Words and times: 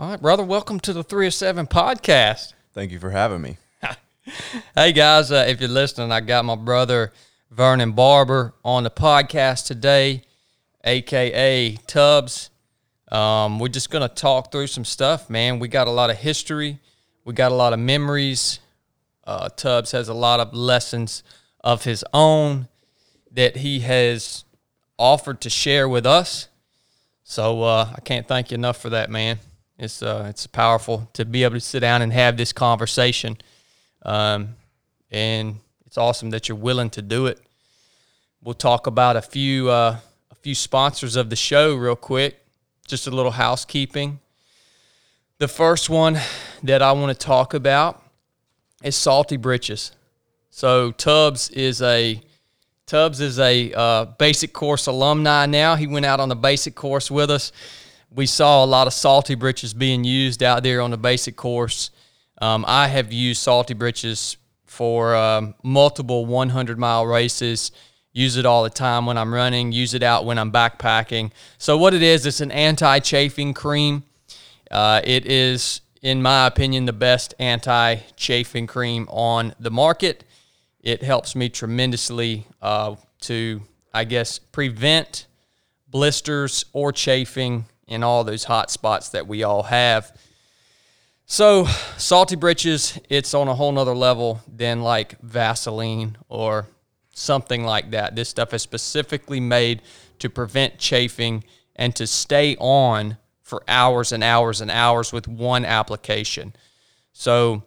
All 0.00 0.08
right, 0.08 0.22
brother. 0.22 0.42
Welcome 0.42 0.80
to 0.80 0.94
the 0.94 1.04
Three 1.04 1.26
of 1.26 1.34
Seven 1.34 1.66
podcast. 1.66 2.54
Thank 2.72 2.90
you 2.90 2.98
for 2.98 3.10
having 3.10 3.42
me. 3.42 3.58
Hey 4.74 4.92
guys, 4.92 5.30
uh, 5.30 5.44
if 5.46 5.60
you're 5.60 5.68
listening, 5.68 6.10
I 6.10 6.22
got 6.22 6.46
my 6.46 6.54
brother 6.54 7.12
Vernon 7.50 7.92
Barber 7.92 8.54
on 8.64 8.84
the 8.84 8.90
podcast 8.90 9.66
today, 9.66 10.22
aka 10.84 11.76
Tubbs. 11.86 12.48
Um, 13.12 13.58
we're 13.58 13.68
just 13.68 13.90
gonna 13.90 14.08
talk 14.08 14.50
through 14.50 14.68
some 14.68 14.86
stuff, 14.86 15.28
man. 15.28 15.58
We 15.58 15.68
got 15.68 15.86
a 15.86 15.90
lot 15.90 16.08
of 16.08 16.16
history, 16.16 16.78
we 17.26 17.34
got 17.34 17.52
a 17.52 17.54
lot 17.54 17.74
of 17.74 17.78
memories. 17.78 18.60
Uh, 19.24 19.50
Tubbs 19.50 19.92
has 19.92 20.08
a 20.08 20.14
lot 20.14 20.40
of 20.40 20.54
lessons 20.54 21.22
of 21.62 21.84
his 21.84 22.06
own 22.14 22.68
that 23.32 23.56
he 23.56 23.80
has 23.80 24.44
offered 24.98 25.42
to 25.42 25.50
share 25.50 25.86
with 25.86 26.06
us. 26.06 26.48
So 27.22 27.64
uh, 27.64 27.92
I 27.94 28.00
can't 28.00 28.26
thank 28.26 28.50
you 28.50 28.54
enough 28.54 28.80
for 28.80 28.88
that, 28.88 29.10
man. 29.10 29.40
It's 29.80 30.02
uh, 30.02 30.26
it's 30.28 30.46
powerful 30.46 31.08
to 31.14 31.24
be 31.24 31.42
able 31.42 31.54
to 31.54 31.60
sit 31.60 31.80
down 31.80 32.02
and 32.02 32.12
have 32.12 32.36
this 32.36 32.52
conversation. 32.52 33.38
Um, 34.02 34.56
and 35.10 35.56
it's 35.86 35.96
awesome 35.96 36.28
that 36.30 36.50
you're 36.50 36.58
willing 36.58 36.90
to 36.90 37.02
do 37.02 37.24
it. 37.26 37.40
We'll 38.42 38.52
talk 38.52 38.86
about 38.86 39.16
a 39.16 39.22
few 39.22 39.70
uh, 39.70 39.96
a 40.30 40.34
few 40.34 40.54
sponsors 40.54 41.16
of 41.16 41.30
the 41.30 41.36
show 41.36 41.74
real 41.74 41.96
quick. 41.96 42.44
Just 42.86 43.06
a 43.06 43.10
little 43.10 43.32
housekeeping. 43.32 44.20
The 45.38 45.48
first 45.48 45.88
one 45.88 46.18
that 46.62 46.82
I 46.82 46.92
want 46.92 47.18
to 47.18 47.26
talk 47.26 47.54
about 47.54 48.02
is 48.82 48.96
Salty 48.96 49.38
Britches. 49.38 49.92
So 50.50 50.90
Tubbs 50.92 51.48
is 51.48 51.80
a 51.80 52.20
Tubbs 52.84 53.22
is 53.22 53.38
a 53.38 53.72
uh, 53.72 54.04
basic 54.04 54.52
course 54.52 54.88
alumni 54.88 55.46
now. 55.46 55.76
He 55.76 55.86
went 55.86 56.04
out 56.04 56.20
on 56.20 56.28
the 56.28 56.36
basic 56.36 56.74
course 56.74 57.10
with 57.10 57.30
us. 57.30 57.50
We 58.12 58.26
saw 58.26 58.64
a 58.64 58.66
lot 58.66 58.86
of 58.86 58.92
salty 58.92 59.36
britches 59.36 59.72
being 59.72 60.02
used 60.02 60.42
out 60.42 60.62
there 60.64 60.80
on 60.80 60.90
the 60.90 60.98
basic 60.98 61.36
course. 61.36 61.90
Um, 62.42 62.64
I 62.66 62.88
have 62.88 63.12
used 63.12 63.40
salty 63.40 63.74
britches 63.74 64.36
for 64.66 65.14
um, 65.14 65.54
multiple 65.62 66.26
100 66.26 66.78
mile 66.78 67.06
races. 67.06 67.70
Use 68.12 68.36
it 68.36 68.44
all 68.44 68.64
the 68.64 68.70
time 68.70 69.06
when 69.06 69.16
I'm 69.16 69.32
running. 69.32 69.70
Use 69.70 69.94
it 69.94 70.02
out 70.02 70.24
when 70.24 70.38
I'm 70.38 70.50
backpacking. 70.50 71.30
So 71.58 71.76
what 71.76 71.94
it 71.94 72.02
is, 72.02 72.26
it's 72.26 72.40
an 72.40 72.50
anti-chafing 72.50 73.54
cream. 73.54 74.02
Uh, 74.70 75.00
it 75.04 75.26
is, 75.26 75.80
in 76.02 76.20
my 76.20 76.46
opinion, 76.48 76.86
the 76.86 76.92
best 76.92 77.34
anti-chafing 77.38 78.66
cream 78.66 79.06
on 79.08 79.54
the 79.60 79.70
market. 79.70 80.24
It 80.80 81.02
helps 81.02 81.36
me 81.36 81.48
tremendously 81.48 82.46
uh, 82.60 82.96
to, 83.20 83.62
I 83.94 84.04
guess, 84.04 84.40
prevent 84.40 85.26
blisters 85.88 86.64
or 86.72 86.92
chafing 86.92 87.66
in 87.90 88.02
all 88.02 88.24
those 88.24 88.44
hot 88.44 88.70
spots 88.70 89.10
that 89.10 89.26
we 89.26 89.42
all 89.42 89.64
have. 89.64 90.16
So, 91.26 91.66
salty 91.96 92.36
britches, 92.36 92.98
it's 93.08 93.34
on 93.34 93.48
a 93.48 93.54
whole 93.54 93.72
nother 93.72 93.94
level 93.94 94.40
than 94.48 94.82
like 94.82 95.20
Vaseline 95.20 96.16
or 96.28 96.66
something 97.12 97.64
like 97.64 97.90
that. 97.90 98.16
This 98.16 98.28
stuff 98.28 98.54
is 98.54 98.62
specifically 98.62 99.40
made 99.40 99.82
to 100.20 100.30
prevent 100.30 100.78
chafing 100.78 101.44
and 101.76 101.94
to 101.96 102.06
stay 102.06 102.56
on 102.56 103.16
for 103.42 103.62
hours 103.68 104.12
and 104.12 104.24
hours 104.24 104.60
and 104.60 104.70
hours 104.70 105.12
with 105.12 105.28
one 105.28 105.64
application. 105.64 106.54
So, 107.12 107.64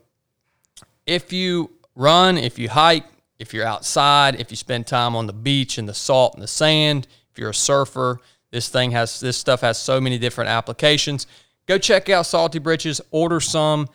if 1.06 1.34
you 1.34 1.72
run, 1.96 2.38
if 2.38 2.58
you 2.58 2.70
hike, 2.70 3.06
if 3.40 3.54
you're 3.54 3.66
outside, 3.66 4.40
if 4.40 4.52
you 4.52 4.58
spend 4.58 4.88
time 4.88 5.16
on 5.16 5.28
the 5.28 5.34
beach 5.34 5.78
and 5.78 5.88
the 5.88 5.94
salt 5.94 6.34
and 6.34 6.42
the 6.42 6.48
sand, 6.48 7.08
if 7.32 7.40
you're 7.40 7.50
a 7.50 7.54
surfer, 7.54 8.20
this 8.54 8.70
thing 8.70 8.92
has 8.92 9.20
this 9.20 9.36
stuff 9.36 9.62
has 9.62 9.80
so 9.80 10.00
many 10.00 10.20
different 10.20 10.52
applications. 10.52 11.26
Go 11.66 11.80
check 11.80 12.08
out 12.08 12.28
Salty 12.28 12.60
Britches, 12.60 13.02
order 13.10 13.40
some 13.40 13.90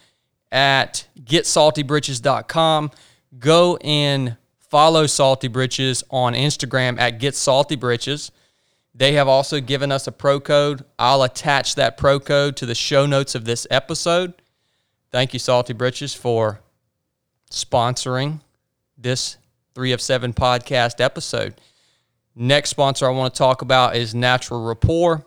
at 0.51 1.07
getsaltybritches.com. 1.21 2.91
Go 3.39 3.77
and 3.77 4.37
follow 4.59 5.07
Salty 5.07 5.47
Britches 5.47 6.03
on 6.11 6.35
Instagram 6.35 6.99
at 6.99 7.21
getsaltybritches. 7.21 8.33
They 8.93 9.13
have 9.13 9.29
also 9.29 9.61
given 9.61 9.93
us 9.93 10.09
a 10.09 10.13
pro 10.13 10.41
code. 10.41 10.85
I'll 10.99 11.23
attach 11.23 11.77
that 11.77 11.97
pro 11.97 12.19
code 12.19 12.57
to 12.57 12.67
the 12.67 12.75
show 12.75 13.07
notes 13.07 13.37
of 13.37 13.45
this 13.45 13.65
episode. 13.71 14.35
Thank 15.13 15.33
you, 15.33 15.39
Salty 15.39 15.73
Britches, 15.73 16.15
for 16.15 16.59
sponsoring 17.49 18.41
this 18.97 19.37
three 19.73 19.93
of 19.93 20.01
seven 20.01 20.33
podcast 20.33 21.01
episode. 21.01 21.55
Next 22.41 22.71
sponsor 22.71 23.05
I 23.05 23.11
want 23.11 23.35
to 23.35 23.39
talk 23.39 23.63
about 23.63 23.97
is 23.97 24.15
Natural 24.15 24.63
Rapport. 24.65 25.25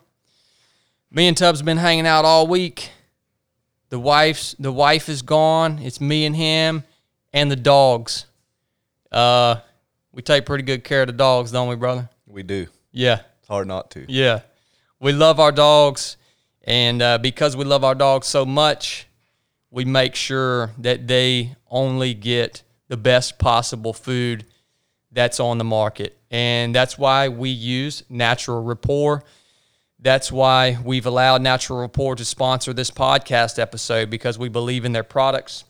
Me 1.11 1.27
and 1.27 1.35
Tubbs 1.35 1.61
been 1.61 1.75
hanging 1.75 2.07
out 2.07 2.23
all 2.23 2.47
week. 2.47 2.89
The 3.89 3.99
wife's 3.99 4.55
the 4.57 4.71
wife 4.71 5.09
is 5.09 5.21
gone. 5.21 5.79
It's 5.79 5.99
me 5.99 6.25
and 6.25 6.33
him 6.33 6.85
and 7.33 7.51
the 7.51 7.57
dogs. 7.57 8.27
Uh, 9.11 9.57
we 10.13 10.21
take 10.21 10.45
pretty 10.45 10.63
good 10.63 10.85
care 10.85 11.01
of 11.01 11.07
the 11.07 11.13
dogs, 11.13 11.51
don't 11.51 11.67
we, 11.67 11.75
brother? 11.75 12.09
We 12.27 12.43
do. 12.43 12.67
Yeah, 12.93 13.19
It's 13.39 13.49
hard 13.49 13.67
not 13.67 13.91
to. 13.91 14.05
yeah. 14.09 14.41
We 15.01 15.11
love 15.11 15.37
our 15.41 15.51
dogs, 15.51 16.15
and 16.63 17.01
uh, 17.01 17.17
because 17.17 17.57
we 17.57 17.65
love 17.65 17.83
our 17.83 17.95
dogs 17.95 18.27
so 18.27 18.45
much, 18.45 19.05
we 19.69 19.83
make 19.83 20.15
sure 20.15 20.71
that 20.77 21.07
they 21.07 21.55
only 21.69 22.13
get 22.13 22.63
the 22.87 22.95
best 22.95 23.37
possible 23.37 23.91
food 23.91 24.45
that's 25.11 25.39
on 25.39 25.57
the 25.57 25.63
market. 25.63 26.17
And 26.29 26.73
that's 26.73 26.97
why 26.97 27.27
we 27.29 27.49
use 27.49 28.03
Natural 28.09 28.63
Rapport. 28.63 29.23
That's 29.99 30.31
why 30.31 30.77
we've 30.83 31.05
allowed 31.05 31.41
Natural 31.41 31.79
Rapport 31.79 32.15
to 32.15 32.25
sponsor 32.25 32.73
this 32.73 32.89
podcast 32.89 33.59
episode 33.59 34.09
because 34.09 34.39
we 34.39 34.49
believe 34.49 34.85
in 34.85 34.93
their 34.93 35.03
products. 35.03 35.65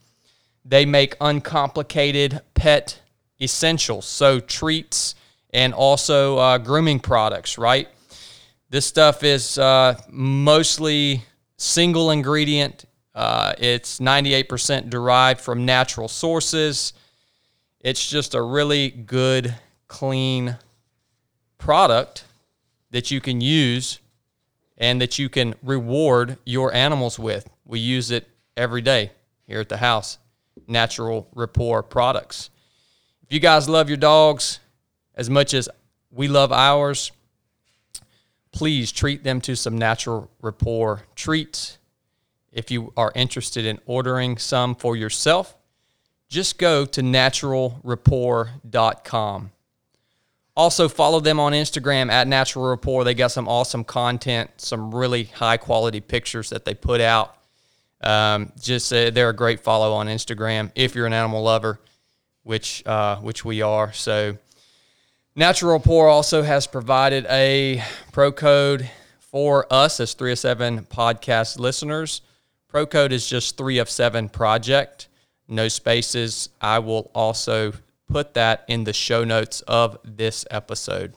They 0.64 0.86
make 0.86 1.16
uncomplicated 1.20 2.42
pet 2.54 3.02
essentials, 3.42 4.06
so 4.06 4.40
treats 4.40 5.16
and 5.54 5.74
also 5.74 6.38
uh, 6.38 6.58
grooming 6.60 7.00
products, 7.00 7.58
right? 7.58 7.90
This 8.70 8.86
stuff 8.86 9.24
is 9.24 9.58
uh, 9.58 10.00
mostly 10.10 11.24
single 11.58 12.12
ingredient. 12.12 12.86
Uh, 13.14 13.54
it's 13.58 14.00
98% 14.00 14.90
derived 14.90 15.42
from 15.42 15.66
natural 15.66 16.08
sources. 16.08 16.94
It's 17.84 18.08
just 18.08 18.36
a 18.36 18.42
really 18.44 18.90
good, 18.90 19.56
clean 19.88 20.58
product 21.58 22.26
that 22.92 23.10
you 23.10 23.20
can 23.20 23.42
use 23.42 24.00
and 24.78 25.02
that 25.02 25.18
you 25.18 25.30
can 25.30 25.56
reward 25.64 26.38
your 26.46 26.72
animals 26.74 27.18
with. 27.18 27.50
We 27.66 27.80
use 27.80 28.12
it 28.12 28.28
every 28.56 28.82
day 28.82 29.12
here 29.48 29.60
at 29.60 29.70
the 29.70 29.78
house. 29.78 30.20
Natural 30.68 31.28
Rapport 31.34 31.82
products. 31.82 32.52
If 33.24 33.34
you 33.34 33.40
guys 33.40 33.68
love 33.68 33.90
your 33.90 33.98
dogs 33.98 34.60
as 35.16 35.30
much 35.30 35.56
as 35.56 35.68
we 36.12 36.28
love 36.28 36.52
ours, 36.52 37.12
please 38.52 38.92
treat 38.92 39.24
them 39.24 39.42
to 39.42 39.56
some 39.56 39.78
Natural 39.78 40.30
Rapport 40.40 41.04
treats. 41.16 41.80
If 42.52 42.70
you 42.70 42.94
are 42.96 43.12
interested 43.16 43.66
in 43.66 43.80
ordering 43.88 44.38
some 44.38 44.76
for 44.76 44.96
yourself, 44.96 45.56
just 46.32 46.58
go 46.58 46.86
to 46.86 47.02
naturalrapport.com. 47.02 49.52
Also, 50.56 50.90
follow 50.90 51.20
them 51.20 51.40
on 51.40 51.52
Instagram 51.52 52.10
at 52.10 52.28
Natural 52.28 52.70
Rapport. 52.70 53.04
They 53.04 53.14
got 53.14 53.30
some 53.32 53.48
awesome 53.48 53.84
content, 53.84 54.50
some 54.58 54.96
really 54.96 55.26
high 55.26 55.58
quality 55.58 56.00
pictures 56.00 56.50
that 56.50 56.66
they 56.66 56.74
put 56.74 57.02
out. 57.02 57.38
Um, 58.02 58.52
just 58.60 58.92
uh, 58.92 59.12
they're 59.12 59.30
a 59.30 59.36
great 59.36 59.60
follow 59.60 59.94
on 59.94 60.08
Instagram 60.08 60.72
if 60.74 60.96
you're 60.96 61.06
an 61.06 61.14
animal 61.14 61.44
lover, 61.44 61.80
which 62.44 62.82
uh, 62.88 63.18
which 63.18 63.46
we 63.46 63.62
are. 63.62 63.94
So, 63.94 64.38
Natural 65.36 65.74
Rapport 65.74 66.08
also 66.08 66.42
has 66.44 66.66
provided 66.66 67.26
a 67.30 67.84
pro 68.12 68.32
code 68.32 68.90
for 69.20 69.72
us 69.72 70.00
as 70.00 70.14
three 70.14 70.32
of 70.32 70.40
seven 70.40 70.86
podcast 70.86 71.60
listeners. 71.60 72.22
Pro 72.68 72.86
code 72.86 73.12
is 73.12 73.28
just 73.28 73.58
three 73.58 73.78
of 73.78 73.90
seven 73.90 74.30
project, 74.30 75.10
no 75.52 75.68
spaces. 75.68 76.50
I 76.60 76.80
will 76.80 77.12
also 77.14 77.74
put 78.10 78.34
that 78.34 78.66
in 78.68 78.84
the 78.84 78.94
show 78.94 79.24
notes 79.24 79.62
of 79.62 79.98
this 80.04 80.46
episode. 80.50 81.14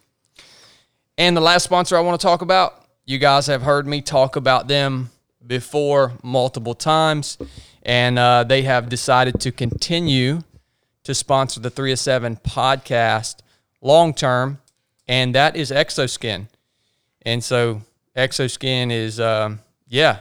And 1.16 1.36
the 1.36 1.40
last 1.40 1.64
sponsor 1.64 1.96
I 1.96 2.00
want 2.00 2.20
to 2.20 2.24
talk 2.24 2.42
about, 2.42 2.86
you 3.04 3.18
guys 3.18 3.46
have 3.46 3.62
heard 3.62 3.86
me 3.86 4.00
talk 4.00 4.36
about 4.36 4.68
them 4.68 5.10
before 5.46 6.12
multiple 6.22 6.74
times, 6.74 7.38
and 7.82 8.18
uh, 8.18 8.44
they 8.44 8.62
have 8.62 8.88
decided 8.88 9.40
to 9.40 9.52
continue 9.52 10.40
to 11.04 11.14
sponsor 11.14 11.60
the 11.60 11.70
3 11.70 11.92
of 11.92 11.98
7 11.98 12.36
podcast 12.36 13.36
long 13.80 14.14
term, 14.14 14.58
and 15.06 15.34
that 15.34 15.54
is 15.54 15.70
Exoskin. 15.70 16.48
And 17.22 17.44
so 17.44 17.82
Exoskin 18.16 18.90
is, 18.90 19.20
um, 19.20 19.60
yeah, 19.86 20.20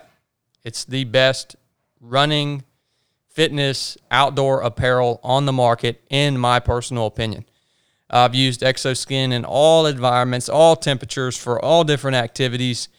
it's 0.64 0.86
the 0.86 1.06
best 1.06 1.56
running 2.02 2.64
fitness 3.34 3.98
outdoor 4.12 4.62
apparel 4.62 5.20
on 5.24 5.46
the 5.46 5.52
market, 5.52 6.02
in 6.10 6.38
my 6.38 6.60
personal 6.60 7.08
opinion. 7.08 7.46
I've 8.10 8.36
used 8.36 8.62
Exoskin 8.62 9.32
in 9.32 9.44
all 9.44 9.88
environments, 9.88 10.48
all 10.48 10.76
temperatures, 10.76 11.36
for 11.36 11.60
all 11.60 11.84
different 11.84 12.16
activities, 12.16 12.90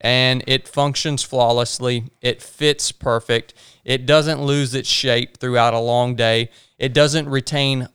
and 0.00 0.42
it 0.46 0.66
functions 0.66 1.22
flawlessly. 1.22 2.04
It 2.22 2.40
fits 2.40 2.90
perfect. 2.90 3.52
It 3.84 4.06
doesn't 4.06 4.42
lose 4.42 4.74
its 4.74 4.88
shape 4.88 5.36
throughout 5.36 5.74
a 5.74 5.78
long 5.78 6.16
day. 6.16 6.50
It 6.78 6.94
doesn't 6.94 7.28
retain 7.28 7.88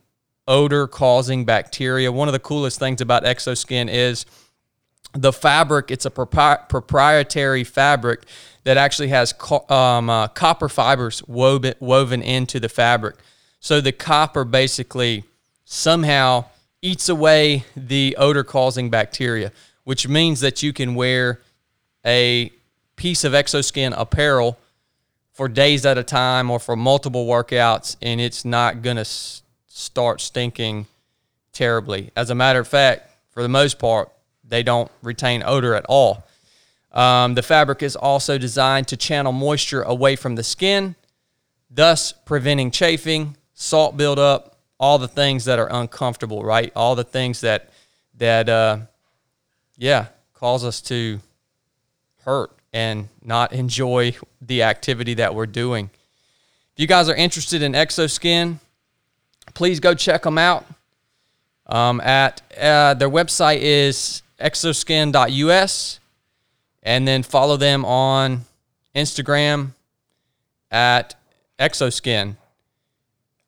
odor 0.46 0.86
causing 0.86 1.44
bacteria. 1.44 2.12
One 2.12 2.28
of 2.28 2.32
the 2.32 2.38
coolest 2.38 2.78
things 2.78 3.00
about 3.00 3.24
ExoSkin 3.24 3.88
is 3.88 4.24
the 5.14 5.32
fabric. 5.32 5.90
It's 5.90 6.06
a 6.06 6.10
propri- 6.10 6.68
proprietary 6.68 7.64
fabric 7.64 8.24
that 8.64 8.76
actually 8.76 9.08
has 9.08 9.32
co- 9.32 9.66
um, 9.68 10.08
uh, 10.08 10.28
copper 10.28 10.68
fibers 10.68 11.22
woven, 11.26 11.74
woven 11.80 12.22
into 12.22 12.60
the 12.60 12.68
fabric. 12.68 13.16
So 13.60 13.80
the 13.80 13.92
copper 13.92 14.44
basically 14.44 15.24
somehow 15.64 16.46
eats 16.80 17.08
away 17.08 17.64
the 17.76 18.16
odor 18.18 18.44
causing 18.44 18.90
bacteria, 18.90 19.52
which 19.84 20.08
means 20.08 20.40
that 20.40 20.62
you 20.62 20.72
can 20.72 20.94
wear 20.94 21.40
a 22.04 22.50
piece 22.96 23.24
of 23.24 23.32
exoskin 23.32 23.94
apparel 23.96 24.58
for 25.32 25.48
days 25.48 25.86
at 25.86 25.96
a 25.96 26.02
time 26.02 26.50
or 26.50 26.58
for 26.58 26.76
multiple 26.76 27.26
workouts 27.26 27.96
and 28.02 28.20
it's 28.20 28.44
not 28.44 28.82
going 28.82 28.96
to 28.96 29.00
s- 29.00 29.42
start 29.66 30.20
stinking 30.20 30.86
terribly. 31.52 32.10
As 32.16 32.30
a 32.30 32.34
matter 32.34 32.60
of 32.60 32.68
fact, 32.68 33.08
for 33.30 33.42
the 33.42 33.48
most 33.48 33.78
part, 33.78 34.10
they 34.44 34.62
don't 34.62 34.90
retain 35.02 35.42
odor 35.44 35.74
at 35.74 35.86
all. 35.88 36.24
Um, 36.92 37.34
the 37.34 37.42
fabric 37.42 37.82
is 37.82 37.96
also 37.96 38.38
designed 38.38 38.88
to 38.88 38.96
channel 38.96 39.32
moisture 39.32 39.82
away 39.82 40.16
from 40.16 40.34
the 40.34 40.42
skin, 40.42 40.94
thus 41.70 42.12
preventing 42.12 42.70
chafing, 42.70 43.36
salt 43.54 43.96
buildup, 43.96 44.58
all 44.78 44.98
the 44.98 45.08
things 45.08 45.44
that 45.46 45.58
are 45.58 45.72
uncomfortable, 45.72 46.42
right? 46.44 46.72
All 46.76 46.94
the 46.94 47.04
things 47.04 47.40
that 47.42 47.70
that 48.18 48.48
uh, 48.48 48.78
yeah 49.78 50.06
cause 50.34 50.64
us 50.64 50.80
to 50.82 51.20
hurt 52.24 52.50
and 52.72 53.08
not 53.22 53.52
enjoy 53.52 54.14
the 54.40 54.62
activity 54.62 55.14
that 55.14 55.34
we're 55.34 55.46
doing. 55.46 55.90
If 56.74 56.80
you 56.80 56.86
guys 56.86 57.08
are 57.08 57.14
interested 57.14 57.62
in 57.62 57.72
Exoskin, 57.72 58.58
please 59.54 59.80
go 59.80 59.94
check 59.94 60.22
them 60.22 60.38
out. 60.38 60.66
Um, 61.66 62.00
at 62.00 62.42
uh, 62.60 62.94
their 62.94 63.10
website 63.10 63.58
is 63.60 64.22
exoskin.us, 64.40 66.00
and 66.82 67.06
then 67.06 67.22
follow 67.22 67.56
them 67.56 67.84
on 67.84 68.44
Instagram 68.94 69.70
at 70.70 71.14
Exoskin. 71.58 72.36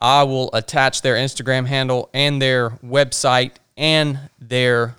I 0.00 0.22
will 0.24 0.50
attach 0.52 1.02
their 1.02 1.16
Instagram 1.16 1.66
handle 1.66 2.10
and 2.12 2.40
their 2.40 2.70
website 2.84 3.52
and 3.76 4.18
their 4.38 4.96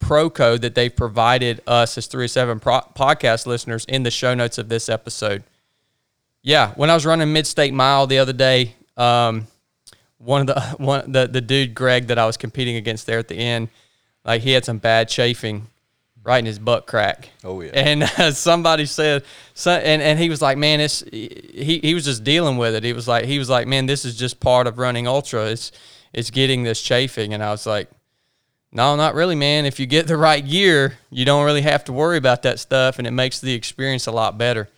pro 0.00 0.28
code 0.28 0.60
that 0.62 0.74
they've 0.74 0.94
provided 0.94 1.62
us 1.66 1.96
as 1.96 2.06
307 2.06 2.60
pro- 2.60 2.80
podcast 2.94 3.46
listeners 3.46 3.84
in 3.86 4.02
the 4.02 4.10
show 4.10 4.34
notes 4.34 4.58
of 4.58 4.68
this 4.68 4.88
episode. 4.88 5.44
Yeah, 6.42 6.72
when 6.74 6.90
I 6.90 6.94
was 6.94 7.06
running 7.06 7.32
Mid 7.32 7.46
State 7.46 7.72
Mile 7.72 8.06
the 8.06 8.18
other 8.18 8.34
day, 8.34 8.74
um, 8.96 9.46
one 10.18 10.42
of 10.42 10.46
the 10.48 10.60
one 10.78 11.10
the 11.10 11.26
the 11.26 11.40
dude 11.40 11.74
Greg 11.74 12.08
that 12.08 12.18
I 12.18 12.26
was 12.26 12.36
competing 12.36 12.76
against 12.76 13.06
there 13.06 13.18
at 13.18 13.28
the 13.28 13.36
end, 13.36 13.68
like 14.24 14.42
he 14.42 14.50
had 14.50 14.64
some 14.64 14.78
bad 14.78 15.08
chafing 15.08 15.68
right 16.24 16.38
in 16.38 16.46
his 16.46 16.58
butt 16.58 16.86
crack. 16.86 17.30
Oh, 17.44 17.60
yeah. 17.60 17.70
And 17.74 18.02
uh, 18.02 18.32
somebody 18.32 18.86
said, 18.86 19.24
so, 19.54 19.70
and 19.70 20.02
and 20.02 20.18
he 20.18 20.28
was 20.28 20.42
like, 20.42 20.58
man, 20.58 20.80
it's 20.80 21.00
he 21.10 21.80
he 21.82 21.94
was 21.94 22.04
just 22.04 22.24
dealing 22.24 22.56
with 22.56 22.74
it. 22.74 22.82
He 22.82 22.92
was 22.92 23.06
like 23.06 23.26
he 23.26 23.38
was 23.38 23.48
like, 23.48 23.68
man, 23.68 23.86
this 23.86 24.04
is 24.04 24.16
just 24.16 24.40
part 24.40 24.66
of 24.66 24.78
running 24.78 25.06
ultra. 25.06 25.46
It's 25.46 25.70
it's 26.12 26.30
getting 26.30 26.64
this 26.64 26.82
chafing, 26.82 27.32
and 27.34 27.42
I 27.42 27.50
was 27.50 27.66
like. 27.66 27.88
No, 28.76 28.96
not 28.96 29.14
really, 29.14 29.36
man. 29.36 29.66
If 29.66 29.78
you 29.78 29.86
get 29.86 30.08
the 30.08 30.16
right 30.16 30.44
gear, 30.44 30.98
you 31.08 31.24
don't 31.24 31.44
really 31.44 31.62
have 31.62 31.84
to 31.84 31.92
worry 31.92 32.18
about 32.18 32.42
that 32.42 32.58
stuff, 32.58 32.98
and 32.98 33.06
it 33.06 33.12
makes 33.12 33.38
the 33.38 33.54
experience 33.54 34.08
a 34.08 34.10
lot 34.10 34.36
better. 34.36 34.68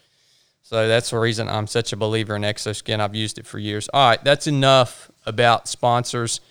So 0.64 0.87
that's 0.87 1.08
the 1.08 1.19
reason 1.19 1.48
I'm 1.48 1.66
such 1.66 1.94
a 1.94 1.96
believer 1.96 2.37
in 2.37 2.43
Exoskin. 2.43 3.00
I've 3.00 3.14
used 3.14 3.38
it 3.38 3.46
for 3.46 3.58
years. 3.58 3.88
All 3.94 4.06
right, 4.10 4.22
that's 4.22 4.46
enough 4.46 5.10
about 5.25 5.66
sponsors. 5.66 6.43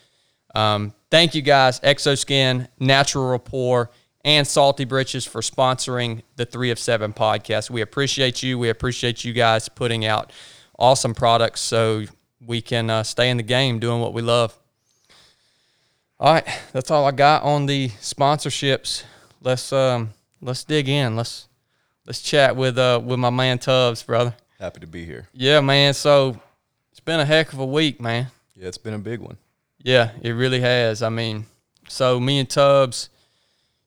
Um, 0.56 0.95
thank 1.12 1.36
you 1.36 1.44
guys, 1.44 1.80
Exoskin, 1.81 2.68
Natural 2.80 3.30
Rapport, 3.30 3.92
and 4.25 4.48
Salty 4.48 4.86
Britches 4.86 5.24
for 5.24 5.39
sponsoring 5.39 6.24
the 6.36 6.45
Three 6.45 6.72
of 6.72 6.80
Seven 6.80 7.13
podcast. 7.13 7.69
We 7.69 7.81
appreciate 7.81 8.42
you. 8.42 8.57
We 8.57 8.69
appreciate 8.69 9.24
you 9.24 9.31
guys 9.31 9.69
putting 9.69 10.04
out 10.04 10.33
awesome 10.80 11.13
products 11.13 11.62
so 11.62 12.06
we 12.45 12.60
can 12.60 12.89
uh, 12.89 13.04
stay 13.04 13.30
in 13.30 13.38
the 13.38 13.44
game 13.44 13.77
doing 13.80 14.01
what 14.01 14.13
we 14.13 14.24
love. 14.24 14.57
All 16.19 16.33
right, 16.33 16.48
that's 16.74 16.89
all 16.89 17.06
I 17.06 17.12
got 17.12 17.44
on 17.44 17.68
the 17.68 17.89
sponsorships. 17.89 19.04
Let's 19.42 19.72
um 19.72 20.12
let's 20.42 20.63
dig 20.63 20.89
in. 20.89 21.16
Let's 21.16 21.48
let's 22.07 22.21
chat 22.21 22.56
with 22.56 22.78
uh 22.78 23.01
with 23.04 23.19
my 23.19 23.30
man 23.30 23.60
Tubbs, 23.60 24.01
brother. 24.01 24.33
Happy 24.60 24.80
to 24.80 24.88
be 24.88 25.06
here. 25.06 25.28
Yeah, 25.33 25.60
man. 25.60 25.94
So 25.94 26.39
it's 26.92 27.01
been 27.01 27.19
a 27.19 27.25
heck 27.25 27.54
of 27.54 27.60
a 27.60 27.66
week, 27.66 28.01
man. 28.01 28.28
Yeah, 28.56 28.69
it's 28.69 28.78
been 28.78 28.94
a 28.94 29.00
big 29.00 29.19
one. 29.19 29.38
Yeah, 29.83 30.12
it 30.21 30.31
really 30.31 30.62
has. 30.62 31.04
I 31.04 31.10
mean, 31.10 31.45
so 31.89 32.19
me 32.19 32.39
and 32.39 32.50
Tubbs, 32.50 33.10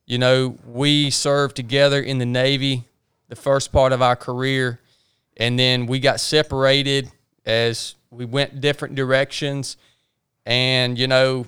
you 0.09 0.17
know, 0.17 0.57
we 0.65 1.11
served 1.11 1.55
together 1.55 2.01
in 2.01 2.17
the 2.17 2.25
Navy 2.25 2.83
the 3.27 3.35
first 3.35 3.71
part 3.71 3.93
of 3.93 4.01
our 4.01 4.15
career, 4.15 4.79
and 5.37 5.57
then 5.57 5.85
we 5.85 5.99
got 5.99 6.19
separated 6.19 7.11
as 7.45 7.93
we 8.09 8.25
went 8.25 8.59
different 8.59 8.95
directions. 8.95 9.77
And, 10.47 10.97
you 10.97 11.05
know, 11.05 11.45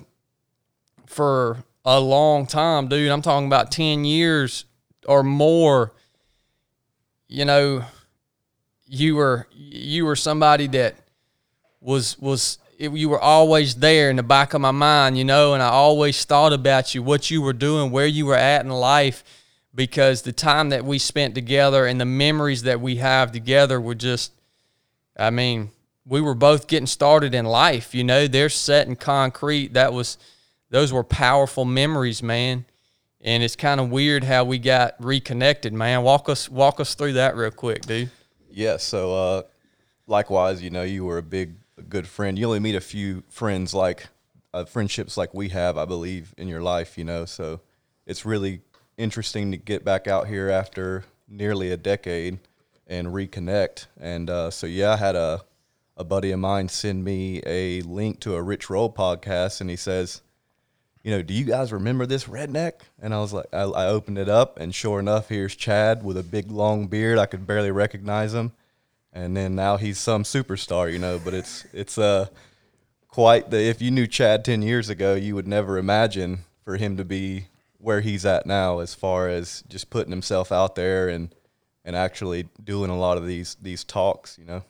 for 1.06 1.64
a 1.84 1.98
long 1.98 2.46
time, 2.46 2.86
dude, 2.86 3.10
I'm 3.10 3.20
talking 3.20 3.48
about 3.48 3.72
10 3.72 4.04
years 4.04 4.64
or 5.08 5.24
more, 5.24 5.92
you 7.26 7.44
know, 7.44 7.84
you 8.86 9.16
were 9.16 9.48
you 9.52 10.04
were 10.04 10.14
somebody 10.14 10.68
that 10.68 10.94
was 11.80 12.16
was 12.20 12.58
it, 12.82 12.92
you 12.92 13.08
were 13.08 13.20
always 13.20 13.76
there 13.76 14.10
in 14.10 14.16
the 14.16 14.22
back 14.24 14.54
of 14.54 14.60
my 14.60 14.72
mind, 14.72 15.16
you 15.16 15.24
know, 15.24 15.54
and 15.54 15.62
I 15.62 15.68
always 15.68 16.24
thought 16.24 16.52
about 16.52 16.94
you, 16.94 17.02
what 17.02 17.30
you 17.30 17.40
were 17.40 17.52
doing, 17.52 17.92
where 17.92 18.06
you 18.06 18.26
were 18.26 18.36
at 18.36 18.64
in 18.64 18.70
life, 18.70 19.22
because 19.72 20.22
the 20.22 20.32
time 20.32 20.70
that 20.70 20.84
we 20.84 20.98
spent 20.98 21.36
together 21.36 21.86
and 21.86 22.00
the 22.00 22.04
memories 22.04 22.62
that 22.64 22.80
we 22.80 22.96
have 22.96 23.30
together 23.30 23.80
were 23.80 23.94
just, 23.94 24.32
I 25.16 25.30
mean, 25.30 25.70
we 26.04 26.20
were 26.20 26.34
both 26.34 26.66
getting 26.66 26.88
started 26.88 27.34
in 27.34 27.44
life, 27.44 27.94
you 27.94 28.02
know, 28.02 28.26
they're 28.26 28.48
set 28.48 28.88
in 28.88 28.96
concrete. 28.96 29.74
That 29.74 29.92
was, 29.92 30.18
those 30.70 30.92
were 30.92 31.04
powerful 31.04 31.64
memories, 31.64 32.20
man. 32.20 32.64
And 33.20 33.44
it's 33.44 33.54
kind 33.54 33.80
of 33.80 33.90
weird 33.90 34.24
how 34.24 34.42
we 34.42 34.58
got 34.58 34.96
reconnected, 34.98 35.72
man. 35.72 36.02
Walk 36.02 36.28
us, 36.28 36.48
walk 36.48 36.80
us 36.80 36.96
through 36.96 37.12
that 37.12 37.36
real 37.36 37.52
quick, 37.52 37.82
dude. 37.82 38.10
Yeah, 38.50 38.78
so 38.78 39.14
uh, 39.14 39.42
likewise, 40.08 40.60
you 40.60 40.70
know, 40.70 40.82
you 40.82 41.04
were 41.04 41.18
a 41.18 41.22
big, 41.22 41.54
a 41.78 41.82
good 41.82 42.06
friend. 42.06 42.38
You 42.38 42.46
only 42.46 42.60
meet 42.60 42.74
a 42.74 42.80
few 42.80 43.22
friends 43.28 43.74
like 43.74 44.08
uh, 44.54 44.64
friendships 44.64 45.16
like 45.16 45.34
we 45.34 45.48
have, 45.50 45.76
I 45.76 45.84
believe, 45.84 46.34
in 46.36 46.48
your 46.48 46.62
life. 46.62 46.98
You 46.98 47.04
know, 47.04 47.24
so 47.24 47.60
it's 48.06 48.24
really 48.24 48.62
interesting 48.96 49.50
to 49.50 49.56
get 49.56 49.84
back 49.84 50.06
out 50.06 50.28
here 50.28 50.48
after 50.50 51.04
nearly 51.28 51.70
a 51.70 51.76
decade 51.76 52.38
and 52.86 53.08
reconnect. 53.08 53.86
And 53.98 54.28
uh, 54.28 54.50
so, 54.50 54.66
yeah, 54.66 54.92
I 54.92 54.96
had 54.96 55.16
a 55.16 55.42
a 55.96 56.04
buddy 56.04 56.30
of 56.30 56.40
mine 56.40 56.68
send 56.68 57.04
me 57.04 57.42
a 57.44 57.82
link 57.82 58.18
to 58.20 58.34
a 58.34 58.42
Rich 58.42 58.70
Roll 58.70 58.92
podcast, 58.92 59.60
and 59.60 59.68
he 59.68 59.76
says, 59.76 60.22
you 61.02 61.10
know, 61.10 61.22
do 61.22 61.34
you 61.34 61.44
guys 61.44 61.72
remember 61.72 62.06
this 62.06 62.24
redneck? 62.24 62.72
And 63.00 63.12
I 63.12 63.20
was 63.20 63.32
like, 63.32 63.46
I, 63.52 63.62
I 63.62 63.86
opened 63.88 64.18
it 64.18 64.28
up, 64.28 64.58
and 64.58 64.74
sure 64.74 64.98
enough, 64.98 65.28
here's 65.28 65.54
Chad 65.54 66.02
with 66.02 66.16
a 66.16 66.22
big 66.22 66.50
long 66.50 66.86
beard. 66.86 67.18
I 67.18 67.26
could 67.26 67.46
barely 67.46 67.70
recognize 67.70 68.32
him, 68.32 68.52
and 69.12 69.36
then 69.36 69.54
now 69.54 69.76
he's 69.76 69.98
some 69.98 70.22
superstar, 70.22 70.92
you 70.92 70.98
know. 70.98 71.20
But 71.22 71.34
it's 71.34 71.66
it's 71.72 71.98
uh 71.98 72.26
quite 73.08 73.50
the. 73.50 73.60
If 73.60 73.82
you 73.82 73.90
knew 73.90 74.06
Chad 74.06 74.44
ten 74.44 74.62
years 74.62 74.88
ago, 74.88 75.14
you 75.14 75.34
would 75.34 75.48
never 75.48 75.78
imagine 75.78 76.40
for 76.64 76.76
him 76.76 76.96
to 76.96 77.04
be 77.04 77.46
where 77.78 78.00
he's 78.00 78.24
at 78.24 78.46
now, 78.46 78.78
as 78.78 78.94
far 78.94 79.28
as 79.28 79.62
just 79.68 79.90
putting 79.90 80.12
himself 80.12 80.52
out 80.52 80.74
there 80.74 81.08
and 81.08 81.34
and 81.84 81.96
actually 81.96 82.48
doing 82.62 82.90
a 82.90 82.98
lot 82.98 83.18
of 83.18 83.26
these 83.26 83.56
these 83.60 83.84
talks, 83.84 84.38
you 84.38 84.44
know. 84.44 84.62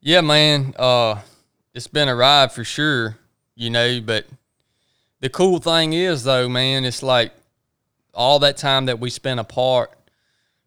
Yeah, 0.00 0.22
man. 0.22 0.74
Uh, 0.78 1.20
it's 1.74 1.86
been 1.86 2.08
a 2.08 2.16
ride 2.16 2.52
for 2.52 2.64
sure, 2.64 3.18
you 3.54 3.70
know. 3.70 4.00
But 4.00 4.26
the 5.20 5.28
cool 5.28 5.58
thing 5.58 5.92
is, 5.92 6.24
though, 6.24 6.48
man, 6.48 6.84
it's 6.84 7.02
like 7.02 7.32
all 8.14 8.38
that 8.40 8.56
time 8.56 8.86
that 8.86 8.98
we 8.98 9.10
spent 9.10 9.40
apart, 9.40 9.96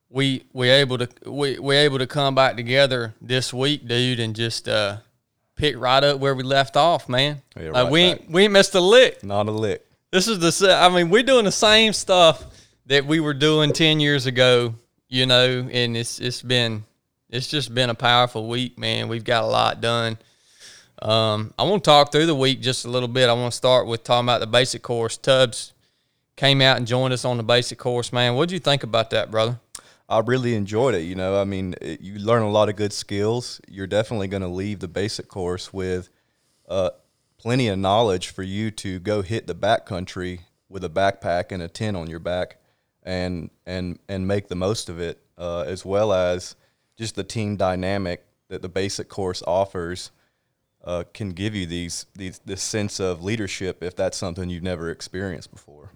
we 0.09 0.43
we 0.53 0.69
able 0.69 0.97
to 0.97 1.09
we 1.25 1.59
we 1.59 1.75
able 1.75 1.99
to 1.99 2.07
come 2.07 2.35
back 2.35 2.55
together 2.55 3.13
this 3.21 3.53
week, 3.53 3.87
dude, 3.87 4.19
and 4.19 4.35
just 4.35 4.67
uh, 4.67 4.97
pick 5.55 5.77
right 5.77 6.03
up 6.03 6.19
where 6.19 6.35
we 6.35 6.43
left 6.43 6.77
off, 6.77 7.09
man. 7.09 7.41
Yeah, 7.55 7.71
like 7.71 7.83
right 7.83 7.91
we 7.91 8.01
ain't, 8.01 8.29
we 8.29 8.43
ain't 8.43 8.53
missed 8.53 8.75
a 8.75 8.81
lick. 8.81 9.23
Not 9.23 9.47
a 9.47 9.51
lick. 9.51 9.85
This 10.11 10.27
is 10.27 10.39
the 10.39 10.75
I 10.75 10.89
mean, 10.89 11.09
we're 11.09 11.23
doing 11.23 11.45
the 11.45 11.51
same 11.51 11.93
stuff 11.93 12.45
that 12.85 13.05
we 13.05 13.19
were 13.19 13.33
doing 13.33 13.73
ten 13.73 13.99
years 13.99 14.25
ago, 14.25 14.75
you 15.09 15.25
know, 15.25 15.67
and 15.71 15.97
it's 15.97 16.19
it's 16.19 16.41
been 16.41 16.85
it's 17.29 17.47
just 17.47 17.73
been 17.73 17.89
a 17.89 17.95
powerful 17.95 18.47
week, 18.47 18.77
man. 18.77 19.07
We've 19.07 19.23
got 19.23 19.43
a 19.43 19.47
lot 19.47 19.81
done. 19.81 20.17
Um, 21.01 21.53
I 21.59 21.63
want 21.63 21.83
to 21.83 21.89
talk 21.89 22.11
through 22.11 22.25
the 22.25 22.35
week 22.35 22.61
just 22.61 22.85
a 22.85 22.89
little 22.89 23.09
bit. 23.09 23.27
I 23.27 23.33
want 23.33 23.51
to 23.51 23.57
start 23.57 23.85
with 23.85 24.03
talking 24.03 24.25
about 24.25 24.39
the 24.39 24.47
basic 24.47 24.81
course. 24.81 25.17
Tubbs, 25.17 25.73
came 26.35 26.61
out 26.61 26.77
and 26.77 26.87
joined 26.87 27.13
us 27.13 27.25
on 27.25 27.37
the 27.37 27.43
basic 27.43 27.77
course, 27.77 28.11
man. 28.13 28.35
What 28.35 28.49
did 28.49 28.55
you 28.55 28.59
think 28.59 28.83
about 28.83 29.09
that, 29.11 29.31
brother? 29.31 29.59
I 30.07 30.19
really 30.19 30.55
enjoyed 30.55 30.93
it. 30.95 31.01
You 31.01 31.15
know, 31.15 31.39
I 31.39 31.45
mean, 31.45 31.75
it, 31.81 32.01
you 32.01 32.19
learn 32.19 32.43
a 32.43 32.49
lot 32.49 32.69
of 32.69 32.75
good 32.75 32.93
skills. 32.93 33.59
You're 33.67 33.87
definitely 33.87 34.27
going 34.27 34.43
to 34.43 34.47
leave 34.47 34.79
the 34.79 34.87
basic 34.87 35.27
course 35.27 35.73
with 35.73 36.09
uh, 36.69 36.91
plenty 37.37 37.67
of 37.67 37.79
knowledge 37.79 38.29
for 38.29 38.43
you 38.43 38.71
to 38.71 38.99
go 38.99 39.21
hit 39.21 39.47
the 39.47 39.55
backcountry 39.55 40.41
with 40.69 40.83
a 40.83 40.89
backpack 40.89 41.51
and 41.51 41.61
a 41.61 41.67
tent 41.67 41.97
on 41.97 42.09
your 42.09 42.19
back, 42.19 42.57
and 43.03 43.49
and 43.65 43.99
and 44.07 44.27
make 44.27 44.47
the 44.47 44.55
most 44.55 44.89
of 44.89 44.99
it, 44.99 45.23
uh, 45.37 45.61
as 45.61 45.83
well 45.83 46.13
as 46.13 46.55
just 46.97 47.15
the 47.15 47.23
team 47.23 47.55
dynamic 47.55 48.25
that 48.47 48.61
the 48.61 48.69
basic 48.69 49.09
course 49.09 49.43
offers. 49.47 50.11
Uh, 50.83 51.03
can 51.15 51.31
give 51.31 51.55
you 51.55 51.65
these 51.65 52.05
these 52.13 52.39
this 52.45 52.61
sense 52.61 52.99
of 52.99 53.23
leadership 53.23 53.81
if 53.81 53.95
that's 53.95 54.15
something 54.15 54.51
you've 54.51 54.61
never 54.61 54.91
experienced 54.91 55.49
before. 55.49 55.89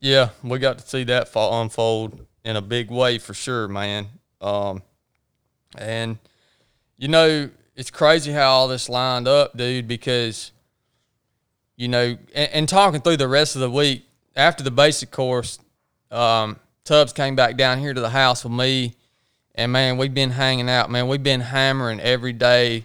Yeah, 0.00 0.30
we 0.42 0.58
got 0.58 0.78
to 0.78 0.88
see 0.88 1.04
that 1.04 1.28
fall 1.28 1.60
unfold 1.60 2.26
in 2.44 2.56
a 2.56 2.62
big 2.62 2.90
way 2.90 3.18
for 3.18 3.34
sure, 3.34 3.68
man. 3.68 4.06
Um, 4.40 4.82
and 5.76 6.18
you 6.96 7.08
know, 7.08 7.50
it's 7.76 7.90
crazy 7.90 8.32
how 8.32 8.50
all 8.50 8.68
this 8.68 8.88
lined 8.88 9.28
up, 9.28 9.56
dude. 9.56 9.88
Because 9.88 10.52
you 11.76 11.88
know, 11.88 12.16
and, 12.34 12.50
and 12.52 12.68
talking 12.68 13.00
through 13.00 13.18
the 13.18 13.28
rest 13.28 13.54
of 13.54 13.60
the 13.60 13.70
week 13.70 14.04
after 14.36 14.62
the 14.62 14.70
basic 14.70 15.10
course, 15.10 15.58
um, 16.10 16.58
Tubbs 16.84 17.12
came 17.12 17.36
back 17.36 17.56
down 17.56 17.78
here 17.78 17.92
to 17.92 18.00
the 18.00 18.10
house 18.10 18.44
with 18.44 18.52
me, 18.52 18.94
and 19.54 19.72
man, 19.72 19.96
we've 19.98 20.14
been 20.14 20.30
hanging 20.30 20.68
out. 20.68 20.90
Man, 20.90 21.08
we've 21.08 21.22
been 21.22 21.40
hammering 21.40 22.00
every 22.00 22.32
day, 22.32 22.84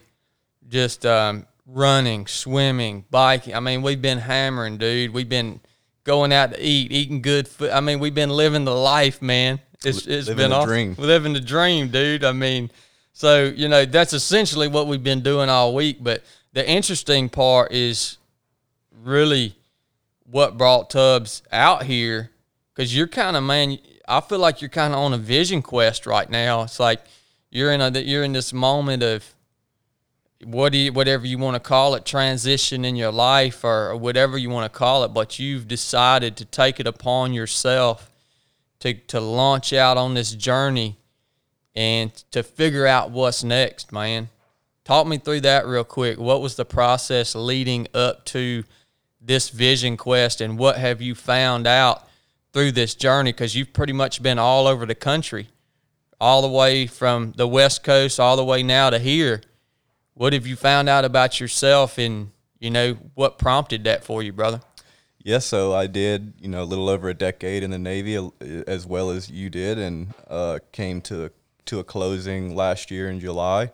just 0.67 1.05
um, 1.05 1.45
running, 1.65 2.27
swimming, 2.27 3.05
biking. 3.09 3.55
I 3.55 3.59
mean, 3.59 3.81
we've 3.81 4.01
been 4.01 4.17
hammering, 4.19 4.77
dude. 4.77 5.13
We've 5.13 5.29
been 5.29 5.59
going 6.03 6.33
out 6.33 6.53
to 6.53 6.61
eat, 6.61 6.91
eating 6.91 7.21
good 7.21 7.47
food. 7.47 7.69
I 7.71 7.79
mean, 7.79 7.99
we've 7.99 8.15
been 8.15 8.29
living 8.29 8.65
the 8.65 8.75
life, 8.75 9.21
man. 9.21 9.59
It's 9.83 10.07
it's 10.07 10.27
living 10.27 10.37
been 10.37 10.49
the 10.51 10.55
awesome. 10.55 10.69
dream. 10.69 10.95
living 10.97 11.33
the 11.33 11.41
dream, 11.41 11.89
dude. 11.89 12.23
I 12.23 12.31
mean, 12.31 12.71
so 13.13 13.45
you 13.45 13.67
know 13.67 13.85
that's 13.85 14.13
essentially 14.13 14.67
what 14.67 14.87
we've 14.87 15.03
been 15.03 15.21
doing 15.21 15.49
all 15.49 15.73
week. 15.73 15.97
But 16.01 16.23
the 16.53 16.67
interesting 16.67 17.29
part 17.29 17.71
is 17.71 18.17
really 19.03 19.55
what 20.23 20.57
brought 20.57 20.89
Tubbs 20.89 21.43
out 21.51 21.83
here 21.83 22.31
because 22.73 22.95
you're 22.95 23.07
kind 23.07 23.35
of 23.35 23.43
man. 23.43 23.77
I 24.07 24.19
feel 24.21 24.39
like 24.39 24.61
you're 24.61 24.69
kind 24.69 24.93
of 24.93 24.99
on 24.99 25.13
a 25.13 25.17
vision 25.17 25.61
quest 25.61 26.05
right 26.05 26.29
now. 26.29 26.63
It's 26.63 26.79
like 26.79 27.01
you're 27.49 27.71
in 27.71 27.81
a 27.81 27.89
you're 27.99 28.23
in 28.23 28.33
this 28.33 28.53
moment 28.53 29.03
of 29.03 29.25
what 30.45 30.71
do 30.71 30.77
you, 30.77 30.93
whatever 30.93 31.25
you 31.25 31.37
want 31.37 31.55
to 31.55 31.59
call 31.59 31.95
it, 31.95 32.05
transition 32.05 32.85
in 32.85 32.95
your 32.95 33.11
life 33.11 33.63
or, 33.63 33.89
or 33.91 33.97
whatever 33.97 34.37
you 34.37 34.49
want 34.49 34.71
to 34.71 34.77
call 34.77 35.03
it, 35.03 35.09
but 35.09 35.39
you've 35.39 35.67
decided 35.67 36.37
to 36.37 36.45
take 36.45 36.79
it 36.79 36.87
upon 36.87 37.33
yourself 37.33 38.09
to 38.79 38.93
to 38.93 39.19
launch 39.19 39.73
out 39.73 39.97
on 39.97 40.13
this 40.13 40.31
journey 40.31 40.97
and 41.75 42.13
to 42.31 42.43
figure 42.43 42.85
out 42.85 43.11
what's 43.11 43.43
next, 43.43 43.91
man. 43.91 44.29
Talk 44.83 45.07
me 45.07 45.17
through 45.17 45.41
that 45.41 45.65
real 45.65 45.83
quick. 45.83 46.19
What 46.19 46.41
was 46.41 46.55
the 46.55 46.65
process 46.65 47.35
leading 47.35 47.87
up 47.93 48.25
to 48.25 48.63
this 49.21 49.49
vision 49.49 49.95
quest 49.97 50.41
and 50.41 50.57
what 50.57 50.77
have 50.77 51.01
you 51.01 51.15
found 51.15 51.65
out 51.65 52.07
through 52.51 52.71
this 52.71 52.93
journey 52.93 53.31
because 53.31 53.55
you've 53.55 53.73
pretty 53.73 53.93
much 53.93 54.21
been 54.21 54.37
all 54.37 54.67
over 54.67 54.85
the 54.85 54.95
country 54.95 55.47
all 56.19 56.41
the 56.41 56.47
way 56.47 56.85
from 56.85 57.31
the 57.37 57.47
west 57.47 57.83
coast 57.83 58.19
all 58.19 58.35
the 58.35 58.43
way 58.43 58.61
now 58.61 58.89
to 58.89 58.99
here 58.99 59.41
what 60.13 60.33
have 60.33 60.45
you 60.47 60.55
found 60.55 60.89
out 60.89 61.05
about 61.05 61.39
yourself 61.39 61.97
and 61.97 62.31
you 62.59 62.69
know 62.69 62.93
what 63.13 63.37
prompted 63.37 63.83
that 63.83 64.03
for 64.03 64.23
you 64.23 64.31
brother 64.31 64.61
Yes, 65.25 65.45
so 65.45 65.73
I 65.73 65.87
did, 65.87 66.33
you 66.37 66.49
know, 66.49 66.63
a 66.63 66.65
little 66.65 66.89
over 66.89 67.07
a 67.07 67.13
decade 67.13 67.63
in 67.63 67.71
the 67.71 67.79
Navy, 67.79 68.29
as 68.67 68.85
well 68.85 69.09
as 69.09 69.31
you 69.31 69.49
did, 69.49 69.79
and 69.79 70.13
uh, 70.27 70.59
came 70.73 70.99
to 71.03 71.31
to 71.65 71.79
a 71.79 71.83
closing 71.85 72.57
last 72.57 72.91
year 72.91 73.09
in 73.09 73.21
July. 73.21 73.71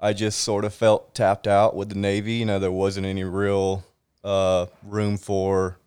I 0.00 0.12
just 0.12 0.40
sort 0.40 0.64
of 0.64 0.74
felt 0.74 1.14
tapped 1.14 1.46
out 1.46 1.76
with 1.76 1.90
the 1.90 1.94
Navy. 1.94 2.34
You 2.34 2.44
know, 2.44 2.58
there 2.58 2.72
wasn't 2.72 3.06
any 3.06 3.22
real 3.22 3.84
uh, 4.24 4.66
room 4.82 5.16
for 5.16 5.78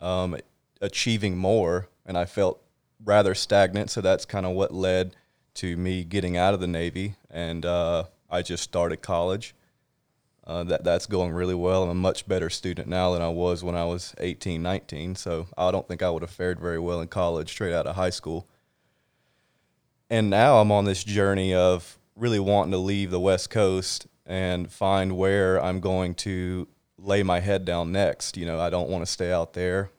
um, 0.00 0.36
achieving 0.80 1.36
more, 1.36 1.88
and 2.06 2.16
I 2.16 2.26
felt 2.26 2.62
rather 3.04 3.34
stagnant. 3.34 3.90
So 3.90 4.00
that's 4.00 4.24
kind 4.24 4.46
of 4.46 4.52
what 4.52 4.72
led 4.72 5.16
to 5.54 5.76
me 5.76 6.04
getting 6.04 6.36
out 6.36 6.54
of 6.54 6.60
the 6.60 6.68
Navy, 6.68 7.16
and 7.28 7.66
uh, 7.66 8.04
I 8.30 8.42
just 8.42 8.62
started 8.62 9.02
college. 9.02 9.54
Uh, 10.46 10.64
that 10.64 10.84
that's 10.84 11.06
going 11.06 11.32
really 11.32 11.54
well. 11.54 11.84
I'm 11.84 11.90
a 11.90 11.94
much 11.94 12.26
better 12.26 12.50
student 12.50 12.88
now 12.88 13.12
than 13.12 13.22
I 13.22 13.28
was 13.28 13.62
when 13.62 13.76
I 13.76 13.84
was 13.84 14.14
18, 14.18 14.62
19. 14.62 15.14
So 15.14 15.46
I 15.56 15.70
don't 15.70 15.86
think 15.86 16.02
I 16.02 16.10
would 16.10 16.22
have 16.22 16.30
fared 16.30 16.58
very 16.58 16.78
well 16.78 17.00
in 17.00 17.08
college 17.08 17.50
straight 17.50 17.74
out 17.74 17.86
of 17.86 17.96
high 17.96 18.10
school. 18.10 18.48
And 20.08 20.28
now 20.28 20.58
I'm 20.58 20.72
on 20.72 20.86
this 20.86 21.04
journey 21.04 21.54
of 21.54 21.98
really 22.16 22.40
wanting 22.40 22.72
to 22.72 22.78
leave 22.78 23.10
the 23.10 23.20
West 23.20 23.50
Coast 23.50 24.06
and 24.26 24.72
find 24.72 25.16
where 25.16 25.62
I'm 25.62 25.80
going 25.80 26.14
to 26.16 26.66
lay 26.98 27.22
my 27.22 27.40
head 27.40 27.64
down 27.64 27.92
next. 27.92 28.36
You 28.36 28.46
know, 28.46 28.58
I 28.58 28.70
don't 28.70 28.88
want 28.88 29.04
to 29.04 29.10
stay 29.10 29.32
out 29.32 29.52
there. 29.52 29.90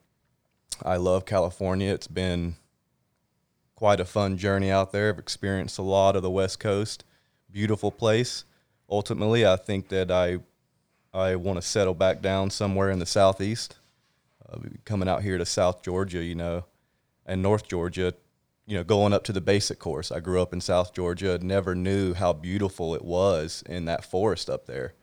I 0.83 0.97
love 0.97 1.25
California. 1.25 1.93
It's 1.93 2.07
been 2.07 2.55
quite 3.75 4.00
a 4.00 4.05
fun 4.05 4.38
journey 4.38 4.69
out 4.69 4.91
there. 4.91 5.09
I've 5.09 5.19
experienced 5.19 5.77
a 5.77 5.83
lot 5.83 6.15
of 6.15 6.23
the 6.23 6.29
West 6.29 6.59
Coast. 6.59 7.03
Beautiful 7.51 7.91
place 7.91 8.46
ultimately, 8.91 9.46
I 9.46 9.55
think 9.55 9.88
that 9.88 10.12
I 10.12 10.39
I 11.13 11.36
want 11.36 11.58
to 11.58 11.62
settle 11.62 11.93
back 11.93 12.22
down 12.22 12.50
somewhere 12.50 12.89
in 12.89 13.00
the 13.00 13.05
southeast. 13.05 13.77
Uh, 14.50 14.60
coming 14.86 15.08
out 15.08 15.24
here 15.24 15.38
to 15.38 15.46
South 15.46 15.81
Georgia, 15.81 16.24
you 16.24 16.36
know, 16.36 16.65
and 17.25 17.41
North 17.41 17.67
Georgia, 17.67 18.13
you 18.65 18.77
know, 18.77 18.84
going 18.84 19.13
up 19.13 19.24
to 19.25 19.34
the 19.34 19.41
basic 19.41 19.79
course. 19.79 20.12
I 20.12 20.20
grew 20.20 20.41
up 20.41 20.53
in 20.53 20.62
South 20.62 20.93
Georgia, 20.93 21.38
never 21.41 21.74
knew 21.75 22.13
how 22.13 22.34
beautiful 22.34 22.96
it 22.96 23.03
was 23.03 23.63
in 23.67 23.86
that 23.86 24.05
forest 24.05 24.50
up 24.50 24.67
there. 24.67 24.93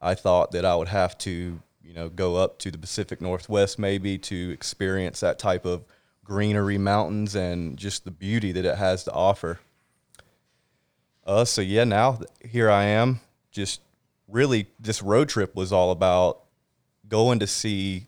I 0.00 0.14
thought 0.14 0.52
that 0.52 0.64
I 0.64 0.76
would 0.76 0.88
have 0.88 1.16
to, 1.18 1.60
you 1.82 1.94
know, 1.94 2.08
go 2.08 2.36
up 2.36 2.58
to 2.60 2.70
the 2.70 2.78
Pacific 2.78 3.20
Northwest 3.20 3.78
maybe 3.78 4.18
to 4.18 4.50
experience 4.50 5.20
that 5.20 5.38
type 5.38 5.64
of 5.64 5.84
greenery, 6.22 6.76
mountains, 6.76 7.34
and 7.34 7.78
just 7.78 8.04
the 8.04 8.10
beauty 8.10 8.52
that 8.52 8.64
it 8.64 8.76
has 8.76 9.04
to 9.04 9.12
offer. 9.12 9.58
Uh, 11.26 11.44
so 11.44 11.60
yeah, 11.60 11.82
now 11.82 12.20
here 12.40 12.70
I 12.70 12.84
am. 12.84 13.20
Just 13.50 13.80
really, 14.28 14.68
this 14.78 15.02
road 15.02 15.28
trip 15.28 15.56
was 15.56 15.72
all 15.72 15.90
about 15.90 16.42
going 17.08 17.40
to 17.40 17.48
see 17.48 18.06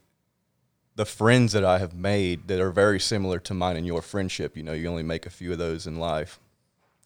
the 0.95 1.05
friends 1.05 1.53
that 1.53 1.65
I 1.65 1.79
have 1.79 1.95
made 1.95 2.47
that 2.47 2.61
are 2.61 2.71
very 2.71 3.01
similar 3.01 3.41
to 3.41 3.55
mine 3.55 3.77
and 3.77 3.87
your 3.87 4.03
friendship. 4.03 4.57
You 4.57 4.63
know, 4.63 4.73
you 4.73 4.89
only 4.89 5.03
make 5.03 5.27
a 5.27 5.31
few 5.31 5.51
of 5.51 5.59
those 5.59 5.87
in 5.87 5.99
life, 5.99 6.39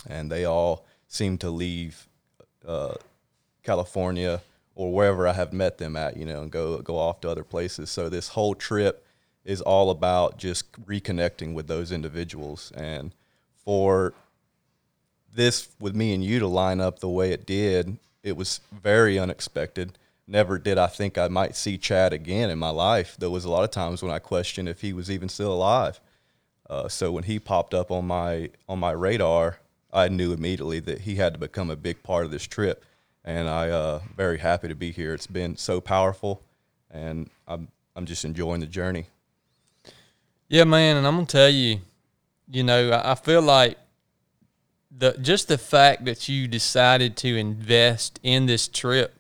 and 0.07 0.31
they 0.31 0.45
all 0.45 0.85
seem 1.09 1.39
to 1.39 1.51
leave 1.51 2.07
uh, 2.67 2.95
California 3.63 4.43
or 4.75 4.93
wherever 4.93 5.27
I 5.27 5.33
have 5.33 5.55
met 5.55 5.79
them 5.79 5.97
at. 5.97 6.19
You 6.19 6.27
know, 6.27 6.43
and 6.43 6.51
go 6.51 6.79
go 6.83 6.99
off 6.99 7.23
to 7.23 7.31
other 7.31 7.45
places. 7.45 7.91
So 7.91 8.11
this 8.11 8.29
whole 8.29 8.55
trip 8.55 9.07
is 9.47 9.63
all 9.63 9.91
about 9.91 10.37
just 10.37 10.73
reconnecting 10.85 11.55
with 11.55 11.69
those 11.69 11.91
individuals 11.91 12.71
and 12.77 13.15
for 13.65 14.13
this 15.33 15.69
with 15.81 15.95
me 15.95 16.15
and 16.15 16.25
you 16.25 16.39
to 16.39 16.47
line 16.47 16.81
up 16.81 16.99
the 16.99 17.09
way 17.09 17.33
it 17.33 17.47
did, 17.47 17.97
it 18.23 18.37
was 18.37 18.61
very 18.71 19.19
unexpected. 19.19 19.99
Never 20.27 20.59
did 20.59 20.79
I 20.79 20.87
think 20.87 21.19
I 21.19 21.29
might 21.29 21.57
see 21.57 21.77
Chad 21.79 22.13
again 22.13 22.51
in 22.51 22.59
my 22.59 22.71
life. 22.71 23.17
There 23.19 23.31
was 23.31 23.45
a 23.45 23.51
lot 23.51 23.65
of 23.65 23.71
times 23.71 24.03
when 24.03 24.13
I 24.13 24.19
questioned 24.19 24.69
if 24.69 24.81
he 24.81 24.93
was 24.93 25.11
even 25.11 25.29
still 25.29 25.53
alive. 25.53 26.01
Uh, 26.71 26.89
so 26.89 27.13
when 27.13 27.25
he 27.25 27.39
popped 27.39 27.75
up 27.75 27.91
on 27.91 28.07
my 28.07 28.51
on 28.69 28.79
my 28.79 28.93
radar, 28.93 29.59
I 29.93 30.09
knew 30.09 30.33
immediately 30.33 30.81
that 30.81 31.03
he 31.03 31.17
had 31.17 31.35
to 31.35 31.41
become 31.41 31.71
a 31.71 31.77
big 31.77 32.03
part 32.03 32.25
of 32.25 32.31
this 32.31 32.47
trip, 32.47 32.85
and 33.25 33.49
I 33.49 33.69
uh, 33.69 34.01
very 34.17 34.39
happy 34.39 34.69
to 34.69 34.75
be 34.75 34.91
here. 34.91 35.13
It's 35.13 35.27
been 35.27 35.57
so 35.57 35.81
powerful, 35.81 36.41
and 36.91 37.29
I'm 37.47 37.69
I'm 37.95 38.07
just 38.07 38.25
enjoying 38.25 38.61
the 38.61 38.67
journey. 38.67 39.07
Yeah, 40.49 40.65
man, 40.65 40.97
and 40.97 41.07
I'm 41.07 41.17
gonna 41.17 41.27
tell 41.27 41.51
you, 41.51 41.81
you 42.51 42.63
know, 42.63 42.91
I 42.91 43.13
I 43.13 43.15
feel 43.17 43.43
like 43.43 43.77
the 44.97 45.17
just 45.21 45.49
the 45.49 45.59
fact 45.59 46.05
that 46.05 46.29
you 46.29 46.47
decided 46.47 47.17
to 47.19 47.37
invest 47.37 48.21
in 48.23 48.47
this 48.47 48.69
trip 48.69 49.15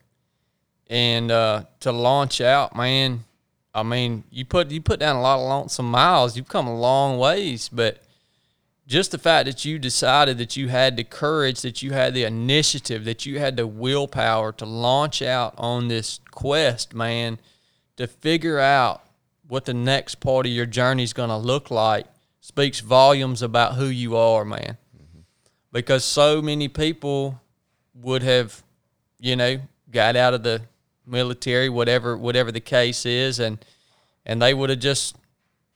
and 0.89 1.31
uh, 1.31 1.65
to 1.81 1.93
launch 1.93 2.41
out, 2.41 2.77
man. 2.77 3.25
I 3.75 3.83
mean, 3.83 4.25
you 4.31 4.45
put 4.45 4.71
you 4.71 4.81
put 4.81 5.01
down 5.01 5.17
a 5.17 5.23
lot 5.23 5.39
of 5.39 5.49
lonesome 5.49 5.91
miles. 5.91 6.37
You've 6.37 6.49
come 6.49 6.67
a 6.67 6.79
long 6.79 7.19
ways, 7.19 7.71
but 7.71 8.03
just 8.87 9.13
the 9.13 9.19
fact 9.19 9.47
that 9.47 9.65
you 9.65 9.79
decided 9.79 10.37
that 10.39 10.57
you 10.57 10.69
had 10.69 10.97
the 10.97 11.05
courage, 11.05 11.63
that 11.63 11.83
you 11.83 11.93
had 11.93 12.13
the 12.13 12.25
initiative, 12.25 13.05
that 13.07 13.25
you 13.25 13.39
had 13.39 13.57
the 13.57 13.67
willpower 13.67 14.53
to 14.53 14.67
launch 14.67 15.23
out 15.23 15.55
on 15.57 15.89
this 15.89 16.21
quest, 16.31 16.93
man, 16.93 17.39
to 17.97 18.07
figure 18.07 18.59
out 18.59 19.03
what 19.49 19.65
the 19.65 19.75
next 19.75 20.17
part 20.17 20.45
of 20.45 20.53
your 20.53 20.67
journey 20.67 21.03
is 21.03 21.15
going 21.15 21.31
to 21.31 21.37
look 21.37 21.71
like 21.71 22.07
speaks 22.41 22.81
volumes 22.81 23.41
about 23.41 23.77
who 23.77 23.87
you 23.87 24.17
are, 24.17 24.45
man. 24.45 24.77
Because 25.73 26.05
so 26.05 26.43
many 26.43 26.69
people 26.69 27.41
would 27.95 28.23
have, 28.23 28.63
you 29.19 29.37
know, 29.37 29.61
got 29.91 30.17
out 30.17 30.35
of 30.35 30.43
the 30.43 30.63
military, 31.07 31.69
whatever 31.69 32.17
whatever 32.17 32.53
the 32.53 32.61
case 32.61 33.07
is, 33.07 33.39
and 33.39 33.65
and 34.27 34.41
they 34.41 34.55
would 34.55 34.71
have 34.71 34.79
just 34.79 35.17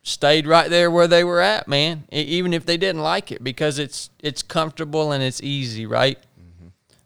stayed 0.03 0.47
right 0.47 0.71
there 0.71 0.91
where 0.91 1.09
they 1.09 1.25
were 1.25 1.41
at, 1.41 1.67
man. 1.67 2.05
Even 2.13 2.55
if 2.55 2.65
they 2.65 2.77
didn't 2.77 3.03
like 3.03 3.33
it, 3.33 3.43
because 3.43 3.79
it's 3.79 4.11
it's 4.21 4.43
comfortable 4.43 5.13
and 5.13 5.23
it's 5.23 5.43
easy, 5.43 5.87
right? 5.87 6.19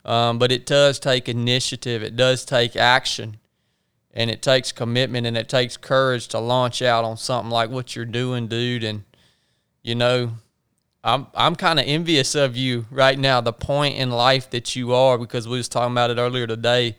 Um, 0.04 0.38
but 0.38 0.50
it 0.50 0.66
does 0.66 0.98
take 0.98 1.28
initiative. 1.28 2.02
It 2.02 2.16
does 2.16 2.44
take 2.44 2.74
action, 2.74 3.36
and 4.12 4.30
it 4.30 4.42
takes 4.42 4.72
commitment 4.72 5.26
and 5.26 5.36
it 5.36 5.48
takes 5.48 5.76
courage 5.76 6.28
to 6.28 6.38
launch 6.38 6.82
out 6.82 7.04
on 7.04 7.16
something 7.16 7.50
like 7.50 7.70
what 7.70 7.94
you're 7.94 8.04
doing, 8.04 8.48
dude. 8.48 8.84
And 8.84 9.04
you 9.82 9.94
know, 9.94 10.32
I'm 11.02 11.26
I'm 11.34 11.56
kind 11.56 11.80
of 11.80 11.86
envious 11.86 12.34
of 12.34 12.56
you 12.56 12.86
right 12.90 13.18
now, 13.18 13.40
the 13.40 13.52
point 13.52 13.96
in 13.96 14.10
life 14.10 14.50
that 14.50 14.76
you 14.76 14.92
are, 14.92 15.16
because 15.16 15.48
we 15.48 15.56
was 15.56 15.68
talking 15.68 15.92
about 15.92 16.10
it 16.10 16.18
earlier 16.18 16.46
today. 16.46 16.96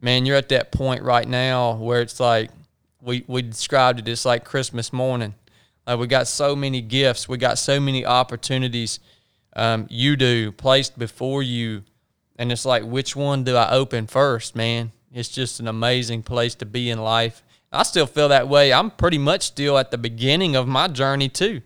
Man, 0.00 0.24
you're 0.24 0.36
at 0.36 0.48
that 0.48 0.72
point 0.72 1.02
right 1.02 1.28
now 1.28 1.74
where 1.74 2.00
it's 2.00 2.18
like 2.18 2.50
we 3.02 3.24
we 3.26 3.42
described 3.42 4.00
it 4.00 4.08
as 4.08 4.24
like 4.24 4.44
Christmas 4.44 4.92
morning. 4.92 5.34
Like 5.86 5.98
we 5.98 6.06
got 6.06 6.26
so 6.26 6.56
many 6.56 6.80
gifts, 6.80 7.28
we 7.28 7.36
got 7.36 7.58
so 7.58 7.78
many 7.78 8.06
opportunities. 8.06 8.98
Um, 9.54 9.86
you 9.90 10.16
do 10.16 10.50
placed 10.50 10.98
before 10.98 11.42
you, 11.42 11.82
and 12.36 12.50
it's 12.50 12.64
like 12.64 12.82
which 12.82 13.14
one 13.14 13.44
do 13.44 13.56
I 13.56 13.72
open 13.72 14.06
first, 14.06 14.56
man? 14.56 14.92
It's 15.12 15.28
just 15.28 15.60
an 15.60 15.68
amazing 15.68 16.22
place 16.22 16.54
to 16.56 16.66
be 16.66 16.88
in 16.88 16.98
life. 16.98 17.42
I 17.70 17.82
still 17.82 18.06
feel 18.06 18.28
that 18.30 18.48
way. 18.48 18.72
I'm 18.72 18.90
pretty 18.90 19.18
much 19.18 19.42
still 19.42 19.76
at 19.76 19.90
the 19.90 19.98
beginning 19.98 20.56
of 20.56 20.66
my 20.66 20.88
journey 20.88 21.28
too. 21.28 21.60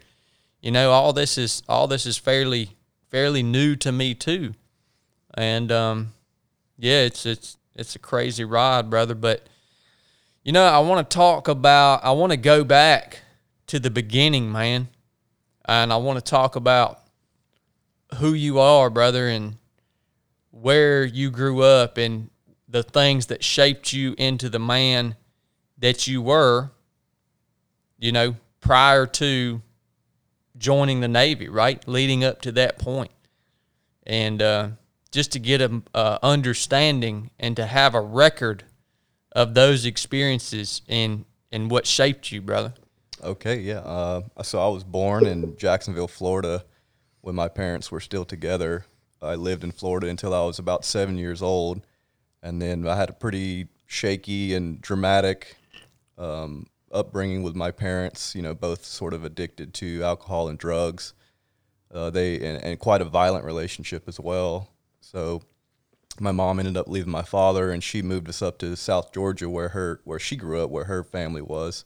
You 0.66 0.72
know, 0.72 0.90
all 0.90 1.12
this 1.12 1.38
is 1.38 1.62
all 1.68 1.86
this 1.86 2.06
is 2.06 2.18
fairly 2.18 2.70
fairly 3.08 3.44
new 3.44 3.76
to 3.76 3.92
me 3.92 4.16
too, 4.16 4.54
and 5.32 5.70
um, 5.70 6.12
yeah, 6.76 7.02
it's 7.02 7.24
it's 7.24 7.56
it's 7.76 7.94
a 7.94 8.00
crazy 8.00 8.42
ride, 8.42 8.90
brother. 8.90 9.14
But 9.14 9.46
you 10.42 10.50
know, 10.50 10.64
I 10.64 10.80
want 10.80 11.08
to 11.08 11.14
talk 11.14 11.46
about. 11.46 12.02
I 12.04 12.10
want 12.10 12.32
to 12.32 12.36
go 12.36 12.64
back 12.64 13.20
to 13.68 13.78
the 13.78 13.90
beginning, 13.90 14.50
man, 14.50 14.88
and 15.66 15.92
I 15.92 15.98
want 15.98 16.18
to 16.18 16.30
talk 16.30 16.56
about 16.56 17.00
who 18.16 18.32
you 18.32 18.58
are, 18.58 18.90
brother, 18.90 19.28
and 19.28 19.58
where 20.50 21.04
you 21.04 21.30
grew 21.30 21.62
up 21.62 21.96
and 21.96 22.28
the 22.66 22.82
things 22.82 23.26
that 23.26 23.44
shaped 23.44 23.92
you 23.92 24.16
into 24.18 24.48
the 24.48 24.58
man 24.58 25.14
that 25.78 26.08
you 26.08 26.20
were, 26.20 26.72
you 28.00 28.10
know, 28.10 28.34
prior 28.60 29.06
to 29.06 29.62
joining 30.58 31.00
the 31.00 31.08
Navy, 31.08 31.48
right? 31.48 31.86
Leading 31.86 32.24
up 32.24 32.40
to 32.42 32.52
that 32.52 32.78
point. 32.78 33.10
And 34.06 34.40
uh, 34.40 34.68
just 35.10 35.32
to 35.32 35.38
get 35.38 35.60
a, 35.60 35.82
a 35.94 36.18
understanding 36.22 37.30
and 37.38 37.56
to 37.56 37.66
have 37.66 37.94
a 37.94 38.00
record 38.00 38.64
of 39.32 39.54
those 39.54 39.84
experiences 39.84 40.82
and, 40.88 41.24
and 41.52 41.70
what 41.70 41.86
shaped 41.86 42.32
you, 42.32 42.40
brother. 42.40 42.74
Okay, 43.22 43.60
yeah. 43.60 43.78
Uh, 43.78 44.22
so 44.42 44.60
I 44.60 44.68
was 44.68 44.84
born 44.84 45.26
in 45.26 45.56
Jacksonville, 45.56 46.08
Florida, 46.08 46.64
when 47.22 47.34
my 47.34 47.48
parents 47.48 47.90
were 47.90 48.00
still 48.00 48.24
together. 48.24 48.84
I 49.22 49.34
lived 49.34 49.64
in 49.64 49.72
Florida 49.72 50.08
until 50.08 50.34
I 50.34 50.44
was 50.44 50.58
about 50.58 50.84
seven 50.84 51.16
years 51.16 51.42
old, 51.42 51.80
and 52.42 52.60
then 52.60 52.86
I 52.86 52.96
had 52.96 53.10
a 53.10 53.14
pretty 53.14 53.68
shaky 53.86 54.54
and 54.54 54.80
dramatic 54.80 55.56
um, 56.18 56.66
upbringing 56.92 57.42
with 57.42 57.56
my 57.56 57.70
parents. 57.70 58.34
You 58.34 58.42
know, 58.42 58.54
both 58.54 58.84
sort 58.84 59.14
of 59.14 59.24
addicted 59.24 59.74
to 59.74 60.02
alcohol 60.02 60.48
and 60.48 60.58
drugs. 60.58 61.14
Uh, 61.92 62.10
they 62.10 62.34
and, 62.36 62.62
and 62.62 62.78
quite 62.78 63.00
a 63.00 63.04
violent 63.04 63.44
relationship 63.44 64.08
as 64.08 64.18
well. 64.18 64.70
So 65.00 65.42
my 66.20 66.32
mom 66.32 66.58
ended 66.58 66.76
up 66.76 66.88
leaving 66.88 67.12
my 67.12 67.22
father, 67.22 67.70
and 67.70 67.82
she 67.82 68.02
moved 68.02 68.28
us 68.28 68.42
up 68.42 68.58
to 68.58 68.76
South 68.76 69.12
Georgia, 69.12 69.48
where 69.48 69.70
her 69.70 70.00
where 70.04 70.18
she 70.18 70.36
grew 70.36 70.62
up, 70.62 70.70
where 70.70 70.84
her 70.84 71.04
family 71.04 71.42
was. 71.42 71.84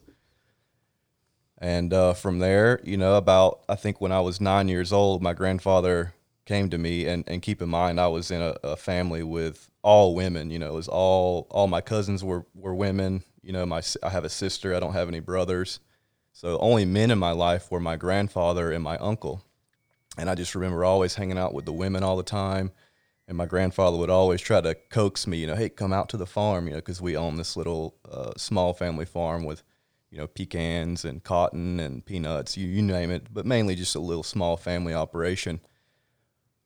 And 1.58 1.92
uh, 1.92 2.14
from 2.14 2.38
there, 2.38 2.80
you 2.84 2.96
know, 2.96 3.16
about 3.16 3.60
I 3.68 3.74
think 3.74 4.00
when 4.00 4.12
I 4.12 4.20
was 4.20 4.40
nine 4.40 4.68
years 4.68 4.92
old, 4.92 5.22
my 5.22 5.34
grandfather 5.34 6.14
came 6.46 6.70
to 6.70 6.78
me, 6.78 7.06
and, 7.06 7.22
and 7.28 7.42
keep 7.42 7.60
in 7.60 7.68
mind, 7.68 8.00
I 8.00 8.08
was 8.08 8.30
in 8.30 8.40
a, 8.40 8.56
a 8.64 8.76
family 8.76 9.22
with 9.22 9.70
all 9.82 10.14
women. 10.14 10.50
You 10.50 10.58
know, 10.58 10.68
it 10.68 10.74
was 10.74 10.88
all 10.88 11.46
all 11.50 11.66
my 11.66 11.80
cousins 11.80 12.24
were 12.24 12.46
were 12.54 12.74
women. 12.74 13.22
You 13.42 13.52
know, 13.52 13.64
my 13.66 13.82
I 14.02 14.10
have 14.10 14.24
a 14.24 14.28
sister. 14.28 14.74
I 14.74 14.80
don't 14.80 14.92
have 14.92 15.08
any 15.08 15.20
brothers, 15.20 15.80
so 16.32 16.52
the 16.52 16.58
only 16.58 16.84
men 16.84 17.10
in 17.10 17.18
my 17.18 17.32
life 17.32 17.70
were 17.70 17.80
my 17.80 17.96
grandfather 17.96 18.70
and 18.70 18.82
my 18.82 18.96
uncle. 18.98 19.44
And 20.18 20.28
I 20.28 20.34
just 20.34 20.54
remember 20.54 20.84
always 20.84 21.14
hanging 21.14 21.38
out 21.38 21.54
with 21.54 21.64
the 21.64 21.72
women 21.72 22.02
all 22.02 22.16
the 22.16 22.22
time. 22.22 22.72
And 23.28 23.36
my 23.36 23.46
grandfather 23.46 23.96
would 23.96 24.10
always 24.10 24.40
try 24.40 24.60
to 24.60 24.74
coax 24.74 25.26
me, 25.26 25.38
you 25.38 25.46
know, 25.46 25.54
hey, 25.54 25.68
come 25.68 25.92
out 25.92 26.08
to 26.08 26.16
the 26.16 26.26
farm, 26.26 26.66
you 26.66 26.72
know, 26.72 26.78
because 26.78 27.00
we 27.00 27.16
own 27.16 27.36
this 27.36 27.56
little 27.56 27.94
uh, 28.10 28.32
small 28.36 28.74
family 28.74 29.04
farm 29.04 29.44
with, 29.44 29.62
you 30.10 30.18
know, 30.18 30.26
pecans 30.26 31.04
and 31.04 31.22
cotton 31.22 31.78
and 31.78 32.04
peanuts, 32.04 32.56
you, 32.56 32.66
you 32.66 32.82
name 32.82 33.12
it, 33.12 33.32
but 33.32 33.46
mainly 33.46 33.76
just 33.76 33.94
a 33.94 34.00
little 34.00 34.24
small 34.24 34.56
family 34.56 34.92
operation. 34.92 35.60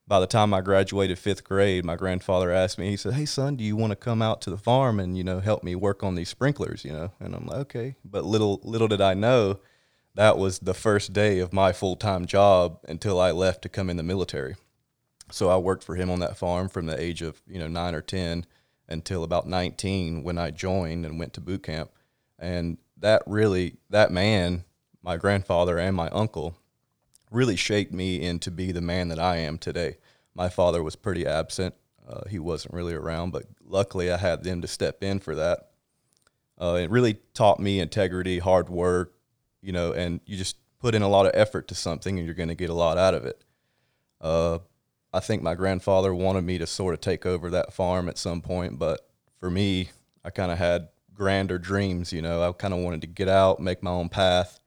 By 0.07 0.21
the 0.21 0.27
time 0.27 0.53
I 0.53 0.61
graduated 0.61 1.19
fifth 1.19 1.45
grade, 1.45 1.85
my 1.85 1.97
grandfather 1.97 2.51
asked 2.53 2.79
me, 2.79 2.91
he 2.91 2.97
said, 2.97 3.15
hey, 3.15 3.25
son, 3.25 3.57
do 3.57 3.65
you 3.65 3.75
want 3.75 3.91
to 3.91 3.97
come 3.97 4.21
out 4.21 4.43
to 4.43 4.51
the 4.51 4.59
farm 4.59 5.01
and, 5.01 5.17
you 5.17 5.25
know, 5.25 5.41
help 5.41 5.63
me 5.63 5.75
work 5.75 6.03
on 6.03 6.15
these 6.15 6.29
sprinklers, 6.29 6.85
you 6.85 6.93
know? 6.93 7.13
And 7.21 7.35
I'm 7.35 7.47
like, 7.47 7.61
okay. 7.61 7.97
But 8.05 8.25
little, 8.25 8.61
little 8.63 8.89
did 8.89 9.01
I 9.01 9.15
know 9.15 9.61
that 10.15 10.39
was 10.39 10.61
the 10.61 10.75
first 10.75 11.13
day 11.13 11.39
of 11.39 11.53
my 11.53 11.73
full 11.73 11.97
time 11.97 12.27
job 12.27 12.79
until 12.87 13.21
I 13.21 13.31
left 13.31 13.63
to 13.63 13.69
come 13.69 13.91
in 13.91 13.97
the 13.97 14.03
military. 14.03 14.57
So 15.31 15.49
I 15.49 15.57
worked 15.57 15.85
for 15.85 15.97
him 15.97 16.11
on 16.11 16.21
that 16.21 16.37
farm 16.37 16.69
from 16.69 16.87
the 16.87 17.01
age 17.01 17.23
of 17.23 17.43
you 17.47 17.59
know 17.59 17.67
nine 17.67 17.95
or 17.95 18.03
ten 18.03 18.47
until 18.89 19.25
about 19.25 19.49
nineteen 19.49 20.23
when 20.23 20.39
I 20.39 20.51
joined 20.51 21.05
and 21.07 21.19
went 21.19 21.33
to 21.35 21.41
boot 21.41 21.63
camp. 21.63 21.91
And 22.39 22.79
that 22.99 23.23
really, 23.27 23.77
that 23.91 24.13
man, 24.13 24.65
my 25.03 25.17
grandfather 25.17 25.79
and 25.79 25.97
my 25.97 26.09
uncle, 26.11 26.57
really 27.35 27.57
shaped 27.57 27.93
me 27.93 28.23
into 28.23 28.51
be 28.51 28.73
the 28.73 28.81
man 28.81 29.09
that 29.09 29.19
I 29.19 29.37
am 29.37 29.59
today. 29.59 29.97
My 30.35 30.49
father 30.49 30.83
was 30.83 30.97
pretty 30.97 31.27
absent; 31.27 31.75
uh, 32.09 32.23
he 32.29 32.39
wasn't 32.39 32.75
really 32.75 32.95
around, 32.95 33.33
but 33.33 33.45
luckily 33.65 34.11
I 34.11 34.17
had 34.17 34.45
them 34.45 34.63
to 34.63 34.69
step 34.69 35.03
in 35.03 35.21
for 35.21 35.35
that. 35.35 35.71
Uh, 36.61 36.79
it 36.81 36.91
really 36.91 37.19
taught 37.35 37.59
me 37.59 37.81
integrity, 37.81 38.39
hard 38.39 38.69
work, 38.69 39.15
you 39.61 39.73
know, 39.73 39.93
and 39.93 40.21
you 40.25 40.37
just 40.37 40.57
put 40.79 40.95
in 40.95 41.03
a 41.03 41.09
lot 41.09 41.27
of 41.27 41.33
effort 41.35 41.69
to 41.69 41.75
something 41.75 42.19
and 42.19 42.27
you're 42.27 42.35
going 42.35 42.49
to 42.49 42.55
get 42.55 42.71
a 42.71 42.75
lot 42.75 42.99
out 42.99 43.15
of 43.15 43.25
it. 43.25 43.43
Uh, 44.21 44.59
I 45.13 45.21
think 45.21 45.43
my 45.43 45.55
grandfather 45.55 46.15
wanted 46.15 46.45
me 46.45 46.59
to 46.59 46.67
sort 46.67 46.95
of 46.95 47.01
take 47.01 47.25
over 47.25 47.51
that 47.51 47.73
farm 47.73 48.09
at 48.09 48.19
some 48.19 48.41
point, 48.41 48.79
but 48.79 49.09
for 49.39 49.51
me, 49.51 49.91
I 50.25 50.31
kind 50.31 50.53
of 50.53 50.59
had 50.59 50.89
grander 51.15 51.59
dreams, 51.59 52.13
you 52.13 52.23
know. 52.23 52.43
I 52.47 52.53
kind 52.53 52.75
of 52.75 52.81
wanted 52.81 53.01
to 53.03 53.07
get 53.07 53.29
out, 53.29 53.61
make 53.61 53.83
my 53.83 53.91
own 53.91 54.09
path, 54.09 54.61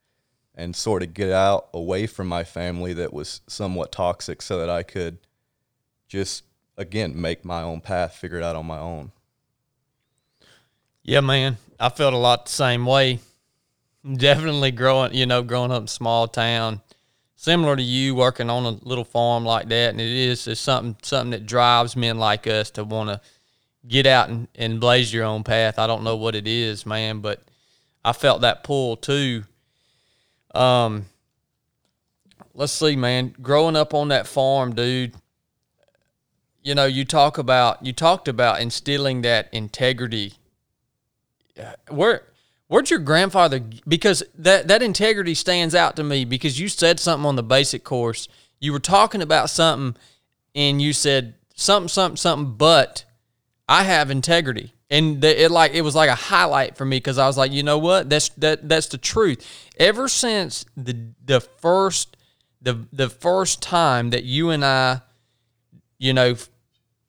and 0.58 0.76
sort 0.76 1.04
of 1.04 1.14
get 1.14 1.32
out 1.32 1.70
away 1.72 2.08
from 2.08 2.28
my 2.28 2.44
family 2.44 2.92
that 2.92 3.14
was 3.14 3.42
somewhat 3.48 3.92
toxic 3.92 4.42
so 4.42 4.58
that 4.58 4.72
I 4.72 4.82
could 4.82 5.20
just, 6.08 6.44
again, 6.78 7.22
make 7.22 7.46
my 7.46 7.62
own 7.62 7.80
path, 7.80 8.16
figure 8.16 8.40
it 8.40 8.44
out 8.44 8.56
on 8.56 8.66
my 8.66 8.80
own. 8.80 9.12
Yeah, 11.04 11.22
man. 11.22 11.58
I 11.80 11.90
felt 11.90 12.16
a 12.16 12.18
lot 12.18 12.48
the 12.48 12.52
same 12.52 12.88
way. 12.88 13.20
Definitely 14.04 14.72
growing, 14.72 15.14
you 15.14 15.28
know, 15.28 15.44
growing 15.44 15.72
up 15.72 15.84
in 15.84 15.88
small 15.88 16.28
town, 16.28 16.82
similar 17.36 17.76
to 17.76 17.84
you 17.84 18.16
working 18.16 18.50
on 18.50 18.66
a 18.66 18.70
little 18.88 19.04
farm 19.04 19.46
like 19.46 19.70
that, 19.70 19.92
and 19.92 20.02
it 20.02 20.08
is 20.08 20.48
it's 20.48 20.62
something 20.62 20.96
something 21.02 21.32
that 21.32 21.46
drives 21.46 21.96
men 21.96 22.18
like 22.18 22.48
us 22.48 22.72
to 22.72 22.84
want 22.84 23.10
to 23.10 23.22
get 23.88 24.08
out 24.08 24.30
and, 24.30 24.48
and 24.56 24.80
blaze 24.80 25.14
your 25.14 25.26
own 25.26 25.44
path. 25.44 25.78
I 25.78 25.88
don't 25.88 26.04
know 26.04 26.16
what 26.16 26.36
it 26.36 26.48
is, 26.48 26.86
man, 26.86 27.20
but 27.20 27.44
I 28.04 28.14
felt 28.14 28.42
that 28.42 28.64
pull 28.64 28.96
too. 28.96 29.44
Um, 30.54 31.06
let's 32.54 32.74
see, 32.74 32.96
man. 32.96 33.36
Growing 33.42 33.76
up 33.76 33.94
on 33.94 34.10
that 34.10 34.28
farm, 34.28 34.76
dude. 34.76 35.14
You 36.64 36.76
know, 36.76 36.86
you 36.86 37.06
talk 37.06 37.38
about 37.38 37.86
you 37.86 37.94
talked 37.94 38.28
about 38.28 38.60
instilling 38.60 39.22
that 39.22 39.48
integrity 39.54 40.34
where 41.90 42.24
where'd 42.68 42.90
your 42.90 43.00
grandfather 43.00 43.62
because 43.88 44.24
that 44.38 44.68
that 44.68 44.82
integrity 44.82 45.34
stands 45.34 45.74
out 45.76 45.96
to 45.96 46.04
me 46.04 46.26
because 46.26 46.60
you 46.60 46.68
said 46.68 47.00
something 47.00 47.26
on 47.26 47.36
the 47.36 47.44
basic 47.44 47.84
course 47.84 48.28
you 48.60 48.72
were 48.72 48.80
talking 48.80 49.22
about 49.22 49.50
something 49.50 50.00
and 50.56 50.82
you 50.82 50.94
said 50.94 51.34
something 51.56 51.88
something 51.88 52.18
something 52.18 52.56
but 52.56 53.06
i 53.68 53.84
have 53.84 54.12
integrity 54.12 54.74
and 54.90 55.22
the, 55.22 55.44
it 55.44 55.52
like 55.52 55.74
it 55.74 55.82
was 55.82 55.96
like 55.96 56.10
a 56.10 56.16
highlight 56.16 56.78
for 56.78 56.86
me 56.86 56.98
because 56.98 57.18
i 57.18 57.28
was 57.28 57.38
like 57.38 57.52
you 57.52 57.64
know 57.64 57.78
what? 57.78 58.10
That's 58.10 58.30
that 58.30 58.68
that's 58.68 58.88
the 58.88 58.98
truth. 58.98 59.46
Ever 59.78 60.08
since 60.08 60.66
the 60.76 61.12
the 61.24 61.42
first 61.42 62.18
the 62.62 62.88
the 62.92 63.10
first 63.10 63.62
time 63.62 64.12
that 64.12 64.24
you 64.24 64.50
and 64.50 64.64
i 64.64 65.02
you 65.98 66.14
know 66.14 66.36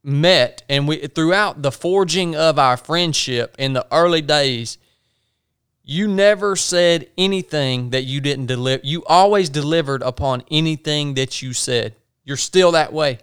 met 0.03 0.63
and 0.69 0.89
we 0.89 1.07
throughout 1.09 1.63
the 1.63 1.73
forging 1.73 2.35
of 2.37 2.59
our 2.59 2.77
friendship 2.77 3.55
in 3.59 3.73
the 3.73 3.87
early 3.93 4.23
days 4.23 4.79
you 5.83 6.07
never 6.07 6.55
said 6.55 7.09
anything 7.17 7.91
that 7.91 8.03
you 8.03 8.21
didn't 8.21 8.47
deliver 8.47 8.85
you 8.85 9.05
always 9.07 9.49
delivered 9.49 10.03
upon 10.03 10.43
anything 10.51 11.15
that 11.15 11.43
you 11.43 11.53
said. 11.53 11.95
You're 12.25 12.37
still 12.37 12.73
that 12.73 12.93
way. 12.93 13.19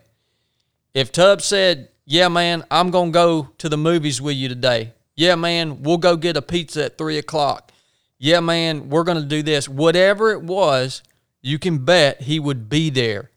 If 0.96 1.12
Tubbs 1.12 1.46
said 1.46 1.90
yeah 2.06 2.28
man 2.28 2.64
i'm 2.72 2.92
gonna 2.92 3.12
go 3.12 3.50
to 3.58 3.70
the 3.70 3.78
movies 3.78 4.22
with 4.22 4.36
you 4.36 4.48
today 4.48 4.94
yeah 5.16 5.36
man 5.36 5.84
we'll 5.84 5.98
go 5.98 6.16
get 6.16 6.38
a 6.38 6.42
pizza 6.42 6.86
at 6.86 6.98
three 6.98 7.18
o'clock 7.18 7.72
yeah, 8.18 8.40
man, 8.40 8.90
we're 8.90 9.04
going 9.04 9.22
to 9.22 9.28
do 9.28 9.44
this. 9.44 9.68
Whatever 9.68 10.32
it 10.32 10.42
was, 10.42 11.04
you 11.42 11.60
can 11.60 11.80
bet 11.86 12.22
he 12.22 12.40
would 12.40 12.70
be 12.70 12.90
there. 12.90 13.30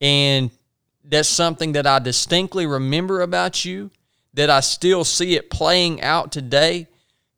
And 0.00 0.50
that's 1.04 1.28
something 1.28 1.72
that 1.72 1.86
I 1.86 2.00
distinctly 2.00 2.66
remember 2.66 3.20
about 3.20 3.64
you, 3.64 3.90
that 4.34 4.50
I 4.50 4.60
still 4.60 5.04
see 5.04 5.36
it 5.36 5.48
playing 5.48 6.02
out 6.02 6.32
today, 6.32 6.88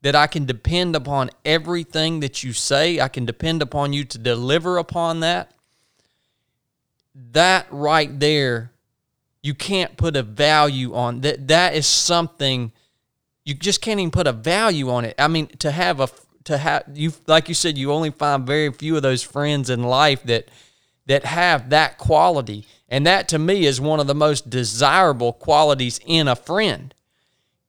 that 0.03 0.15
I 0.15 0.27
can 0.27 0.47
depend 0.47 0.97
upon 0.97 1.31
everything 1.45 2.21
that 2.21 2.43
you 2.43 2.53
say. 2.53 3.01
I 3.01 3.09
can 3.09 3.27
depend 3.27 3.61
upon 3.61 3.93
you 3.93 4.05
to 4.05 4.19
deliver 4.19 4.79
upon 4.79 5.21
that. 5.21 5.53
That 7.33 7.67
right 7.71 8.19
there, 8.19 8.73
you 9.47 9.55
can't 9.55 9.97
put 9.97 10.17
a 10.17 10.25
value 10.25 10.93
on 10.95 11.21
that. 11.21 11.47
That 11.47 11.75
is 11.75 11.87
something 11.87 12.73
you 13.45 13.55
just 13.55 13.81
can't 13.81 14.01
even 14.01 14.11
put 14.11 14.27
a 14.27 14.33
value 14.33 14.91
on 14.91 15.05
it. 15.05 15.15
I 15.19 15.29
mean, 15.29 15.47
to 15.59 15.71
have 15.71 16.01
a 16.01 16.09
to 16.45 16.59
have 16.59 16.85
you 16.93 17.13
like 17.29 17.49
you 17.49 17.55
said, 17.55 17.79
you 17.79 17.93
only 17.93 18.11
find 18.11 18.45
very 18.45 18.73
few 18.73 18.97
of 18.97 19.03
those 19.03 19.23
friends 19.23 19.71
in 19.71 19.85
life 19.85 20.25
that 20.25 20.49
that 21.07 21.25
have 21.25 21.71
that 21.71 21.97
quality. 21.97 22.67
And 22.89 23.07
that 23.07 23.29
to 23.29 23.39
me 23.39 23.67
is 23.67 23.81
one 23.81 24.01
of 24.01 24.09
the 24.09 24.15
most 24.17 24.51
desirable 24.51 25.33
qualities 25.33 26.01
in 26.05 26.27
a 26.27 26.35
friend 26.35 26.93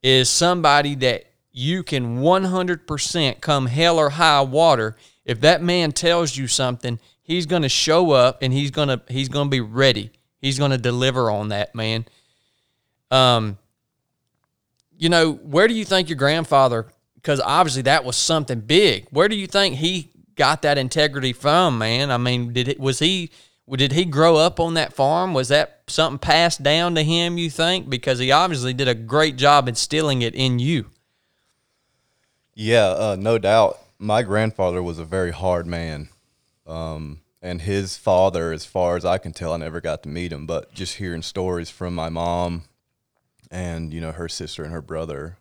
is 0.02 0.30
somebody 0.30 0.96
that 0.96 1.26
you 1.52 1.84
can 1.84 2.20
100% 2.20 3.42
come 3.42 3.66
hell 3.66 4.00
or 4.00 4.12
high 4.12 4.42
water 4.42 4.96
if 5.26 5.42
that 5.42 5.62
man 5.62 5.92
tells 5.92 6.38
you 6.38 6.48
something 6.48 7.00
he's 7.24 7.46
going 7.48 7.64
to 7.64 7.70
show 7.70 8.12
up 8.12 8.42
and 8.42 8.54
he's 8.54 8.70
going 8.72 8.88
to 8.88 9.02
he's 9.10 9.28
going 9.30 9.48
to 9.48 9.52
be 9.52 9.60
ready 9.60 10.12
he's 10.40 10.60
going 10.60 10.72
to 10.72 10.78
deliver 10.78 11.30
on 11.30 11.50
that 11.50 11.76
man. 11.76 12.06
Um 13.12 13.58
you 14.98 15.10
know 15.10 15.34
where 15.34 15.68
do 15.68 15.74
you 15.74 15.86
think 15.86 16.10
your 16.10 16.18
grandfather 16.18 16.88
because 17.16 17.40
obviously 17.40 17.84
that 17.84 18.04
was 18.04 18.16
something 18.16 18.60
big. 18.60 19.08
Where 19.12 19.28
do 19.28 19.36
you 19.36 19.48
think 19.48 19.76
he 19.76 20.10
got 20.36 20.64
that 20.64 20.78
integrity 20.78 21.34
from 21.34 21.78
man? 21.78 22.12
I 22.12 22.18
mean 22.18 22.54
did 22.54 22.68
it 22.68 22.80
was 22.80 23.00
he 23.00 23.30
did 23.76 23.92
he 23.92 24.06
grow 24.06 24.38
up 24.38 24.60
on 24.60 24.76
that 24.76 24.94
farm? 24.94 25.34
Was 25.34 25.50
that 25.50 25.82
something 25.88 26.20
passed 26.20 26.64
down 26.64 26.96
to 26.96 27.04
him 27.04 27.38
you 27.38 27.50
think? 27.50 27.90
Because 27.90 28.20
he 28.20 28.32
obviously 28.32 28.74
did 28.74 28.88
a 28.88 28.96
great 28.96 29.36
job 29.36 29.68
instilling 29.68 30.22
it 30.22 30.34
in 30.36 30.60
you. 30.60 30.90
Yeah, 32.54 32.88
uh, 32.88 33.18
no 33.20 33.38
doubt. 33.38 33.78
My 34.00 34.24
grandfather 34.24 34.82
was 34.82 35.00
a 35.00 35.06
very 35.06 35.32
hard 35.32 35.68
man. 35.68 36.10
Um, 36.66 37.22
and 37.48 37.62
his 37.62 37.96
father, 37.96 38.52
as 38.52 38.66
far 38.66 38.98
as 38.98 39.06
I 39.06 39.18
can 39.18 39.32
tell, 39.32 39.54
I 39.54 39.58
never 39.58 39.80
got 39.80 40.04
to 40.04 40.10
meet 40.10 40.34
him, 40.34 40.46
but 40.46 40.74
just 40.74 40.98
hearing 40.98 41.22
stories 41.22 41.70
from 41.70 41.96
my 41.96 42.10
mom 42.10 42.64
and, 43.50 43.94
you 43.94 44.02
know, 44.02 44.12
her 44.12 44.28
sister 44.28 44.66
and 44.66 44.74
her 44.74 44.82
brother, 44.82 45.38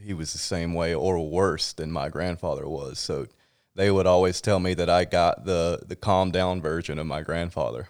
he 0.00 0.14
was 0.14 0.32
the 0.32 0.38
same 0.38 0.72
way 0.72 0.94
or 0.94 1.28
worse 1.28 1.72
than 1.72 1.90
my 1.90 2.10
grandfather 2.10 2.68
was. 2.68 3.00
So 3.00 3.26
they 3.74 3.90
would 3.90 4.06
always 4.06 4.40
tell 4.40 4.60
me 4.60 4.72
that 4.74 4.88
I 4.88 5.04
got 5.04 5.46
the, 5.46 5.80
the 5.84 5.96
calm 5.96 6.30
down 6.30 6.60
version 6.60 6.96
of 6.96 7.08
my 7.08 7.22
grandfather. 7.22 7.88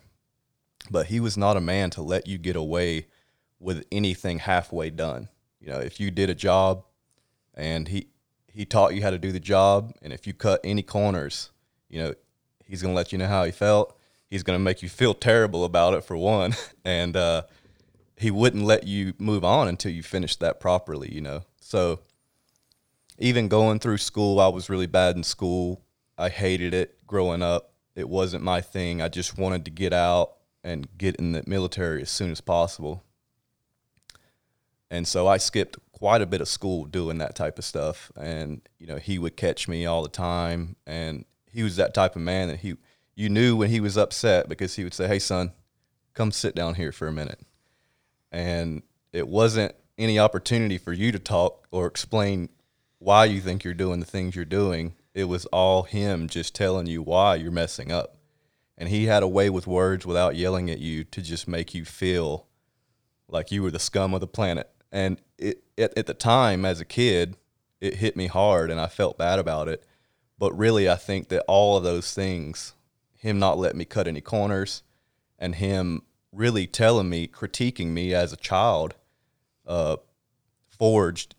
But 0.90 1.08
he 1.08 1.20
was 1.20 1.36
not 1.36 1.58
a 1.58 1.60
man 1.60 1.90
to 1.90 2.00
let 2.00 2.26
you 2.26 2.38
get 2.38 2.56
away 2.56 3.08
with 3.60 3.84
anything 3.92 4.38
halfway 4.38 4.88
done. 4.88 5.28
You 5.60 5.68
know, 5.68 5.78
if 5.78 6.00
you 6.00 6.10
did 6.10 6.30
a 6.30 6.34
job 6.34 6.84
and 7.52 7.86
he, 7.86 8.06
he 8.50 8.64
taught 8.64 8.94
you 8.94 9.02
how 9.02 9.10
to 9.10 9.18
do 9.18 9.30
the 9.30 9.38
job. 9.38 9.92
And 10.00 10.14
if 10.14 10.26
you 10.26 10.32
cut 10.32 10.62
any 10.64 10.82
corners, 10.82 11.50
you 11.90 11.98
know, 11.98 12.14
he's 12.68 12.82
going 12.82 12.92
to 12.92 12.96
let 12.96 13.12
you 13.12 13.18
know 13.18 13.26
how 13.26 13.44
he 13.44 13.50
felt. 13.50 13.96
He's 14.30 14.42
going 14.42 14.58
to 14.58 14.62
make 14.62 14.82
you 14.82 14.88
feel 14.88 15.14
terrible 15.14 15.64
about 15.64 15.94
it 15.94 16.04
for 16.04 16.16
one. 16.16 16.54
And 16.84 17.16
uh, 17.16 17.42
he 18.16 18.30
wouldn't 18.30 18.64
let 18.64 18.86
you 18.86 19.12
move 19.18 19.44
on 19.44 19.68
until 19.68 19.92
you 19.92 20.02
finished 20.02 20.40
that 20.40 20.58
properly, 20.58 21.12
you 21.12 21.20
know. 21.20 21.42
So 21.60 22.00
even 23.18 23.48
going 23.48 23.78
through 23.78 23.98
school, 23.98 24.40
I 24.40 24.48
was 24.48 24.70
really 24.70 24.86
bad 24.86 25.16
in 25.16 25.22
school. 25.22 25.82
I 26.16 26.30
hated 26.30 26.72
it 26.72 27.06
growing 27.06 27.42
up. 27.42 27.74
It 27.94 28.08
wasn't 28.08 28.42
my 28.42 28.62
thing. 28.62 29.02
I 29.02 29.08
just 29.08 29.36
wanted 29.36 29.66
to 29.66 29.70
get 29.70 29.92
out 29.92 30.34
and 30.64 30.88
get 30.96 31.16
in 31.16 31.32
the 31.32 31.44
military 31.46 32.00
as 32.00 32.10
soon 32.10 32.30
as 32.30 32.40
possible. 32.40 33.04
And 34.90 35.06
so 35.06 35.26
I 35.26 35.36
skipped 35.36 35.76
quite 35.92 36.22
a 36.22 36.26
bit 36.26 36.40
of 36.40 36.48
school 36.48 36.86
doing 36.86 37.18
that 37.18 37.34
type 37.34 37.58
of 37.58 37.64
stuff. 37.64 38.10
And, 38.16 38.62
you 38.78 38.86
know, 38.86 38.96
he 38.96 39.18
would 39.18 39.36
catch 39.36 39.68
me 39.68 39.84
all 39.84 40.02
the 40.02 40.08
time. 40.08 40.76
And 40.86 41.24
he 41.52 41.62
was 41.62 41.76
that 41.76 41.94
type 41.94 42.16
of 42.16 42.22
man 42.22 42.48
that 42.48 42.60
he, 42.60 42.76
you 43.14 43.28
knew 43.28 43.56
when 43.56 43.70
he 43.70 43.80
was 43.80 43.96
upset 43.96 44.48
because 44.48 44.76
he 44.76 44.84
would 44.84 44.94
say, 44.94 45.06
Hey, 45.06 45.18
son, 45.18 45.52
come 46.14 46.32
sit 46.32 46.54
down 46.54 46.74
here 46.74 46.92
for 46.92 47.06
a 47.06 47.12
minute. 47.12 47.40
And 48.30 48.82
it 49.12 49.28
wasn't 49.28 49.74
any 49.96 50.18
opportunity 50.18 50.78
for 50.78 50.92
you 50.92 51.12
to 51.12 51.18
talk 51.18 51.66
or 51.70 51.86
explain 51.86 52.48
why 52.98 53.24
you 53.24 53.40
think 53.40 53.64
you're 53.64 53.74
doing 53.74 54.00
the 54.00 54.06
things 54.06 54.36
you're 54.36 54.44
doing. 54.44 54.94
It 55.14 55.24
was 55.24 55.46
all 55.46 55.84
him 55.84 56.28
just 56.28 56.54
telling 56.54 56.86
you 56.86 57.02
why 57.02 57.36
you're 57.36 57.50
messing 57.50 57.90
up. 57.90 58.16
And 58.76 58.88
he 58.88 59.06
had 59.06 59.22
a 59.22 59.28
way 59.28 59.50
with 59.50 59.66
words 59.66 60.06
without 60.06 60.36
yelling 60.36 60.70
at 60.70 60.78
you 60.78 61.04
to 61.04 61.22
just 61.22 61.48
make 61.48 61.74
you 61.74 61.84
feel 61.84 62.46
like 63.28 63.50
you 63.50 63.62
were 63.62 63.70
the 63.70 63.78
scum 63.78 64.14
of 64.14 64.20
the 64.20 64.26
planet 64.26 64.70
and 64.90 65.20
it 65.36 65.62
at, 65.76 65.96
at 65.96 66.06
the 66.06 66.14
time 66.14 66.64
as 66.64 66.80
a 66.80 66.84
kid 66.84 67.36
it 67.80 67.94
hit 67.94 68.16
me 68.16 68.26
hard 68.26 68.70
and 68.70 68.80
i 68.80 68.86
felt 68.86 69.18
bad 69.18 69.38
about 69.38 69.68
it 69.68 69.84
but 70.38 70.56
really 70.56 70.88
i 70.88 70.96
think 70.96 71.28
that 71.28 71.44
all 71.48 71.76
of 71.76 71.82
those 71.82 72.14
things 72.14 72.74
him 73.16 73.38
not 73.38 73.58
letting 73.58 73.78
me 73.78 73.84
cut 73.84 74.06
any 74.06 74.20
corners 74.20 74.82
and 75.38 75.56
him 75.56 76.02
really 76.32 76.66
telling 76.66 77.08
me 77.08 77.26
critiquing 77.26 77.88
me 77.88 78.14
as 78.14 78.32
a 78.32 78.36
child 78.36 78.94
uh, 79.66 79.96
forged 80.68 81.34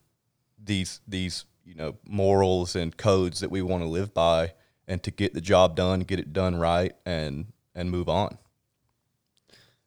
these 0.61 0.99
these 1.07 1.45
you 1.65 1.75
know 1.75 1.95
morals 2.05 2.75
and 2.75 2.97
codes 2.97 3.39
that 3.39 3.51
we 3.51 3.61
want 3.61 3.83
to 3.83 3.89
live 3.89 4.13
by 4.13 4.53
and 4.87 5.03
to 5.03 5.11
get 5.11 5.33
the 5.33 5.41
job 5.41 5.75
done 5.75 6.01
get 6.01 6.19
it 6.19 6.33
done 6.33 6.55
right 6.55 6.93
and 7.05 7.47
and 7.75 7.91
move 7.91 8.09
on. 8.09 8.37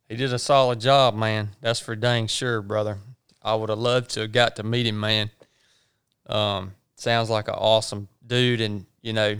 He 0.09 0.16
did 0.16 0.33
a 0.33 0.38
solid 0.38 0.81
job 0.81 1.14
man. 1.14 1.51
That's 1.61 1.81
for 1.81 1.96
dang 1.96 2.27
sure 2.27 2.62
brother. 2.62 2.98
I 3.42 3.55
would 3.55 3.68
have 3.68 3.79
loved 3.79 4.11
to 4.11 4.20
have 4.20 4.33
got 4.33 4.57
to 4.57 4.62
meet 4.62 4.87
him, 4.87 5.01
man. 5.01 5.31
Um, 6.27 6.75
sounds 6.94 7.29
like 7.29 7.48
an 7.48 7.55
awesome 7.55 8.09
dude, 8.33 8.62
and 8.62 8.87
you 9.03 9.12
know, 9.12 9.37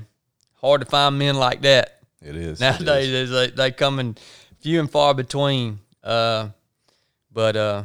hard 0.61 0.83
to 0.83 0.87
find 0.87 1.19
men 1.19 1.35
like 1.35 1.63
that. 1.63 1.99
it 2.21 2.37
is 2.37 2.61
Nowadays, 2.61 3.09
it 3.09 3.15
is. 3.15 3.31
they 3.31 3.49
they 3.49 3.71
come 3.71 3.99
in 3.99 4.17
few 4.61 4.81
and 4.81 4.91
far 4.91 5.15
between. 5.15 5.81
Uh, 6.05 6.51
but 7.33 7.57
uh, 7.57 7.85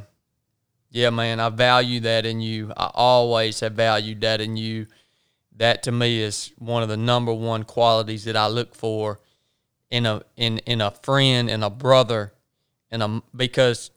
yeah, 0.92 1.10
man, 1.10 1.40
I 1.40 1.48
value 1.48 2.02
that 2.02 2.26
in 2.26 2.42
you. 2.42 2.74
I 2.76 2.92
always 2.94 3.62
have 3.62 3.74
valued 3.74 4.20
that 4.22 4.42
in 4.42 4.58
you. 4.58 4.88
That 5.56 5.84
to 5.84 5.94
me 5.94 6.22
is 6.22 6.52
one 6.58 6.84
of 6.84 6.90
the 6.90 6.98
number 6.98 7.34
one 7.34 7.64
qualities 7.64 8.26
that 8.26 8.36
I 8.36 8.48
look 8.48 8.76
for 8.76 9.22
in 9.90 10.06
a 10.06 10.24
in 10.36 10.58
in 10.60 10.82
a 10.82 10.92
friend 10.92 11.50
and 11.50 11.64
a 11.64 11.70
brother, 11.70 12.34
and 12.92 13.02
a 13.02 13.24
because 13.34 13.92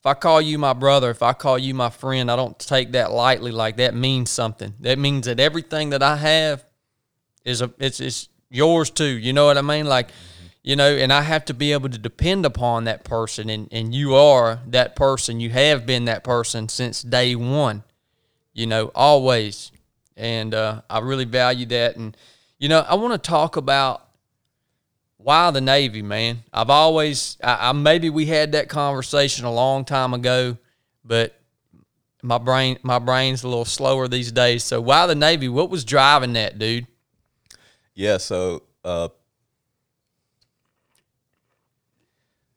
if 0.00 0.06
I 0.06 0.14
call 0.14 0.40
you 0.40 0.56
my 0.56 0.72
brother, 0.72 1.10
if 1.10 1.22
I 1.22 1.34
call 1.34 1.58
you 1.58 1.74
my 1.74 1.90
friend, 1.90 2.30
I 2.30 2.36
don't 2.36 2.58
take 2.58 2.92
that 2.92 3.12
lightly. 3.12 3.52
Like 3.52 3.76
that 3.76 3.94
means 3.94 4.30
something. 4.30 4.72
That 4.80 4.98
means 4.98 5.26
that 5.26 5.38
everything 5.38 5.90
that 5.90 6.02
I 6.02 6.16
have 6.16 6.64
is 7.44 7.60
a 7.60 7.70
it's 7.78 8.00
it's 8.00 8.30
yours 8.48 8.88
too. 8.88 9.04
You 9.04 9.34
know 9.34 9.44
what 9.44 9.58
I 9.58 9.60
mean? 9.60 9.84
Like, 9.84 10.08
you 10.62 10.74
know, 10.74 10.90
and 10.90 11.12
I 11.12 11.20
have 11.20 11.44
to 11.46 11.54
be 11.54 11.72
able 11.72 11.90
to 11.90 11.98
depend 11.98 12.46
upon 12.46 12.84
that 12.84 13.04
person, 13.04 13.50
and 13.50 13.68
and 13.70 13.94
you 13.94 14.14
are 14.14 14.60
that 14.68 14.96
person. 14.96 15.38
You 15.38 15.50
have 15.50 15.84
been 15.84 16.06
that 16.06 16.24
person 16.24 16.70
since 16.70 17.02
day 17.02 17.34
one. 17.34 17.82
You 18.54 18.68
know, 18.68 18.90
always, 18.94 19.70
and 20.16 20.54
uh, 20.54 20.80
I 20.88 21.00
really 21.00 21.26
value 21.26 21.66
that. 21.66 21.96
And 21.96 22.16
you 22.58 22.70
know, 22.70 22.86
I 22.88 22.94
want 22.94 23.12
to 23.22 23.30
talk 23.30 23.56
about 23.56 24.08
why 25.22 25.50
the 25.50 25.60
Navy, 25.60 26.02
man? 26.02 26.42
I've 26.52 26.70
always, 26.70 27.36
I, 27.42 27.68
I, 27.68 27.72
maybe 27.72 28.10
we 28.10 28.26
had 28.26 28.52
that 28.52 28.68
conversation 28.68 29.44
a 29.44 29.52
long 29.52 29.84
time 29.84 30.14
ago, 30.14 30.56
but 31.04 31.38
my 32.22 32.38
brain, 32.38 32.78
my 32.82 32.98
brain's 32.98 33.42
a 33.44 33.48
little 33.48 33.64
slower 33.64 34.08
these 34.08 34.32
days. 34.32 34.64
So 34.64 34.80
why 34.80 35.06
the 35.06 35.14
Navy? 35.14 35.48
What 35.48 35.70
was 35.70 35.84
driving 35.84 36.32
that, 36.34 36.58
dude? 36.58 36.86
Yeah, 37.94 38.16
so 38.16 38.62
uh, 38.84 39.08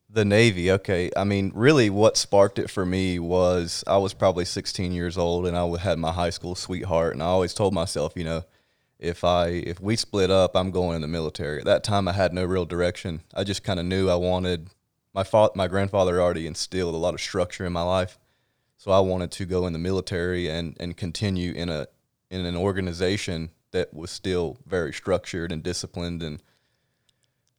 the 0.10 0.24
Navy. 0.24 0.72
Okay, 0.72 1.12
I 1.18 1.24
mean, 1.26 1.52
really, 1.54 1.90
what 1.90 2.18
sparked 2.18 2.60
it 2.60 2.70
for 2.70 2.86
me 2.86 3.20
was 3.20 3.84
I 3.88 3.98
was 3.98 4.14
probably 4.14 4.46
16 4.46 4.94
years 4.94 5.18
old, 5.18 5.48
and 5.48 5.58
I 5.58 5.78
had 5.78 6.00
my 6.00 6.12
high 6.12 6.30
school 6.30 6.56
sweetheart, 6.56 7.14
and 7.14 7.22
I 7.22 7.28
always 7.28 7.54
told 7.54 7.74
myself, 7.74 8.14
you 8.16 8.24
know, 8.24 8.44
if 9.04 9.24
I 9.24 9.48
if 9.48 9.80
we 9.82 9.96
split 9.96 10.32
up, 10.32 10.56
I'm 10.56 10.72
going 10.72 10.96
in 10.96 11.02
the 11.02 11.08
military. 11.08 11.60
At 11.60 11.66
that 11.66 11.84
time, 11.84 12.08
I 12.08 12.14
had 12.14 12.34
no 12.34 12.46
real 12.46 12.66
direction. 12.66 13.22
I 13.34 13.44
just 13.44 13.64
kind 13.64 13.80
of 13.80 13.86
knew 13.86 14.10
I 14.10 14.16
wanted. 14.16 14.70
My 15.14 15.24
fa- 15.24 15.52
my 15.56 15.68
grandfather 15.68 16.22
already 16.22 16.48
instilled 16.48 16.96
a 16.96 16.98
lot 16.98 17.14
of 17.14 17.22
structure 17.22 17.66
in 17.66 17.74
my 17.74 17.84
life, 17.84 18.18
so 18.78 18.92
I 18.92 19.02
wanted 19.02 19.32
to 19.32 19.46
go 19.46 19.68
in 19.68 19.74
the 19.74 19.80
military 19.80 20.50
and 20.50 20.78
and 20.80 20.96
continue 20.96 21.52
in 21.52 21.70
a 21.70 21.88
in 22.32 22.46
an 22.46 22.56
organization 22.56 23.52
that 23.72 23.94
was 23.94 24.10
still 24.10 24.58
very 24.66 24.94
structured 24.94 25.52
and 25.52 25.62
disciplined 25.62 26.24
and. 26.24 26.42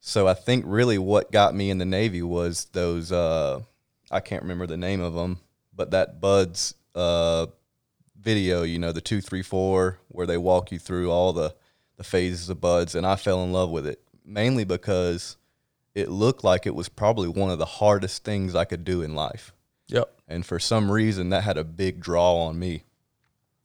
So 0.06 0.28
I 0.28 0.34
think 0.34 0.66
really 0.68 0.98
what 0.98 1.32
got 1.32 1.54
me 1.54 1.70
in 1.70 1.78
the 1.78 1.86
Navy 1.86 2.20
was 2.20 2.66
those 2.72 3.10
uh, 3.10 3.60
I 4.10 4.20
can't 4.20 4.42
remember 4.42 4.66
the 4.66 4.76
name 4.76 5.00
of 5.00 5.14
them, 5.14 5.38
but 5.74 5.92
that 5.92 6.20
Buds 6.20 6.74
uh, 6.94 7.46
video, 8.24 8.62
you 8.62 8.78
know, 8.78 8.92
the 8.92 9.00
two, 9.00 9.20
three, 9.20 9.42
four, 9.42 9.98
where 10.08 10.26
they 10.26 10.38
walk 10.38 10.72
you 10.72 10.78
through 10.78 11.10
all 11.10 11.32
the 11.32 11.54
the 11.96 12.04
phases 12.04 12.48
of 12.48 12.60
buds, 12.60 12.96
and 12.96 13.06
I 13.06 13.14
fell 13.14 13.44
in 13.44 13.52
love 13.52 13.70
with 13.70 13.86
it 13.86 14.00
mainly 14.24 14.64
because 14.64 15.36
it 15.94 16.08
looked 16.08 16.42
like 16.42 16.66
it 16.66 16.74
was 16.74 16.88
probably 16.88 17.28
one 17.28 17.50
of 17.50 17.58
the 17.58 17.64
hardest 17.64 18.24
things 18.24 18.54
I 18.54 18.64
could 18.64 18.84
do 18.84 19.02
in 19.02 19.14
life. 19.14 19.52
Yep. 19.88 20.10
And 20.26 20.44
for 20.44 20.58
some 20.58 20.90
reason, 20.90 21.28
that 21.28 21.44
had 21.44 21.58
a 21.58 21.64
big 21.64 22.00
draw 22.00 22.46
on 22.46 22.58
me. 22.58 22.84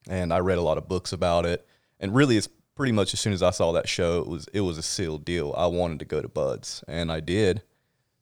And 0.08 0.34
I 0.34 0.40
read 0.40 0.58
a 0.58 0.64
lot 0.64 0.78
of 0.78 0.88
books 0.88 1.14
about 1.14 1.46
it. 1.46 1.66
And 2.00 2.14
really, 2.14 2.38
it's 2.38 2.50
pretty 2.76 2.92
much 2.92 3.14
as 3.14 3.20
soon 3.20 3.34
as 3.34 3.44
I 3.44 3.52
saw 3.52 3.72
that 3.72 3.88
show, 3.88 4.20
it 4.20 4.28
was 4.28 4.48
it 4.54 4.62
was 4.62 4.78
a 4.78 4.84
sealed 4.84 5.26
deal. 5.26 5.54
I 5.58 5.68
wanted 5.68 6.00
to 6.00 6.06
go 6.06 6.22
to 6.22 6.28
Buds, 6.28 6.84
and 6.88 7.12
I 7.12 7.20
did. 7.20 7.64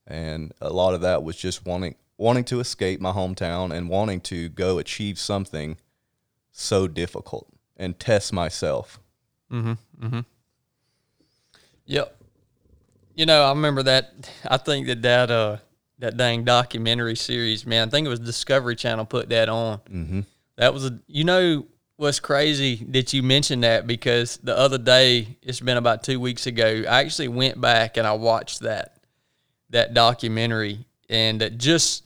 And 0.06 0.54
a 0.62 0.69
lot 0.69 0.93
of 0.93 1.02
that 1.02 1.23
was 1.23 1.36
just 1.36 1.65
wanting 1.65 1.95
wanting 2.17 2.45
to 2.45 2.60
escape 2.60 3.00
my 3.00 3.12
hometown 3.12 3.76
and 3.76 3.89
wanting 3.89 4.21
to 4.21 4.50
go 4.50 4.80
achieve 4.80 5.19
something 5.19 5.78
so 6.60 6.88
difficult 6.88 7.48
and 7.78 8.00
test 8.00 8.34
myself. 8.34 9.00
Mm-hmm. 9.52 10.06
Mm-hmm. 10.06 10.20
Yep. 11.86 12.22
You 13.15 13.26
know, 13.26 13.43
I 13.43 13.50
remember 13.50 13.84
that. 13.84 14.30
I 14.46 14.58
think 14.58 14.88
that 14.88 15.02
that 15.04 15.32
uh 15.32 15.58
that 16.00 16.17
dang 16.17 16.43
documentary 16.43 17.15
series, 17.15 17.65
man. 17.65 17.88
I 17.88 17.91
think 17.91 18.06
it 18.06 18.10
was 18.10 18.20
Discovery 18.20 18.76
Channel 18.76 19.06
put 19.06 19.30
that 19.30 19.50
on. 19.50 19.80
Mm-hmm. 19.89 20.22
That 20.58 20.74
was 20.74 20.86
a. 20.86 21.00
You 21.08 21.24
know 21.24 21.65
what's 21.96 22.20
crazy 22.20 22.86
that 22.89 23.13
you 23.13 23.24
mentioned 23.24 23.63
that 23.63 23.88
because 23.88 24.38
the 24.38 24.56
other 24.56 24.78
day, 24.78 25.38
it's 25.41 25.60
been 25.60 25.78
about 25.78 26.04
two 26.04 26.20
weeks 26.20 26.46
ago. 26.46 26.84
I 26.88 27.02
actually 27.02 27.30
went 27.30 27.60
back 27.60 27.98
and 27.98 28.06
I 28.06 28.13
watched 28.13 28.62
that 28.62 28.98
that 29.70 29.93
documentary 29.93 30.86
and 31.10 31.54
just 31.58 32.04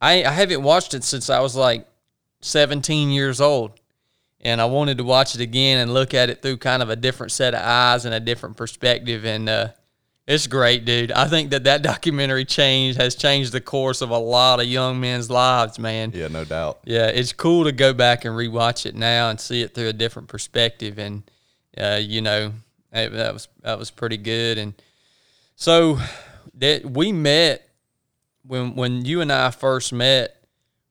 I 0.00 0.24
I 0.24 0.30
haven't 0.30 0.62
watched 0.62 0.94
it 0.94 1.04
since 1.04 1.30
I 1.30 1.40
was 1.40 1.56
like 1.56 1.86
17 2.40 3.10
years 3.10 3.40
old 3.40 3.80
and 4.42 4.60
I 4.60 4.64
wanted 4.64 4.98
to 4.98 5.04
watch 5.04 5.34
it 5.34 5.40
again 5.40 5.78
and 5.78 5.92
look 5.92 6.14
at 6.14 6.30
it 6.30 6.40
through 6.40 6.58
kind 6.58 6.82
of 6.82 6.88
a 6.88 6.96
different 6.96 7.32
set 7.32 7.54
of 7.54 7.60
eyes 7.62 8.04
and 8.04 8.14
a 8.14 8.20
different 8.20 8.56
perspective. 8.56 9.24
And 9.24 9.48
uh, 9.48 9.68
it's 10.26 10.46
great, 10.46 10.84
dude. 10.86 11.12
I 11.12 11.26
think 11.28 11.50
that 11.50 11.64
that 11.64 11.82
documentary 11.82 12.46
change 12.46 12.96
has 12.96 13.14
changed 13.14 13.52
the 13.52 13.60
course 13.60 14.00
of 14.00 14.10
a 14.10 14.18
lot 14.18 14.60
of 14.60 14.66
young 14.66 14.98
men's 14.98 15.30
lives, 15.30 15.78
man. 15.78 16.12
Yeah, 16.14 16.28
no 16.28 16.44
doubt. 16.44 16.80
Yeah, 16.84 17.08
it's 17.08 17.32
cool 17.32 17.64
to 17.64 17.72
go 17.72 17.92
back 17.92 18.24
and 18.24 18.34
rewatch 18.34 18.86
it 18.86 18.94
now 18.94 19.28
and 19.28 19.38
see 19.38 19.62
it 19.62 19.74
through 19.74 19.88
a 19.88 19.92
different 19.92 20.28
perspective. 20.28 20.98
And 20.98 21.22
uh, 21.76 22.00
you 22.00 22.22
know, 22.22 22.52
that 22.92 23.12
was 23.12 23.48
that 23.60 23.78
was 23.78 23.90
pretty 23.90 24.16
good. 24.16 24.56
And 24.56 24.72
so 25.54 25.98
that 26.54 26.86
we 26.86 27.12
met 27.12 27.68
when 28.46 28.74
when 28.74 29.04
you 29.04 29.20
and 29.20 29.30
I 29.30 29.50
first 29.50 29.92
met 29.92 30.39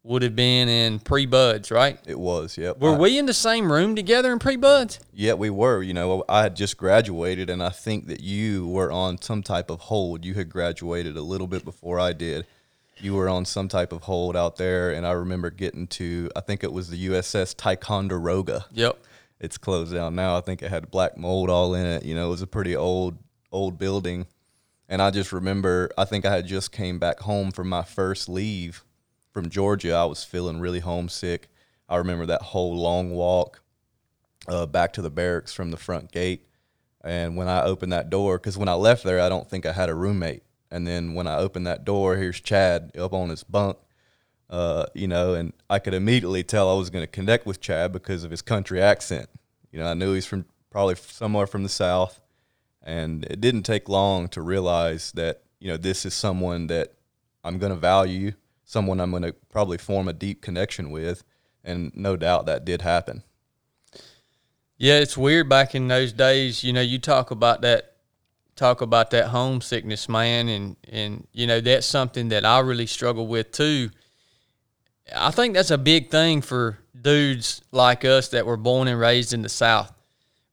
would 0.10 0.24
have 0.24 0.36
been 0.36 0.68
in 0.68 0.98
pre 1.00 1.28
buds, 1.28 1.70
right? 1.70 2.00
It 2.08 2.18
was, 2.20 2.58
yep. 2.58 2.80
Were 2.80 2.96
I- 2.96 2.98
we 2.98 3.20
in 3.20 3.28
the 3.28 3.34
same 3.34 3.72
room 3.72 3.96
together 3.96 4.34
in 4.34 4.40
pre 4.40 4.56
buds? 4.56 5.00
Yeah, 5.14 5.34
we 5.36 5.52
were. 5.52 5.84
You 5.84 5.94
know, 5.94 6.24
I 6.28 6.42
had 6.42 6.56
just 6.56 6.78
graduated, 6.78 7.48
and 7.50 7.62
I 7.62 7.70
think 7.70 8.08
that 8.08 8.20
you 8.22 8.68
were 8.68 8.92
on 8.92 9.22
some 9.22 9.44
type 9.44 9.70
of 9.70 9.82
hold. 9.82 10.26
You 10.26 10.34
had 10.34 10.50
graduated 10.50 11.16
a 11.16 11.22
little 11.22 11.46
bit 11.46 11.64
before 11.64 12.00
I 12.00 12.14
did. 12.14 12.48
You 13.00 13.14
were 13.14 13.30
on 13.30 13.46
some 13.46 13.68
type 13.68 13.94
of 13.94 14.02
hold 14.04 14.36
out 14.36 14.58
there, 14.58 14.92
and 14.92 15.06
I 15.06 15.12
remember 15.12 15.52
getting 15.52 15.86
to, 15.88 16.30
I 16.36 16.42
think 16.42 16.64
it 16.64 16.74
was 16.74 16.90
the 16.90 16.98
USS 17.08 17.54
Ticonderoga. 17.56 18.66
Yep. 18.74 18.98
It's 19.40 19.58
closed 19.60 19.94
down 19.94 20.16
now. 20.16 20.38
I 20.38 20.42
think 20.42 20.64
it 20.64 20.70
had 20.70 20.90
black 20.92 21.18
mold 21.18 21.50
all 21.52 21.76
in 21.76 21.86
it. 21.86 22.04
You 22.04 22.16
know, 22.16 22.28
it 22.28 22.32
was 22.32 22.42
a 22.42 22.48
pretty 22.48 22.76
old, 22.76 23.16
old 23.52 23.78
building. 23.78 24.26
And 24.90 25.04
I 25.04 25.12
just 25.12 25.32
remember, 25.32 25.92
I 26.00 26.06
think 26.06 26.26
I 26.26 26.32
had 26.36 26.48
just 26.48 26.72
came 26.72 26.98
back 26.98 27.20
home 27.20 27.52
from 27.52 27.70
my 27.70 27.84
first 27.84 28.28
leave 28.28 28.84
from 29.32 29.50
Georgia. 29.50 29.94
I 29.94 30.06
was 30.06 30.24
feeling 30.24 30.60
really 30.60 30.80
homesick. 30.80 31.50
I 31.88 31.98
remember 31.98 32.26
that 32.28 32.42
whole 32.42 32.76
long 32.76 33.12
walk 33.12 33.62
uh, 34.48 34.66
back 34.66 34.94
to 34.94 35.02
the 35.02 35.10
barracks 35.10 35.54
from 35.54 35.72
the 35.72 35.78
front 35.78 36.12
gate. 36.12 36.46
And 37.04 37.38
when 37.38 37.48
I 37.48 37.64
opened 37.64 37.94
that 37.94 38.10
door, 38.10 38.38
because 38.38 38.58
when 38.58 38.68
I 38.68 38.74
left 38.74 39.04
there, 39.04 39.22
I 39.22 39.30
don't 39.30 39.50
think 39.50 39.66
I 39.66 39.72
had 39.72 39.90
a 39.90 39.96
roommate. 39.96 40.44
And 40.72 40.86
then 40.86 41.14
when 41.14 41.28
I 41.28 41.38
opened 41.38 41.66
that 41.68 41.86
door, 41.86 42.16
here's 42.16 42.42
Chad 42.42 42.92
up 42.98 43.14
on 43.14 43.30
his 43.30 43.44
bunk, 43.44 43.78
uh, 44.50 44.86
you 44.94 45.08
know, 45.08 45.34
and 45.34 45.54
I 45.70 45.80
could 45.80 45.94
immediately 45.94 46.44
tell 46.44 46.70
I 46.70 46.78
was 46.78 46.90
going 46.90 47.04
to 47.04 47.08
connect 47.08 47.46
with 47.46 47.62
Chad 47.62 47.92
because 47.92 48.24
of 48.24 48.32
his 48.32 48.42
country 48.42 48.82
accent. 48.82 49.30
You 49.72 49.80
know, 49.80 49.88
I 49.88 49.94
knew 49.94 50.14
he's 50.14 50.26
from 50.26 50.46
probably 50.70 50.96
somewhere 50.96 51.48
from 51.48 51.64
the 51.64 51.70
South. 51.70 52.20
And 52.84 53.26
it 53.26 53.42
didn't 53.42 53.64
take 53.64 53.90
long 53.90 54.28
to 54.30 54.42
realize 54.42 55.12
that, 55.14 55.44
you 55.60 55.68
know, 55.68 55.78
this 55.78 56.06
is 56.06 56.14
someone 56.14 56.68
that 56.68 56.94
I'm 57.44 57.58
going 57.58 57.72
to 57.72 57.80
value, 57.80 58.34
someone 58.70 59.00
I'm 59.00 59.10
going 59.10 59.24
to 59.24 59.34
probably 59.50 59.80
form 59.80 60.08
a 60.08 60.14
deep 60.14 60.44
connection 60.44 60.92
with. 60.92 61.24
And 61.64 61.92
no 61.96 62.16
doubt 62.16 62.46
that 62.46 62.66
did 62.66 62.84
happen. 62.84 63.24
Yeah, 64.78 65.00
it's 65.00 65.18
weird 65.18 65.50
back 65.50 65.74
in 65.74 65.88
those 65.88 66.14
days. 66.14 66.64
You 66.64 66.72
know, 66.72 66.82
you 66.82 67.00
talk 67.00 67.32
about 67.32 67.62
that, 67.62 67.96
talk 68.56 68.82
about 68.82 69.10
that 69.10 69.30
homesickness, 69.30 70.08
man, 70.08 70.48
and 70.48 70.78
and 70.88 71.28
you 71.34 71.48
know 71.48 71.60
that's 71.60 71.86
something 71.86 72.30
that 72.30 72.46
I 72.46 72.60
really 72.60 72.86
struggle 72.86 73.28
with 73.28 73.52
too. 73.52 73.90
I 75.14 75.32
think 75.32 75.56
that's 75.56 75.72
a 75.72 75.78
big 75.78 76.12
thing 76.12 76.42
for 76.42 76.78
dudes 77.00 77.62
like 77.72 78.06
us 78.06 78.30
that 78.30 78.46
were 78.46 78.56
born 78.56 78.88
and 78.88 79.00
raised 79.00 79.34
in 79.34 79.42
the 79.42 79.50
South, 79.50 79.92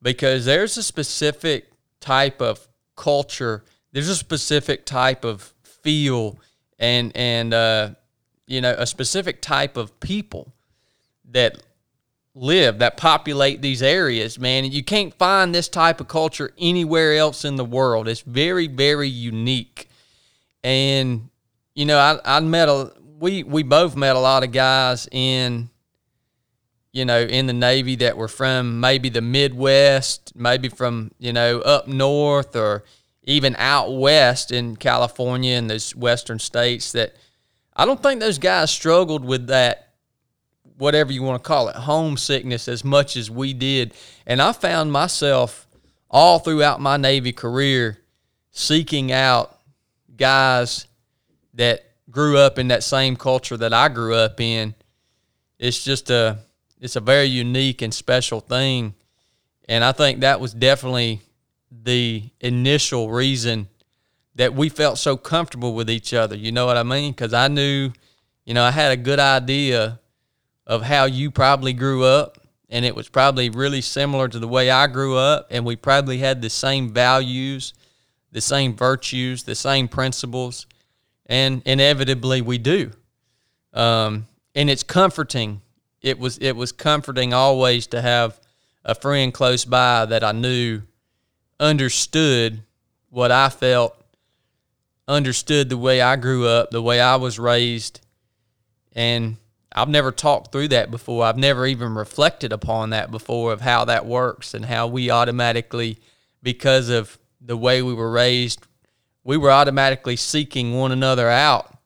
because 0.03 0.45
there's 0.45 0.77
a 0.77 0.83
specific 0.83 1.71
type 2.01 2.43
of 2.43 2.67
culture, 2.97 3.63
there's 3.93 4.09
a 4.09 4.17
specific 4.17 4.87
type 4.87 5.25
of 5.25 5.55
feel, 5.63 6.41
and 6.81 7.13
and 7.15 7.55
uh, 7.55 7.91
you 8.47 8.61
know 8.61 8.75
a 8.79 8.87
specific 8.87 9.41
type 9.41 9.77
of 9.77 9.99
people 10.01 10.53
that 11.31 11.63
live 12.35 12.79
that 12.79 12.97
populate 12.97 13.63
these 13.63 13.83
areas 13.83 14.39
man 14.39 14.65
you 14.65 14.85
can't 14.85 15.15
find 15.15 15.55
this 15.55 15.69
type 15.69 16.01
of 16.01 16.09
culture 16.09 16.53
anywhere 16.59 17.15
else 17.15 17.45
in 17.45 17.57
the 17.57 17.65
world. 17.65 18.09
It's 18.09 18.21
very 18.21 18.67
very 18.67 19.09
unique. 19.09 19.89
And 20.63 21.31
you 21.77 21.85
know 21.85 21.99
i, 21.99 22.19
I 22.25 22.41
met 22.41 22.69
a 22.69 22.93
we 23.21 23.45
we 23.45 23.63
both 23.63 23.95
met 23.95 24.17
a 24.17 24.19
lot 24.19 24.43
of 24.43 24.51
guys 24.51 25.07
in 25.13 25.71
you 26.93 27.05
know 27.05 27.21
in 27.21 27.47
the 27.47 27.53
navy 27.53 27.95
that 27.97 28.17
were 28.17 28.29
from 28.29 28.81
maybe 28.81 29.09
the 29.11 29.21
midwest 29.21 30.33
maybe 30.35 30.69
from 30.69 31.13
you 31.19 31.33
know 31.33 31.61
up 31.61 31.87
north 31.87 32.57
or 32.57 32.83
even 33.23 33.55
out 33.57 33.95
west 33.95 34.51
in 34.51 34.77
california 34.77 35.55
and 35.55 35.71
those 35.71 35.95
western 35.95 36.39
states 36.39 36.93
that 36.93 37.15
i 37.77 37.85
don't 37.85 38.03
think 38.03 38.21
those 38.21 38.39
guys 38.39 38.71
struggled 38.71 39.25
with 39.25 39.47
that 39.47 39.87
whatever 40.79 41.13
you 41.13 41.23
want 41.23 41.43
to 41.43 41.47
call 41.47 41.69
it, 41.69 41.77
homesickness 41.77 42.69
as 42.69 42.85
much 42.85 43.17
as 43.17 43.31
we 43.31 43.53
did. 43.53 43.95
And 44.27 44.41
I 44.43 44.53
found 44.53 44.93
myself 44.93 45.67
all 46.11 46.39
throughout 46.39 46.81
my 46.81 46.97
Navy 46.97 47.33
career 47.33 47.99
seeking 48.51 49.13
out 49.13 49.59
guys 50.17 50.87
that 51.55 51.85
grew 52.11 52.39
up 52.39 52.59
in 52.59 52.69
that 52.69 52.83
same 52.83 53.17
culture 53.17 53.57
that 53.57 53.73
I 53.73 53.89
grew 53.89 54.15
up 54.15 54.41
in. 54.41 54.75
It's 55.59 55.83
just 55.83 56.11
a 56.11 56.39
it's 56.79 56.97
a 56.97 57.01
very 57.01 57.25
unique 57.25 57.81
and 57.81 57.93
special 57.93 58.41
thing. 58.41 58.95
And 59.69 59.83
I 59.83 59.93
think 59.93 60.21
that 60.21 60.41
was 60.41 60.53
definitely 60.53 61.23
the 61.71 62.23
initial 62.41 63.11
reason 63.11 63.69
that 64.37 64.55
we 64.55 64.69
felt 64.69 64.99
so 64.99 65.17
comfortable 65.17 65.75
with 65.75 65.91
each 65.91 66.15
other. 66.15 66.37
You 66.37 66.53
know 66.53 66.67
what 66.67 66.77
I 66.77 66.83
mean? 66.83 67.13
Because 67.13 67.33
I 67.33 67.49
knew, 67.49 67.91
you 68.45 68.55
know, 68.55 68.63
I 68.63 68.71
had 68.71 68.93
a 68.93 68.97
good 68.97 69.19
idea 69.19 69.99
of 70.67 70.83
how 70.83 71.07
you 71.07 71.31
probably 71.31 71.73
grew 71.73 72.05
up 72.05 72.39
and 72.69 72.85
it 72.85 72.95
was 72.95 73.09
probably 73.09 73.49
really 73.49 73.81
similar 73.81 74.29
to 74.29 74.39
the 74.39 74.49
way 74.49 74.71
I 74.71 74.87
grew 74.89 75.17
up 75.17 75.49
and 75.51 75.65
we 75.65 75.77
probably 75.77 76.19
had 76.19 76.43
the 76.43 76.51
same 76.51 76.93
values, 76.93 77.73
the 78.33 78.41
same 78.41 78.77
virtues, 78.77 79.45
the 79.45 79.55
same 79.55 79.89
principles 79.89 80.67
and 81.27 81.63
inevitably 81.65 82.43
we 82.43 82.59
do. 82.59 82.91
Um, 83.73 84.27
and 84.55 84.69
it's 84.69 84.83
comforting. 84.83 85.63
It 86.03 86.19
was 86.19 86.39
it 86.39 86.57
was 86.57 86.73
comforting 86.73 87.33
always 87.33 87.87
to 87.89 88.03
have 88.03 88.39
a 88.85 88.95
friend 88.95 89.33
close 89.33 89.65
by 89.65 90.07
that 90.07 90.23
I 90.23 90.33
knew 90.33 90.83
understood 91.59 92.63
what 93.11 93.33
I 93.33 93.49
felt, 93.49 94.01
understood 95.09 95.69
the 95.69 95.79
way 95.79 96.01
I 96.01 96.17
grew 96.17 96.47
up, 96.47 96.71
the 96.71 96.83
way 96.83 97.01
I 97.01 97.17
was 97.17 97.39
raised, 97.39 98.01
and 98.93 99.37
I've 99.73 99.89
never 99.89 100.11
talked 100.11 100.53
through 100.53 100.69
that 100.69 100.91
before. 100.91 101.25
I've 101.25 101.37
never 101.37 101.67
even 101.67 101.95
reflected 101.95 102.53
upon 102.53 102.91
that 102.91 103.11
before 103.11 103.53
of 103.53 103.61
how 103.61 103.85
that 103.85 104.07
works 104.07 104.55
and 104.55 104.65
how 104.65 104.87
we 104.87 105.11
automatically, 105.11 105.99
because 106.43 106.89
of 106.89 107.19
the 107.41 107.57
way 107.57 107.83
we 107.83 107.93
were 107.93 108.11
raised, 108.11 108.67
we 109.23 109.37
were 109.37 109.51
automatically 109.51 110.17
seeking 110.17 110.75
one 110.75 110.93
another 110.93 111.29
out, 111.29 111.77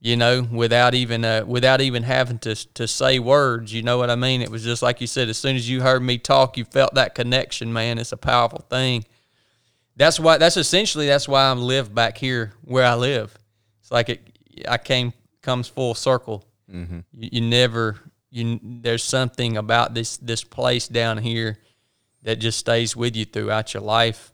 you 0.00 0.16
know, 0.16 0.42
without 0.50 0.94
even 0.94 1.24
uh, 1.24 1.44
without 1.46 1.80
even 1.80 2.02
having 2.02 2.38
to 2.40 2.54
to 2.74 2.88
say 2.88 3.18
words. 3.18 3.72
You 3.72 3.82
know 3.82 3.98
what 3.98 4.10
I 4.10 4.16
mean? 4.16 4.42
It 4.42 4.50
was 4.50 4.64
just 4.64 4.82
like 4.82 5.00
you 5.00 5.06
said. 5.06 5.28
As 5.28 5.38
soon 5.38 5.56
as 5.56 5.68
you 5.68 5.82
heard 5.82 6.02
me 6.02 6.18
talk, 6.18 6.56
you 6.56 6.64
felt 6.64 6.94
that 6.94 7.14
connection. 7.14 7.72
Man, 7.72 7.98
it's 7.98 8.12
a 8.12 8.16
powerful 8.16 8.64
thing. 8.68 9.04
That's 10.00 10.18
why. 10.18 10.38
That's 10.38 10.56
essentially 10.56 11.06
that's 11.06 11.28
why 11.28 11.50
I'm 11.50 11.60
live 11.60 11.94
back 11.94 12.16
here 12.16 12.54
where 12.64 12.86
I 12.86 12.94
live. 12.94 13.36
It's 13.80 13.92
like 13.92 14.08
it. 14.08 14.20
I 14.66 14.78
came 14.78 15.12
comes 15.42 15.68
full 15.68 15.94
circle 15.94 16.44
Mm-hmm. 16.72 17.00
you, 17.18 17.28
you 17.32 17.40
never 17.40 17.98
you 18.30 18.60
there's 18.62 19.02
something 19.02 19.56
about 19.56 19.92
this 19.92 20.16
this 20.18 20.44
place 20.44 20.86
down 20.86 21.18
here 21.18 21.58
that 22.22 22.36
just 22.36 22.58
stays 22.58 22.94
with 22.94 23.16
you 23.16 23.24
throughout 23.24 23.74
your 23.74 23.82
life. 23.82 24.32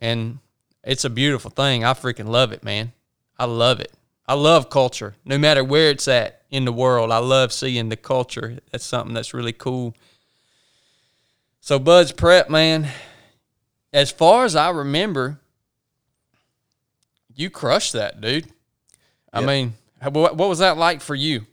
And 0.00 0.38
it's 0.82 1.04
a 1.04 1.10
beautiful 1.10 1.50
thing. 1.50 1.84
I 1.84 1.92
freaking 1.92 2.28
love 2.28 2.52
it, 2.52 2.64
man. 2.64 2.92
I 3.38 3.44
love 3.44 3.80
it. 3.80 3.92
I 4.26 4.34
love 4.34 4.70
culture, 4.70 5.14
no 5.24 5.36
matter 5.36 5.62
where 5.62 5.90
it's 5.90 6.08
at 6.08 6.42
in 6.50 6.64
the 6.64 6.72
world. 6.72 7.10
I 7.10 7.18
love 7.18 7.52
seeing 7.52 7.90
the 7.90 7.96
culture. 7.96 8.58
That's 8.72 8.86
something 8.86 9.12
that's 9.12 9.34
really 9.34 9.52
cool. 9.52 9.94
So, 11.60 11.78
Bud's 11.78 12.12
Prep, 12.12 12.48
man, 12.48 12.88
as 13.94 14.10
far 14.10 14.44
as 14.44 14.54
I 14.56 14.68
remember, 14.70 15.40
you 17.34 17.48
crushed 17.48 17.94
that, 17.94 18.20
dude. 18.20 18.48
I 19.32 19.40
Yep. 19.40 19.48
mean, 19.48 19.74
what 20.12 20.36
what 20.36 20.48
was 20.48 20.58
that 20.58 20.76
like 20.76 21.00
for 21.00 21.14
you? 21.14 21.46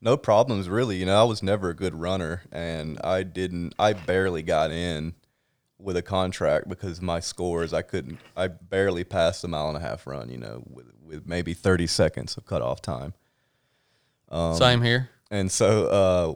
No 0.00 0.16
problems, 0.18 0.68
really. 0.68 0.96
You 0.98 1.06
know, 1.06 1.18
I 1.18 1.24
was 1.24 1.42
never 1.42 1.70
a 1.70 1.74
good 1.74 1.94
runner, 1.94 2.42
and 2.52 3.00
I 3.02 3.22
didn't. 3.22 3.74
I 3.78 3.94
barely 3.94 4.42
got 4.42 4.70
in 4.70 5.14
with 5.78 5.96
a 5.96 6.02
contract 6.02 6.68
because 6.68 7.00
my 7.00 7.20
scores, 7.20 7.72
I 7.72 7.80
couldn't. 7.82 8.18
I 8.36 8.48
barely 8.48 9.04
passed 9.04 9.40
the 9.40 9.48
mile 9.48 9.68
and 9.68 9.76
a 9.78 9.80
half 9.80 10.06
run. 10.06 10.28
You 10.28 10.38
know, 10.38 10.62
with 10.68 10.86
with 11.02 11.26
maybe 11.26 11.54
thirty 11.54 11.86
seconds 11.86 12.36
of 12.36 12.44
cutoff 12.44 12.82
time. 12.82 13.14
Um, 14.28 14.56
Same 14.56 14.82
here. 14.82 15.10
And 15.30 15.50
so, 15.50 15.86
uh, 15.86 16.34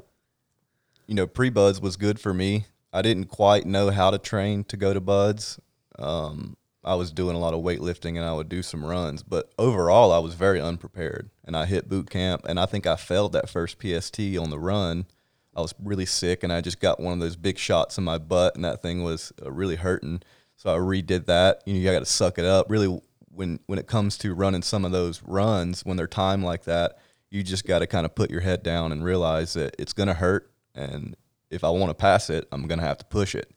you 1.06 1.14
know, 1.14 1.26
pre 1.26 1.50
BUD/S 1.50 1.80
was 1.80 1.96
good 1.96 2.18
for 2.18 2.32
me. 2.32 2.66
I 2.98 3.02
didn't 3.02 3.26
quite 3.26 3.64
know 3.64 3.90
how 3.90 4.11
to 4.11 4.18
train 4.18 4.64
to 4.64 4.76
go 4.76 4.92
to 4.92 5.00
BUD/S. 5.00 5.61
Um, 6.00 6.56
I 6.82 6.96
was 6.96 7.12
doing 7.12 7.37
a 7.37 7.38
lot 7.38 7.54
of 7.54 7.62
weightlifting 7.62 8.16
and 8.16 8.24
I 8.24 8.32
would 8.32 8.48
do 8.48 8.61
some 8.61 8.84
runs, 8.84 9.22
but 9.22 9.52
overall, 9.56 10.11
I 10.11 10.18
was 10.18 10.34
very 10.34 10.61
unprepared. 10.61 11.30
And 11.44 11.56
I 11.56 11.66
hit 11.66 11.88
boot 11.88 12.11
camp, 12.11 12.44
and 12.48 12.58
I 12.58 12.66
think 12.66 12.88
I 12.88 12.96
failed 12.96 13.32
that 13.34 13.48
first 13.48 13.78
PST 13.80 14.18
on 14.37 14.50
the 14.50 14.58
run. 14.58 15.06
I 15.54 15.61
was 15.61 15.74
really 15.80 16.06
sick, 16.06 16.42
and 16.42 16.52
I 16.52 16.61
just 16.61 16.80
got 16.80 16.98
one 16.98 17.12
of 17.12 17.20
those 17.20 17.37
big 17.37 17.56
shots 17.56 17.98
in 17.98 18.04
my 18.04 18.18
butt, 18.18 18.56
and 18.56 18.64
that 18.64 18.82
thing 18.82 19.04
was 19.04 19.32
uh, 19.44 19.52
really 19.52 19.76
hurting. 19.76 20.22
So 20.56 20.74
I 20.74 20.78
redid 20.78 21.26
that. 21.26 21.62
You 21.66 21.74
know, 21.74 21.78
you 21.78 21.90
got 21.90 22.00
to 22.00 22.04
suck 22.04 22.37
it 22.37 22.44
up. 22.44 22.68
Really, 22.68 23.00
when 23.30 23.61
when 23.66 23.78
it 23.78 23.87
comes 23.87 24.18
to 24.18 24.34
running 24.34 24.62
some 24.62 24.84
of 24.84 24.90
those 24.90 25.22
runs, 25.22 25.84
when 25.84 25.96
they're 25.96 26.08
timed 26.08 26.42
like 26.42 26.64
that, 26.64 26.98
you 27.30 27.44
just 27.44 27.64
got 27.64 27.78
to 27.78 27.87
kind 27.87 28.06
of 28.06 28.16
put 28.16 28.28
your 28.28 28.40
head 28.40 28.64
down 28.64 28.90
and 28.90 29.04
realize 29.04 29.52
that 29.52 29.76
it's 29.78 29.92
going 29.92 30.08
to 30.08 30.14
hurt. 30.14 30.50
And 30.74 31.16
if 31.50 31.64
I 31.64 31.70
want 31.70 31.90
to 31.90 31.94
pass 31.94 32.30
it, 32.30 32.46
I'm 32.52 32.66
going 32.66 32.80
to 32.80 32.87
have 32.87 32.98
to 32.98 33.04
push 33.04 33.34
it. 33.34 33.50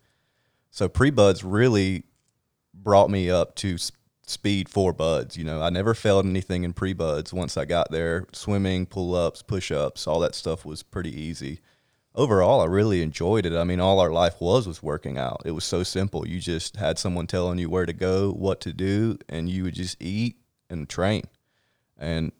So 0.69 0.87
pre 0.87 1.09
BUD/S 1.09 1.43
really 1.43 2.03
brought 2.73 3.09
me 3.09 3.29
up 3.29 3.55
to 3.57 3.77
speed 4.25 4.69
for 4.69 4.93
BUD/S. 4.93 5.37
You 5.37 5.43
know, 5.43 5.61
I 5.61 5.69
never 5.69 5.93
failed 5.93 6.25
anything 6.25 6.63
in 6.63 6.73
pre 6.73 6.93
BUD/S 6.93 7.33
once 7.33 7.57
I 7.57 7.65
got 7.65 7.91
there. 7.91 8.25
Swimming, 8.31 8.85
pull 8.85 9.13
ups, 9.15 9.41
push 9.41 9.71
ups, 9.71 10.07
all 10.07 10.19
that 10.21 10.35
stuff 10.35 10.65
was 10.65 10.83
pretty 10.83 11.19
easy. 11.19 11.59
Overall, 12.13 12.61
I 12.61 12.65
really 12.65 13.01
enjoyed 13.01 13.45
it. 13.45 13.53
I 13.53 13.63
mean, 13.63 13.79
all 13.79 13.99
our 14.01 14.11
life 14.11 14.41
was 14.41 14.67
was 14.67 14.83
working 14.83 15.17
out. 15.17 15.41
It 15.45 15.51
was 15.51 15.63
so 15.63 15.83
simple. 15.83 16.27
You 16.27 16.39
just 16.39 16.75
had 16.75 16.99
someone 16.99 17.25
telling 17.25 17.57
you 17.57 17.69
where 17.69 17.85
to 17.85 17.93
go, 17.93 18.31
what 18.31 18.59
to 18.61 18.73
do, 18.73 19.17
and 19.29 19.49
you 19.49 19.63
would 19.63 19.75
just 19.75 20.01
eat 20.01 20.35
and 20.69 20.89
train. 20.89 21.23
And 21.97 22.33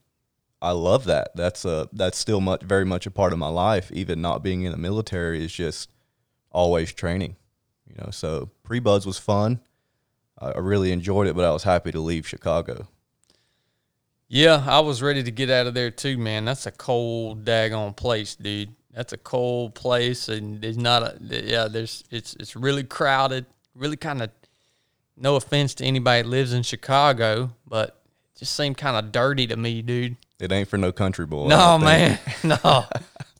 I 0.61 0.71
love 0.71 1.05
that. 1.05 1.35
That's 1.35 1.65
a 1.65 1.89
that's 1.91 2.17
still 2.17 2.41
much 2.41 2.61
very 2.61 2.85
much 2.85 3.05
a 3.05 3.11
part 3.11 3.33
of 3.33 3.39
my 3.39 3.47
life. 3.47 3.91
Even 3.91 4.21
not 4.21 4.43
being 4.43 4.61
in 4.61 4.71
the 4.71 4.77
military 4.77 5.43
is 5.43 5.51
just 5.51 5.89
always 6.51 6.93
training. 6.93 7.35
You 7.87 7.95
know, 8.03 8.11
so 8.11 8.49
pre 8.63 8.79
BUD/S 8.79 9.05
was 9.05 9.17
fun. 9.17 9.59
I 10.37 10.57
really 10.57 10.91
enjoyed 10.91 11.27
it, 11.27 11.35
but 11.35 11.45
I 11.45 11.51
was 11.51 11.63
happy 11.63 11.91
to 11.91 11.99
leave 11.99 12.27
Chicago. 12.27 12.87
Yeah, 14.27 14.63
I 14.65 14.79
was 14.79 15.01
ready 15.01 15.23
to 15.23 15.31
get 15.31 15.49
out 15.49 15.67
of 15.67 15.73
there 15.73 15.91
too, 15.91 16.17
man. 16.17 16.45
That's 16.45 16.65
a 16.65 16.71
cold 16.71 17.43
daggone 17.43 17.95
place, 17.95 18.35
dude. 18.35 18.73
That's 18.91 19.13
a 19.13 19.17
cold 19.17 19.75
place, 19.75 20.29
and 20.29 20.61
there's 20.61 20.77
not 20.77 21.03
a 21.03 21.17
yeah. 21.19 21.67
There's 21.67 22.03
it's 22.11 22.35
it's 22.39 22.55
really 22.55 22.83
crowded. 22.83 23.45
Really 23.75 23.97
kind 23.97 24.21
of 24.21 24.29
no 25.17 25.35
offense 25.35 25.73
to 25.75 25.85
anybody 25.85 26.23
that 26.23 26.27
lives 26.29 26.53
in 26.53 26.63
Chicago, 26.63 27.51
but 27.67 28.01
just 28.37 28.55
seemed 28.55 28.77
kind 28.77 28.97
of 28.97 29.11
dirty 29.11 29.47
to 29.47 29.55
me, 29.55 29.81
dude. 29.81 30.17
It 30.41 30.51
ain't 30.51 30.67
for 30.67 30.77
no 30.77 30.91
country 30.91 31.27
boy. 31.27 31.47
No, 31.47 31.77
man, 31.77 32.17
no. 32.43 32.85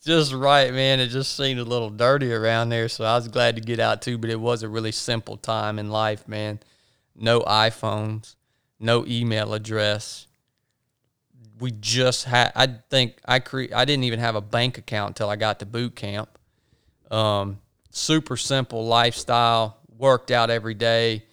Just 0.04 0.34
right, 0.34 0.72
man. 0.72 1.00
It 1.00 1.08
just 1.08 1.36
seemed 1.36 1.60
a 1.60 1.64
little 1.64 1.90
dirty 1.90 2.32
around 2.32 2.70
there, 2.70 2.88
so 2.90 3.04
I 3.04 3.16
was 3.16 3.28
glad 3.28 3.56
to 3.56 3.62
get 3.62 3.80
out 3.80 4.04
too. 4.04 4.20
But 4.20 4.30
it 4.30 4.40
was 4.40 4.62
a 4.62 4.70
really 4.70 4.92
simple 4.92 5.36
time 5.36 5.80
in 5.80 5.90
life, 5.90 6.28
man. 6.28 6.60
No 7.16 7.42
iPhones, 7.42 8.36
no 8.80 9.04
email 9.08 9.56
address. 9.56 10.28
We 11.60 11.72
just 11.72 12.26
had. 12.26 12.52
I 12.56 12.68
think 12.68 13.18
I 13.26 13.40
cre- 13.40 13.74
I 13.76 13.84
didn't 13.84 14.04
even 14.04 14.20
have 14.20 14.36
a 14.36 14.42
bank 14.42 14.78
account 14.78 15.10
until 15.10 15.30
I 15.30 15.38
got 15.38 15.60
to 15.60 15.66
boot 15.66 15.96
camp. 15.96 16.30
Um, 17.10 17.60
super 17.90 18.38
simple 18.38 18.86
lifestyle. 18.86 19.78
Worked 19.98 20.30
out 20.30 20.52
every 20.52 20.76
day. 20.76 21.26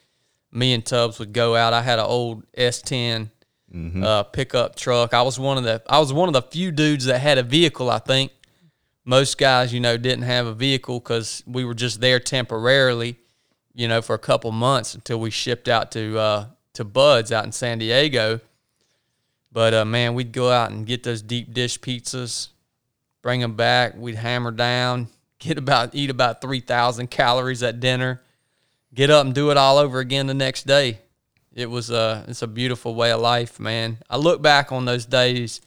Me 0.50 0.72
and 0.72 0.84
Tubbs 0.84 1.18
would 1.18 1.34
go 1.34 1.54
out. 1.54 1.74
I 1.74 1.82
had 1.82 1.98
an 1.98 2.06
old 2.06 2.50
S10 2.52 3.28
uh, 3.74 4.22
pickup 4.24 4.76
truck. 4.76 5.12
I 5.12 5.22
was 5.22 5.38
one 5.38 5.58
of 5.58 5.64
the 5.64 5.82
I 5.88 5.98
was 5.98 6.12
one 6.12 6.28
of 6.28 6.32
the 6.32 6.42
few 6.42 6.70
dudes 6.70 7.04
that 7.04 7.18
had 7.18 7.38
a 7.38 7.42
vehicle. 7.42 7.90
I 7.90 7.98
think 7.98 8.32
most 9.04 9.38
guys, 9.38 9.72
you 9.72 9.80
know, 9.80 9.96
didn't 9.96 10.24
have 10.24 10.46
a 10.46 10.54
vehicle 10.54 11.00
because 11.00 11.42
we 11.46 11.64
were 11.64 11.74
just 11.74 12.00
there 12.00 12.20
temporarily, 12.20 13.18
you 13.74 13.88
know, 13.88 14.02
for 14.02 14.14
a 14.14 14.18
couple 14.18 14.52
months 14.52 14.94
until 14.94 15.20
we 15.20 15.30
shipped 15.30 15.68
out 15.68 15.90
to 15.92 16.18
uh, 16.18 16.46
to 16.74 16.84
BUD/S 16.84 17.32
out 17.32 17.44
in 17.44 17.52
San 17.52 17.78
Diego. 17.78 18.40
But 19.52 19.74
uh, 19.74 19.84
man, 19.84 20.14
we'd 20.14 20.32
go 20.32 20.50
out 20.50 20.70
and 20.70 20.86
get 20.86 21.02
those 21.02 21.22
deep 21.22 21.52
dish 21.52 21.80
pizzas, 21.80 22.48
bring 23.22 23.40
them 23.40 23.54
back. 23.54 23.96
We'd 23.96 24.16
hammer 24.16 24.50
down, 24.50 25.08
get 25.38 25.58
about 25.58 25.94
eat 25.94 26.10
about 26.10 26.40
three 26.40 26.60
thousand 26.60 27.10
calories 27.10 27.62
at 27.62 27.80
dinner, 27.80 28.22
get 28.94 29.10
up 29.10 29.26
and 29.26 29.34
do 29.34 29.50
it 29.50 29.56
all 29.56 29.76
over 29.76 29.98
again 30.00 30.26
the 30.26 30.34
next 30.34 30.66
day. 30.66 31.00
It 31.58 31.68
was 31.68 31.90
a 31.90 32.24
it's 32.28 32.42
a 32.42 32.46
beautiful 32.46 32.94
way 32.94 33.10
of 33.10 33.20
life, 33.20 33.58
man. 33.58 33.98
I 34.08 34.16
look 34.16 34.40
back 34.40 34.70
on 34.70 34.84
those 34.84 35.04
days, 35.04 35.60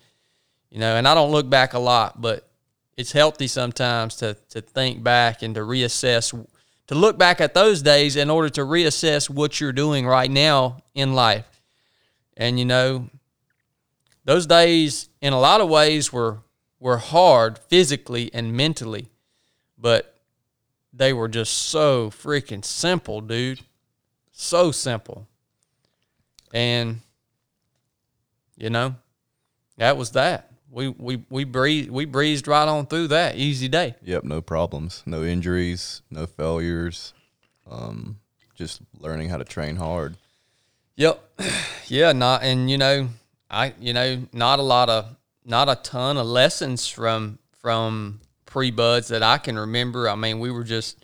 you 0.70 0.80
know, 0.80 0.96
and 0.96 1.06
I 1.06 1.14
don't 1.14 1.32
look 1.34 1.50
back 1.50 1.74
a 1.74 1.80
lot, 1.80 2.22
but 2.22 2.50
it's 2.96 3.12
healthy 3.12 3.48
sometimes 3.48 4.16
to 4.18 4.38
to 4.52 4.62
think 4.62 5.04
back 5.04 5.42
and 5.42 5.54
to 5.56 5.60
reassess 5.60 6.32
to 6.88 6.96
look 6.96 7.18
back 7.18 7.42
at 7.42 7.54
those 7.54 7.82
days 7.82 8.16
in 8.16 8.30
order 8.30 8.48
to 8.48 8.62
reassess 8.62 9.30
what 9.30 9.60
you're 9.60 9.74
doing 9.74 10.08
right 10.08 10.32
now 10.32 10.78
in 10.96 11.14
life. 11.14 11.62
And 12.38 12.58
you 12.58 12.64
know, 12.64 13.10
those 14.24 14.46
days 14.46 15.10
in 15.20 15.34
a 15.34 15.40
lot 15.42 15.60
of 15.60 15.68
ways 15.68 16.14
were 16.14 16.38
were 16.80 17.00
hard 17.00 17.60
physically 17.60 18.32
and 18.34 18.54
mentally, 18.54 19.10
but 19.78 20.22
they 20.94 21.12
were 21.12 21.28
just 21.28 21.52
so 21.52 22.10
freaking 22.10 22.64
simple, 22.64 23.20
dude. 23.20 23.60
So 24.32 24.72
simple. 24.72 25.28
And 26.54 27.02
you 28.58 28.70
know, 28.70 28.96
that 29.78 29.98
was 29.98 30.12
that. 30.12 30.52
We 30.70 30.88
we 30.88 31.24
we 31.30 31.44
breezed 31.44 31.90
we 31.90 32.06
breezed 32.06 32.48
right 32.48 32.68
on 32.68 32.86
through 32.86 33.10
that 33.10 33.36
easy 33.36 33.68
day. 33.68 33.96
Yep, 34.04 34.24
no 34.24 34.42
problems, 34.42 35.04
no 35.06 35.24
injuries, 35.24 36.02
no 36.10 36.26
failures. 36.26 37.14
Um, 37.70 38.20
just 38.56 38.82
learning 39.00 39.30
how 39.30 39.38
to 39.38 39.44
train 39.44 39.76
hard. 39.76 40.16
Yep. 40.96 41.24
Yeah, 41.88 42.14
not 42.14 42.42
and 42.42 42.72
you 42.72 42.78
know, 42.78 43.10
I 43.50 43.74
you 43.82 43.92
know, 43.92 44.26
not 44.32 44.60
a 44.60 44.62
lot 44.62 44.90
of 44.90 45.18
not 45.44 45.68
a 45.68 45.76
ton 45.76 46.16
of 46.16 46.26
lessons 46.26 46.88
from 46.88 47.38
from 47.60 48.22
pre 48.46 48.72
BUD/S 48.72 49.10
that 49.10 49.24
I 49.24 49.38
can 49.40 49.60
remember. 49.60 50.08
I 50.08 50.16
mean, 50.16 50.40
we 50.40 50.52
were 50.52 50.64
just 50.64 51.04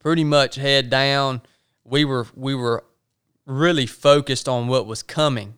pretty 0.00 0.24
much 0.24 0.56
head 0.56 0.90
down. 0.90 1.40
We 1.84 2.04
were 2.04 2.26
we 2.34 2.56
were 2.56 2.82
really 3.46 3.86
focused 3.86 4.48
on 4.48 4.68
what 4.68 4.86
was 4.86 5.02
coming. 5.02 5.54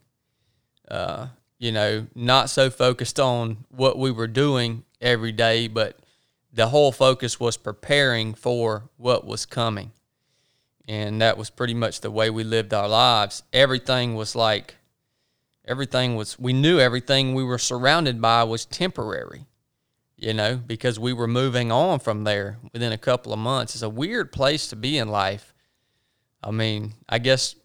Uh, 0.89 1.29
you 1.59 1.73
know, 1.73 2.07
not 2.15 2.51
so 2.51 2.71
focused 2.71 3.19
on 3.19 3.65
what 3.71 3.99
we 3.99 4.11
were 4.11 4.27
doing 4.27 4.85
every 5.01 5.33
day, 5.33 5.69
but 5.69 5.99
the 6.53 6.69
whole 6.69 6.93
focus 6.93 7.41
was 7.41 7.57
preparing 7.57 8.35
for 8.35 8.89
what 8.97 9.27
was 9.27 9.47
coming 9.47 9.93
and 10.89 11.21
that 11.21 11.37
was 11.37 11.51
pretty 11.51 11.75
much 11.75 12.01
the 12.01 12.11
way 12.11 12.31
we 12.31 12.45
lived 12.45 12.73
our 12.73 12.89
lives. 12.89 13.43
Everything 13.53 14.15
was 14.15 14.37
like, 14.37 14.77
everything 15.65 16.17
was, 16.17 16.39
we 16.39 16.53
knew 16.53 16.79
everything 16.79 17.35
we 17.35 17.45
were 17.45 17.59
surrounded 17.59 18.21
by 18.21 18.45
was 18.45 18.65
temporary, 18.65 19.47
you 20.17 20.33
know, 20.33 20.57
because 20.57 20.99
we 20.99 21.13
were 21.13 21.27
moving 21.27 21.73
on 21.73 21.99
from 21.99 22.25
there 22.25 22.59
within 22.73 22.93
a 22.93 22.99
couple 22.99 23.33
of 23.33 23.39
months. 23.39 23.75
It's 23.75 23.83
a 23.83 23.89
weird 23.89 24.31
place 24.31 24.69
to 24.69 24.77
be 24.77 24.97
in 24.97 25.09
life. 25.09 25.53
I 26.43 26.53
mean, 26.53 26.95
I 27.09 27.19
guess 27.19 27.57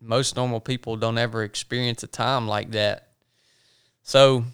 most 0.00 0.36
normal 0.36 0.60
people 0.60 0.96
don't 0.96 1.18
ever 1.18 1.42
experience 1.42 2.02
a 2.02 2.06
time 2.06 2.48
like 2.48 2.70
that. 2.72 3.08
So 4.02 4.44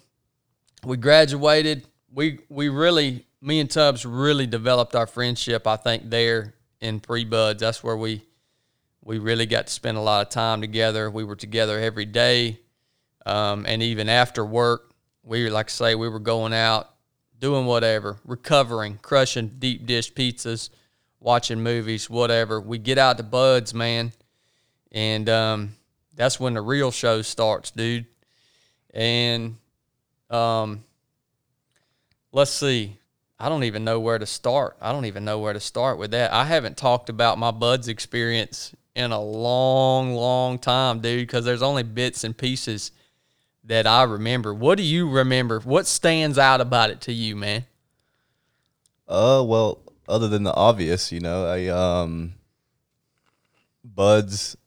we 0.83 0.97
graduated. 0.97 1.87
We 2.13 2.39
we 2.49 2.69
really, 2.69 3.25
me 3.41 3.59
and 3.59 3.69
Tubbs 3.69 4.05
really 4.05 4.47
developed 4.47 4.95
our 4.95 5.07
friendship. 5.07 5.67
I 5.67 5.77
think 5.77 6.09
there 6.09 6.55
in 6.81 6.99
pre 6.99 7.25
BUD/S. 7.25 7.59
That's 7.59 7.83
where 7.83 7.97
we 7.97 8.23
we 9.03 9.19
really 9.19 9.45
got 9.45 9.67
to 9.67 9.73
spend 9.73 9.97
a 9.97 10.01
lot 10.01 10.25
of 10.25 10.29
time 10.29 10.61
together. 10.61 11.09
We 11.09 11.23
were 11.23 11.35
together 11.35 11.79
every 11.79 12.05
day, 12.05 12.59
um, 13.25 13.65
and 13.67 13.81
even 13.81 14.09
after 14.09 14.45
work, 14.45 14.93
we 15.23 15.49
like 15.49 15.67
I 15.67 15.71
say 15.71 15.95
we 15.95 16.09
were 16.09 16.19
going 16.19 16.53
out, 16.53 16.89
doing 17.39 17.65
whatever, 17.65 18.17
recovering, 18.25 18.99
crushing 19.01 19.55
deep 19.59 19.85
dish 19.85 20.13
pizzas, 20.13 20.69
watching 21.19 21.61
movies, 21.61 22.09
whatever. 22.09 22.59
We 22.59 22.77
get 22.79 22.97
out 22.97 23.17
the 23.17 23.23
BUD/S, 23.23 23.73
man, 23.73 24.11
and 24.91 25.29
um, 25.29 25.75
that's 26.15 26.39
when 26.39 26.53
the 26.53 26.61
real 26.61 26.91
show 26.91 27.21
starts, 27.21 27.71
dude. 27.71 28.05
And 28.93 29.57
um, 30.29 30.83
let's 32.31 32.51
see. 32.51 32.97
I 33.39 33.49
don't 33.49 33.65
even 33.65 33.83
know 33.83 33.99
where 33.99 34.17
to 34.17 34.25
start. 34.25 34.77
I 34.81 34.91
don't 34.91 35.05
even 35.05 35.23
know 35.23 35.39
where 35.39 35.53
to 35.53 35.59
start 35.59 35.99
with 35.99 36.11
that. 36.11 36.33
I 36.33 36.45
haven't 36.45 36.75
talked 36.75 37.09
about 37.09 37.37
my 37.37 37.51
BUD/S 37.51 37.87
experience 37.87 38.73
in 38.95 39.11
a 39.11 39.21
long, 39.21 40.15
long 40.15 40.57
time, 40.57 41.01
dude, 41.01 41.27
because 41.27 41.45
there's 41.45 41.61
only 41.61 41.83
bits 41.83 42.23
and 42.23 42.35
pieces 42.35 42.91
that 43.65 43.85
I 43.85 44.03
remember. 44.03 44.53
What 44.55 44.77
do 44.77 44.83
you 44.83 45.07
remember? 45.07 45.59
What 45.59 45.85
stands 45.85 46.39
out 46.39 46.61
about 46.61 46.89
it 46.89 47.01
to 47.01 47.13
you, 47.13 47.35
man? 47.35 47.65
Uh, 49.07 49.43
well, 49.45 49.83
other 50.09 50.27
than 50.27 50.43
the 50.43 50.53
obvious, 50.53 51.11
you 51.11 51.19
know, 51.19 51.45
I 51.45 51.67
um, 51.67 52.33
BUD/S 53.83 54.57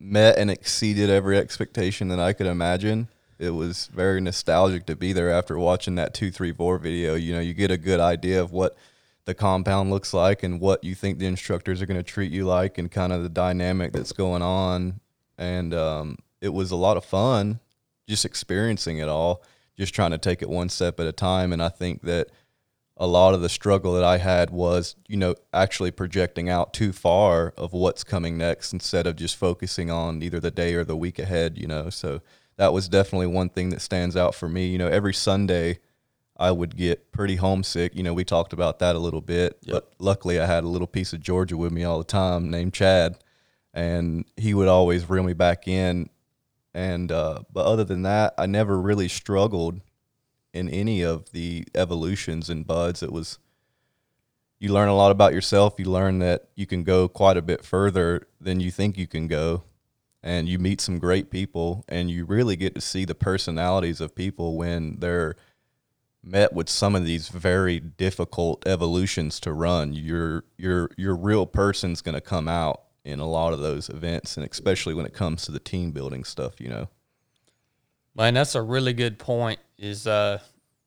met 0.00 0.38
and 0.38 0.50
exceeded 0.50 1.10
every 1.10 1.36
expectation 1.36 2.08
that 2.08 2.18
I 2.18 2.32
could 2.32 2.46
imagine. 2.46 3.08
It 3.38 3.50
was 3.50 3.86
very 3.86 4.20
nostalgic 4.20 4.86
to 4.86 4.96
be 4.96 5.12
there 5.12 5.30
after 5.30 5.58
watching 5.58 5.94
that 5.96 6.14
two 6.14 6.30
three 6.30 6.52
four 6.52 6.78
video. 6.78 7.14
You 7.14 7.34
know, 7.34 7.40
you 7.40 7.54
get 7.54 7.70
a 7.70 7.78
good 7.78 8.00
idea 8.00 8.42
of 8.42 8.52
what 8.52 8.76
the 9.26 9.34
compound 9.34 9.90
looks 9.90 10.12
like 10.12 10.42
and 10.42 10.60
what 10.60 10.82
you 10.82 10.94
think 10.94 11.18
the 11.18 11.26
instructors 11.26 11.80
are 11.80 11.86
going 11.86 12.00
to 12.00 12.02
treat 12.02 12.32
you 12.32 12.44
like 12.44 12.78
and 12.78 12.90
kind 12.90 13.12
of 13.12 13.22
the 13.22 13.28
dynamic 13.28 13.92
that's 13.92 14.12
going 14.12 14.42
on. 14.42 15.00
And 15.38 15.72
um, 15.72 16.18
it 16.40 16.48
was 16.48 16.70
a 16.70 16.76
lot 16.76 16.96
of 16.96 17.04
fun 17.04 17.60
just 18.10 18.24
experiencing 18.24 18.98
it 18.98 19.08
all, 19.08 19.42
just 19.78 19.94
trying 19.94 20.10
to 20.10 20.18
take 20.18 20.42
it 20.42 20.50
one 20.50 20.68
step 20.68 21.00
at 21.00 21.06
a 21.06 21.12
time. 21.12 21.52
And 21.52 21.62
I 21.62 21.68
think 21.68 22.02
that 22.02 22.28
a 23.00 23.06
lot 23.06 23.32
of 23.32 23.40
the 23.40 23.48
struggle 23.48 23.94
that 23.94 24.04
I 24.04 24.18
had 24.18 24.50
was, 24.50 24.94
you 25.08 25.16
know, 25.16 25.34
actually 25.54 25.90
projecting 25.90 26.50
out 26.50 26.74
too 26.74 26.92
far 26.92 27.54
of 27.56 27.72
what's 27.72 28.04
coming 28.04 28.36
next 28.36 28.74
instead 28.74 29.06
of 29.06 29.16
just 29.16 29.36
focusing 29.36 29.90
on 29.90 30.22
either 30.22 30.38
the 30.38 30.50
day 30.50 30.74
or 30.74 30.84
the 30.84 30.96
week 30.96 31.18
ahead, 31.18 31.56
you 31.56 31.66
know. 31.66 31.88
So 31.88 32.20
that 32.58 32.74
was 32.74 32.90
definitely 32.90 33.28
one 33.28 33.48
thing 33.48 33.70
that 33.70 33.80
stands 33.80 34.16
out 34.18 34.34
for 34.34 34.50
me. 34.50 34.66
You 34.66 34.76
know, 34.76 34.86
every 34.86 35.14
Sunday 35.14 35.78
I 36.36 36.50
would 36.50 36.76
get 36.76 37.10
pretty 37.10 37.36
homesick. 37.36 37.94
You 37.94 38.02
know, 38.02 38.12
we 38.12 38.22
talked 38.22 38.52
about 38.52 38.80
that 38.80 38.94
a 38.94 38.98
little 38.98 39.22
bit, 39.22 39.56
yep. 39.62 39.72
but 39.72 39.92
luckily 39.98 40.38
I 40.38 40.44
had 40.44 40.62
a 40.62 40.68
little 40.68 40.86
piece 40.86 41.14
of 41.14 41.20
Georgia 41.20 41.56
with 41.56 41.72
me 41.72 41.84
all 41.84 41.96
the 41.96 42.04
time 42.04 42.50
named 42.50 42.74
Chad, 42.74 43.16
and 43.72 44.26
he 44.36 44.52
would 44.52 44.68
always 44.68 45.08
reel 45.08 45.22
me 45.22 45.32
back 45.32 45.66
in. 45.66 46.10
And 46.74 47.10
uh, 47.10 47.44
but 47.50 47.64
other 47.64 47.84
than 47.84 48.02
that, 48.02 48.34
I 48.36 48.44
never 48.44 48.78
really 48.78 49.08
struggled 49.08 49.80
in 50.52 50.68
any 50.68 51.02
of 51.02 51.32
the 51.32 51.64
evolutions 51.74 52.50
and 52.50 52.66
BUD/S. 52.66 53.02
It 53.02 53.12
was 53.12 53.38
you 54.60 54.72
learn 54.72 54.88
a 54.88 54.94
lot 54.94 55.10
about 55.10 55.32
yourself. 55.32 55.74
You 55.78 55.86
learn 55.86 56.18
that 56.18 56.48
you 56.54 56.66
can 56.66 56.84
go 56.84 57.08
quite 57.08 57.38
a 57.38 57.42
bit 57.42 57.64
further 57.64 58.28
than 58.40 58.60
you 58.60 58.70
think 58.70 58.98
you 58.98 59.06
can 59.06 59.26
go. 59.26 59.64
And 60.22 60.46
you 60.46 60.58
meet 60.58 60.82
some 60.82 60.98
great 60.98 61.30
people 61.30 61.82
and 61.88 62.10
you 62.10 62.26
really 62.26 62.54
get 62.54 62.74
to 62.74 62.80
see 62.82 63.06
the 63.06 63.14
personalities 63.14 64.02
of 64.02 64.14
people 64.14 64.58
when 64.58 64.98
they're 65.00 65.34
met 66.22 66.52
with 66.52 66.68
some 66.68 66.94
of 66.94 67.06
these 67.06 67.30
very 67.30 67.80
difficult 67.80 68.66
evolutions 68.66 69.40
to 69.40 69.52
run. 69.54 69.94
Your 69.94 70.44
your 70.58 70.90
your 70.98 71.16
real 71.16 71.46
person's 71.46 72.02
gonna 72.02 72.20
come 72.20 72.48
out 72.48 72.82
in 73.02 73.18
a 73.18 73.26
lot 73.26 73.54
of 73.54 73.60
those 73.60 73.88
events 73.88 74.36
and 74.36 74.46
especially 74.46 74.92
when 74.92 75.06
it 75.06 75.14
comes 75.14 75.42
to 75.46 75.52
the 75.52 75.58
team 75.58 75.90
building 75.90 76.22
stuff, 76.22 76.60
you 76.60 76.68
know. 76.68 76.88
Man, 78.14 78.34
that's 78.34 78.54
a 78.54 78.60
really 78.60 78.92
good 78.92 79.18
point. 79.18 79.58
Is 79.82 80.06
uh, 80.06 80.40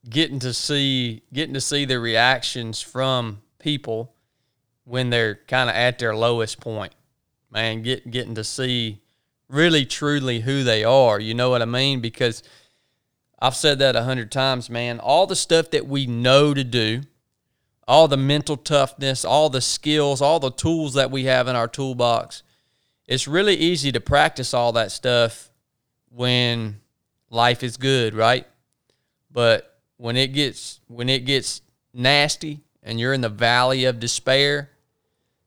getting 0.08 0.38
to 0.40 0.54
see 0.54 1.24
getting 1.34 1.56
to 1.56 1.62
see 1.62 1.86
the 1.86 2.00
reactions 2.00 2.80
from 2.80 3.42
people 3.58 4.14
when 4.84 5.10
they're 5.10 5.40
kind 5.48 5.68
of 5.68 5.76
at 5.76 5.98
their 5.98 6.16
lowest 6.16 6.60
point. 6.60 6.94
Man, 7.50 7.82
get 7.82 8.12
getting 8.12 8.36
to 8.36 8.44
see 8.44 9.02
really 9.50 9.84
truly 9.84 10.42
who 10.42 10.64
they 10.64 10.84
are. 10.84 11.20
You 11.20 11.34
know 11.34 11.50
what 11.50 11.64
I 11.64 11.66
mean? 11.66 12.02
Because 12.02 12.44
I've 13.40 13.56
said 13.56 13.80
that 13.80 13.96
a 13.96 14.04
hundred 14.04 14.32
times, 14.32 14.70
man. 14.70 15.00
All 15.00 15.26
the 15.26 15.36
stuff 15.36 15.72
that 15.72 15.88
we 15.88 16.06
know 16.06 16.54
to 16.54 16.64
do, 16.64 17.02
all 17.88 18.08
the 18.08 18.16
mental 18.16 18.58
toughness, 18.58 19.26
all 19.26 19.50
the 19.50 19.60
skills, 19.60 20.22
all 20.22 20.40
the 20.40 20.52
tools 20.52 20.94
that 20.94 21.10
we 21.10 21.24
have 21.24 21.48
in 21.48 21.56
our 21.56 21.68
toolbox. 21.68 22.44
It's 23.08 23.28
really 23.28 23.56
easy 23.56 23.92
to 23.92 24.00
practice 24.00 24.54
all 24.54 24.72
that 24.74 24.92
stuff 24.92 25.50
when 26.10 26.80
life 27.32 27.64
is 27.64 27.78
good, 27.78 28.14
right? 28.14 28.46
But 29.34 29.78
when 29.98 30.16
it 30.16 30.32
gets 30.34 30.80
when 30.88 31.10
it 31.10 31.26
gets 31.26 31.62
nasty 31.94 32.62
and 32.84 33.00
you're 33.00 33.14
in 33.14 33.22
the 33.22 33.30
valley 33.30 33.84
of 33.86 34.00
despair, 34.00 34.70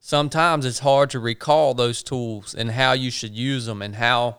sometimes 0.01 0.67
it's 0.67 0.81
hard 0.81 1.11
to 1.11 1.21
recall 1.21 1.73
those 1.73 2.03
tools 2.03 2.55
and 2.55 2.73
how 2.73 2.93
you 2.93 3.11
should 3.11 3.35
use 3.35 3.67
them 3.67 3.81
and 3.81 3.95
how 3.97 4.39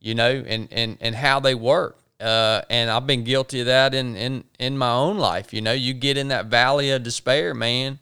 you 0.00 0.14
know 0.14 0.42
and 0.46 0.68
and 0.72 0.98
and 1.00 1.14
how 1.14 1.40
they 1.40 1.54
work. 1.54 1.98
Uh, 2.20 2.62
and 2.68 2.90
I've 2.90 3.06
been 3.06 3.22
guilty 3.22 3.60
of 3.60 3.66
that 3.66 3.94
in 3.94 4.16
in 4.16 4.44
in 4.58 4.76
my 4.76 4.92
own 4.92 5.18
life. 5.18 5.54
You 5.54 5.60
know, 5.60 5.72
you 5.72 5.94
get 5.94 6.18
in 6.18 6.28
that 6.28 6.46
valley 6.46 6.90
of 6.90 7.04
despair, 7.04 7.54
man, 7.54 8.00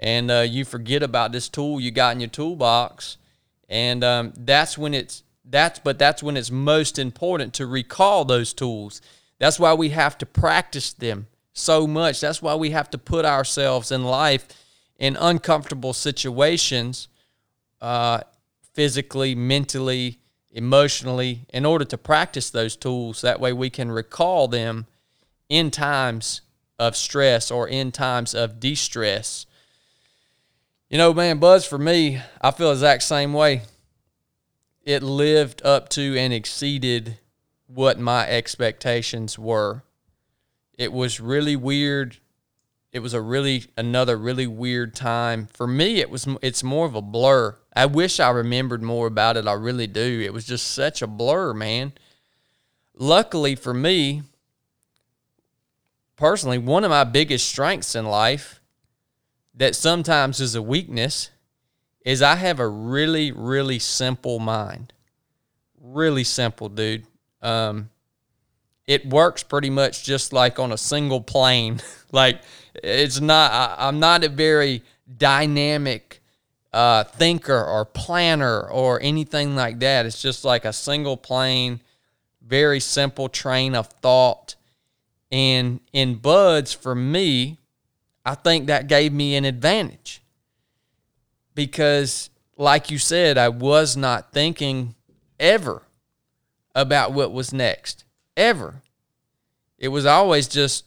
and 0.00 0.30
uh, 0.30 0.40
you 0.40 0.64
forget 0.64 1.02
about 1.02 1.32
this 1.32 1.50
tool 1.50 1.78
you 1.78 1.90
got 1.90 2.14
in 2.14 2.20
your 2.20 2.30
toolbox, 2.30 3.18
and 3.68 4.02
um, 4.02 4.32
that's 4.38 4.78
when 4.78 4.94
it's 4.94 5.22
that's 5.44 5.78
but 5.78 5.98
that's 5.98 6.22
when 6.22 6.38
it's 6.38 6.50
most 6.50 6.98
important 6.98 7.52
to 7.54 7.66
recall 7.66 8.24
those 8.24 8.54
tools. 8.54 9.02
That's 9.42 9.58
why 9.58 9.74
we 9.74 9.88
have 9.88 10.16
to 10.18 10.24
practice 10.24 10.92
them 10.92 11.26
so 11.52 11.84
much. 11.84 12.20
That's 12.20 12.40
why 12.40 12.54
we 12.54 12.70
have 12.70 12.88
to 12.90 12.96
put 12.96 13.24
ourselves 13.24 13.90
in 13.90 14.04
life 14.04 14.46
in 15.00 15.16
uncomfortable 15.16 15.94
situations, 15.94 17.08
uh, 17.80 18.20
physically, 18.72 19.34
mentally, 19.34 20.20
emotionally, 20.52 21.40
in 21.48 21.66
order 21.66 21.84
to 21.86 21.98
practice 21.98 22.50
those 22.50 22.76
tools. 22.76 23.20
That 23.22 23.40
way 23.40 23.52
we 23.52 23.68
can 23.68 23.90
recall 23.90 24.46
them 24.46 24.86
in 25.48 25.72
times 25.72 26.42
of 26.78 26.94
stress 26.94 27.50
or 27.50 27.66
in 27.66 27.90
times 27.90 28.36
of 28.36 28.60
de 28.60 28.76
stress. 28.76 29.46
You 30.88 30.98
know, 30.98 31.12
man, 31.12 31.38
BUD/S, 31.38 31.66
for 31.66 31.78
me, 31.78 32.22
I 32.40 32.52
feel 32.52 32.68
the 32.68 32.74
exact 32.74 33.02
same 33.02 33.32
way 33.32 33.62
it 34.84 35.02
lived 35.02 35.62
up 35.64 35.88
to 35.88 36.16
and 36.16 36.32
exceeded 36.32 37.18
what 37.74 37.98
my 37.98 38.28
expectations 38.28 39.38
were. 39.38 39.82
It 40.76 40.92
was 40.92 41.20
really 41.20 41.56
weird. 41.56 42.18
It 42.92 43.00
was 43.00 43.14
a 43.14 43.20
really 43.20 43.66
another 43.76 44.16
really 44.16 44.46
weird 44.46 44.94
time 44.94 45.48
for 45.52 45.66
me. 45.66 46.00
It 46.00 46.10
was 46.10 46.28
it's 46.42 46.62
more 46.62 46.86
of 46.86 46.94
a 46.94 47.02
blur. 47.02 47.56
I 47.74 47.86
wish 47.86 48.20
I 48.20 48.30
remembered 48.30 48.82
more 48.82 49.06
about 49.06 49.36
it. 49.36 49.46
I 49.46 49.54
really 49.54 49.86
do. 49.86 50.20
It 50.22 50.34
was 50.34 50.44
just 50.44 50.72
such 50.72 51.00
a 51.00 51.06
blur, 51.06 51.54
man. 51.54 51.92
Luckily 52.94 53.54
for 53.54 53.72
me, 53.72 54.22
personally, 56.16 56.58
one 56.58 56.84
of 56.84 56.90
my 56.90 57.04
biggest 57.04 57.48
strengths 57.48 57.94
in 57.94 58.04
life 58.04 58.60
that 59.54 59.74
sometimes 59.74 60.40
is 60.40 60.54
a 60.54 60.62
weakness 60.62 61.30
is 62.04 62.20
I 62.20 62.36
have 62.36 62.60
a 62.60 62.68
really, 62.68 63.32
really 63.32 63.78
simple 63.78 64.38
mind. 64.38 64.92
Really 65.80 66.24
simple, 66.24 66.68
dude. 66.68 67.06
Um, 67.42 67.90
it 68.86 69.08
works 69.08 69.42
pretty 69.42 69.70
much 69.70 70.04
just 70.04 70.32
like 70.32 70.58
on 70.58 70.72
a 70.72 70.78
single 70.78 71.20
plane. 71.20 71.80
like 72.12 72.40
it's 72.74 73.20
not. 73.20 73.52
I, 73.52 73.88
am 73.88 74.00
not 74.00 74.24
a 74.24 74.28
very 74.28 74.82
dynamic 75.16 76.22
uh, 76.72 77.04
thinker 77.04 77.62
or 77.62 77.84
planner 77.84 78.68
or 78.68 79.00
anything 79.02 79.54
like 79.54 79.80
that. 79.80 80.06
It's 80.06 80.20
just 80.20 80.44
like 80.44 80.64
a 80.64 80.72
single 80.72 81.16
plane, 81.16 81.80
very 82.44 82.80
simple 82.80 83.28
train 83.28 83.74
of 83.74 83.86
thought. 83.86 84.56
And 85.30 85.80
in 85.92 86.16
BUD/S, 86.16 86.72
for 86.72 86.94
me, 86.94 87.58
I 88.24 88.34
think 88.34 88.66
that 88.66 88.86
gave 88.86 89.12
me 89.12 89.34
an 89.36 89.44
advantage 89.44 90.22
because, 91.54 92.30
like 92.56 92.90
you 92.90 92.98
said, 92.98 93.38
I 93.38 93.48
was 93.48 93.96
not 93.96 94.32
thinking 94.32 94.94
ever 95.40 95.82
about 96.74 97.12
what 97.12 97.32
was 97.32 97.52
next. 97.52 98.04
Ever. 98.36 98.82
It 99.78 99.88
was 99.88 100.06
always 100.06 100.48
just 100.48 100.86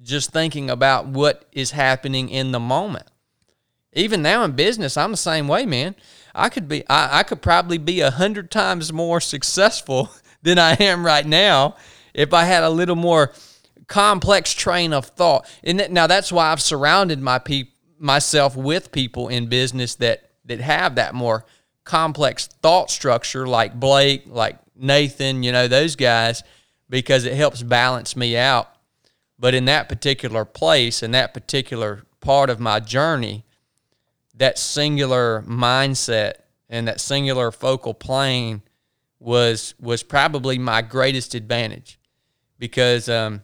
just 0.00 0.32
thinking 0.32 0.68
about 0.68 1.06
what 1.06 1.44
is 1.52 1.70
happening 1.70 2.28
in 2.28 2.50
the 2.50 2.60
moment. 2.60 3.06
Even 3.92 4.20
now 4.20 4.42
in 4.42 4.52
business, 4.52 4.96
I'm 4.96 5.12
the 5.12 5.16
same 5.16 5.46
way, 5.46 5.64
man. 5.64 5.94
I 6.34 6.48
could 6.48 6.68
be 6.68 6.88
I, 6.88 7.20
I 7.20 7.22
could 7.22 7.42
probably 7.42 7.78
be 7.78 8.00
a 8.00 8.10
hundred 8.10 8.50
times 8.50 8.92
more 8.92 9.20
successful 9.20 10.10
than 10.42 10.58
I 10.58 10.74
am 10.74 11.04
right 11.04 11.26
now 11.26 11.76
if 12.14 12.34
I 12.34 12.44
had 12.44 12.62
a 12.62 12.70
little 12.70 12.96
more 12.96 13.32
complex 13.86 14.52
train 14.52 14.92
of 14.92 15.06
thought. 15.06 15.46
And 15.62 15.80
that, 15.80 15.92
now 15.92 16.06
that's 16.06 16.32
why 16.32 16.50
I've 16.50 16.62
surrounded 16.62 17.20
my 17.20 17.38
people 17.38 17.72
myself 17.98 18.56
with 18.56 18.90
people 18.90 19.28
in 19.28 19.46
business 19.46 19.94
that 19.96 20.28
that 20.44 20.60
have 20.60 20.96
that 20.96 21.14
more 21.14 21.44
complex 21.84 22.48
thought 22.60 22.90
structure 22.90 23.46
like 23.46 23.78
Blake, 23.78 24.24
like 24.26 24.58
Nathan, 24.82 25.42
you 25.42 25.52
know, 25.52 25.68
those 25.68 25.96
guys 25.96 26.42
because 26.88 27.24
it 27.24 27.34
helps 27.34 27.62
balance 27.62 28.16
me 28.16 28.36
out. 28.36 28.68
But 29.38 29.54
in 29.54 29.64
that 29.64 29.88
particular 29.88 30.44
place, 30.44 31.02
in 31.02 31.12
that 31.12 31.32
particular 31.32 32.02
part 32.20 32.50
of 32.50 32.60
my 32.60 32.80
journey, 32.80 33.44
that 34.34 34.58
singular 34.58 35.42
mindset 35.46 36.34
and 36.68 36.86
that 36.88 37.00
singular 37.00 37.50
focal 37.50 37.94
plane 37.94 38.62
was 39.18 39.74
was 39.80 40.02
probably 40.02 40.58
my 40.58 40.82
greatest 40.82 41.34
advantage 41.34 41.98
because 42.58 43.08
um, 43.08 43.42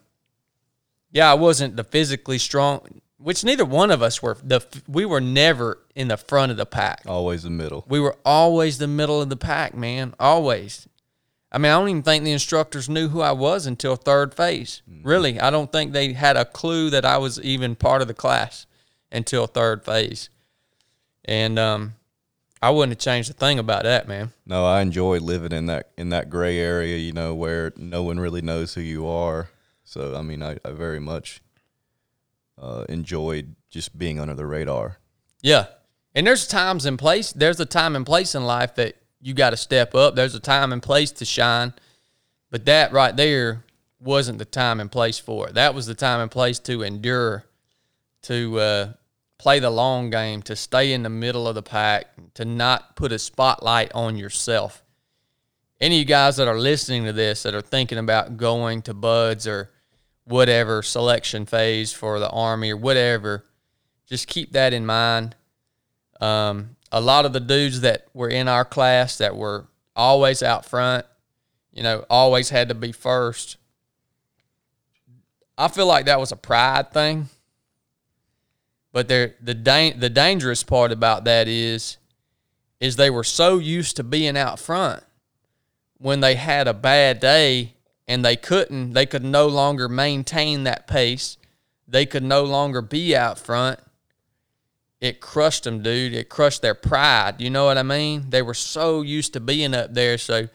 yeah, 1.11 1.30
I 1.30 1.34
wasn't 1.34 1.76
the 1.76 1.84
physically 1.84 2.39
strong, 2.39 3.01
which 3.18 3.45
neither 3.45 3.64
one 3.64 3.91
of 3.91 4.03
us 4.03 4.22
were. 4.22 4.36
The 4.43 4.64
we 4.86 5.05
were 5.05 5.20
never 5.20 5.78
in 5.95 6.09
the 6.09 6.16
front 6.16 6.51
of 6.51 6.57
the 6.57 6.66
pack. 6.66 7.03
Always 7.07 7.43
the 7.43 7.51
middle. 7.51 7.84
We 7.89 8.01
were 8.01 8.16
always 8.24 8.78
the 8.78 8.86
middle 8.86 9.22
of 9.22 9.28
the 9.28 9.36
pack, 9.36 9.74
man. 9.74 10.14
Always. 10.20 10.86
I 11.51 11.59
mean, 11.59 11.72
I 11.72 11.78
don't 11.78 11.88
even 11.88 12.03
think 12.03 12.24
the 12.24 12.32
instructors 12.32 12.88
knew 12.88 13.09
who 13.09 13.20
I 13.20 13.32
was 13.32 13.66
until 13.66 13.96
third 13.96 14.34
phase. 14.34 14.82
Mm-hmm. 14.90 15.09
Really, 15.09 15.40
I 15.40 15.51
don't 15.51 15.72
think 15.72 15.92
they 15.92 16.12
had 16.12 16.36
a 16.36 16.44
clue 16.44 16.90
that 16.90 17.05
I 17.05 17.16
was 17.18 17.40
even 17.40 17.74
part 17.74 18.03
of 18.03 18.09
the 18.09 18.14
class 18.14 18.66
until 19.11 19.46
third 19.46 19.84
phase. 19.84 20.28
And 21.24 21.59
um, 21.59 21.94
I 22.61 22.70
wouldn't 22.70 22.92
have 22.92 22.99
changed 22.99 23.30
a 23.30 23.34
thing 23.34 23.59
about 23.59 23.84
that, 23.84 24.09
man. 24.09 24.32
No, 24.44 24.66
I 24.66 24.82
enjoy 24.82 25.18
living 25.20 25.53
in 25.53 25.66
that 25.66 25.90
in 25.96 26.11
that 26.11 26.28
gray 26.28 26.59
area, 26.59 26.96
you 26.96 27.12
know, 27.12 27.34
where 27.34 27.72
no 27.76 28.03
one 28.03 28.20
really 28.20 28.42
knows 28.42 28.74
who 28.74 28.80
you 28.80 29.07
are. 29.07 29.49
So, 29.84 30.16
I 30.16 30.22
mean, 30.22 30.42
I, 30.42 30.59
I 30.64 30.72
very 30.72 31.01
much 31.01 31.40
uh, 32.61 32.84
enjoyed 32.88 33.55
just 33.70 33.96
being 33.96 34.20
under 34.20 34.34
the 34.34 34.46
radar. 34.46 34.99
Yeah, 35.40 35.66
and 36.14 36.26
there's 36.26 36.46
times 36.46 36.84
and 36.84 36.99
place. 36.99 37.32
There's 37.32 37.61
a 37.61 37.66
time 37.66 37.96
and 37.96 38.05
place 38.05 38.34
in 38.34 38.44
life 38.44 38.74
that 38.74 38.96
you 39.21 39.35
got 39.35 39.51
to 39.51 39.57
step 39.57 39.95
up. 39.95 40.14
There's 40.14 40.35
a 40.35 40.41
time 40.41 40.73
and 40.73 40.83
place 40.83 41.11
to 41.12 41.25
shine. 41.25 41.73
But 42.51 42.64
that 42.66 42.93
right 42.93 43.16
there 43.16 43.64
wasn't 44.01 44.39
the 44.39 44.45
time 44.45 44.81
and 44.81 44.91
place 44.91 45.19
for 45.19 45.49
it. 45.49 45.55
That 45.55 45.75
was 45.75 45.87
the 45.87 45.95
time 45.95 46.21
and 46.21 46.31
place 46.31 46.59
to 46.61 46.83
endure, 46.83 47.45
to 48.23 48.59
uh, 48.59 48.93
play 49.39 49.59
the 49.59 49.71
long 49.71 50.11
game, 50.11 50.43
to 50.43 50.57
stay 50.57 50.93
in 50.93 51.03
the 51.03 51.11
middle 51.11 51.49
of 51.49 51.55
the 51.55 51.62
pack, 51.62 52.07
to 52.35 52.45
not 52.45 52.97
put 52.97 53.12
a 53.12 53.19
spotlight 53.19 53.93
on 53.95 54.16
yourself. 54.16 54.83
Any 55.81 55.97
of 55.97 56.01
you 56.01 56.05
guys 56.07 56.37
that 56.37 56.49
are 56.49 56.59
listening 56.59 57.05
to 57.05 57.12
this 57.12 57.43
that 57.45 57.55
are 57.55 57.61
thinking 57.61 57.99
about 57.99 58.37
going 58.37 58.83
to 58.83 58.95
BUD/S 58.95 59.47
or 59.47 59.71
whatever 60.25 60.83
selection 60.83 61.47
phase 61.47 61.93
for 61.93 62.19
the 62.19 62.29
Army 62.31 62.73
or 62.73 62.77
whatever, 62.77 63.45
just 64.07 64.27
keep 64.27 64.53
that 64.53 64.73
in 64.73 64.85
mind. 64.85 65.37
Um, 66.21 66.77
a 66.91 67.01
lot 67.01 67.24
of 67.24 67.32
the 67.32 67.41
dudes 67.41 67.80
that 67.82 68.07
were 68.14 68.28
in 68.28 68.49
our 68.49 68.64
class 68.64 69.18
that 69.18 69.36
were 69.36 69.66
always 69.95 70.43
out 70.43 70.64
front, 70.64 71.05
you 71.72 71.82
know, 71.82 72.05
always 72.09 72.51
had 72.51 72.68
to 72.68 72.74
be 72.74 72.93
first. 72.93 73.57
I 75.57 75.68
feel 75.68 75.86
like 75.86 76.07
that 76.07 76.20
was 76.20 76.32
a 76.32 76.36
pride 76.36 76.93
thing. 76.93 77.28
But 78.93 79.09
the 79.09 79.55
da- 79.55 79.93
the 79.93 80.09
dangerous 80.09 80.62
part 80.62 80.93
about 80.93 81.24
that 81.24 81.47
is 81.47 81.99
is 82.80 82.97
they 82.97 83.11
were 83.11 83.24
so 83.24 83.59
used 83.59 83.97
to 83.97 84.05
being 84.05 84.36
out 84.36 84.59
front 84.59 85.03
when 85.99 86.20
they 86.20 86.36
had 86.36 86.68
a 86.68 86.74
bad 86.74 87.20
day 87.20 87.74
and 88.07 88.24
they 88.24 88.36
couldn't 88.36 88.95
they 88.95 89.05
could 89.05 89.24
no 89.24 89.47
longer 89.47 89.89
maintain 89.89 90.64
that 90.64 90.86
pace. 90.86 91.36
They 91.86 92.07
could 92.07 92.22
no 92.22 92.45
longer 92.45 92.80
be 92.80 93.14
out 93.14 93.39
front 93.39 93.80
it 95.01 95.20
crushed 95.20 95.64
them, 95.64 95.82
dude. 95.82 96.12
It 96.12 96.28
crushed 96.28 96.62
their 96.62 96.74
pride. 96.74 97.40
You 97.40 97.51
know 97.51 97.66
what 97.66 97.78
I 97.78 97.82
mean? 97.82 98.30
They 98.30 98.42
were 98.42 98.55
so 98.55 99.03
used 99.03 99.32
to 99.34 99.40
being 99.40 99.74
up 99.74 99.94
there. 99.94 100.18
So, 100.18 100.49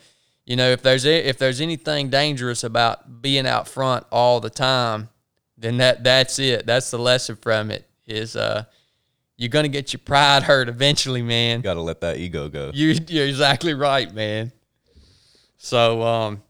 you 0.45 0.55
know, 0.55 0.69
if 0.69 0.81
there's 0.81 1.05
if 1.05 1.37
there's 1.37 1.61
anything 1.61 2.09
dangerous 2.09 2.63
about 2.63 3.21
being 3.21 3.47
out 3.47 3.67
front 3.67 4.05
all 4.11 4.41
the 4.41 4.49
time, 4.49 5.09
then 5.57 5.77
that 5.77 6.03
that's 6.03 6.39
it. 6.39 6.65
That's 6.65 6.91
the 6.91 6.99
lesson 6.99 7.37
from 7.37 7.71
it. 7.71 7.87
Is 8.05 8.35
uh, 8.35 8.65
you're 9.37 9.49
gonna 9.49 9.69
get 9.69 9.93
your 9.93 10.01
pride 10.03 10.43
hurt 10.43 10.67
eventually, 10.67 11.21
man. 11.21 11.59
You 11.59 11.63
Got 11.63 11.75
to 11.75 11.81
let 11.81 12.01
that 12.01 12.17
ego 12.17 12.49
go. 12.49 12.71
You 12.73 12.95
you're 13.07 13.27
exactly 13.27 13.73
right, 13.73 14.13
man. 14.13 14.51
So 15.57 16.01
um, 16.01 16.43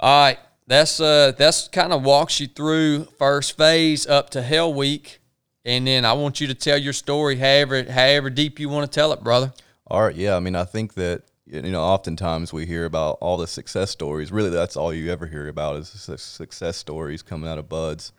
all 0.00 0.24
right, 0.24 0.38
that's 0.66 1.00
uh 1.00 1.32
that's 1.36 1.68
kind 1.68 1.92
of 1.92 2.02
walks 2.02 2.40
you 2.40 2.46
through 2.46 3.04
first 3.18 3.58
phase 3.58 4.06
up 4.06 4.30
to 4.30 4.40
Hell 4.40 4.72
Week 4.72 5.20
and 5.64 5.86
then 5.86 6.04
I 6.04 6.12
want 6.12 6.40
you 6.40 6.46
to 6.48 6.54
tell 6.54 6.78
your 6.78 6.92
story, 6.92 7.36
however 7.36 7.84
however 7.84 8.30
deep 8.30 8.58
you 8.58 8.68
want 8.68 8.90
to 8.90 8.94
tell 8.94 9.12
it, 9.12 9.22
brother. 9.22 9.52
All 9.86 10.02
right, 10.02 10.16
yeah. 10.16 10.36
I 10.36 10.40
mean, 10.40 10.56
I 10.56 10.64
think 10.64 10.94
that 10.94 11.22
you 11.46 11.62
know, 11.62 11.82
oftentimes 11.82 12.52
we 12.52 12.66
hear 12.66 12.84
about 12.84 13.18
all 13.20 13.36
the 13.36 13.46
success 13.46 13.90
stories. 13.90 14.32
Really, 14.32 14.50
that's 14.50 14.76
all 14.76 14.92
you 14.94 15.12
ever 15.12 15.26
hear 15.26 15.48
about 15.48 15.76
is 15.76 15.88
success 15.88 16.76
stories 16.76 17.22
coming 17.22 17.48
out 17.48 17.58
of 17.58 17.68
BUD/S. 17.68 18.12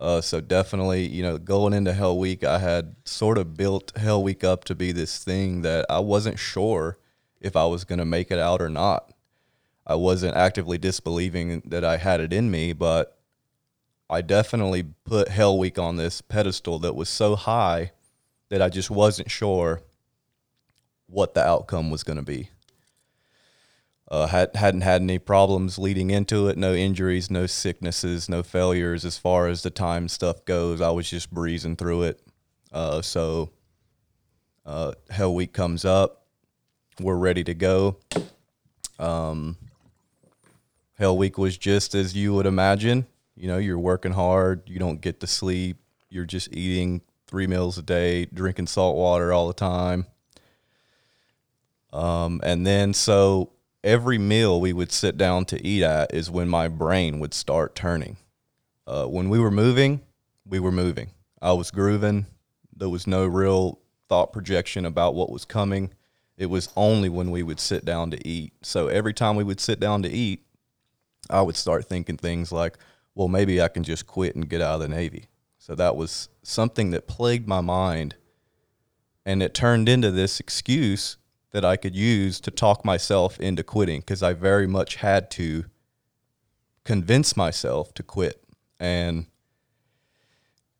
Uh, 0.00 0.20
so 0.20 0.40
definitely, 0.40 1.06
you 1.06 1.22
know, 1.22 1.38
going 1.38 1.72
into 1.72 1.92
Hell 1.92 2.18
Week, 2.18 2.42
I 2.42 2.58
had 2.58 2.96
sort 3.04 3.38
of 3.38 3.56
built 3.56 3.92
Hell 3.96 4.22
Week 4.22 4.42
up 4.42 4.64
to 4.64 4.74
be 4.74 4.90
this 4.90 5.22
thing 5.22 5.62
that 5.62 5.86
I 5.88 6.00
wasn't 6.00 6.38
sure 6.38 6.98
if 7.40 7.54
I 7.54 7.66
was 7.66 7.84
going 7.84 8.00
to 8.00 8.04
make 8.04 8.30
it 8.30 8.38
out 8.38 8.60
or 8.60 8.68
not. 8.68 9.12
I 9.86 9.94
wasn't 9.94 10.36
actively 10.36 10.78
disbelieving 10.78 11.62
that 11.66 11.84
I 11.84 11.98
had 11.98 12.20
it 12.20 12.32
in 12.32 12.50
me, 12.50 12.72
but 12.72 13.13
I 14.08 14.20
definitely 14.20 14.84
put 15.04 15.28
Hell 15.28 15.58
Week 15.58 15.78
on 15.78 15.96
this 15.96 16.20
pedestal 16.20 16.78
that 16.80 16.94
was 16.94 17.08
so 17.08 17.36
high 17.36 17.92
that 18.50 18.60
I 18.60 18.68
just 18.68 18.90
wasn't 18.90 19.30
sure 19.30 19.82
what 21.06 21.34
the 21.34 21.44
outcome 21.44 21.90
was 21.90 22.02
going 22.02 22.18
to 22.18 22.22
be. 22.22 22.50
Uh, 24.06 24.26
had, 24.26 24.54
hadn't 24.54 24.82
had 24.82 25.00
any 25.00 25.18
problems 25.18 25.78
leading 25.78 26.10
into 26.10 26.46
it, 26.48 26.58
no 26.58 26.74
injuries, 26.74 27.30
no 27.30 27.46
sicknesses, 27.46 28.28
no 28.28 28.42
failures 28.42 29.04
as 29.04 29.16
far 29.16 29.48
as 29.48 29.62
the 29.62 29.70
time 29.70 30.08
stuff 30.08 30.44
goes. 30.44 30.80
I 30.80 30.90
was 30.90 31.08
just 31.08 31.30
breezing 31.30 31.76
through 31.76 32.02
it. 32.02 32.20
Uh, 32.70 33.00
so 33.00 33.50
uh, 34.66 34.92
Hell 35.08 35.34
Week 35.34 35.52
comes 35.52 35.84
up. 35.84 36.26
We're 37.00 37.16
ready 37.16 37.42
to 37.44 37.54
go. 37.54 37.96
Um, 38.98 39.56
Hell 40.98 41.16
Week 41.16 41.38
was 41.38 41.56
just 41.56 41.94
as 41.94 42.14
you 42.14 42.34
would 42.34 42.46
imagine. 42.46 43.06
You 43.36 43.48
know, 43.48 43.58
you're 43.58 43.78
working 43.78 44.12
hard, 44.12 44.62
you 44.66 44.78
don't 44.78 45.00
get 45.00 45.20
to 45.20 45.26
sleep, 45.26 45.78
you're 46.08 46.24
just 46.24 46.54
eating 46.54 47.02
three 47.26 47.46
meals 47.46 47.78
a 47.78 47.82
day, 47.82 48.26
drinking 48.26 48.68
salt 48.68 48.96
water 48.96 49.32
all 49.32 49.48
the 49.48 49.54
time. 49.54 50.06
Um, 51.92 52.40
and 52.44 52.66
then 52.66 52.92
so 52.92 53.50
every 53.82 54.18
meal 54.18 54.60
we 54.60 54.72
would 54.72 54.92
sit 54.92 55.16
down 55.16 55.44
to 55.46 55.66
eat 55.66 55.82
at 55.82 56.14
is 56.14 56.30
when 56.30 56.48
my 56.48 56.68
brain 56.68 57.18
would 57.20 57.34
start 57.34 57.74
turning. 57.74 58.16
Uh, 58.86 59.06
when 59.06 59.28
we 59.28 59.38
were 59.38 59.50
moving, 59.50 60.00
we 60.46 60.60
were 60.60 60.72
moving. 60.72 61.10
I 61.40 61.52
was 61.52 61.70
grooving. 61.70 62.26
There 62.76 62.88
was 62.88 63.06
no 63.06 63.26
real 63.26 63.78
thought 64.08 64.32
projection 64.32 64.84
about 64.84 65.14
what 65.14 65.30
was 65.30 65.44
coming. 65.44 65.92
It 66.36 66.46
was 66.46 66.68
only 66.76 67.08
when 67.08 67.30
we 67.30 67.42
would 67.42 67.60
sit 67.60 67.84
down 67.84 68.10
to 68.10 68.28
eat. 68.28 68.52
So 68.62 68.88
every 68.88 69.14
time 69.14 69.36
we 69.36 69.44
would 69.44 69.60
sit 69.60 69.78
down 69.80 70.02
to 70.02 70.10
eat, 70.10 70.44
I 71.30 71.42
would 71.42 71.56
start 71.56 71.86
thinking 71.86 72.16
things 72.16 72.52
like, 72.52 72.76
well, 73.14 73.28
maybe 73.28 73.60
I 73.60 73.68
can 73.68 73.84
just 73.84 74.06
quit 74.06 74.34
and 74.34 74.48
get 74.48 74.60
out 74.60 74.74
of 74.74 74.80
the 74.80 74.88
Navy. 74.88 75.28
So 75.58 75.74
that 75.74 75.96
was 75.96 76.28
something 76.42 76.90
that 76.90 77.06
plagued 77.06 77.48
my 77.48 77.60
mind. 77.60 78.16
And 79.24 79.42
it 79.42 79.54
turned 79.54 79.88
into 79.88 80.10
this 80.10 80.40
excuse 80.40 81.16
that 81.52 81.64
I 81.64 81.76
could 81.76 81.96
use 81.96 82.40
to 82.40 82.50
talk 82.50 82.84
myself 82.84 83.40
into 83.40 83.62
quitting 83.62 84.00
because 84.00 84.22
I 84.22 84.32
very 84.32 84.66
much 84.66 84.96
had 84.96 85.30
to 85.32 85.64
convince 86.84 87.36
myself 87.36 87.94
to 87.94 88.02
quit. 88.02 88.44
And 88.78 89.26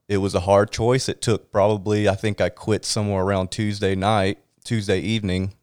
it 0.08 0.18
was 0.18 0.34
a 0.34 0.40
hard 0.40 0.70
choice. 0.70 1.08
It 1.08 1.22
took 1.22 1.50
probably, 1.50 2.08
I 2.08 2.14
think 2.14 2.40
I 2.40 2.48
quit 2.48 2.84
somewhere 2.84 3.22
around 3.22 3.50
Tuesday 3.50 3.94
night, 3.94 4.38
Tuesday 4.64 4.98
evening. 4.98 5.54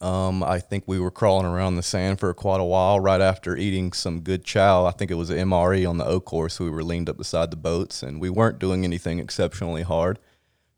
Um, 0.00 0.42
I 0.42 0.58
think 0.58 0.84
we 0.86 0.98
were 0.98 1.10
crawling 1.10 1.46
around 1.46 1.76
the 1.76 1.82
sand 1.82 2.20
for 2.20 2.32
quite 2.34 2.60
a 2.60 2.64
while 2.64 3.00
right 3.00 3.20
after 3.20 3.56
eating 3.56 3.92
some 3.92 4.20
good 4.20 4.44
chow. 4.44 4.84
I 4.84 4.90
think 4.90 5.10
it 5.10 5.14
was 5.14 5.30
an 5.30 5.38
MRE 5.48 5.88
on 5.88 5.98
the 5.98 6.04
O 6.04 6.20
course. 6.20 6.60
We 6.60 6.68
were 6.68 6.84
leaned 6.84 7.08
up 7.08 7.16
beside 7.16 7.50
the 7.50 7.56
boats 7.56 8.02
and 8.02 8.20
we 8.20 8.28
weren't 8.28 8.58
doing 8.58 8.84
anything 8.84 9.18
exceptionally 9.18 9.82
hard. 9.82 10.18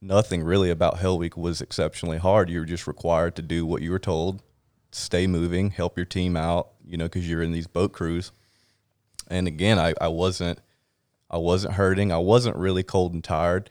Nothing 0.00 0.44
really 0.44 0.70
about 0.70 0.98
Hell 0.98 1.18
Week 1.18 1.36
was 1.36 1.60
exceptionally 1.60 2.18
hard. 2.18 2.50
You 2.50 2.60
were 2.60 2.66
just 2.66 2.86
required 2.86 3.34
to 3.36 3.42
do 3.42 3.66
what 3.66 3.82
you 3.82 3.90
were 3.90 3.98
told, 3.98 4.42
stay 4.92 5.26
moving, 5.26 5.70
help 5.70 5.96
your 5.96 6.06
team 6.06 6.36
out, 6.36 6.68
you 6.86 6.96
know, 6.96 7.06
because 7.06 7.28
you're 7.28 7.42
in 7.42 7.52
these 7.52 7.66
boat 7.66 7.92
crews. 7.92 8.30
And 9.28 9.48
again, 9.48 9.78
I, 9.78 9.94
I 10.00 10.08
wasn't 10.08 10.60
I 11.28 11.38
wasn't 11.38 11.74
hurting. 11.74 12.12
I 12.12 12.18
wasn't 12.18 12.56
really 12.56 12.82
cold 12.82 13.12
and 13.12 13.24
tired. 13.24 13.70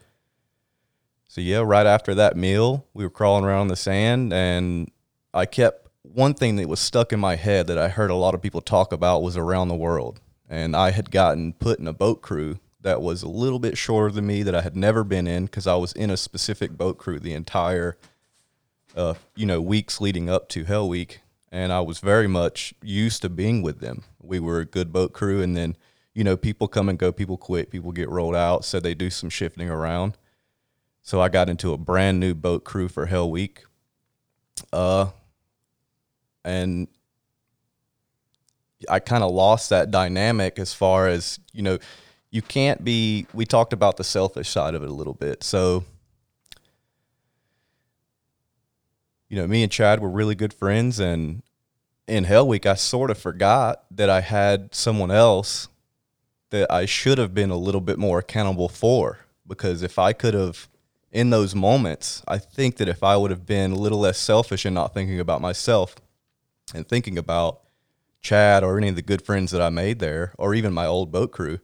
So 1.28 1.42
yeah, 1.42 1.60
right 1.60 1.86
after 1.86 2.14
that 2.16 2.36
meal, 2.36 2.86
we 2.94 3.04
were 3.04 3.10
crawling 3.10 3.46
around 3.46 3.68
the 3.68 3.76
sand 3.76 4.34
and 4.34 4.92
I 5.36 5.46
kept 5.46 5.90
one 6.02 6.34
thing 6.34 6.56
that 6.56 6.70
was 6.70 6.80
stuck 6.80 7.12
in 7.12 7.20
my 7.20 7.36
head 7.36 7.68
that 7.68 7.78
I 7.78 7.90
heard 7.90 8.10
a 8.10 8.16
lot 8.16 8.34
of 8.34 8.42
people 8.42 8.62
talk 8.62 8.94
about 8.94 9.22
was 9.22 9.36
around 9.36 9.68
the 9.68 9.76
world. 9.76 10.22
And 10.50 10.78
I 10.78 10.92
had 10.92 11.12
gotten 11.12 11.52
put 11.52 11.78
in 11.78 11.88
a 11.88 11.94
boat 11.94 12.22
crew 12.22 12.60
that 12.82 13.02
was 13.02 13.22
a 13.22 13.28
little 13.28 13.60
bit 13.60 13.78
shorter 13.78 14.14
than 14.14 14.28
me 14.28 14.44
that 14.44 14.56
I 14.56 14.62
had 14.62 14.78
never 14.78 15.04
been 15.04 15.28
in 15.28 15.46
because 15.46 15.68
I 15.68 15.76
was 15.76 15.92
in 15.92 16.10
a 16.10 16.16
specific 16.16 16.78
boat 16.78 16.98
crew 16.98 17.20
the 17.20 17.34
entire, 17.34 17.98
uh, 18.96 19.16
you 19.36 19.46
know, 19.46 19.60
weeks 19.60 20.00
leading 20.00 20.30
up 20.30 20.48
to 20.50 20.64
Hell 20.64 20.88
Week. 20.88 21.20
And 21.52 21.74
I 21.74 21.82
was 21.82 22.00
very 22.00 22.28
much 22.28 22.74
used 22.82 23.22
to 23.24 23.30
being 23.30 23.62
with 23.62 23.82
them. 23.82 24.06
We 24.22 24.40
were 24.40 24.62
a 24.62 24.66
good 24.66 24.94
boat 24.94 25.12
crew. 25.12 25.42
And 25.42 25.58
then, 25.58 25.76
you 26.14 26.24
know, 26.24 26.38
people 26.38 26.70
come 26.70 26.88
and 26.88 26.98
go, 26.98 27.12
people 27.12 27.38
quit, 27.38 27.72
people 27.72 27.92
get 27.92 28.08
rolled 28.08 28.36
out. 28.36 28.64
So 28.64 28.80
they 28.80 28.94
do 28.94 29.10
some 29.10 29.30
shifting 29.30 29.70
around. 29.70 30.18
So 31.02 31.20
I 31.20 31.28
got 31.28 31.50
into 31.50 31.74
a 31.74 31.78
brand 31.78 32.22
new 32.22 32.34
boat 32.34 32.64
crew 32.64 32.88
for 32.88 33.08
Hell 33.08 33.30
Week. 33.30 33.64
Uh, 34.72 35.08
and 36.46 36.88
I 38.88 39.00
kind 39.00 39.24
of 39.24 39.32
lost 39.32 39.72
that 39.72 39.90
dynamic 39.90 40.60
as 40.60 40.74
far 40.74 41.08
as, 41.08 41.40
you 41.52 41.64
know, 41.64 41.80
you 42.30 42.42
can't 42.42 42.84
be, 42.84 43.26
we 43.34 43.46
talked 43.46 43.74
about 43.74 43.98
the 43.98 44.04
selfish 44.04 44.50
side 44.50 44.76
of 44.76 44.84
it 44.84 44.90
a 44.90 44.94
little 44.94 45.14
bit. 45.14 45.44
So, 45.44 45.86
you 49.28 49.38
know, 49.38 49.48
me 49.48 49.64
and 49.64 49.72
Chad 49.72 50.02
were 50.02 50.10
really 50.10 50.36
good 50.36 50.54
friends. 50.54 51.00
And 51.00 51.42
in 52.08 52.26
Hell 52.26 52.48
Week, 52.48 52.66
I 52.66 52.76
sort 52.76 53.10
of 53.10 53.18
forgot 53.18 53.84
that 53.90 54.10
I 54.10 54.22
had 54.22 54.76
someone 54.76 55.12
else 55.12 55.68
that 56.52 56.72
I 56.72 56.86
should 56.86 57.18
have 57.18 57.34
been 57.34 57.50
a 57.50 57.58
little 57.58 57.82
bit 57.82 57.98
more 57.98 58.20
accountable 58.20 58.70
for. 58.70 59.20
Because 59.48 59.82
if 59.82 59.98
I 59.98 60.14
could 60.14 60.36
have, 60.36 60.68
in 61.12 61.32
those 61.32 61.56
moments, 61.56 62.22
I 62.28 62.38
think 62.38 62.78
that 62.78 62.88
if 62.88 63.02
I 63.04 63.18
would 63.18 63.32
have 63.32 63.46
been 63.48 63.72
a 63.72 63.76
little 63.76 64.00
less 64.00 64.20
selfish 64.20 64.66
and 64.66 64.76
not 64.76 64.94
thinking 64.94 65.20
about 65.20 65.42
myself 65.42 65.96
and 66.74 66.88
thinking 66.88 67.18
about 67.18 67.62
Chad 68.22 68.64
or 68.64 68.78
any 68.78 68.90
of 68.90 68.96
the 68.96 69.02
good 69.02 69.22
friends 69.22 69.52
that 69.52 69.62
I 69.62 69.70
made 69.70 70.00
there, 70.00 70.34
or 70.38 70.56
even 70.56 70.74
my 70.74 70.86
old 70.86 71.12
boat 71.12 71.32
crew, 71.32 71.60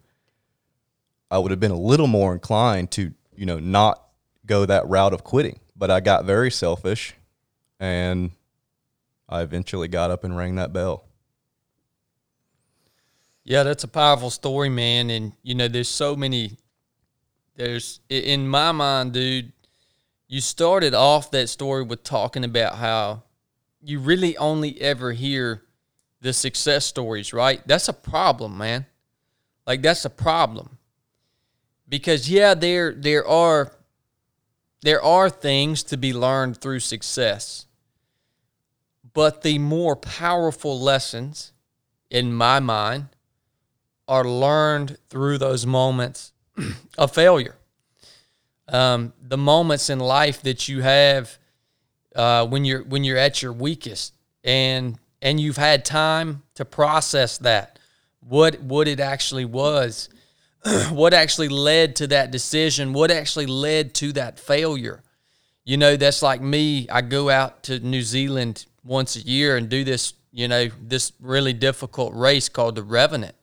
I 1.29 1.39
would 1.39 1.51
have 1.51 1.59
been 1.59 1.71
a 1.71 1.79
little 1.79 2.07
more 2.07 2.33
inclined 2.33 2.91
to, 2.91 3.13
you 3.35 3.45
know, 3.45 3.59
not 3.59 4.03
go 4.45 4.65
that 4.65 4.87
route 4.87 5.13
of 5.13 5.23
quitting. 5.23 5.59
But 5.75 5.89
I 5.89 5.99
got 5.99 6.25
very 6.25 6.51
selfish 6.51 7.15
and 7.79 8.31
I 9.27 9.41
eventually 9.41 9.87
got 9.87 10.11
up 10.11 10.23
and 10.23 10.37
rang 10.37 10.55
that 10.55 10.73
bell. 10.73 11.05
Yeah, 13.43 13.63
that's 13.63 13.83
a 13.83 13.87
powerful 13.87 14.29
story, 14.29 14.69
man. 14.69 15.09
And 15.09 15.33
you 15.41 15.55
know, 15.55 15.67
there's 15.67 15.89
so 15.89 16.15
many. 16.15 16.57
There's 17.55 17.99
in 18.09 18.47
my 18.47 18.71
mind, 18.71 19.13
dude. 19.13 19.51
You 20.27 20.41
started 20.41 20.93
off 20.93 21.31
that 21.31 21.49
story 21.49 21.83
with 21.83 22.03
talking 22.03 22.43
about 22.43 22.75
how 22.75 23.23
you 23.83 23.99
really 23.99 24.37
only 24.37 24.79
ever 24.81 25.11
hear 25.11 25.63
the 26.21 26.33
success 26.33 26.85
stories, 26.85 27.33
right? 27.33 27.61
That's 27.67 27.87
a 27.87 27.93
problem, 27.93 28.57
man. 28.57 28.85
Like 29.65 29.81
that's 29.81 30.05
a 30.05 30.09
problem. 30.09 30.77
Because 31.87 32.29
yeah, 32.29 32.53
there 32.53 32.93
there 32.93 33.27
are 33.27 33.73
there 34.81 35.03
are 35.03 35.29
things 35.29 35.83
to 35.83 35.97
be 35.97 36.13
learned 36.13 36.57
through 36.57 36.79
success. 36.79 37.65
But 39.13 39.41
the 39.41 39.59
more 39.59 39.95
powerful 39.95 40.79
lessons 40.79 41.51
in 42.09 42.33
my 42.33 42.59
mind 42.59 43.09
are 44.07 44.23
learned 44.23 44.97
through 45.09 45.37
those 45.37 45.65
moments 45.65 46.33
of 46.97 47.13
failure. 47.13 47.55
Um, 48.67 49.13
the 49.21 49.37
moments 49.37 49.89
in 49.89 49.99
life 49.99 50.41
that 50.43 50.69
you 50.69 50.81
have 50.81 51.37
uh, 52.15 52.45
when 52.47 52.65
you're 52.65 52.83
when 52.83 53.03
you're 53.03 53.17
at 53.17 53.41
your 53.41 53.53
weakest. 53.53 54.13
And 54.43 54.97
and 55.21 55.39
you've 55.39 55.57
had 55.57 55.85
time 55.85 56.43
to 56.55 56.65
process 56.65 57.37
that. 57.39 57.79
What 58.21 58.59
what 58.61 58.87
it 58.87 58.99
actually 58.99 59.45
was 59.45 60.09
what 60.89 61.13
actually 61.13 61.49
led 61.49 61.95
to 61.97 62.07
that 62.07 62.31
decision 62.31 62.93
what 62.93 63.11
actually 63.11 63.45
led 63.45 63.93
to 63.95 64.11
that 64.13 64.39
failure. 64.39 65.03
You 65.63 65.77
know 65.77 65.95
that's 65.95 66.21
like 66.21 66.41
me. 66.41 66.87
I 66.89 67.01
go 67.01 67.29
out 67.29 67.63
to 67.63 67.79
new 67.79 68.01
zealand 68.01 68.65
once 68.83 69.15
a 69.15 69.21
year 69.21 69.57
and 69.57 69.69
do 69.69 69.83
this 69.83 70.13
you 70.31 70.47
know 70.47 70.69
this 70.81 71.13
really 71.19 71.53
difficult 71.53 72.13
race 72.15 72.49
called 72.49 72.75
the 72.75 72.83
revenant. 72.83 73.35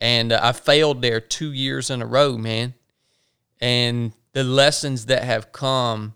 And 0.00 0.32
uh, 0.32 0.40
i 0.42 0.52
failed 0.52 1.02
there 1.02 1.20
two 1.20 1.52
years 1.52 1.90
in 1.90 2.02
a 2.02 2.06
row 2.06 2.36
man. 2.36 2.74
And 3.60 4.12
the 4.32 4.44
lessons 4.44 5.06
that 5.06 5.24
have 5.24 5.50
come 5.50 6.14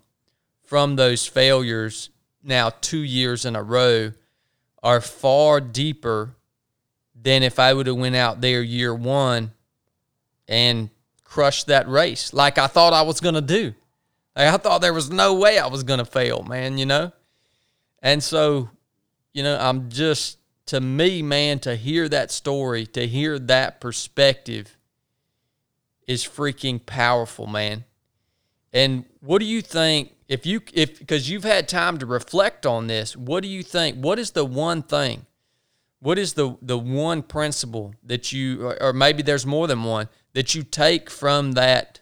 from 0.73 0.95
those 0.95 1.27
failures 1.27 2.09
now 2.41 2.71
two 2.81 3.03
years 3.03 3.45
in 3.45 3.55
a 3.55 3.61
row 3.61 4.11
are 4.81 5.01
far 5.01 5.61
deeper 5.61 6.35
than 7.13 7.43
if 7.43 7.59
I 7.59 7.75
would 7.75 7.85
have 7.85 7.95
went 7.95 8.15
out 8.15 8.41
there 8.41 8.63
year 8.63 8.91
one 8.91 9.51
and 10.47 10.89
crushed 11.23 11.67
that 11.67 11.87
race 11.87 12.33
like 12.33 12.57
I 12.57 12.65
thought 12.65 12.91
I 12.91 13.03
was 13.03 13.19
going 13.19 13.35
to 13.35 13.41
do. 13.41 13.75
Like 14.35 14.47
I 14.47 14.57
thought 14.57 14.81
there 14.81 14.95
was 14.95 15.11
no 15.11 15.35
way 15.35 15.59
I 15.59 15.67
was 15.67 15.83
going 15.83 15.99
to 15.99 16.05
fail, 16.05 16.41
man, 16.41 16.79
you 16.79 16.87
know? 16.87 17.11
And 18.01 18.23
so, 18.23 18.71
you 19.31 19.43
know, 19.43 19.59
I'm 19.59 19.91
just, 19.91 20.39
to 20.65 20.81
me, 20.81 21.21
man, 21.21 21.59
to 21.59 21.75
hear 21.75 22.09
that 22.09 22.31
story, 22.31 22.87
to 22.87 23.05
hear 23.05 23.37
that 23.37 23.79
perspective 23.79 24.75
is 26.07 26.23
freaking 26.23 26.83
powerful, 26.83 27.45
man. 27.45 27.83
And 28.73 29.05
what 29.19 29.37
do 29.37 29.45
you 29.45 29.61
think 29.61 30.13
if 30.33 30.47
you 30.47 30.61
if 30.73 30.97
because 30.97 31.29
you've 31.29 31.43
had 31.43 31.69
time 31.69 31.99
to 31.99 32.07
reflect 32.07 32.65
on 32.65 32.87
this, 32.87 33.15
what 33.15 33.43
do 33.43 33.47
you 33.47 33.61
think? 33.61 33.97
What 33.97 34.17
is 34.17 34.31
the 34.31 34.43
one 34.43 34.81
thing? 34.81 35.27
What 35.99 36.17
is 36.17 36.33
the 36.33 36.57
the 36.59 36.77
one 36.77 37.21
principle 37.21 37.93
that 38.03 38.33
you 38.33 38.65
or, 38.65 38.81
or 38.81 38.93
maybe 38.93 39.21
there's 39.21 39.45
more 39.45 39.67
than 39.67 39.83
one 39.83 40.09
that 40.33 40.55
you 40.55 40.63
take 40.63 41.11
from 41.11 41.51
that 41.51 42.01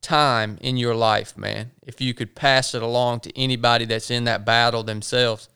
time 0.00 0.56
in 0.60 0.76
your 0.76 0.94
life, 0.94 1.36
man? 1.36 1.72
If 1.82 2.00
you 2.00 2.14
could 2.14 2.36
pass 2.36 2.76
it 2.76 2.82
along 2.82 3.20
to 3.20 3.36
anybody 3.36 3.86
that's 3.86 4.10
in 4.10 4.22
that 4.24 4.44
battle 4.44 4.84
themselves. 4.84 5.48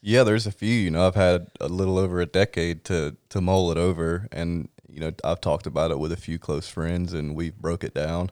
Yeah, 0.00 0.22
there's 0.22 0.46
a 0.46 0.52
few. 0.52 0.72
You 0.72 0.92
know, 0.92 1.04
I've 1.04 1.16
had 1.16 1.48
a 1.60 1.68
little 1.68 1.98
over 1.98 2.20
a 2.20 2.26
decade 2.26 2.84
to 2.84 3.16
to 3.30 3.40
mull 3.40 3.72
it 3.72 3.76
over, 3.76 4.28
and 4.30 4.68
you 4.88 5.00
know, 5.00 5.10
I've 5.24 5.40
talked 5.40 5.66
about 5.66 5.90
it 5.90 5.98
with 5.98 6.12
a 6.12 6.16
few 6.16 6.38
close 6.38 6.68
friends, 6.68 7.12
and 7.12 7.34
we've 7.34 7.56
broke 7.56 7.82
it 7.82 7.92
down. 7.92 8.30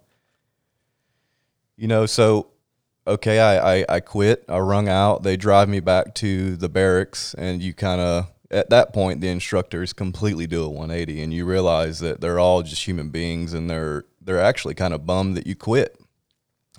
You 1.79 1.87
know, 1.87 2.07
so 2.07 2.49
okay, 3.07 3.39
I, 3.39 3.77
I, 3.79 3.85
I 3.89 4.01
quit. 4.01 4.45
I 4.49 4.59
rung 4.59 4.89
out. 4.89 5.23
They 5.23 5.37
drive 5.37 5.69
me 5.69 5.79
back 5.79 6.13
to 6.17 6.57
the 6.57 6.69
barracks, 6.69 7.35
and 7.35 7.63
you 7.63 7.73
kind 7.73 8.01
of 8.01 8.33
at 8.51 8.71
that 8.71 8.93
point 8.93 9.21
the 9.21 9.29
instructors 9.29 9.93
completely 9.93 10.49
do 10.49 10.65
a 10.65 10.69
180, 10.69 11.23
and 11.23 11.33
you 11.33 11.45
realize 11.45 12.01
that 12.01 12.21
they're 12.21 12.41
all 12.41 12.65
just 12.65 12.85
human 12.85 13.11
beings, 13.11 13.55
and 13.55 13.71
they're 13.71 14.05
they're 14.21 14.43
actually 14.43 14.75
kind 14.75 14.93
of 14.93 15.07
bummed 15.07 15.37
that 15.37 15.47
you 15.47 15.55
quit. 15.55 15.97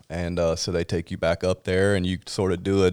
And 0.10 0.38
uh, 0.38 0.58
so 0.58 0.74
they 0.74 0.84
take 0.84 1.12
you 1.12 1.18
back 1.18 1.46
up 1.46 1.64
there, 1.64 1.96
and 1.96 2.06
you 2.06 2.20
sort 2.26 2.52
of 2.52 2.62
do 2.62 2.86
a 2.86 2.92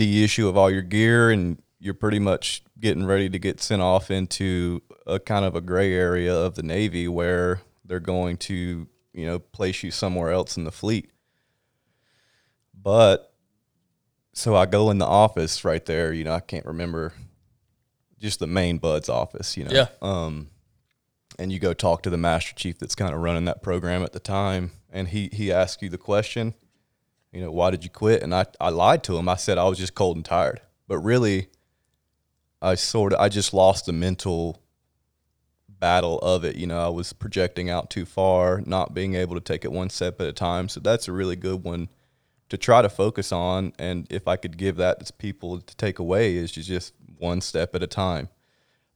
issue 0.00 0.46
of 0.46 0.56
all 0.56 0.70
your 0.70 0.82
gear, 0.82 1.32
and 1.32 1.60
you're 1.80 1.94
pretty 1.94 2.20
much 2.20 2.62
getting 2.78 3.06
ready 3.06 3.28
to 3.28 3.40
get 3.40 3.60
sent 3.60 3.82
off 3.82 4.08
into 4.08 4.82
a 5.04 5.18
kind 5.18 5.44
of 5.44 5.56
a 5.56 5.60
gray 5.60 5.92
area 5.92 6.32
of 6.32 6.54
the 6.54 6.62
Navy 6.62 7.08
where 7.08 7.60
they're 7.84 7.98
going 7.98 8.36
to 8.36 8.86
you 9.12 9.26
know 9.26 9.40
place 9.40 9.82
you 9.82 9.90
somewhere 9.90 10.30
else 10.30 10.56
in 10.56 10.62
the 10.62 10.70
fleet 10.70 11.10
but 12.84 13.32
so 14.34 14.54
I 14.54 14.66
go 14.66 14.90
in 14.90 14.98
the 14.98 15.06
office 15.06 15.64
right 15.64 15.84
there. 15.84 16.12
You 16.12 16.22
know, 16.22 16.34
I 16.34 16.40
can't 16.40 16.66
remember 16.66 17.14
just 18.20 18.38
the 18.38 18.46
main 18.46 18.78
Bud's 18.78 19.08
office. 19.08 19.56
You 19.56 19.64
know, 19.64 19.70
Yeah. 19.72 19.86
Um, 20.00 20.48
and 21.38 21.52
you 21.52 21.58
go 21.58 21.74
talk 21.74 22.02
to 22.02 22.10
the 22.10 22.16
master 22.16 22.54
chief 22.54 22.78
that's 22.78 22.94
kind 22.94 23.12
of 23.12 23.20
running 23.20 23.46
that 23.46 23.62
program 23.62 24.04
at 24.04 24.12
the 24.12 24.20
time, 24.20 24.70
and 24.92 25.08
he 25.08 25.28
he 25.32 25.50
asks 25.50 25.82
you 25.82 25.88
the 25.88 25.98
question, 25.98 26.54
you 27.32 27.40
know, 27.40 27.50
why 27.50 27.70
did 27.70 27.82
you 27.82 27.90
quit? 27.90 28.22
And 28.22 28.34
I 28.34 28.46
I 28.60 28.68
lied 28.68 29.02
to 29.04 29.16
him. 29.16 29.28
I 29.28 29.36
said 29.36 29.58
I 29.58 29.64
was 29.64 29.78
just 29.78 29.94
cold 29.94 30.16
and 30.16 30.24
tired, 30.24 30.60
but 30.86 30.98
really, 30.98 31.48
I 32.62 32.76
sort 32.76 33.12
of 33.12 33.20
I 33.20 33.28
just 33.28 33.52
lost 33.52 33.86
the 33.86 33.92
mental 33.92 34.62
battle 35.68 36.18
of 36.20 36.44
it. 36.44 36.56
You 36.56 36.66
know, 36.66 36.78
I 36.78 36.88
was 36.88 37.12
projecting 37.12 37.68
out 37.68 37.90
too 37.90 38.04
far, 38.04 38.62
not 38.64 38.94
being 38.94 39.14
able 39.14 39.34
to 39.34 39.40
take 39.40 39.64
it 39.64 39.72
one 39.72 39.90
step 39.90 40.20
at 40.20 40.28
a 40.28 40.32
time. 40.32 40.68
So 40.68 40.80
that's 40.80 41.08
a 41.08 41.12
really 41.12 41.36
good 41.36 41.64
one 41.64 41.88
to 42.54 42.58
try 42.58 42.80
to 42.80 42.88
focus 42.88 43.32
on. 43.32 43.72
And 43.80 44.06
if 44.10 44.28
I 44.28 44.36
could 44.36 44.56
give 44.56 44.76
that 44.76 45.04
to 45.04 45.12
people 45.14 45.60
to 45.60 45.76
take 45.76 45.98
away, 45.98 46.36
is 46.36 46.52
just 46.52 46.94
one 47.18 47.40
step 47.40 47.74
at 47.74 47.82
a 47.82 47.88
time. 47.88 48.28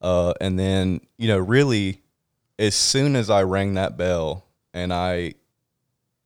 Uh, 0.00 0.32
and 0.40 0.56
then, 0.56 1.00
you 1.16 1.26
know, 1.26 1.38
really, 1.38 2.02
as 2.56 2.76
soon 2.76 3.16
as 3.16 3.28
I 3.28 3.42
rang 3.42 3.74
that 3.74 3.96
bell 3.96 4.46
and 4.72 4.92
I 4.92 5.34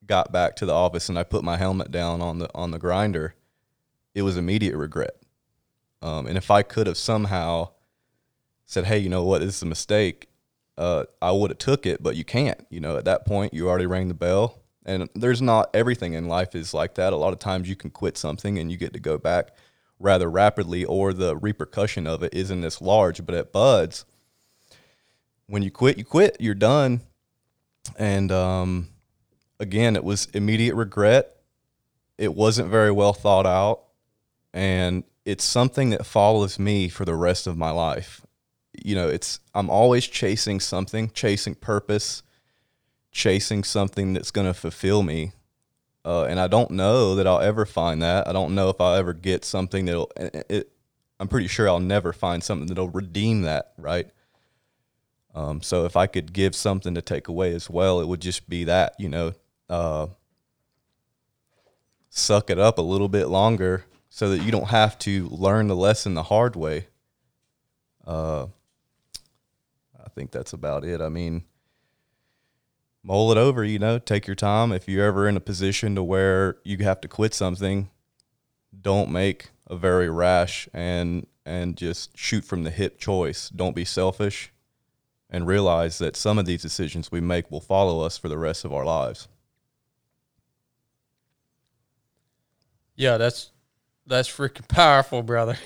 got 0.05 0.31
back 0.31 0.57
to 0.57 0.67
the 0.67 0.75
office 0.75 1.09
and 1.09 1.19
I 1.19 1.23
put 1.23 1.43
my 1.43 1.57
helmet 1.57 1.91
down 1.91 2.21
on 2.21 2.39
the 2.39 2.51
on 2.55 2.71
the 2.71 2.79
grinder, 2.79 3.35
it 4.15 4.23
was 4.23 4.37
immediate 4.37 4.77
regret. 4.77 5.17
Um, 6.03 6.27
and 6.27 6.37
if 6.37 6.51
I 6.51 6.63
could 6.63 6.87
have 6.87 6.99
somehow 6.99 7.71
said, 8.67 8.85
"Hey, 8.85 8.99
you 8.99 9.09
know 9.09 9.25
what? 9.25 9.41
This 9.41 9.57
is 9.57 9.63
a 9.63 9.67
mistake," 9.67 10.29
uh, 10.77 11.05
I 11.23 11.33
would 11.33 11.51
have 11.51 11.59
took 11.59 11.87
it. 11.87 12.03
But 12.03 12.17
you 12.17 12.25
can't. 12.25 12.67
You 12.69 12.81
know, 12.81 12.99
at 12.99 13.07
that 13.07 13.25
point, 13.25 13.55
you 13.55 13.71
already 13.71 13.87
rang 13.87 14.09
the 14.09 14.15
bell. 14.15 14.62
And 14.85 15.09
there's 15.15 15.41
not 15.41 15.71
everything 15.75 16.15
in 16.15 16.27
life 16.27 16.55
is 16.55 16.75
like 16.75 16.95
that. 16.95 17.13
A 17.13 17.17
lot 17.17 17.33
of 17.33 17.39
times 17.39 17.69
you 17.69 17.77
can 17.77 17.91
quit 17.91 18.19
something 18.19 18.59
and 18.59 18.71
you 18.71 18.77
get 18.77 18.93
to 18.95 19.01
go 19.01 19.17
back 19.19 19.51
rather 20.01 20.29
rapidly, 20.29 20.85
or 20.85 21.13
the 21.13 21.37
repercussion 21.37 22.07
of 22.09 22.23
it 22.25 22.35
isn't 22.35 22.65
as 22.65 22.81
large. 22.81 23.25
But 23.25 23.37
at 23.37 23.53
BUD/S, 23.53 24.05
when 25.47 25.63
you 25.63 25.71
quit, 25.71 25.99
you 25.99 26.05
quit. 26.05 26.37
You're 26.41 26.55
done. 26.55 27.03
And 27.97 28.33
um, 28.33 28.89
again, 29.61 29.95
it 29.97 30.03
was 30.03 30.27
immediate 30.35 30.75
regret. 30.75 31.37
It 32.19 32.35
wasn't 32.35 32.71
very 32.71 32.91
well 32.91 33.13
thought 33.13 33.47
out, 33.47 33.85
and 34.53 35.05
it's 35.25 35.45
something 35.45 35.91
that 35.91 36.05
follows 36.05 36.59
me 36.59 36.89
for 36.89 37.05
the 37.05 37.15
rest 37.15 37.47
of 37.47 37.57
my 37.57 37.71
life. 37.71 38.27
You 38.85 38.95
know, 38.95 39.09
it's 39.09 39.41
I'm 39.55 39.71
always 39.71 40.07
chasing 40.07 40.61
something, 40.61 41.11
chasing 41.11 41.55
purpose, 41.55 42.23
chasing 43.13 43.63
something 43.63 44.15
that's 44.15 44.31
going 44.31 44.47
to 44.47 44.55
fulfill 44.55 45.03
me. 45.03 45.33
Uh, 46.05 46.25
and 46.25 46.41
I 46.41 46.49
don't 46.49 46.73
know 46.73 47.15
that 47.15 47.27
I'll 47.27 47.41
ever 47.41 47.65
find 47.65 48.03
that. 48.03 48.27
I 48.27 48.33
don't 48.33 48.55
know 48.55 48.71
if 48.71 48.81
I'll 48.81 48.95
ever 48.95 49.13
get 49.13 49.45
something 49.45 49.85
that'll. 49.85 50.11
It, 50.17 50.73
I'm 51.21 51.29
pretty 51.29 51.47
sure 51.47 51.69
I'll 51.69 51.79
never 51.79 52.13
find 52.13 52.43
something 52.43 52.67
that'll 52.67 52.89
redeem 52.89 53.43
that, 53.43 53.73
right? 53.79 54.11
Um, 55.35 55.63
so 55.63 55.85
if 55.85 55.97
I 55.97 56.09
could 56.09 56.33
give 56.33 56.57
something 56.57 56.95
to 56.95 57.03
take 57.03 57.29
away 57.29 57.55
as 57.55 57.71
well, 57.71 58.01
it 58.01 58.09
would 58.09 58.21
just 58.21 58.49
be 58.49 58.65
that, 58.65 58.95
you 58.99 59.09
know, 59.09 59.33
uh, 59.69 60.09
suck 62.11 62.51
it 62.51 62.59
up 62.59 62.79
a 62.79 62.83
little 62.83 63.09
bit 63.09 63.29
longer 63.29 63.85
so 64.11 64.31
that 64.31 64.43
you 64.43 64.51
don't 64.51 64.69
have 64.69 64.99
to 64.99 65.29
learn 65.29 65.69
the 65.69 65.77
lesson 65.77 66.15
the 66.15 66.25
hard 66.25 66.57
way. 66.57 66.89
Uh, 68.07 68.47
I 69.99 70.09
think 70.15 70.33
that's 70.33 70.53
about 70.53 70.85
it. 70.85 71.01
I 71.01 71.09
mean, 71.09 71.45
mull 73.03 73.33
it 73.33 73.39
over, 73.39 73.65
you 73.65 73.79
know, 73.79 73.99
take 73.99 74.27
your 74.27 74.37
time. 74.37 74.73
If 74.73 74.89
you're 74.89 75.07
ever 75.07 75.29
in 75.29 75.37
a 75.37 75.41
position 75.41 75.95
to 75.95 76.03
where 76.03 76.59
you 76.65 76.79
have 76.79 77.01
to 77.03 77.09
quit 77.09 77.35
something, 77.35 77.91
don't 78.81 79.11
make 79.11 79.51
a 79.69 79.77
very 79.77 80.09
rash 80.09 80.69
and 80.73 81.27
and 81.45 81.77
just 81.77 82.17
shoot 82.17 82.45
from 82.45 82.63
the 82.63 82.71
hip 82.71 82.99
choice. 82.99 83.49
Don't 83.49 83.75
be 83.75 83.85
selfish 83.85 84.53
and 85.29 85.47
realize 85.47 85.99
that 85.99 86.15
some 86.15 86.39
of 86.39 86.47
these 86.47 86.63
decisions 86.63 87.11
we 87.11 87.21
make 87.21 87.51
will 87.51 87.61
follow 87.61 88.01
us 88.01 88.17
for 88.17 88.29
the 88.29 88.39
rest 88.39 88.65
of 88.65 88.73
our 88.73 88.85
lives. 88.85 89.27
Yeah, 92.95 93.17
that's 93.17 93.51
that's 94.07 94.29
freaking 94.29 94.69
powerful, 94.69 95.23
brother. 95.23 95.57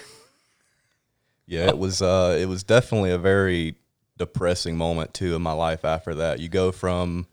Yeah, 1.47 1.69
it 1.69 1.79
was 1.79 2.03
uh 2.03 2.37
it 2.41 2.47
was 2.47 2.65
definitely 2.65 3.11
a 3.11 3.19
very 3.19 3.77
depressing 4.17 4.77
moment 4.77 5.15
too 5.15 5.35
in 5.35 5.43
my 5.43 5.53
life 5.53 5.85
after 5.85 6.15
that. 6.15 6.41
You 6.41 6.49
go 6.49 6.73
from 6.73 7.27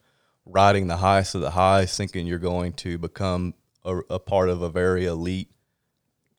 riding 0.46 0.88
the 0.88 0.98
highest 0.98 1.36
of 1.36 1.42
the 1.42 1.52
highs 1.52 1.96
thinking 1.96 2.28
you're 2.28 2.40
going 2.40 2.74
to 2.74 2.98
become 2.98 3.54
a, 3.86 3.98
a 4.10 4.20
part 4.20 4.50
of 4.50 4.62
a 4.62 4.70
very 4.70 5.06
elite 5.06 5.50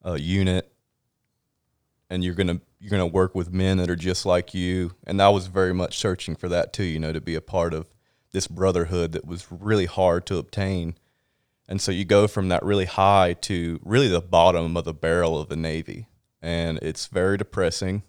uh, 0.05 0.15
unit 0.15 0.71
and 2.11 2.23
you're 2.23 2.35
to 2.35 2.61
you're 2.79 2.99
to 2.99 3.07
work 3.07 3.35
with 3.35 3.51
men 3.51 3.79
that 3.79 3.89
are 3.89 3.97
just 3.97 4.27
like 4.27 4.53
you 4.53 4.93
and 5.07 5.21
I 5.23 5.31
was 5.31 5.47
very 5.47 5.73
much 5.73 5.99
searching 5.99 6.37
for 6.37 6.49
that 6.51 6.73
too, 6.73 6.85
you 6.85 6.99
know, 6.99 7.13
to 7.13 7.21
be 7.21 7.35
a 7.35 7.41
part 7.41 7.73
of 7.73 7.87
this 8.33 8.47
brotherhood 8.47 9.13
that 9.13 9.25
was 9.25 9.47
really 9.51 9.87
hard 9.87 10.27
to 10.27 10.37
obtain. 10.37 10.97
And 11.67 11.81
so 11.81 11.93
you 11.93 12.05
go 12.05 12.27
from 12.27 12.49
that 12.49 12.63
really 12.63 12.85
high 12.85 13.35
to 13.43 13.81
really 13.83 14.09
the 14.09 14.21
bottom 14.21 14.77
of 14.77 14.85
the 14.85 14.93
barrel 14.93 15.41
of 15.41 15.49
the 15.49 15.57
Navy. 15.57 16.09
And 16.43 16.79
it's 16.83 17.07
very 17.07 17.39
depressing. 17.39 18.03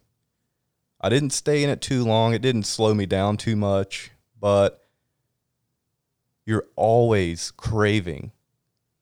I 1.05 1.09
didn't 1.09 1.33
stay 1.33 1.63
in 1.63 1.69
it 1.69 1.81
too 1.81 2.03
long. 2.03 2.33
It 2.33 2.41
didn't 2.41 2.63
slow 2.63 2.91
me 2.95 3.05
down 3.05 3.37
too 3.37 3.55
much, 3.55 4.09
but 4.39 4.81
you're 6.47 6.65
always 6.75 7.51
craving. 7.51 8.31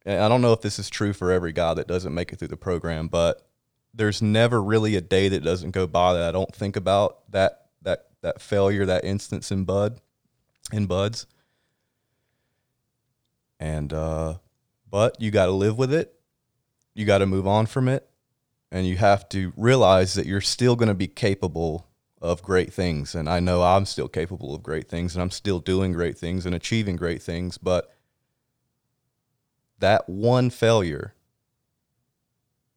And 0.06 0.22
I 0.22 0.28
don't 0.28 0.42
know 0.42 0.52
if 0.52 0.60
this 0.60 0.80
is 0.80 0.90
true 0.90 1.14
for 1.14 1.32
every 1.32 1.54
guy 1.54 1.74
that 1.74 1.88
doesn't 1.88 2.14
make 2.14 2.34
it 2.34 2.40
through 2.40 2.50
the 2.50 2.58
program, 2.58 3.08
but 3.08 3.48
there's 3.94 4.22
never 4.22 4.62
really 4.62 4.98
a 4.98 5.02
day 5.02 5.30
that 5.30 5.46
doesn't 5.46 5.72
go 5.72 5.88
by 5.88 6.12
that 6.12 6.28
I 6.28 6.34
don't 6.34 6.54
think 6.54 6.76
about 6.76 7.20
that 7.32 7.68
that 7.84 8.08
that 8.20 8.42
failure, 8.42 8.86
that 8.86 9.06
instance 9.06 9.50
in 9.50 9.64
Bud, 9.64 10.02
in 10.74 10.88
BUD/S. 10.88 11.26
And 13.62 13.94
uh, 13.94 14.40
but 14.92 15.22
you 15.22 15.32
got 15.32 15.46
to 15.46 15.54
live 15.54 15.78
with 15.78 15.94
it. 15.94 16.14
You 16.96 17.06
got 17.06 17.20
to 17.20 17.26
move 17.26 17.48
on 17.48 17.66
from 17.66 17.88
it, 17.88 18.10
and 18.74 18.86
you 18.86 18.98
have 18.98 19.30
to 19.30 19.54
realize 19.56 20.16
that 20.16 20.26
you're 20.26 20.42
still 20.42 20.76
going 20.76 20.90
to 20.90 20.94
be 20.94 21.08
capable 21.08 21.88
of 22.24 22.42
great 22.42 22.74
things. 22.74 23.14
And 23.14 23.30
I 23.30 23.42
know 23.42 23.62
I'm 23.62 23.86
still 23.86 24.08
capable 24.08 24.56
of 24.56 24.64
great 24.64 24.88
things, 24.90 25.14
and 25.14 25.22
I'm 25.22 25.30
still 25.30 25.60
doing 25.60 25.92
great 25.92 26.18
things 26.18 26.46
and 26.46 26.56
achieving 26.56 26.96
great 26.96 27.22
things. 27.22 27.58
But 27.58 27.94
that 29.80 30.08
one 30.08 30.50
failure 30.50 31.14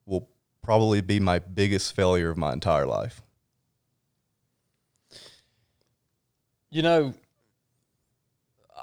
will 0.05 0.29
probably 0.63 1.01
be 1.01 1.21
my 1.21 1.39
biggest 1.39 1.95
failure 1.95 2.29
of 2.29 2.37
my 2.37 2.53
entire 2.53 2.87
life. 2.87 3.23
You 6.69 6.83
know, 6.83 7.15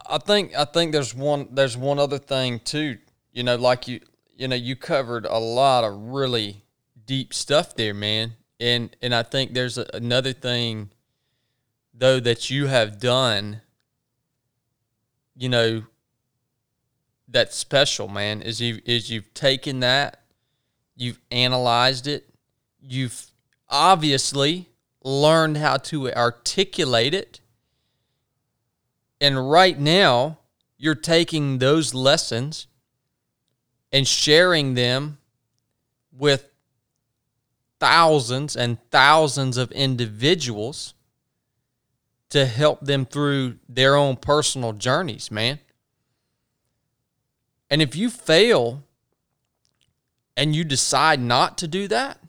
I 0.09 0.17
think 0.17 0.55
I 0.57 0.63
think 0.63 0.93
there's 0.93 1.13
one 1.13 1.49
there's 1.51 1.75
one 1.75 1.99
other 1.99 2.17
thing 2.17 2.59
too. 2.59 2.99
You 3.33 3.43
know, 3.43 3.57
like 3.57 3.89
you 3.89 3.99
you 4.33 4.47
know 4.47 4.55
you 4.55 4.77
covered 4.77 5.25
a 5.25 5.37
lot 5.37 5.83
of 5.83 5.93
really 5.93 6.63
deep 7.05 7.33
stuff 7.33 7.75
there, 7.75 7.93
man. 7.93 8.33
And 8.59 8.95
and 9.01 9.13
I 9.13 9.23
think 9.23 9.53
there's 9.53 9.77
a, 9.77 9.85
another 9.93 10.33
thing 10.33 10.91
though 11.93 12.19
that 12.19 12.49
you 12.49 12.67
have 12.67 12.99
done. 12.99 13.61
You 15.35 15.49
know, 15.49 15.83
that's 17.27 17.55
special, 17.55 18.07
man. 18.07 18.41
Is 18.41 18.61
you 18.61 18.81
is 18.85 19.09
you've 19.09 19.33
taken 19.33 19.79
that, 19.81 20.23
you've 20.95 21.19
analyzed 21.31 22.07
it, 22.07 22.29
you've 22.81 23.27
obviously 23.69 24.69
learned 25.03 25.57
how 25.57 25.77
to 25.77 26.11
articulate 26.13 27.13
it 27.13 27.41
and 29.23 29.49
right 29.49 29.79
now, 29.79 30.39
you're 30.77 30.95
taking 30.95 31.59
those 31.59 31.93
lessons 31.93 32.67
and 33.89 34.05
sharing 34.05 34.73
them 34.73 35.17
with 36.11 36.49
thousands 37.83 38.55
and 38.55 38.77
thousands 38.91 39.57
of 39.57 39.69
individuals 39.73 40.93
to 42.29 42.45
help 42.45 42.79
them 42.79 43.05
through 43.05 43.57
their 43.67 43.97
own 43.97 44.15
personal 44.15 44.71
journeys, 44.71 45.29
man. 45.29 45.59
And 47.69 47.81
if 47.81 47.93
you 47.93 48.09
fail 48.09 48.83
and 50.37 50.55
you 50.55 50.63
decide 50.63 51.19
not 51.19 51.57
to 51.57 51.67
do 51.67 51.89
that, 51.89 52.19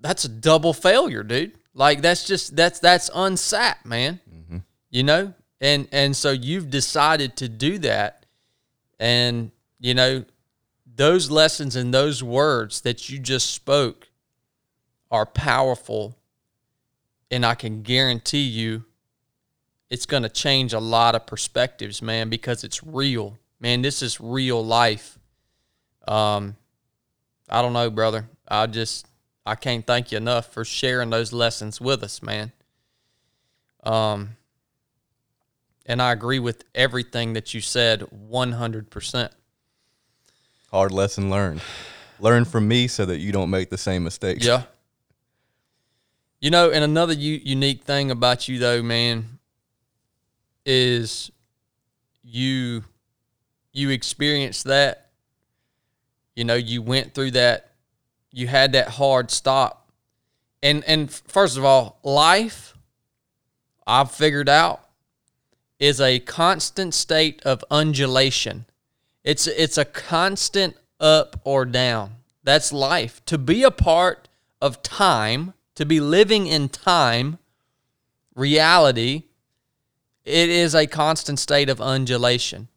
that's 0.00 0.24
a 0.24 0.28
double 0.28 0.72
failure, 0.72 1.22
dude. 1.22 1.52
Like 1.72 2.02
that's 2.02 2.26
just 2.26 2.56
that's 2.56 2.80
that's 2.80 3.08
unsat, 3.10 3.84
man 3.84 4.18
mm-hmm. 4.28 4.58
you 4.90 5.04
know 5.04 5.32
and 5.60 5.86
and 5.92 6.16
so 6.16 6.32
you've 6.32 6.68
decided 6.68 7.36
to 7.36 7.48
do 7.48 7.78
that 7.78 8.26
and 8.98 9.52
you 9.78 9.94
know 9.94 10.24
those 11.00 11.30
lessons 11.30 11.76
and 11.76 11.94
those 11.94 12.22
words 12.22 12.82
that 12.82 13.08
you 13.08 13.18
just 13.18 13.50
spoke 13.52 14.08
are 15.10 15.26
powerful 15.26 16.16
and 17.30 17.44
i 17.44 17.54
can 17.54 17.82
guarantee 17.82 18.42
you 18.42 18.84
it's 19.90 20.06
going 20.06 20.22
to 20.22 20.28
change 20.28 20.72
a 20.72 20.78
lot 20.78 21.14
of 21.14 21.26
perspectives 21.26 22.00
man 22.00 22.30
because 22.30 22.64
it's 22.64 22.82
real. 22.82 23.38
Man 23.58 23.82
this 23.82 24.02
is 24.02 24.20
real 24.20 24.64
life. 24.64 25.18
Um 26.06 26.56
i 27.48 27.60
don't 27.60 27.72
know 27.72 27.90
brother. 27.90 28.28
I 28.48 28.66
just 28.66 29.06
i 29.44 29.56
can't 29.56 29.86
thank 29.86 30.12
you 30.12 30.18
enough 30.18 30.52
for 30.52 30.64
sharing 30.64 31.10
those 31.10 31.32
lessons 31.32 31.80
with 31.80 32.02
us 32.02 32.22
man. 32.22 32.52
Um 33.82 34.36
and 35.86 36.00
I 36.00 36.12
agree 36.12 36.38
with 36.38 36.64
everything 36.72 37.32
that 37.32 37.52
you 37.52 37.60
said 37.60 38.02
100%. 38.30 39.30
Hard 40.70 40.92
lesson 40.92 41.30
learned. 41.30 41.60
Learn 42.20 42.44
from 42.44 42.68
me 42.68 42.86
so 42.86 43.04
that 43.06 43.18
you 43.18 43.32
don't 43.32 43.50
make 43.50 43.70
the 43.70 43.78
same 43.78 44.04
mistakes. 44.04 44.44
Yeah. 44.44 44.62
You 46.40 46.50
know, 46.50 46.70
and 46.70 46.84
another 46.84 47.12
u- 47.12 47.40
unique 47.42 47.82
thing 47.82 48.10
about 48.10 48.48
you, 48.48 48.58
though, 48.58 48.82
man, 48.82 49.38
is 50.64 51.30
you 52.22 52.84
you 53.72 53.90
experienced 53.90 54.64
that. 54.64 55.10
You 56.36 56.44
know, 56.44 56.54
you 56.54 56.82
went 56.82 57.14
through 57.14 57.32
that. 57.32 57.70
You 58.32 58.46
had 58.46 58.72
that 58.72 58.88
hard 58.88 59.30
stop, 59.30 59.90
and 60.62 60.84
and 60.84 61.10
first 61.10 61.56
of 61.56 61.64
all, 61.64 61.98
life. 62.02 62.76
I've 63.86 64.12
figured 64.12 64.48
out 64.48 64.88
is 65.80 66.00
a 66.00 66.20
constant 66.20 66.94
state 66.94 67.42
of 67.42 67.64
undulation. 67.72 68.66
It's 69.24 69.46
it's 69.46 69.78
a 69.78 69.84
constant 69.84 70.76
up 70.98 71.40
or 71.44 71.64
down. 71.64 72.16
That's 72.42 72.72
life. 72.72 73.24
To 73.26 73.38
be 73.38 73.62
a 73.62 73.70
part 73.70 74.28
of 74.60 74.82
time, 74.82 75.54
to 75.74 75.84
be 75.84 76.00
living 76.00 76.46
in 76.46 76.68
time, 76.68 77.38
reality, 78.34 79.24
it 80.24 80.48
is 80.48 80.74
a 80.74 80.86
constant 80.86 81.38
state 81.38 81.68
of 81.68 81.80
undulation. 81.80 82.68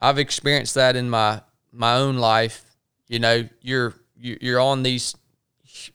I've 0.00 0.18
experienced 0.18 0.74
that 0.74 0.96
in 0.96 1.10
my 1.10 1.42
my 1.72 1.94
own 1.94 2.16
life. 2.16 2.76
You 3.08 3.18
know, 3.18 3.48
you're 3.62 3.94
you're 4.16 4.60
on 4.60 4.82
these 4.82 5.14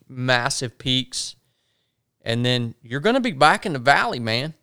massive 0.07 0.77
peaks 0.77 1.35
and 2.23 2.45
then 2.45 2.73
you're 2.81 2.99
going 2.99 3.15
to 3.15 3.21
be 3.21 3.31
back 3.31 3.65
in 3.65 3.73
the 3.73 3.79
valley, 3.79 4.19
man. 4.19 4.53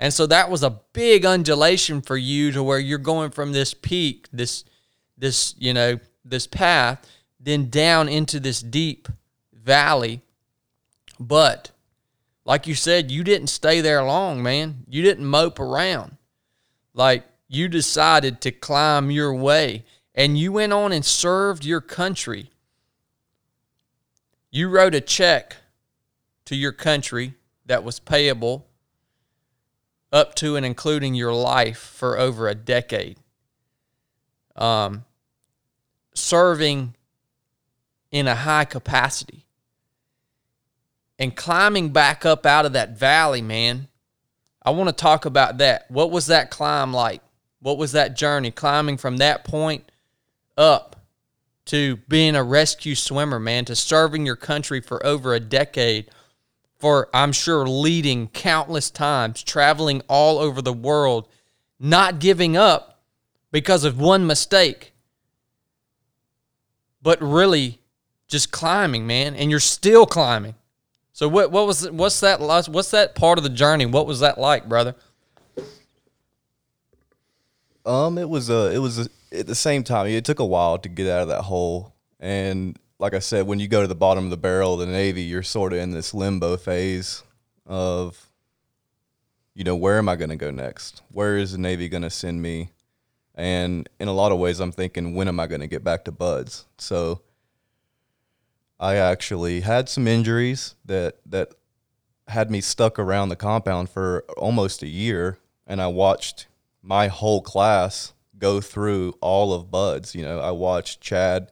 And 0.00 0.14
so 0.14 0.26
that 0.26 0.50
was 0.50 0.62
a 0.62 0.80
big 0.94 1.26
undulation 1.26 2.00
for 2.00 2.16
you 2.16 2.50
to 2.52 2.62
where 2.62 2.78
you're 2.78 2.98
going 2.98 3.30
from 3.30 3.52
this 3.52 3.74
peak, 3.74 4.26
this 4.32 4.64
this, 5.18 5.54
you 5.58 5.74
know, 5.74 6.00
this 6.24 6.46
path, 6.46 7.06
then 7.38 7.68
down 7.68 8.08
into 8.08 8.40
this 8.40 8.62
deep 8.62 9.06
valley. 9.52 10.22
But 11.18 11.72
like 12.46 12.66
you 12.66 12.74
said, 12.74 13.10
you 13.10 13.22
didn't 13.22 13.48
stay 13.48 13.82
there 13.82 14.02
long, 14.02 14.42
man. 14.42 14.86
You 14.88 15.02
didn't 15.02 15.26
mope 15.26 15.60
around. 15.60 16.16
Like 16.94 17.24
you 17.48 17.68
decided 17.68 18.40
to 18.40 18.50
climb 18.50 19.10
your 19.10 19.34
way 19.34 19.84
and 20.14 20.38
you 20.38 20.52
went 20.52 20.72
on 20.72 20.92
and 20.92 21.04
served 21.04 21.66
your 21.66 21.82
country. 21.82 22.50
You 24.50 24.70
wrote 24.70 24.94
a 24.94 25.02
check 25.02 25.56
to 26.46 26.56
your 26.56 26.72
country 26.72 27.34
that 27.66 27.84
was 27.84 28.00
payable 28.00 28.66
up 30.12 30.34
to 30.36 30.56
and 30.56 30.66
including 30.66 31.14
your 31.14 31.32
life 31.32 31.78
for 31.78 32.18
over 32.18 32.48
a 32.48 32.54
decade. 32.54 33.18
Um, 34.56 35.04
serving 36.14 36.94
in 38.10 38.26
a 38.26 38.34
high 38.34 38.64
capacity 38.64 39.46
and 41.18 41.36
climbing 41.36 41.90
back 41.90 42.26
up 42.26 42.44
out 42.46 42.66
of 42.66 42.72
that 42.72 42.98
valley, 42.98 43.42
man. 43.42 43.88
I 44.62 44.70
want 44.70 44.88
to 44.88 44.94
talk 44.94 45.24
about 45.24 45.58
that. 45.58 45.90
What 45.90 46.10
was 46.10 46.26
that 46.26 46.50
climb 46.50 46.92
like? 46.92 47.22
What 47.60 47.78
was 47.78 47.92
that 47.92 48.16
journey 48.16 48.50
climbing 48.50 48.96
from 48.96 49.18
that 49.18 49.44
point 49.44 49.90
up 50.56 50.96
to 51.66 51.96
being 52.08 52.34
a 52.34 52.42
rescue 52.42 52.94
swimmer, 52.94 53.38
man, 53.38 53.64
to 53.66 53.76
serving 53.76 54.26
your 54.26 54.36
country 54.36 54.80
for 54.80 55.04
over 55.06 55.34
a 55.34 55.40
decade, 55.40 56.10
for 56.80 57.08
I'm 57.12 57.32
sure 57.32 57.68
leading 57.68 58.28
countless 58.28 58.90
times, 58.90 59.42
traveling 59.42 60.02
all 60.08 60.38
over 60.38 60.62
the 60.62 60.72
world, 60.72 61.28
not 61.78 62.18
giving 62.18 62.56
up 62.56 63.02
because 63.52 63.84
of 63.84 64.00
one 64.00 64.26
mistake, 64.26 64.92
but 67.02 67.20
really 67.20 67.80
just 68.28 68.50
climbing, 68.50 69.06
man, 69.06 69.34
and 69.34 69.50
you're 69.50 69.60
still 69.60 70.06
climbing. 70.06 70.54
So 71.12 71.28
what 71.28 71.50
what 71.50 71.66
was 71.66 71.90
what's 71.90 72.20
that 72.20 72.40
what's 72.40 72.90
that 72.92 73.14
part 73.14 73.36
of 73.36 73.44
the 73.44 73.50
journey? 73.50 73.84
What 73.84 74.06
was 74.06 74.20
that 74.20 74.38
like, 74.38 74.68
brother? 74.68 74.94
Um, 77.84 78.16
it 78.18 78.28
was 78.28 78.48
uh, 78.48 78.70
it 78.72 78.78
was 78.78 79.08
at 79.32 79.46
the 79.46 79.54
same 79.54 79.84
time. 79.84 80.06
It 80.06 80.24
took 80.24 80.38
a 80.38 80.44
while 80.44 80.78
to 80.78 80.88
get 80.88 81.08
out 81.08 81.22
of 81.22 81.28
that 81.28 81.42
hole, 81.42 81.94
and 82.18 82.78
like 83.00 83.14
I 83.14 83.18
said, 83.18 83.46
when 83.46 83.58
you 83.58 83.66
go 83.66 83.80
to 83.80 83.88
the 83.88 83.94
bottom 83.94 84.24
of 84.24 84.30
the 84.30 84.36
barrel 84.36 84.74
of 84.74 84.80
the 84.80 84.86
Navy, 84.86 85.22
you're 85.22 85.42
sort 85.42 85.72
of 85.72 85.78
in 85.78 85.90
this 85.90 86.12
limbo 86.12 86.58
phase 86.58 87.22
of, 87.66 88.30
you 89.54 89.64
know, 89.64 89.74
where 89.74 89.96
am 89.96 90.06
I 90.06 90.16
going 90.16 90.28
to 90.28 90.36
go 90.36 90.50
next? 90.50 91.00
Where 91.10 91.38
is 91.38 91.52
the 91.52 91.58
Navy 91.58 91.88
going 91.88 92.02
to 92.02 92.10
send 92.10 92.42
me? 92.42 92.72
And 93.34 93.88
in 93.98 94.06
a 94.06 94.12
lot 94.12 94.32
of 94.32 94.38
ways, 94.38 94.60
I'm 94.60 94.70
thinking, 94.70 95.14
when 95.14 95.28
am 95.28 95.40
I 95.40 95.46
going 95.46 95.62
to 95.62 95.66
get 95.66 95.82
back 95.82 96.04
to 96.04 96.12
BUD/S? 96.12 96.66
So 96.76 97.22
I 98.78 98.96
actually 98.96 99.62
had 99.62 99.88
some 99.88 100.06
injuries 100.06 100.74
that 100.84 101.20
that 101.24 101.54
had 102.28 102.50
me 102.50 102.60
stuck 102.60 102.98
around 102.98 103.30
the 103.30 103.36
compound 103.36 103.88
for 103.88 104.24
almost 104.36 104.82
a 104.82 104.86
year, 104.86 105.38
and 105.66 105.80
I 105.80 105.86
watched 105.86 106.48
my 106.82 107.08
whole 107.08 107.40
class 107.40 108.12
go 108.36 108.60
through 108.60 109.14
all 109.22 109.54
of 109.54 109.70
BUD/S. 109.70 110.14
You 110.14 110.22
know, 110.22 110.38
I 110.38 110.50
watched 110.50 111.00
Chad 111.00 111.50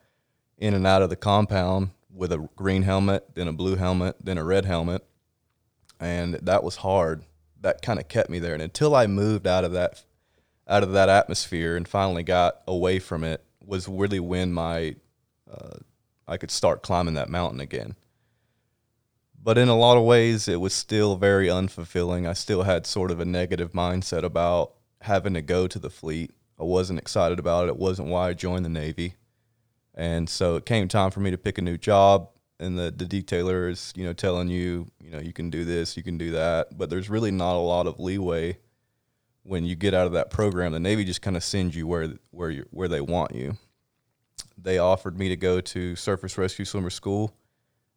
in 0.59 0.75
and 0.75 0.87
out 0.87 1.03
of 1.03 1.11
the 1.11 1.17
compound 1.17 1.91
with 2.13 2.33
a 2.33 2.49
green 2.57 2.83
helmet, 2.83 3.25
then 3.35 3.49
a 3.49 3.53
blue 3.53 3.77
helmet, 3.77 4.17
then 4.23 4.39
a 4.39 4.45
red 4.45 4.65
helmet, 4.65 5.05
and 6.01 6.35
that 6.35 6.65
was 6.65 6.77
hard. 6.77 7.25
That 7.61 7.83
kind 7.83 7.99
of 7.99 8.09
kept 8.09 8.31
me 8.31 8.39
there, 8.39 8.55
and 8.55 8.63
until 8.63 8.95
I 8.95 9.07
moved 9.07 9.47
out 9.47 9.65
of 9.65 9.73
that 9.73 10.05
out 10.69 10.83
of 10.83 10.93
that 10.93 11.09
atmosphere 11.09 11.77
and 11.77 11.89
finally 11.89 12.23
got 12.23 12.61
away 12.67 12.99
from 12.99 13.25
it 13.25 13.43
was 13.65 13.89
really 13.89 14.21
when 14.21 14.53
my 14.53 14.97
uh, 15.51 15.79
I 16.27 16.37
could 16.37 16.51
start 16.51 16.83
climbing 16.83 17.15
that 17.15 17.31
mountain 17.31 17.61
again. 17.61 17.97
But 19.43 19.57
in 19.57 19.69
a 19.69 19.79
lot 19.79 19.97
of 19.97 20.05
ways, 20.05 20.47
it 20.47 20.61
was 20.61 20.75
still 20.75 21.17
very 21.17 21.47
unfulfilling. 21.47 22.29
I 22.29 22.35
still 22.35 22.65
had 22.65 22.87
sort 22.87 23.11
of 23.11 23.21
a 23.21 23.25
negative 23.25 23.73
mindset 23.73 24.25
about 24.25 24.75
having 25.03 25.35
to 25.35 25.43
go 25.43 25.67
to 25.67 25.79
the 25.79 25.89
fleet. 25.89 26.33
I 26.61 26.65
wasn't 26.65 26.99
excited 26.99 27.39
about 27.39 27.67
it. 27.67 27.71
It 27.71 27.79
wasn't 27.79 28.09
why 28.09 28.29
I 28.29 28.35
joined 28.35 28.65
the 28.65 28.71
Navy. 28.71 29.15
And 29.99 30.27
so 30.31 30.57
it 30.57 30.65
came 30.65 30.89
time 30.89 31.11
for 31.11 31.21
me 31.21 31.31
to 31.31 31.37
pick 31.37 31.59
a 31.59 31.63
new 31.63 31.77
job. 31.77 32.31
And 32.59 32.79
the, 32.79 32.91
the 32.91 33.05
detailer 33.05 33.71
is, 33.71 33.93
you 33.95 34.05
know, 34.05 34.15
telling 34.15 34.49
you, 34.49 34.91
you 34.99 35.11
know, 35.11 35.19
you 35.19 35.35
can 35.35 35.51
do 35.51 35.65
this, 35.65 35.97
you 35.97 36.03
can 36.03 36.17
do 36.17 36.31
that. 36.31 36.79
But 36.79 36.89
there's 36.89 37.11
really 37.11 37.31
not 37.31 37.55
a 37.55 37.59
lot 37.59 37.87
of 37.87 38.01
leeway 38.01 38.59
when 39.43 39.65
you 39.65 39.77
get 39.77 39.93
out 39.93 40.07
of 40.07 40.13
that 40.15 40.31
program. 40.31 40.73
The 40.73 40.81
Navy 40.81 41.05
just 41.05 41.21
kind 41.21 41.37
of 41.37 41.45
sends 41.45 41.77
you 41.77 41.87
where 41.87 42.15
where 42.31 42.51
you 42.51 42.67
where 42.71 42.89
they 42.89 43.03
want 43.03 43.35
you 43.35 43.59
they 44.63 44.79
offered 44.79 45.19
me 45.19 45.29
to 45.29 45.37
go 45.37 45.61
to 45.61 45.97
Surface 45.97 46.37
Rescue 46.37 46.65
Swimmer 46.65 46.91
School. 46.91 47.35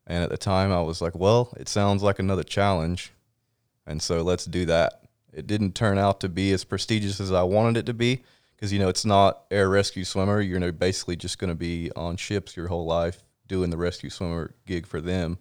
And 0.08 0.24
at 0.24 0.30
the 0.30 0.38
time, 0.38 0.72
I 0.72 0.82
was 0.82 1.02
like, 1.02 1.16
well, 1.16 1.54
it 1.58 1.68
sounds 1.68 2.04
like 2.04 2.20
another 2.20 2.44
challenge. 2.44 3.14
And 3.86 4.02
so 4.02 4.22
let's 4.22 4.46
do 4.46 4.66
that. 4.66 5.04
It 5.34 5.48
didn't 5.48 5.76
turn 5.76 5.98
out 5.98 6.20
to 6.22 6.30
be 6.30 6.52
as 6.52 6.64
prestigious 6.64 7.20
as 7.20 7.32
I 7.32 7.44
wanted 7.44 7.78
it 7.78 7.86
to 7.88 7.94
be 7.94 8.24
because, 8.62 8.72
you 8.72 8.78
know, 8.78 8.90
it's 8.90 9.06
not 9.06 9.42
air 9.50 9.68
rescue 9.68 10.06
swimmer. 10.06 10.40
You're 10.40 10.72
basically 10.72 11.16
just 11.16 11.40
going 11.40 11.50
to 11.50 11.56
be 11.56 11.90
on 11.96 12.16
ships 12.16 12.56
your 12.56 12.68
whole 12.68 12.86
life 12.86 13.24
doing 13.48 13.72
the 13.72 13.78
rescue 13.78 14.12
swimmer 14.12 14.54
gig 14.68 14.86
for 14.86 15.02
them. 15.02 15.40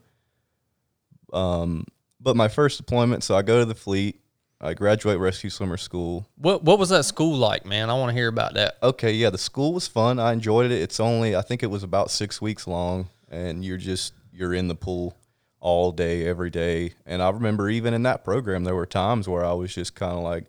Um, 1.30 1.84
but 2.18 2.34
my 2.34 2.48
first 2.48 2.78
deployment, 2.78 3.22
so 3.22 3.36
I 3.36 3.42
go 3.42 3.58
to 3.58 3.66
the 3.66 3.74
fleet. 3.74 4.22
I 4.58 4.72
graduate 4.72 5.18
rescue 5.18 5.50
swimmer 5.50 5.76
school. 5.76 6.26
What 6.36 6.64
what 6.64 6.78
was 6.78 6.88
that 6.90 7.04
school 7.04 7.36
like, 7.36 7.66
man? 7.66 7.90
I 7.90 7.94
want 7.94 8.10
to 8.10 8.14
hear 8.14 8.28
about 8.28 8.54
that. 8.54 8.76
Okay, 8.82 9.12
yeah, 9.12 9.30
the 9.30 9.38
school 9.38 9.74
was 9.74 9.86
fun. 9.86 10.18
I 10.18 10.32
enjoyed 10.32 10.70
it. 10.70 10.80
It's 10.80 10.98
only 10.98 11.36
I 11.36 11.42
think 11.42 11.62
it 11.62 11.70
was 11.70 11.82
about 11.82 12.10
six 12.10 12.40
weeks 12.40 12.66
long, 12.66 13.08
and 13.30 13.64
you're 13.64 13.78
just 13.78 14.14
you're 14.32 14.54
in 14.54 14.68
the 14.68 14.74
pool 14.74 15.16
all 15.60 15.92
day, 15.92 16.26
every 16.26 16.50
day. 16.50 16.94
And 17.04 17.22
I 17.22 17.30
remember 17.30 17.68
even 17.68 17.92
in 17.92 18.02
that 18.04 18.24
program, 18.24 18.64
there 18.64 18.74
were 18.74 18.86
times 18.86 19.28
where 19.28 19.44
I 19.44 19.52
was 19.52 19.74
just 19.74 19.94
kind 19.94 20.12
of 20.12 20.24
like, 20.24 20.44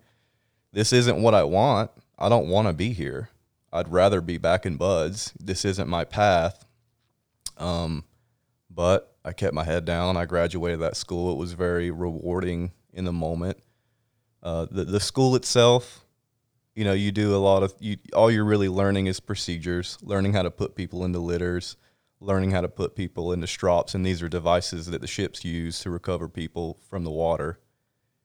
"This 0.73 0.91
isn't 0.93 1.21
what 1.21 1.33
I 1.33 1.43
want. 1.43 1.91
I 2.21 2.29
don't 2.29 2.47
want 2.47 2.67
to 2.67 2.73
be 2.73 2.93
here. 2.93 3.29
I'd 3.73 3.91
rather 3.91 4.21
be 4.21 4.37
back 4.37 4.65
in 4.65 4.77
BUD/S. 4.77 5.33
This 5.39 5.65
isn't 5.65 5.87
my 5.87 6.03
path." 6.03 6.65
Um, 7.57 8.05
but 8.69 9.15
I 9.23 9.33
kept 9.33 9.53
my 9.53 9.63
head 9.63 9.85
down. 9.85 10.17
I 10.17 10.25
graduated 10.25 10.79
that 10.79 10.95
school. 10.95 11.31
It 11.31 11.37
was 11.37 11.53
very 11.53 11.91
rewarding 11.91 12.71
in 12.93 13.05
the 13.05 13.13
moment 13.13 13.57
uh, 14.43 14.65
the 14.69 14.85
the 14.85 14.99
school 14.99 15.35
itself, 15.35 16.05
you 16.75 16.83
know, 16.83 16.93
you 16.93 17.11
do 17.11 17.35
a 17.35 17.37
lot 17.37 17.63
of 17.63 17.73
you. 17.79 17.97
All 18.13 18.31
you're 18.31 18.45
really 18.45 18.69
learning 18.69 19.07
is 19.07 19.19
procedures, 19.19 19.97
learning 20.01 20.33
how 20.33 20.41
to 20.41 20.51
put 20.51 20.75
people 20.75 21.05
into 21.05 21.19
litters, 21.19 21.75
learning 22.19 22.51
how 22.51 22.61
to 22.61 22.69
put 22.69 22.95
people 22.95 23.33
into 23.33 23.47
strops, 23.47 23.93
and 23.93 24.05
these 24.05 24.21
are 24.21 24.29
devices 24.29 24.87
that 24.87 25.01
the 25.01 25.07
ships 25.07 25.45
use 25.45 25.79
to 25.81 25.89
recover 25.89 26.27
people 26.27 26.79
from 26.89 27.03
the 27.03 27.11
water. 27.11 27.59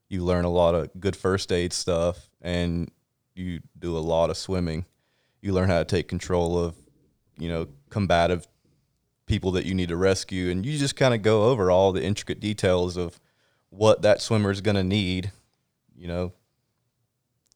You 0.09 0.25
learn 0.25 0.45
a 0.45 0.51
lot 0.51 0.75
of 0.75 0.91
good 0.99 1.17
first 1.17 1.53
aid 1.53 1.73
stuff, 1.73 2.31
and 2.41 2.91
you 3.37 3.61
do 3.79 3.97
a 3.97 4.01
lot 4.01 4.31
of 4.31 4.37
swimming. 4.37 4.85
You 5.41 5.53
learn 5.53 5.69
how 5.69 5.79
to 5.79 5.85
take 5.85 6.09
control 6.09 6.59
of, 6.59 6.75
you 7.39 7.49
know, 7.49 7.69
combative 7.91 8.47
people 9.27 9.53
that 9.53 9.67
you 9.67 9.75
need 9.75 9.89
to 9.89 9.97
rescue, 9.97 10.51
and 10.51 10.65
you 10.65 10.79
just 10.79 10.97
kind 10.97 11.15
of 11.15 11.23
go 11.23 11.45
over 11.45 11.71
all 11.71 11.93
the 11.93 12.03
intricate 12.03 12.41
details 12.41 12.97
of 12.97 13.21
what 13.71 14.03
that 14.03 14.21
swimmer 14.21 14.51
is 14.51 14.61
going 14.61 14.77
to 14.77 14.85
need 14.85 15.33
you 15.97 16.07
know, 16.07 16.33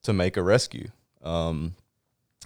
to 0.02 0.12
make 0.12 0.36
a 0.36 0.42
rescue. 0.42 0.88
Um, 1.22 1.74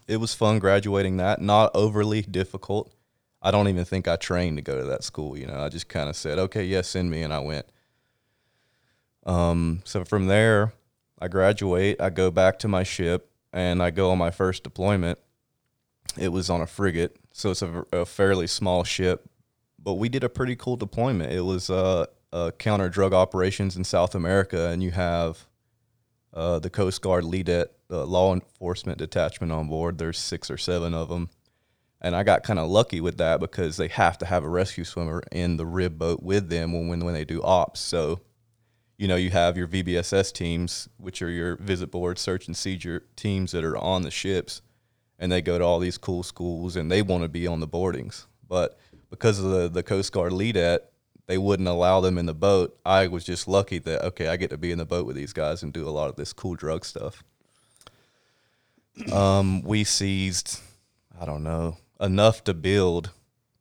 it 0.08 0.18
was 0.18 0.34
fun 0.34 0.58
graduating 0.58 1.16
that, 1.18 1.40
not 1.40 1.70
overly 1.74 2.22
difficult. 2.22 2.92
I 3.40 3.50
don't 3.50 3.68
even 3.68 3.84
think 3.84 4.08
I 4.08 4.16
trained 4.16 4.56
to 4.56 4.62
go 4.62 4.78
to 4.78 4.86
that 4.86 5.04
school. 5.04 5.38
You 5.38 5.46
know, 5.46 5.60
I 5.60 5.68
just 5.68 5.88
kind 5.88 6.08
of 6.08 6.16
said, 6.16 6.38
okay, 6.38 6.64
yes, 6.64 6.70
yeah, 6.76 6.82
send 6.82 7.10
me. 7.10 7.22
And 7.22 7.32
I 7.32 7.38
went. 7.38 7.66
Um, 9.24 9.82
so 9.84 10.04
from 10.04 10.26
there, 10.26 10.72
I 11.18 11.28
graduate, 11.28 12.00
I 12.00 12.10
go 12.10 12.30
back 12.30 12.58
to 12.60 12.68
my 12.68 12.82
ship, 12.82 13.30
and 13.52 13.82
I 13.82 13.90
go 13.90 14.10
on 14.10 14.18
my 14.18 14.30
first 14.30 14.64
deployment. 14.64 15.18
It 16.18 16.28
was 16.28 16.50
on 16.50 16.60
a 16.60 16.66
frigate, 16.66 17.16
so 17.32 17.50
it's 17.50 17.62
a, 17.62 17.84
a 17.92 18.04
fairly 18.04 18.46
small 18.46 18.84
ship, 18.84 19.28
but 19.78 19.94
we 19.94 20.08
did 20.08 20.24
a 20.24 20.28
pretty 20.28 20.56
cool 20.56 20.76
deployment. 20.76 21.32
It 21.32 21.42
was 21.42 21.70
uh, 21.70 22.06
counter 22.58 22.88
drug 22.88 23.12
operations 23.12 23.76
in 23.76 23.84
South 23.84 24.14
America, 24.14 24.68
and 24.68 24.82
you 24.82 24.90
have 24.90 25.46
uh, 26.32 26.58
the 26.58 26.70
Coast 26.70 27.00
Guard 27.00 27.24
LEDET, 27.24 27.72
the 27.88 28.04
law 28.04 28.34
enforcement 28.34 28.98
detachment 28.98 29.52
on 29.52 29.68
board. 29.68 29.98
There's 29.98 30.18
six 30.18 30.50
or 30.50 30.56
seven 30.58 30.94
of 30.94 31.08
them. 31.08 31.30
And 32.00 32.14
I 32.14 32.22
got 32.22 32.42
kind 32.42 32.58
of 32.58 32.68
lucky 32.68 33.00
with 33.00 33.16
that 33.18 33.40
because 33.40 33.76
they 33.76 33.88
have 33.88 34.18
to 34.18 34.26
have 34.26 34.44
a 34.44 34.48
rescue 34.48 34.84
swimmer 34.84 35.22
in 35.32 35.56
the 35.56 35.64
rib 35.64 35.98
boat 35.98 36.22
with 36.22 36.50
them 36.50 36.72
when, 36.72 36.88
when, 36.88 37.00
when 37.04 37.14
they 37.14 37.24
do 37.24 37.42
ops. 37.42 37.80
So, 37.80 38.20
you 38.96 39.08
know, 39.08 39.16
you 39.16 39.30
have 39.30 39.56
your 39.56 39.66
VBSS 39.66 40.32
teams, 40.32 40.88
which 40.98 41.20
are 41.22 41.30
your 41.30 41.56
visit 41.56 41.90
board, 41.90 42.18
search 42.18 42.46
and 42.46 42.56
seizure 42.56 43.04
teams 43.16 43.52
that 43.52 43.64
are 43.64 43.76
on 43.76 44.02
the 44.02 44.10
ships, 44.10 44.62
and 45.18 45.30
they 45.32 45.42
go 45.42 45.58
to 45.58 45.64
all 45.64 45.78
these 45.78 45.98
cool 45.98 46.22
schools 46.22 46.76
and 46.76 46.90
they 46.90 47.02
want 47.02 47.22
to 47.22 47.28
be 47.28 47.46
on 47.46 47.60
the 47.60 47.66
boardings. 47.66 48.26
But 48.48 48.78
because 49.10 49.38
of 49.38 49.50
the, 49.50 49.68
the 49.68 49.82
Coast 49.82 50.12
Guard 50.12 50.32
LEDET, 50.32 50.90
they 51.26 51.38
wouldn't 51.38 51.68
allow 51.68 52.00
them 52.00 52.18
in 52.18 52.26
the 52.26 52.34
boat. 52.34 52.78
I 52.84 53.06
was 53.08 53.24
just 53.24 53.48
lucky 53.48 53.78
that 53.78 54.04
okay, 54.04 54.28
I 54.28 54.36
get 54.36 54.50
to 54.50 54.58
be 54.58 54.70
in 54.70 54.78
the 54.78 54.84
boat 54.84 55.06
with 55.06 55.16
these 55.16 55.32
guys 55.32 55.62
and 55.62 55.72
do 55.72 55.88
a 55.88 55.90
lot 55.90 56.10
of 56.10 56.16
this 56.16 56.32
cool 56.32 56.54
drug 56.54 56.84
stuff. 56.84 57.24
Um, 59.12 59.62
we 59.62 59.82
seized, 59.82 60.60
I 61.20 61.24
don't 61.24 61.42
know, 61.42 61.78
enough 62.00 62.44
to 62.44 62.54
build 62.54 63.10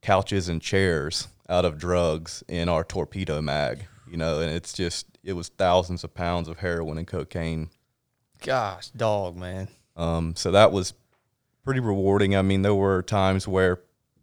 couches 0.01 0.47
and 0.49 0.61
chairs 0.61 1.27
out 1.49 1.65
of 1.65 1.79
drugs 1.79 2.43
in 2.47 2.69
our 2.69 2.84
torpedo 2.84 3.41
mag. 3.41 3.88
You 4.14 4.20
know, 4.20 4.41
and 4.41 4.51
it's 4.51 4.74
just 4.74 5.07
it 5.24 5.34
was 5.34 5.49
thousands 5.49 6.03
of 6.03 6.14
pounds 6.14 6.47
of 6.47 6.59
heroin 6.59 6.99
and 6.99 7.07
cocaine. 7.07 7.72
Gosh, 8.43 8.89
dog, 8.89 9.36
man. 9.36 9.70
Um, 9.97 10.36
so 10.36 10.51
that 10.51 10.72
was 10.72 10.93
pretty 11.64 11.80
rewarding. 11.80 12.36
I 12.36 12.43
mean, 12.43 12.61
there 12.61 12.76
were 12.76 13.01
times 13.01 13.47
where 13.47 13.82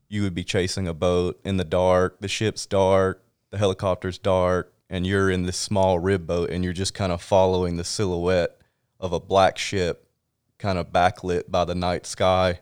you 0.08 0.22
would 0.22 0.34
be 0.34 0.44
chasing 0.44 0.86
a 0.86 0.94
boat 0.94 1.40
in 1.44 1.56
the 1.56 1.64
dark, 1.64 2.20
the 2.20 2.28
ship's 2.28 2.66
dark, 2.66 3.24
the 3.50 3.58
helicopter's 3.58 4.16
dark, 4.16 4.72
and 4.88 5.04
you're 5.04 5.28
in 5.28 5.42
this 5.42 5.56
small 5.56 5.98
rib 5.98 6.24
boat 6.24 6.50
and 6.50 6.62
you're 6.62 6.72
just 6.72 6.94
kind 6.94 7.10
of 7.10 7.20
following 7.20 7.76
the 7.76 7.84
silhouette 7.84 8.60
of 9.00 9.12
a 9.12 9.18
black 9.18 9.58
ship 9.58 10.08
kind 10.56 10.78
of 10.78 10.92
backlit 10.92 11.50
by 11.50 11.64
the 11.64 11.74
night 11.74 12.06
sky 12.06 12.60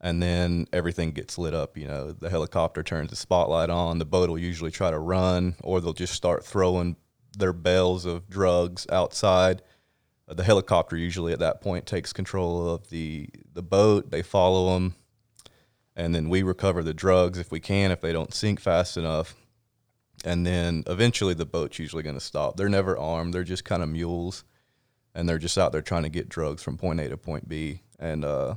and 0.00 0.22
then 0.22 0.66
everything 0.72 1.10
gets 1.10 1.38
lit 1.38 1.54
up 1.54 1.76
you 1.76 1.86
know 1.86 2.12
the 2.12 2.30
helicopter 2.30 2.82
turns 2.82 3.10
the 3.10 3.16
spotlight 3.16 3.70
on 3.70 3.98
the 3.98 4.04
boat 4.04 4.28
will 4.28 4.38
usually 4.38 4.70
try 4.70 4.90
to 4.90 4.98
run 4.98 5.54
or 5.62 5.80
they'll 5.80 5.92
just 5.92 6.14
start 6.14 6.44
throwing 6.44 6.96
their 7.38 7.52
bales 7.52 8.04
of 8.04 8.28
drugs 8.28 8.86
outside 8.90 9.62
uh, 10.28 10.34
the 10.34 10.44
helicopter 10.44 10.96
usually 10.96 11.32
at 11.32 11.38
that 11.38 11.60
point 11.60 11.86
takes 11.86 12.12
control 12.12 12.68
of 12.68 12.88
the 12.90 13.28
the 13.52 13.62
boat 13.62 14.10
they 14.10 14.22
follow 14.22 14.74
them 14.74 14.94
and 15.96 16.14
then 16.14 16.28
we 16.28 16.42
recover 16.42 16.82
the 16.82 16.94
drugs 16.94 17.38
if 17.38 17.50
we 17.50 17.60
can 17.60 17.90
if 17.90 18.00
they 18.00 18.12
don't 18.12 18.34
sink 18.34 18.60
fast 18.60 18.96
enough 18.96 19.34
and 20.24 20.46
then 20.46 20.82
eventually 20.86 21.34
the 21.34 21.46
boat's 21.46 21.78
usually 21.78 22.02
going 22.02 22.14
to 22.14 22.20
stop 22.20 22.56
they're 22.56 22.68
never 22.68 22.98
armed 22.98 23.32
they're 23.32 23.44
just 23.44 23.64
kind 23.64 23.82
of 23.82 23.88
mules 23.88 24.44
and 25.14 25.28
they're 25.28 25.38
just 25.38 25.58
out 25.58 25.72
there 25.72 25.82
trying 25.82 26.04
to 26.04 26.08
get 26.08 26.28
drugs 26.28 26.62
from 26.62 26.76
point 26.76 27.00
A 27.00 27.08
to 27.08 27.16
point 27.16 27.48
B. 27.48 27.82
And 27.98 28.24
uh, 28.24 28.54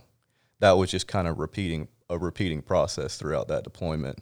that 0.63 0.77
was 0.77 0.89
just 0.89 1.07
kind 1.07 1.27
of 1.27 1.39
repeating 1.39 1.89
a 2.09 2.17
repeating 2.17 2.61
process 2.61 3.17
throughout 3.17 3.49
that 3.49 3.65
deployment. 3.65 4.19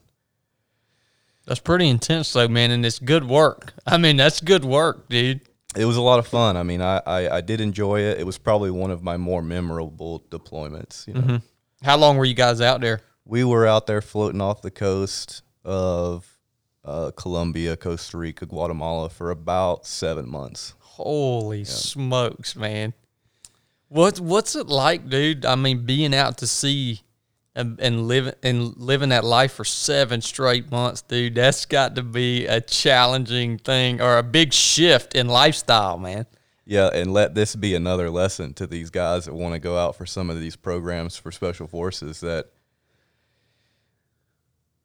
That's 1.45 1.59
pretty 1.59 1.87
intense, 1.87 2.33
though, 2.33 2.47
man, 2.47 2.71
and 2.71 2.83
it's 2.83 2.97
good 2.97 3.25
work. 3.25 3.73
I 3.85 3.99
mean, 3.99 4.17
that's 4.17 4.41
good 4.41 4.65
work, 4.65 5.07
dude. 5.07 5.41
It 5.75 5.85
was 5.85 5.97
a 5.97 6.01
lot 6.01 6.17
of 6.17 6.25
fun. 6.25 6.57
I 6.57 6.63
mean, 6.63 6.81
I, 6.81 6.99
I, 7.05 7.37
I 7.37 7.41
did 7.41 7.61
enjoy 7.61 7.99
it. 7.99 8.19
It 8.19 8.25
was 8.25 8.39
probably 8.39 8.71
one 8.71 8.89
of 8.89 9.03
my 9.03 9.17
more 9.17 9.43
memorable 9.43 10.25
deployments. 10.31 11.07
You 11.07 11.13
know, 11.13 11.21
mm-hmm. 11.21 11.85
how 11.85 11.97
long 11.97 12.17
were 12.17 12.25
you 12.25 12.33
guys 12.33 12.59
out 12.59 12.81
there? 12.81 13.01
We 13.23 13.43
were 13.43 13.67
out 13.67 13.85
there 13.85 14.01
floating 14.01 14.41
off 14.41 14.63
the 14.63 14.71
coast 14.71 15.43
of 15.63 16.39
uh, 16.83 17.11
Colombia, 17.15 17.77
Costa 17.77 18.17
Rica, 18.17 18.47
Guatemala 18.47 19.09
for 19.09 19.29
about 19.29 19.85
seven 19.85 20.27
months. 20.27 20.73
Holy 20.79 21.59
yeah. 21.59 21.65
smokes, 21.65 22.55
man! 22.55 22.95
What's 23.91 24.21
what's 24.21 24.55
it 24.55 24.67
like, 24.67 25.09
dude? 25.09 25.45
I 25.45 25.55
mean, 25.55 25.85
being 25.85 26.15
out 26.15 26.37
to 26.37 26.47
sea 26.47 27.01
and, 27.53 27.77
and 27.81 28.07
living 28.07 28.35
and 28.41 28.77
living 28.77 29.09
that 29.09 29.25
life 29.25 29.51
for 29.51 29.65
seven 29.65 30.21
straight 30.21 30.71
months, 30.71 31.01
dude. 31.01 31.35
That's 31.35 31.65
got 31.65 31.95
to 31.95 32.01
be 32.01 32.45
a 32.47 32.61
challenging 32.61 33.57
thing 33.57 33.99
or 33.99 34.17
a 34.17 34.23
big 34.23 34.53
shift 34.53 35.13
in 35.13 35.27
lifestyle, 35.27 35.97
man. 35.97 36.25
Yeah, 36.63 36.89
and 36.93 37.11
let 37.11 37.35
this 37.35 37.53
be 37.53 37.75
another 37.75 38.09
lesson 38.09 38.53
to 38.53 38.65
these 38.65 38.89
guys 38.89 39.25
that 39.25 39.33
want 39.33 39.55
to 39.55 39.59
go 39.59 39.77
out 39.77 39.97
for 39.97 40.05
some 40.05 40.29
of 40.29 40.39
these 40.39 40.55
programs 40.55 41.17
for 41.17 41.29
special 41.29 41.67
forces 41.67 42.21
that 42.21 42.45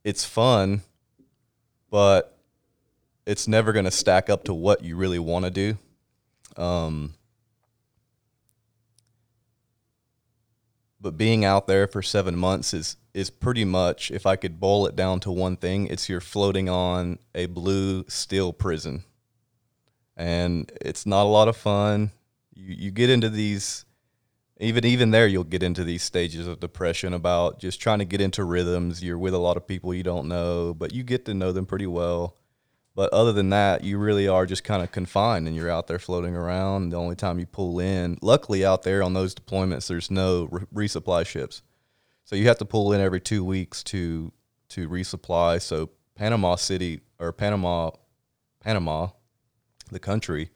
it's 0.03 0.25
fun, 0.25 0.83
but 1.93 2.37
it's 3.25 3.47
never 3.47 3.73
going 3.73 3.85
to 3.85 3.93
stack 3.93 4.29
up 4.29 4.43
to 4.45 4.55
what 4.55 4.83
you 4.83 4.97
really 4.97 5.21
want 5.21 5.45
to 5.45 5.51
do. 5.53 5.79
Um, 6.57 7.15
but 11.01 11.17
being 11.17 11.45
out 11.45 11.67
there 11.67 11.87
for 11.87 12.03
seven 12.03 12.37
months 12.37 12.73
is 12.75 12.97
is 13.15 13.31
pretty 13.31 13.65
much, 13.65 14.11
if 14.11 14.27
I 14.27 14.37
could 14.37 14.61
boil 14.61 14.87
it 14.87 14.95
down 14.95 15.21
to 15.21 15.31
one 15.31 15.57
thing, 15.57 15.87
it's 15.87 16.09
you're 16.09 16.21
floating 16.21 16.69
on 16.69 17.19
a 17.35 17.47
blue 17.47 18.05
steel 18.09 18.53
prison, 18.53 19.05
and 20.17 20.71
it's 20.81 21.07
not 21.07 21.25
a 21.25 21.29
lot 21.29 21.49
of 21.49 21.57
fun. 21.57 22.13
You 22.55 22.75
you 22.75 22.91
get 22.91 23.11
into 23.11 23.29
these. 23.29 23.85
Even 24.59 24.87
even 24.87 25.11
there, 25.11 25.27
you'll 25.27 25.45
get 25.45 25.63
into 25.63 25.85
these 25.85 26.03
stages 26.03 26.47
of 26.47 26.61
depression 26.61 27.13
about 27.13 27.59
just 27.59 27.79
trying 27.79 27.99
to 27.99 28.07
get 28.07 28.23
into 28.23 28.43
rhythms. 28.43 29.03
You're 29.03 29.19
with 29.19 29.35
a 29.35 29.39
lot 29.39 29.59
of 29.59 29.67
people 29.67 29.93
you 29.93 30.03
don't 30.03 30.29
know, 30.29 30.73
but 30.73 30.95
you 30.95 31.03
get 31.03 31.27
to 31.27 31.35
know 31.35 31.53
them 31.53 31.67
pretty 31.67 31.87
well 31.87 32.37
but 32.97 33.13
other 33.13 33.31
than 33.31 33.51
that, 33.51 33.85
you 33.85 33.99
really 33.99 34.27
are 34.27 34.47
just 34.47 34.65
kind 34.65 34.83
of 34.83 34.91
confined 34.91 35.47
and 35.47 35.55
you're 35.55 35.71
out 35.71 35.87
there 35.87 35.99
floating 35.99 36.35
around. 36.35 36.89
The 36.89 36.97
only 36.97 37.15
time 37.15 37.39
you 37.39 37.45
pull 37.45 37.79
in, 37.79 38.17
luckily 38.23 38.65
out 38.65 38.85
there 38.85 39.03
on 39.03 39.13
those 39.13 39.35
deployments, 39.35 39.87
there's 39.87 40.11
no 40.11 40.49
re- 40.51 40.87
resupply 40.87 41.27
ships. 41.27 41.61
So 42.25 42.37
you 42.37 42.49
have 42.49 42.57
to 42.59 42.65
pull 42.65 42.95
in 42.95 43.03
every 43.03 43.21
two 43.21 43.45
weeks 43.45 43.85
to 43.85 44.33
to 44.71 44.89
resupply. 44.89 45.61
So 45.61 45.91
Panama 46.15 46.57
City 46.57 47.03
or 47.19 47.33
Panama, 47.33 47.91
Panama, 48.61 49.09
the 49.93 50.01
country, 50.01 50.51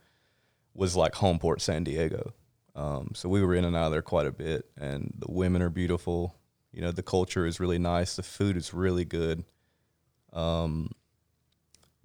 was 0.72 0.97
like 0.97 1.16
home 1.16 1.38
port 1.38 1.61
San 1.61 1.84
Diego. 1.84 2.32
Um, 2.74 3.11
so 3.14 3.28
we 3.28 3.45
were 3.45 3.55
in 3.55 3.66
and 3.66 3.76
out 3.76 3.86
of 3.86 3.93
there 3.93 4.01
quite 4.01 4.26
a 4.26 4.32
bit, 4.32 4.64
and 4.80 5.12
the 5.18 5.30
women 5.30 5.61
are 5.61 5.68
beautiful. 5.68 6.34
You 6.72 6.80
know, 6.80 6.91
the 6.91 7.03
culture 7.03 7.45
is 7.45 7.61
really 7.61 7.78
nice. 7.78 8.16
The 8.16 8.22
food 8.22 8.57
is 8.57 8.72
really 8.72 9.05
good. 9.05 9.45
Um, 10.32 10.93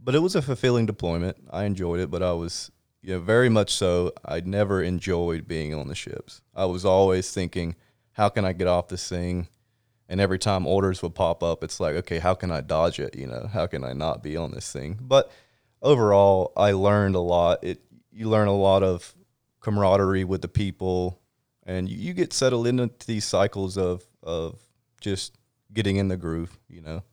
but 0.06 0.14
it 0.14 0.20
was 0.20 0.36
a 0.36 0.41
fulfilling 0.41 0.86
deployment. 0.86 1.36
I 1.49 1.64
enjoyed 1.64 1.99
it, 1.99 2.12
but 2.12 2.22
I 2.22 2.32
was 2.34 2.72
you 3.01 3.14
know, 3.14 3.20
very 3.20 3.49
much 3.49 3.74
so. 3.74 4.14
I 4.24 4.39
never 4.41 4.82
enjoyed 4.82 5.47
being 5.47 5.74
on 5.74 5.88
the 5.88 5.95
ships. 5.95 6.41
I 6.53 6.66
was 6.66 6.86
always 6.86 7.32
thinking, 7.32 7.76
how 8.12 8.30
can 8.30 8.45
I 8.45 8.53
get 8.53 8.68
off 8.68 8.88
this 8.88 9.10
thing? 9.10 9.47
And 10.08 10.22
every 10.22 10.38
time 10.38 10.68
orders 10.68 11.01
would 11.01 11.16
pop 11.16 11.41
up, 11.41 11.64
it's 11.64 11.80
like, 11.80 11.95
okay, 11.95 12.20
how 12.20 12.36
can 12.36 12.51
I 12.51 12.62
dodge 12.62 12.99
it? 12.99 13.16
You 13.16 13.26
know, 13.26 13.49
how 13.51 13.66
can 13.66 13.84
I 13.84 13.93
not 13.93 14.22
be 14.22 14.38
on 14.38 14.51
this 14.51 14.72
thing? 14.72 14.99
But 15.01 15.32
overall, 15.82 16.53
I 16.56 16.72
learned 16.74 17.16
a 17.16 17.20
lot. 17.20 17.64
It 17.64 17.82
you 18.12 18.30
learn 18.30 18.47
a 18.47 18.56
lot 18.56 18.84
of 18.84 19.16
camaraderie 19.60 20.24
with 20.24 20.43
the 20.43 20.47
people, 20.47 21.20
and 21.66 21.89
you, 21.89 21.97
you 21.97 22.14
get 22.14 22.32
settled 22.32 22.68
into 22.68 23.08
these 23.08 23.26
cycles 23.26 23.76
of 23.76 24.03
of 24.22 24.60
just 25.01 25.36
getting 25.74 25.95
in 25.95 26.10
the 26.10 26.18
groove. 26.18 26.56
You 26.70 26.82
know. 26.82 27.03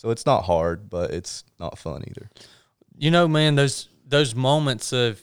So 0.00 0.08
it's 0.08 0.24
not 0.24 0.44
hard, 0.44 0.88
but 0.88 1.10
it's 1.10 1.44
not 1.58 1.76
fun 1.76 2.02
either. 2.08 2.30
You 2.96 3.10
know, 3.10 3.28
man, 3.28 3.54
those 3.54 3.90
those 4.08 4.34
moments 4.34 4.94
of 4.94 5.20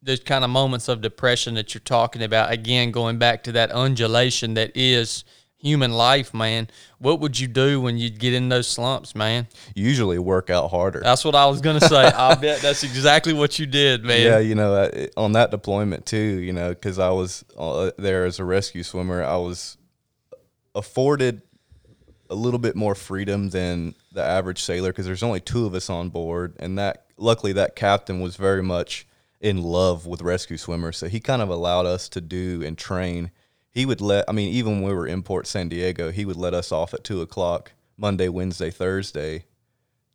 those 0.00 0.20
kind 0.20 0.44
of 0.44 0.50
moments 0.50 0.86
of 0.86 1.00
depression 1.00 1.54
that 1.54 1.74
you're 1.74 1.80
talking 1.80 2.22
about, 2.22 2.52
again, 2.52 2.92
going 2.92 3.18
back 3.18 3.42
to 3.42 3.52
that 3.52 3.72
undulation 3.72 4.54
that 4.54 4.70
is 4.76 5.24
human 5.58 5.90
life, 5.90 6.32
man. 6.32 6.68
What 6.98 7.18
would 7.18 7.40
you 7.40 7.48
do 7.48 7.80
when 7.80 7.98
you 7.98 8.10
get 8.10 8.32
in 8.32 8.48
those 8.48 8.68
slumps, 8.68 9.16
man? 9.16 9.48
Usually 9.74 10.20
work 10.20 10.50
out 10.50 10.70
harder. 10.70 11.00
That's 11.00 11.24
what 11.24 11.34
I 11.34 11.46
was 11.46 11.60
going 11.60 11.80
to 11.80 11.88
say. 11.88 12.04
I 12.16 12.36
bet 12.36 12.60
that's 12.60 12.84
exactly 12.84 13.32
what 13.32 13.58
you 13.58 13.66
did, 13.66 14.04
man. 14.04 14.22
Yeah, 14.24 14.38
you 14.38 14.54
know, 14.54 14.88
on 15.16 15.32
that 15.32 15.50
deployment 15.50 16.06
too, 16.06 16.16
you 16.16 16.52
know, 16.52 16.68
because 16.68 17.00
I 17.00 17.10
was 17.10 17.44
uh, 17.58 17.90
there 17.98 18.24
as 18.24 18.38
a 18.38 18.44
rescue 18.44 18.84
swimmer, 18.84 19.24
I 19.24 19.38
was 19.38 19.78
afforded 20.76 21.42
a 22.32 22.34
little 22.34 22.58
bit 22.58 22.74
more 22.74 22.94
freedom 22.94 23.50
than 23.50 23.94
the 24.12 24.22
average 24.22 24.62
sailor 24.62 24.90
because 24.90 25.06
there's 25.06 25.22
only 25.22 25.40
two 25.40 25.66
of 25.66 25.74
us 25.74 25.90
on 25.90 26.08
board, 26.08 26.56
and 26.58 26.78
that 26.78 27.04
luckily 27.18 27.52
that 27.52 27.76
captain 27.76 28.20
was 28.20 28.36
very 28.36 28.62
much 28.62 29.06
in 29.40 29.62
love 29.62 30.06
with 30.06 30.22
rescue 30.22 30.56
swimmers, 30.56 30.96
so 30.96 31.08
he 31.08 31.20
kind 31.20 31.42
of 31.42 31.50
allowed 31.50 31.84
us 31.84 32.08
to 32.08 32.20
do 32.20 32.62
and 32.64 32.78
train. 32.78 33.30
He 33.70 33.84
would 33.84 34.00
let, 34.00 34.24
I 34.28 34.32
mean, 34.32 34.52
even 34.52 34.80
when 34.80 34.88
we 34.88 34.94
were 34.94 35.06
in 35.06 35.22
Port 35.22 35.46
San 35.46 35.68
Diego, 35.68 36.10
he 36.10 36.24
would 36.24 36.36
let 36.36 36.54
us 36.54 36.72
off 36.72 36.94
at 36.94 37.04
two 37.04 37.20
o'clock 37.20 37.72
Monday, 37.96 38.28
Wednesday, 38.28 38.70
Thursday 38.70 39.44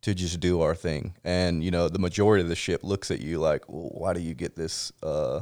to 0.02 0.14
just 0.14 0.40
do 0.40 0.60
our 0.60 0.74
thing. 0.74 1.14
And 1.24 1.62
you 1.62 1.70
know, 1.70 1.88
the 1.88 1.98
majority 1.98 2.42
of 2.42 2.48
the 2.48 2.56
ship 2.56 2.82
looks 2.82 3.10
at 3.10 3.20
you 3.20 3.38
like, 3.38 3.68
well, 3.68 3.90
"Why 3.92 4.12
do 4.12 4.20
you 4.20 4.34
get 4.34 4.56
this? 4.56 4.92
Uh, 5.02 5.40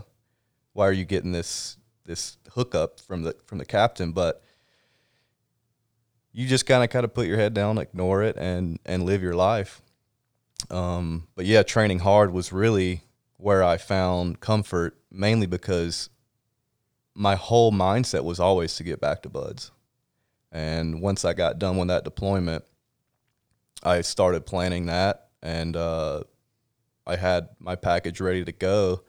why 0.73 0.87
are 0.87 0.93
you 0.93 1.05
getting 1.05 1.33
this 1.33 1.77
this 2.05 2.39
hookup 2.53 3.01
from 3.01 3.23
the 3.23 3.35
from 3.47 3.59
the 3.59 3.65
captain?" 3.65 4.13
But 4.13 4.43
you 6.37 6.47
just 6.47 6.67
kind 6.67 6.85
of 6.85 6.91
kind 6.91 7.05
of 7.07 7.15
put 7.15 7.27
your 7.27 7.39
head 7.39 7.55
down, 7.55 7.79
ignore 7.79 8.23
it, 8.23 8.37
and 8.37 8.79
and 8.85 9.05
live 9.05 9.23
your 9.23 9.35
life. 9.35 9.81
Um, 10.71 11.29
but 11.35 11.47
yeah, 11.47 11.63
training 11.63 12.01
hard 12.01 12.31
was 12.31 12.53
really 12.53 13.01
where 13.39 13.65
I 13.65 13.79
found 13.79 14.41
comfort, 14.41 14.99
mainly 15.11 15.47
because 15.47 16.11
my 17.15 17.37
whole 17.37 17.73
mindset 17.73 18.23
was 18.23 18.39
always 18.39 18.77
to 18.77 18.85
get 18.85 19.01
back 19.01 19.23
to 19.23 19.31
BUD/S. 19.31 19.71
And 20.53 21.01
once 21.01 21.25
I 21.25 21.33
got 21.33 21.59
done 21.59 21.79
with 21.79 21.89
that 21.89 22.05
deployment, 22.05 22.65
I 23.83 24.03
started 24.03 24.45
planning 24.45 24.87
that, 24.87 25.29
and 25.43 25.75
uh, 25.75 26.25
I 27.07 27.17
had 27.17 27.49
my 27.59 27.77
package 27.77 28.21
ready 28.21 28.45
to 28.45 28.53
go 28.53 29.01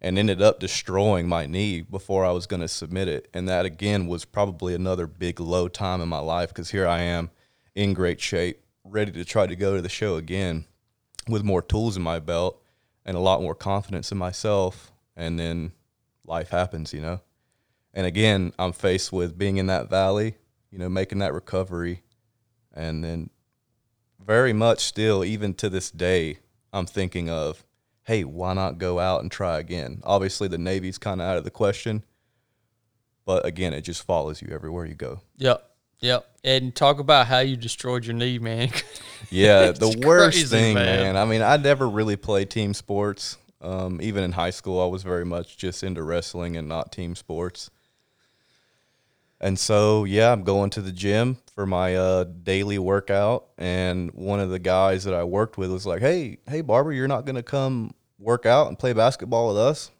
and 0.00 0.18
ended 0.18 0.42
up 0.42 0.60
destroying 0.60 1.28
my 1.28 1.46
knee 1.46 1.80
before 1.80 2.24
I 2.24 2.30
was 2.30 2.46
going 2.46 2.60
to 2.60 2.68
submit 2.68 3.08
it. 3.08 3.28
And 3.32 3.48
that 3.48 3.64
again 3.64 4.06
was 4.06 4.24
probably 4.24 4.74
another 4.74 5.06
big 5.06 5.40
low 5.40 5.68
time 5.68 6.00
in 6.00 6.08
my 6.08 6.18
life 6.18 6.50
because 6.50 6.70
here 6.70 6.86
I 6.86 7.00
am 7.00 7.30
in 7.74 7.94
great 7.94 8.20
shape, 8.20 8.62
ready 8.84 9.12
to 9.12 9.24
try 9.24 9.46
to 9.46 9.56
go 9.56 9.76
to 9.76 9.82
the 9.82 9.88
show 9.88 10.16
again 10.16 10.66
with 11.28 11.44
more 11.44 11.62
tools 11.62 11.96
in 11.96 12.02
my 12.02 12.18
belt 12.18 12.62
and 13.04 13.16
a 13.16 13.20
lot 13.20 13.42
more 13.42 13.54
confidence 13.54 14.12
in 14.12 14.18
myself. 14.18 14.92
And 15.16 15.38
then 15.38 15.72
life 16.26 16.50
happens, 16.50 16.92
you 16.92 17.00
know. 17.00 17.20
And 17.94 18.06
again, 18.06 18.52
I'm 18.58 18.72
faced 18.72 19.12
with 19.12 19.38
being 19.38 19.56
in 19.56 19.66
that 19.68 19.88
valley, 19.88 20.36
you 20.70 20.78
know, 20.78 20.90
making 20.90 21.20
that 21.20 21.32
recovery. 21.32 22.02
And 22.74 23.02
then 23.02 23.30
very 24.24 24.52
much 24.52 24.80
still, 24.80 25.24
even 25.24 25.54
to 25.54 25.70
this 25.70 25.90
day, 25.90 26.38
I'm 26.72 26.84
thinking 26.84 27.30
of 27.30 27.64
hey, 28.06 28.24
why 28.24 28.54
not 28.54 28.78
go 28.78 28.98
out 28.98 29.22
and 29.22 29.30
try 29.30 29.58
again? 29.58 30.00
Obviously, 30.04 30.48
the 30.48 30.58
Navy's 30.58 30.96
kind 30.96 31.20
of 31.20 31.26
out 31.26 31.38
of 31.38 31.44
the 31.44 31.50
question, 31.50 32.04
but 33.24 33.44
again, 33.44 33.72
it 33.72 33.82
just 33.82 34.04
follows 34.04 34.40
you 34.40 34.48
everywhere 34.52 34.86
you 34.86 34.94
go. 34.94 35.20
Yep. 35.38 35.62
Yep. 36.00 36.26
And 36.44 36.74
talk 36.74 37.00
about 37.00 37.26
how 37.26 37.40
you 37.40 37.56
destroyed 37.56 38.04
your 38.04 38.14
knee, 38.14 38.38
man. 38.38 38.70
Yeah, 39.30 39.72
the 39.72 39.88
worst 40.06 40.36
crazy, 40.36 40.46
thing, 40.46 40.74
man. 40.74 41.02
man. 41.02 41.16
I 41.16 41.24
mean, 41.24 41.42
I 41.42 41.56
never 41.56 41.88
really 41.88 42.14
played 42.14 42.48
team 42.48 42.74
sports. 42.74 43.38
Um, 43.60 44.00
even 44.00 44.22
in 44.22 44.30
high 44.30 44.50
school, 44.50 44.80
I 44.80 44.86
was 44.86 45.02
very 45.02 45.24
much 45.24 45.56
just 45.56 45.82
into 45.82 46.02
wrestling 46.04 46.56
and 46.56 46.68
not 46.68 46.92
team 46.92 47.16
sports. 47.16 47.70
And 49.40 49.58
so, 49.58 50.04
yeah, 50.04 50.32
I'm 50.32 50.44
going 50.44 50.70
to 50.70 50.80
the 50.80 50.92
gym 50.92 51.38
for 51.54 51.66
my 51.66 51.94
uh, 51.94 52.24
daily 52.24 52.78
workout. 52.78 53.48
And 53.58 54.10
one 54.12 54.40
of 54.40 54.50
the 54.50 54.58
guys 54.58 55.04
that 55.04 55.14
I 55.14 55.24
worked 55.24 55.58
with 55.58 55.70
was 55.70 55.86
like, 55.86 56.00
"Hey, 56.00 56.38
hey, 56.48 56.60
Barber, 56.60 56.92
you're 56.92 57.08
not 57.08 57.26
gonna 57.26 57.42
come 57.42 57.94
work 58.18 58.46
out 58.46 58.68
and 58.68 58.78
play 58.78 58.92
basketball 58.92 59.48
with 59.48 59.58
us?" 59.58 59.90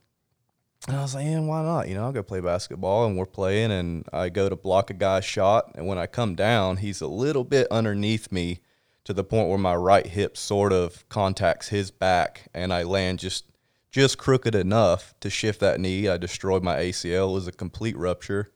And 0.88 0.96
I 0.96 1.02
was 1.02 1.14
like, 1.14 1.26
"Yeah, 1.26 1.40
why 1.40 1.62
not? 1.62 1.88
You 1.88 1.94
know, 1.94 2.04
I'll 2.04 2.12
go 2.12 2.22
play 2.22 2.40
basketball." 2.40 3.06
And 3.06 3.16
we're 3.16 3.26
playing, 3.26 3.72
and 3.72 4.06
I 4.12 4.28
go 4.28 4.48
to 4.48 4.56
block 4.56 4.90
a 4.90 4.94
guy's 4.94 5.24
shot, 5.24 5.72
and 5.74 5.86
when 5.86 5.98
I 5.98 6.06
come 6.06 6.34
down, 6.34 6.78
he's 6.78 7.00
a 7.00 7.06
little 7.06 7.44
bit 7.44 7.66
underneath 7.70 8.32
me 8.32 8.60
to 9.04 9.12
the 9.12 9.24
point 9.24 9.48
where 9.48 9.58
my 9.58 9.74
right 9.74 10.06
hip 10.06 10.36
sort 10.36 10.72
of 10.72 11.08
contacts 11.08 11.68
his 11.68 11.90
back, 11.90 12.48
and 12.54 12.72
I 12.72 12.82
land 12.82 13.18
just 13.18 13.44
just 13.90 14.18
crooked 14.18 14.54
enough 14.54 15.14
to 15.20 15.30
shift 15.30 15.60
that 15.60 15.80
knee. 15.80 16.08
I 16.08 16.18
destroyed 16.18 16.62
my 16.62 16.76
ACL. 16.76 17.30
It 17.30 17.34
was 17.34 17.46
a 17.46 17.52
complete 17.52 17.96
rupture. 17.96 18.50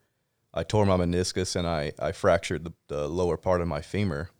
I 0.52 0.62
tore 0.64 0.84
my 0.84 0.96
meniscus 0.96 1.54
and 1.54 1.66
I, 1.66 1.92
I 1.98 2.12
fractured 2.12 2.64
the, 2.64 2.72
the 2.88 3.08
lower 3.08 3.36
part 3.36 3.60
of 3.60 3.68
my 3.68 3.80
femur. 3.80 4.30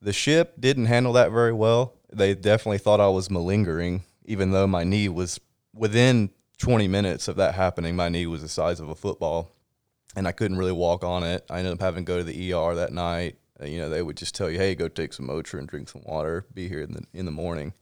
The 0.00 0.12
ship 0.12 0.54
didn't 0.60 0.86
handle 0.86 1.12
that 1.14 1.30
very 1.30 1.52
well. 1.52 1.94
They 2.12 2.34
definitely 2.34 2.78
thought 2.78 3.00
I 3.00 3.08
was 3.08 3.30
malingering, 3.30 4.02
even 4.24 4.50
though 4.50 4.66
my 4.66 4.84
knee 4.84 5.08
was 5.08 5.40
within 5.74 6.30
20 6.58 6.88
minutes 6.88 7.28
of 7.28 7.36
that 7.36 7.54
happening. 7.54 7.96
My 7.96 8.08
knee 8.08 8.26
was 8.26 8.42
the 8.42 8.48
size 8.48 8.80
of 8.80 8.88
a 8.88 8.94
football, 8.94 9.52
and 10.14 10.28
I 10.28 10.32
couldn't 10.32 10.58
really 10.58 10.72
walk 10.72 11.04
on 11.04 11.22
it. 11.22 11.46
I 11.48 11.58
ended 11.58 11.72
up 11.72 11.80
having 11.80 12.04
to 12.04 12.08
go 12.08 12.18
to 12.18 12.24
the 12.24 12.52
ER 12.52 12.74
that 12.74 12.92
night. 12.92 13.36
You 13.62 13.78
know, 13.78 13.88
they 13.88 14.02
would 14.02 14.16
just 14.16 14.34
tell 14.34 14.50
you, 14.50 14.58
"Hey, 14.58 14.74
go 14.74 14.88
take 14.88 15.12
some 15.12 15.28
Motrin, 15.28 15.60
and 15.60 15.68
drink 15.68 15.88
some 15.88 16.02
water, 16.04 16.46
be 16.52 16.68
here 16.68 16.82
in 16.82 16.92
the 16.92 17.04
in 17.14 17.24
the 17.24 17.32
morning." 17.32 17.72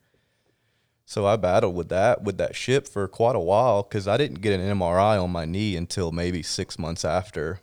So 1.10 1.26
I 1.26 1.34
battled 1.34 1.74
with 1.74 1.88
that 1.88 2.22
with 2.22 2.38
that 2.38 2.54
ship 2.54 2.86
for 2.86 3.08
quite 3.08 3.34
a 3.34 3.40
while 3.40 3.82
because 3.82 4.06
I 4.06 4.16
didn't 4.16 4.42
get 4.42 4.52
an 4.52 4.78
MRI 4.78 5.20
on 5.20 5.32
my 5.32 5.44
knee 5.44 5.74
until 5.74 6.12
maybe 6.12 6.40
six 6.40 6.78
months 6.78 7.04
after 7.04 7.58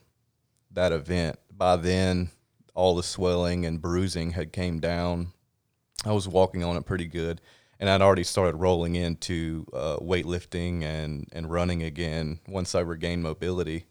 that 0.69 0.91
event. 0.91 1.39
By 1.49 1.77
then, 1.77 2.31
all 2.75 2.93
the 2.93 3.03
swelling 3.03 3.65
and 3.65 3.81
bruising 3.81 4.31
had 4.31 4.51
came 4.51 4.81
down. 4.81 5.31
I 6.03 6.11
was 6.11 6.27
walking 6.27 6.61
on 6.61 6.75
it 6.75 6.85
pretty 6.85 7.05
good, 7.05 7.39
and 7.79 7.89
I'd 7.89 8.01
already 8.01 8.25
started 8.25 8.57
rolling 8.57 8.95
into 8.95 9.65
uh, 9.71 9.95
weightlifting 10.01 10.83
and 10.83 11.29
and 11.31 11.49
running 11.49 11.83
again 11.83 12.41
once 12.49 12.75
I 12.75 12.81
regained 12.81 13.23
mobility. 13.23 13.85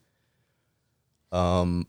Um, 1.32 1.86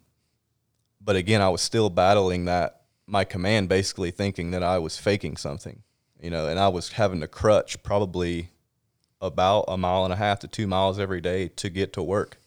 but 1.01 1.17
again, 1.17 1.41
I 1.41 1.49
was 1.49 1.61
still 1.61 1.89
battling 1.89 2.45
that 2.45 2.83
my 3.07 3.25
command 3.25 3.67
basically 3.67 4.11
thinking 4.11 4.51
that 4.51 4.63
I 4.63 4.79
was 4.79 4.97
faking 4.97 5.35
something, 5.35 5.83
you 6.21 6.29
know, 6.29 6.47
and 6.47 6.59
I 6.59 6.67
was 6.67 6.93
having 6.93 7.21
to 7.21 7.27
crutch 7.27 7.81
probably 7.83 8.49
about 9.21 9.65
a 9.67 9.77
mile 9.77 10.03
and 10.03 10.13
a 10.13 10.17
half 10.17 10.39
to 10.39 10.47
two 10.47 10.67
miles 10.67 10.99
every 10.99 11.21
day 11.21 11.47
to 11.49 11.69
get 11.69 11.93
to 11.93 12.03
work. 12.03 12.39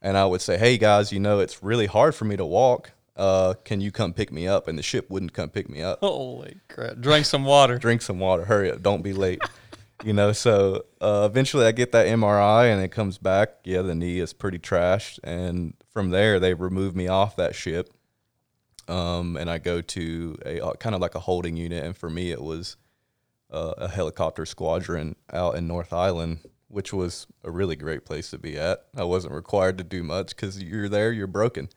And 0.00 0.16
I 0.16 0.26
would 0.26 0.40
say, 0.40 0.58
hey 0.58 0.76
guys, 0.78 1.12
you 1.12 1.20
know, 1.20 1.40
it's 1.40 1.62
really 1.62 1.86
hard 1.86 2.14
for 2.14 2.24
me 2.24 2.36
to 2.36 2.44
walk. 2.44 2.92
Uh, 3.16 3.54
can 3.64 3.80
you 3.80 3.90
come 3.90 4.12
pick 4.12 4.32
me 4.32 4.46
up? 4.46 4.68
And 4.68 4.78
the 4.78 4.82
ship 4.82 5.08
wouldn't 5.08 5.32
come 5.32 5.48
pick 5.48 5.68
me 5.68 5.82
up. 5.82 6.00
Holy 6.00 6.60
crap. 6.68 7.00
Drink 7.00 7.24
some 7.24 7.44
water. 7.44 7.78
Drink 7.78 8.02
some 8.02 8.18
water. 8.18 8.44
Hurry 8.44 8.70
up. 8.70 8.82
Don't 8.82 9.02
be 9.02 9.12
late. 9.12 9.40
you 10.04 10.12
know, 10.12 10.32
so 10.32 10.84
uh, 11.00 11.26
eventually 11.30 11.64
I 11.64 11.72
get 11.72 11.92
that 11.92 12.06
MRI 12.06 12.72
and 12.72 12.82
it 12.82 12.88
comes 12.88 13.18
back. 13.18 13.50
Yeah, 13.64 13.82
the 13.82 13.94
knee 13.94 14.18
is 14.18 14.32
pretty 14.32 14.58
trashed. 14.58 15.20
And 15.22 15.74
from 15.92 16.10
there, 16.10 16.40
they 16.40 16.54
remove 16.54 16.96
me 16.96 17.08
off 17.08 17.36
that 17.36 17.54
ship. 17.54 17.92
Um, 18.88 19.36
and 19.36 19.48
I 19.48 19.58
go 19.58 19.80
to 19.80 20.36
a 20.44 20.60
uh, 20.60 20.72
kind 20.74 20.94
of 20.94 21.00
like 21.00 21.14
a 21.14 21.20
holding 21.20 21.56
unit. 21.56 21.84
And 21.84 21.96
for 21.96 22.10
me, 22.10 22.32
it 22.32 22.42
was 22.42 22.76
uh, 23.50 23.74
a 23.78 23.88
helicopter 23.88 24.46
squadron 24.46 25.16
out 25.32 25.56
in 25.56 25.66
North 25.66 25.92
Island, 25.92 26.40
which 26.68 26.92
was 26.92 27.26
a 27.42 27.50
really 27.50 27.76
great 27.76 28.04
place 28.04 28.30
to 28.30 28.38
be 28.38 28.58
at. 28.58 28.84
I 28.96 29.04
wasn't 29.04 29.34
required 29.34 29.78
to 29.78 29.84
do 29.84 30.02
much 30.02 30.30
because 30.30 30.62
you're 30.62 30.88
there, 30.88 31.12
you're 31.12 31.26
broken. 31.26 31.68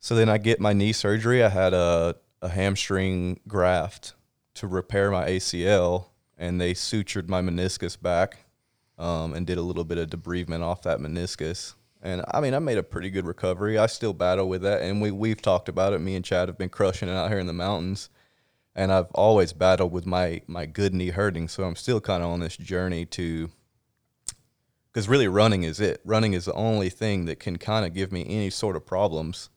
So 0.00 0.16
then 0.16 0.28
I 0.28 0.38
get 0.38 0.60
my 0.60 0.72
knee 0.72 0.92
surgery. 0.92 1.44
I 1.44 1.48
had 1.48 1.74
a, 1.74 2.16
a 2.40 2.48
hamstring 2.48 3.38
graft 3.46 4.14
to 4.54 4.66
repair 4.66 5.10
my 5.10 5.28
ACL, 5.28 6.06
and 6.36 6.60
they 6.60 6.74
sutured 6.74 7.28
my 7.28 7.40
meniscus 7.40 8.00
back 8.00 8.44
um, 8.98 9.32
and 9.34 9.46
did 9.46 9.58
a 9.58 9.62
little 9.62 9.84
bit 9.84 9.98
of 9.98 10.10
debridement 10.10 10.62
off 10.62 10.82
that 10.82 10.98
meniscus. 10.98 11.74
And 12.02 12.24
I 12.32 12.40
mean, 12.40 12.52
I 12.52 12.58
made 12.58 12.78
a 12.78 12.82
pretty 12.82 13.10
good 13.10 13.26
recovery. 13.26 13.78
I 13.78 13.86
still 13.86 14.12
battle 14.12 14.48
with 14.48 14.62
that, 14.62 14.82
and 14.82 15.00
we 15.00 15.12
we've 15.12 15.40
talked 15.40 15.68
about 15.68 15.92
it. 15.92 16.00
Me 16.00 16.16
and 16.16 16.24
Chad 16.24 16.48
have 16.48 16.58
been 16.58 16.68
crushing 16.68 17.08
it 17.08 17.12
out 17.12 17.30
here 17.30 17.38
in 17.38 17.46
the 17.46 17.52
mountains, 17.52 18.10
and 18.74 18.92
I've 18.92 19.10
always 19.14 19.52
battled 19.52 19.92
with 19.92 20.06
my 20.06 20.42
my 20.46 20.66
good 20.66 20.94
knee 20.94 21.10
hurting. 21.10 21.48
So 21.48 21.64
I'm 21.64 21.76
still 21.76 22.00
kind 22.00 22.22
of 22.22 22.30
on 22.30 22.40
this 22.40 22.56
journey 22.56 23.04
to, 23.06 23.50
because 24.92 25.08
really 25.08 25.28
running 25.28 25.62
is 25.62 25.80
it. 25.80 26.00
Running 26.04 26.32
is 26.32 26.46
the 26.46 26.54
only 26.54 26.90
thing 26.90 27.26
that 27.26 27.40
can 27.40 27.58
kind 27.58 27.86
of 27.86 27.94
give 27.94 28.12
me 28.12 28.24
any 28.28 28.50
sort 28.50 28.76
of 28.76 28.86
problems, 28.86 29.50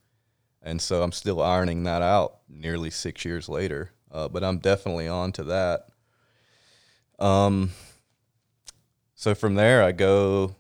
and 0.62 0.82
so 0.82 1.04
I'm 1.04 1.12
still 1.12 1.42
ironing 1.42 1.84
that 1.84 2.02
out 2.02 2.40
nearly 2.50 2.90
six 2.90 3.26
years 3.26 3.50
later. 3.50 3.92
Uh, 4.12 4.28
but 4.28 4.44
I'm 4.44 4.60
definitely 4.60 5.08
on 5.08 5.32
to 5.34 5.44
that. 5.46 5.88
Um. 7.20 7.72
So 9.18 9.34
from 9.34 9.56
there, 9.56 9.82
I 9.82 9.94
go 9.94 10.56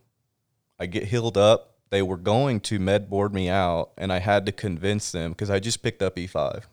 I 0.80 0.86
get 0.86 1.06
healed 1.06 1.38
up. 1.38 1.76
They 1.90 2.02
were 2.02 2.18
going 2.18 2.60
to 2.62 2.80
med 2.80 3.10
board 3.10 3.34
me 3.34 3.48
out, 3.50 3.92
and 3.98 4.12
I 4.12 4.20
had 4.20 4.46
to 4.48 4.52
convince 4.52 5.12
them 5.12 5.32
because 5.32 5.50
I 5.50 5.60
just 5.60 5.82
picked 5.82 6.02
up 6.02 6.16
E5, 6.16 6.64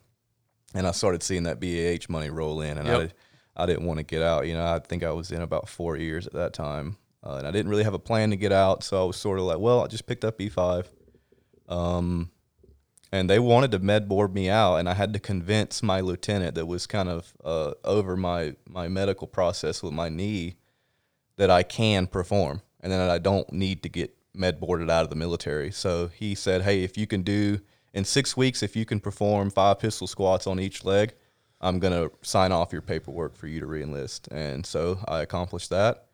and 0.74 0.86
I 0.86 0.92
started 0.92 1.22
seeing 1.22 1.44
that 1.44 1.60
BAH 1.60 2.10
money 2.10 2.30
roll 2.30 2.60
in, 2.60 2.78
and 2.78 2.88
I, 2.88 2.98
did, 2.98 3.14
I 3.56 3.66
didn't 3.66 3.86
want 3.86 3.98
to 3.98 4.04
get 4.04 4.22
out. 4.22 4.46
You 4.46 4.54
know, 4.54 4.64
I 4.64 4.78
think 4.78 5.02
I 5.02 5.10
was 5.10 5.30
in 5.30 5.42
about 5.42 5.68
four 5.68 5.96
years 5.96 6.26
at 6.26 6.32
that 6.34 6.52
time, 6.52 6.96
uh, 7.24 7.36
and 7.36 7.46
I 7.46 7.50
didn't 7.50 7.70
really 7.70 7.84
have 7.84 7.94
a 7.94 7.98
plan 7.98 8.30
to 8.30 8.36
get 8.36 8.52
out, 8.52 8.82
so 8.82 9.02
I 9.02 9.06
was 9.06 9.16
sort 9.16 9.38
of 9.38 9.44
like, 9.44 9.58
well, 9.58 9.84
I 9.84 9.86
just 9.86 10.06
picked 10.06 10.24
up 10.24 10.38
E5, 10.38 10.86
um, 11.68 12.30
and 13.10 13.28
they 13.28 13.38
wanted 13.38 13.70
to 13.72 13.78
med 13.78 14.08
board 14.08 14.34
me 14.34 14.48
out, 14.48 14.76
and 14.76 14.88
I 14.88 14.94
had 14.94 15.12
to 15.12 15.18
convince 15.18 15.82
my 15.82 16.00
lieutenant 16.00 16.54
that 16.54 16.66
was 16.66 16.86
kind 16.86 17.08
of 17.08 17.32
uh, 17.44 17.72
over 17.84 18.16
my 18.16 18.54
my 18.68 18.88
medical 18.88 19.26
process 19.26 19.82
with 19.82 19.92
my 19.92 20.08
knee 20.08 20.56
that 21.36 21.50
I 21.50 21.62
can 21.62 22.06
perform 22.06 22.62
and 22.82 22.92
then 22.92 23.00
I 23.08 23.18
don't 23.18 23.50
need 23.52 23.82
to 23.84 23.88
get 23.88 24.14
med 24.34 24.60
boarded 24.60 24.90
out 24.90 25.04
of 25.04 25.10
the 25.10 25.16
military. 25.16 25.70
So 25.70 26.08
he 26.08 26.34
said, 26.34 26.62
Hey, 26.62 26.82
if 26.82 26.98
you 26.98 27.06
can 27.06 27.22
do 27.22 27.60
in 27.94 28.04
six 28.04 28.36
weeks, 28.36 28.62
if 28.62 28.74
you 28.74 28.84
can 28.84 29.00
perform 29.00 29.50
five 29.50 29.78
pistol 29.78 30.06
squats 30.06 30.46
on 30.46 30.58
each 30.58 30.84
leg, 30.84 31.14
I'm 31.60 31.78
going 31.78 31.92
to 31.92 32.14
sign 32.22 32.50
off 32.50 32.72
your 32.72 32.82
paperwork 32.82 33.36
for 33.36 33.46
you 33.46 33.60
to 33.60 33.66
reenlist. 33.66 34.28
And 34.32 34.64
so 34.66 34.98
I 35.06 35.20
accomplished 35.20 35.70
that. 35.70 36.06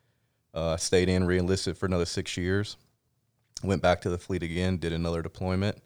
Uh, 0.53 0.77
stayed 0.77 1.09
in, 1.09 1.25
reenlisted 1.25 1.77
for 1.77 1.85
another 1.85 2.05
six 2.05 2.35
years, 2.35 2.77
went 3.63 3.81
back 3.81 4.01
to 4.01 4.09
the 4.09 4.17
fleet 4.17 4.41
again, 4.41 4.77
did 4.77 4.93
another 4.93 5.21
deployment, 5.21 5.77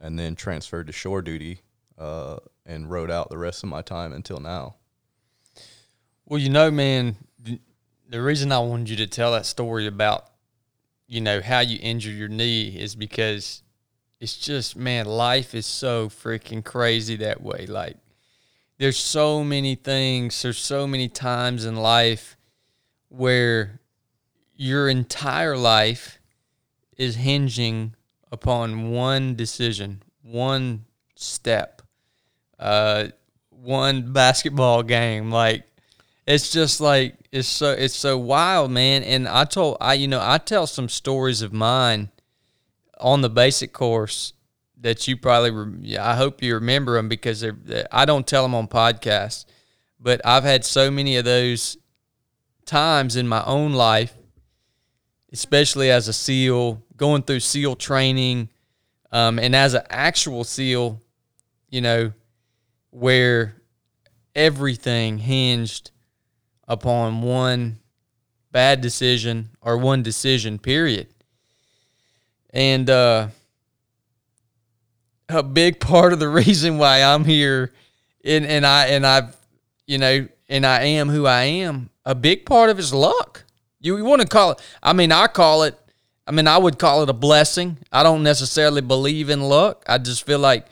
and 0.00 0.18
then 0.18 0.34
transferred 0.34 0.86
to 0.86 0.92
shore 0.92 1.20
duty 1.20 1.60
uh, 1.98 2.36
and 2.64 2.90
rode 2.90 3.10
out 3.10 3.28
the 3.28 3.36
rest 3.36 3.62
of 3.62 3.68
my 3.68 3.82
time 3.82 4.12
until 4.12 4.40
now. 4.40 4.76
Well, 6.24 6.40
you 6.40 6.48
know, 6.48 6.70
man, 6.70 7.16
the 8.08 8.22
reason 8.22 8.52
I 8.52 8.58
wanted 8.58 8.88
you 8.88 8.96
to 8.96 9.06
tell 9.06 9.32
that 9.32 9.46
story 9.46 9.86
about, 9.86 10.30
you 11.06 11.20
know, 11.20 11.40
how 11.40 11.60
you 11.60 11.78
injured 11.80 12.14
your 12.14 12.28
knee 12.28 12.68
is 12.68 12.96
because 12.96 13.62
it's 14.20 14.36
just, 14.36 14.76
man, 14.76 15.06
life 15.06 15.54
is 15.54 15.66
so 15.66 16.08
freaking 16.08 16.64
crazy 16.64 17.16
that 17.16 17.42
way. 17.42 17.66
Like, 17.66 17.96
there's 18.78 18.98
so 18.98 19.44
many 19.44 19.74
things, 19.74 20.42
there's 20.42 20.58
so 20.58 20.86
many 20.86 21.08
times 21.08 21.64
in 21.64 21.76
life 21.76 22.36
where 23.08 23.80
your 24.54 24.88
entire 24.88 25.56
life 25.56 26.18
is 26.96 27.16
hinging 27.16 27.94
upon 28.32 28.90
one 28.90 29.34
decision, 29.34 30.02
one 30.22 30.84
step, 31.14 31.82
uh, 32.58 33.08
one 33.50 34.12
basketball 34.12 34.82
game. 34.82 35.30
Like, 35.30 35.64
it's 36.26 36.50
just 36.50 36.80
like 36.80 37.14
it's 37.30 37.46
so 37.48 37.70
it's 37.70 37.94
so 37.94 38.18
wild, 38.18 38.70
man. 38.70 39.02
And 39.04 39.28
I 39.28 39.44
told 39.44 39.76
I 39.80 39.94
you 39.94 40.08
know 40.08 40.20
I 40.20 40.38
tell 40.38 40.66
some 40.66 40.88
stories 40.88 41.40
of 41.40 41.52
mine 41.52 42.10
on 42.98 43.20
the 43.20 43.30
basic 43.30 43.72
course 43.72 44.32
that 44.78 45.08
you 45.08 45.16
probably 45.16 45.50
re- 45.50 45.96
I 45.96 46.14
hope 46.16 46.42
you 46.42 46.54
remember 46.54 46.94
them 46.94 47.08
because 47.08 47.40
they're, 47.40 47.56
they 47.64 47.84
I 47.90 48.04
don't 48.04 48.26
tell 48.26 48.42
them 48.42 48.54
on 48.54 48.68
podcasts, 48.68 49.44
but 49.98 50.20
I've 50.24 50.44
had 50.44 50.64
so 50.64 50.90
many 50.90 51.16
of 51.16 51.24
those 51.24 51.76
times 52.66 53.16
in 53.16 53.26
my 53.26 53.42
own 53.44 53.72
life, 53.72 54.14
especially 55.32 55.90
as 55.90 56.08
a 56.08 56.12
SEAL, 56.12 56.82
going 56.96 57.22
through 57.22 57.40
SEAL 57.40 57.76
training, 57.76 58.48
um, 59.12 59.38
and 59.38 59.54
as 59.56 59.74
an 59.74 59.82
actual 59.88 60.44
SEAL, 60.44 61.00
you 61.70 61.80
know, 61.80 62.12
where 62.90 63.56
everything 64.34 65.18
hinged 65.18 65.90
upon 66.68 67.22
one 67.22 67.78
bad 68.52 68.80
decision 68.80 69.50
or 69.60 69.76
one 69.76 70.02
decision 70.02 70.58
period. 70.58 71.08
And 72.56 72.88
uh 72.88 73.28
a 75.28 75.42
big 75.42 75.78
part 75.78 76.14
of 76.14 76.18
the 76.18 76.28
reason 76.42 76.78
why 76.78 77.02
I'm 77.02 77.24
here 77.24 77.72
and 78.24 78.46
and 78.46 78.66
I 78.66 78.86
and 78.86 79.06
I've 79.06 79.36
you 79.86 79.98
know 79.98 80.26
and 80.48 80.64
I 80.64 80.82
am 80.84 81.10
who 81.10 81.26
I 81.26 81.42
am, 81.42 81.90
a 82.06 82.14
big 82.14 82.46
part 82.46 82.70
of 82.70 82.78
is 82.78 82.94
luck. 82.94 83.44
You, 83.80 83.98
you 83.98 84.04
want 84.06 84.22
to 84.22 84.26
call 84.26 84.52
it 84.52 84.60
I 84.82 84.94
mean 84.94 85.12
I 85.12 85.26
call 85.26 85.64
it 85.64 85.78
I 86.26 86.32
mean 86.32 86.48
I 86.48 86.56
would 86.56 86.78
call 86.78 87.02
it 87.02 87.10
a 87.10 87.12
blessing. 87.12 87.76
I 87.92 88.02
don't 88.02 88.22
necessarily 88.22 88.80
believe 88.80 89.28
in 89.28 89.42
luck. 89.42 89.84
I 89.86 89.98
just 89.98 90.24
feel 90.24 90.38
like 90.38 90.66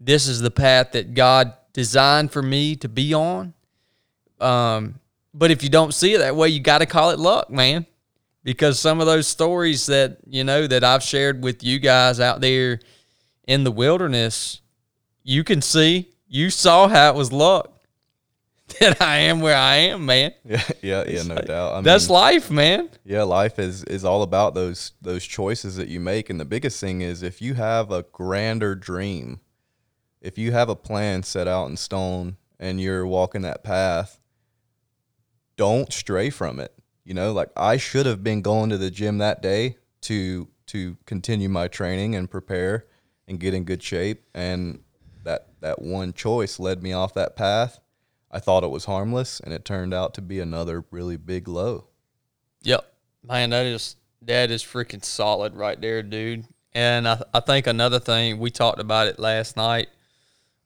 this 0.00 0.26
is 0.26 0.40
the 0.40 0.50
path 0.50 0.92
that 0.92 1.14
God 1.14 1.52
designed 1.72 2.32
for 2.32 2.42
me 2.42 2.74
to 2.74 2.88
be 2.88 3.14
on. 3.14 3.54
Um 4.40 4.98
but 5.32 5.52
if 5.52 5.62
you 5.62 5.68
don't 5.68 5.94
see 5.94 6.14
it 6.14 6.18
that 6.18 6.34
way, 6.34 6.48
you 6.48 6.58
got 6.58 6.78
to 6.78 6.86
call 6.86 7.10
it 7.10 7.18
luck, 7.20 7.50
man. 7.50 7.86
Because 8.42 8.78
some 8.78 9.00
of 9.00 9.06
those 9.06 9.26
stories 9.26 9.86
that, 9.86 10.18
you 10.26 10.44
know, 10.44 10.66
that 10.66 10.82
I've 10.82 11.02
shared 11.02 11.42
with 11.42 11.62
you 11.62 11.78
guys 11.78 12.20
out 12.20 12.40
there 12.40 12.80
in 13.46 13.64
the 13.64 13.70
wilderness, 13.70 14.60
you 15.22 15.44
can 15.44 15.60
see, 15.60 16.10
you 16.26 16.48
saw 16.48 16.88
how 16.88 17.10
it 17.10 17.16
was 17.16 17.32
luck 17.32 17.80
that 18.80 19.02
I 19.02 19.18
am 19.18 19.40
where 19.40 19.56
I 19.56 19.76
am, 19.76 20.06
man. 20.06 20.32
Yeah, 20.44 20.62
yeah, 20.82 21.04
yeah, 21.06 21.22
no 21.24 21.36
doubt. 21.36 21.74
I 21.74 21.80
That's 21.82 22.08
life, 22.08 22.50
man. 22.50 22.88
yeah, 23.04 23.24
life 23.24 23.58
is 23.58 23.84
is 23.84 24.04
all 24.04 24.22
about 24.22 24.54
those 24.54 24.92
those 25.02 25.24
choices 25.24 25.76
that 25.76 25.88
you 25.88 26.00
make, 26.00 26.30
and 26.30 26.40
the 26.40 26.44
biggest 26.44 26.80
thing 26.80 27.00
is 27.00 27.22
if 27.22 27.42
you 27.42 27.54
have 27.54 27.90
a 27.90 28.04
grander 28.04 28.74
dream, 28.74 29.40
if 30.20 30.38
you 30.38 30.52
have 30.52 30.68
a 30.68 30.76
plan 30.76 31.22
set 31.22 31.46
out 31.48 31.68
in 31.68 31.76
stone, 31.76 32.36
and 32.58 32.80
you're 32.80 33.06
walking 33.06 33.42
that 33.42 33.64
path, 33.64 34.20
don't 35.56 35.92
stray 35.92 36.30
from 36.30 36.60
it. 36.60 36.72
You 37.04 37.14
know, 37.14 37.32
like 37.32 37.50
I 37.56 37.76
should 37.76 38.06
have 38.06 38.22
been 38.22 38.42
going 38.42 38.70
to 38.70 38.78
the 38.78 38.90
gym 38.90 39.18
that 39.18 39.42
day 39.42 39.76
to 40.02 40.48
to 40.66 40.96
continue 41.06 41.48
my 41.48 41.68
training 41.68 42.14
and 42.14 42.30
prepare 42.30 42.86
and 43.26 43.40
get 43.40 43.54
in 43.54 43.64
good 43.64 43.82
shape, 43.82 44.24
and 44.34 44.80
that 45.24 45.48
that 45.60 45.82
one 45.82 46.12
choice 46.12 46.58
led 46.58 46.82
me 46.82 46.92
off 46.92 47.14
that 47.14 47.36
path. 47.36 47.80
I 48.30 48.38
thought 48.38 48.64
it 48.64 48.70
was 48.70 48.84
harmless, 48.84 49.40
and 49.40 49.52
it 49.52 49.64
turned 49.64 49.92
out 49.92 50.14
to 50.14 50.22
be 50.22 50.38
another 50.38 50.84
really 50.90 51.16
big 51.16 51.48
low. 51.48 51.88
Yep. 52.62 52.86
Man, 53.26 53.50
that 53.50 53.66
is 53.66 53.96
that 54.22 54.50
is 54.50 54.62
freaking 54.62 55.04
solid 55.04 55.56
right 55.56 55.80
there, 55.80 56.02
dude. 56.02 56.44
And 56.72 57.08
I, 57.08 57.22
I 57.34 57.40
think 57.40 57.66
another 57.66 57.98
thing 57.98 58.38
we 58.38 58.50
talked 58.50 58.80
about 58.80 59.08
it 59.08 59.18
last 59.18 59.56
night 59.56 59.88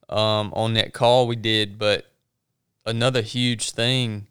um, 0.09 0.53
on 0.55 0.73
that 0.75 0.93
call 0.93 1.27
we 1.27 1.35
did, 1.35 1.79
but 1.79 2.05
another 2.85 3.21
huge 3.21 3.71
thing 3.71 4.27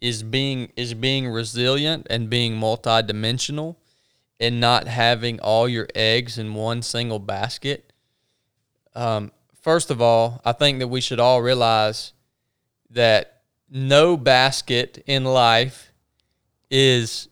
is 0.00 0.22
being 0.22 0.72
is 0.76 0.94
being 0.94 1.28
resilient 1.28 2.06
and 2.10 2.30
being 2.30 2.54
multidimensional 2.54 3.76
and 4.38 4.60
not 4.60 4.88
having 4.88 5.38
all 5.40 5.68
your 5.68 5.86
eggs 5.94 6.38
in 6.38 6.54
one 6.54 6.82
single 6.82 7.18
basket. 7.18 7.92
Um, 8.94 9.32
first 9.60 9.90
of 9.90 10.00
all, 10.00 10.40
I 10.44 10.52
think 10.52 10.78
that 10.78 10.88
we 10.88 11.00
should 11.00 11.20
all 11.20 11.42
realize 11.42 12.12
that 12.90 13.42
no 13.70 14.16
basket 14.16 15.02
in 15.06 15.24
life 15.24 15.92
is 16.70 17.28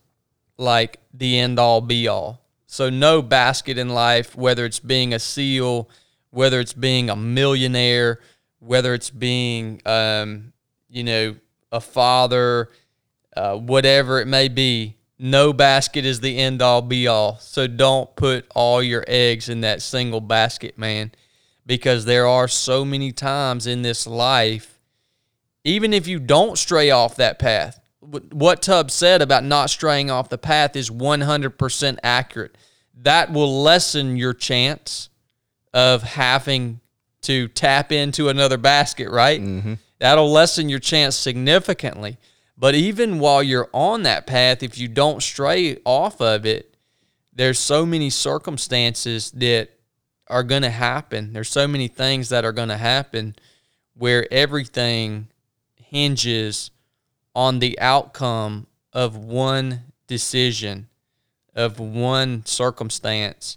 like 0.59 0.99
the 1.15 1.39
end 1.39 1.59
all 1.59 1.81
be 1.81 2.07
all. 2.07 2.43
So 2.66 2.90
no 2.90 3.23
basket 3.23 3.78
in 3.78 3.89
life, 3.89 4.36
whether 4.36 4.66
it's 4.66 4.81
being 4.81 5.15
a 5.15 5.19
SEAL, 5.19 5.89
whether 6.31 6.61
it's 6.61 6.74
being 6.74 7.09
a 7.09 7.16
millionaire, 7.16 8.20
whether 8.59 8.93
it's 8.93 9.11
being, 9.11 9.81
um, 9.86 10.53
you 10.90 11.03
know, 11.03 11.36
a 11.73 11.81
father, 11.81 12.70
uh, 13.36 13.57
whatever 13.57 14.20
it 14.20 14.27
may 14.27 14.49
be, 14.49 14.97
no 15.19 15.53
basket 15.53 16.05
is 16.05 16.20
the 16.20 16.39
end 16.39 16.62
all 16.62 16.82
be 16.82 17.07
all. 17.07 17.39
So 17.39 17.66
don't 17.66 18.15
put 18.16 18.47
all 18.55 18.82
your 18.82 19.05
eggs 19.09 19.49
in 19.49 19.62
that 19.62 19.82
single 19.82 20.20
basket, 20.20 20.78
man, 20.78 21.12
because 21.66 22.05
there 22.05 22.27
are 22.27 22.49
so 22.49 22.85
many 22.85 23.12
times 23.12 23.66
in 23.66 23.82
this 23.82 24.07
life, 24.07 24.78
even 25.65 25.93
if 25.93 26.07
you 26.07 26.19
don't 26.19 26.57
stray 26.57 26.90
off 26.90 27.16
that 27.16 27.39
path, 27.39 27.81
what 28.01 28.62
Tubbs 28.62 28.95
said 28.95 29.20
about 29.20 29.45
not 29.45 29.70
straying 29.70 30.11
off 30.11 30.28
the 30.28 30.39
path 30.39 30.77
is 30.77 30.89
100% 30.89 31.99
accurate. 32.03 32.57
That 33.03 33.32
will 33.32 33.62
lessen 33.62 34.16
your 34.16 34.35
chance 34.35 35.09
of 35.74 36.03
having 36.03 36.81
to 37.23 37.49
tap 37.49 37.93
into 37.93 38.28
another 38.28 38.57
basket, 38.57 39.11
right? 39.11 39.40
Mm-hmm. 39.40 39.74
That'll 39.99 40.31
lessen 40.31 40.69
your 40.69 40.79
chance 40.79 41.16
significantly. 41.16 42.19
But 42.57 42.75
even 42.75 43.19
while 43.19 43.43
you're 43.43 43.70
on 43.73 44.03
that 44.03 44.27
path, 44.27 44.62
if 44.62 44.79
you 44.79 44.89
don't 44.89 45.23
stray 45.23 45.79
off 45.85 46.20
of 46.20 46.45
it, 46.45 46.77
there's 47.33 47.59
so 47.59 47.87
many 47.87 48.11
circumstances 48.11 49.31
that 49.33 49.70
are 50.27 50.43
going 50.43 50.62
to 50.62 50.70
happen. 50.70 51.33
There's 51.33 51.49
so 51.49 51.69
many 51.69 51.89
things 51.89 52.29
that 52.31 52.45
are 52.45 52.53
going 52.53 52.69
to 52.69 52.77
happen 52.77 53.37
where 53.95 54.27
everything 54.33 55.29
hinges 55.77 56.70
on 57.35 57.61
the 57.61 57.79
outcome 57.79 58.66
of 58.93 59.16
one 59.16 59.85
decision, 60.09 60.89
of 61.55 61.79
one 61.79 62.45
circumstance. 62.45 63.57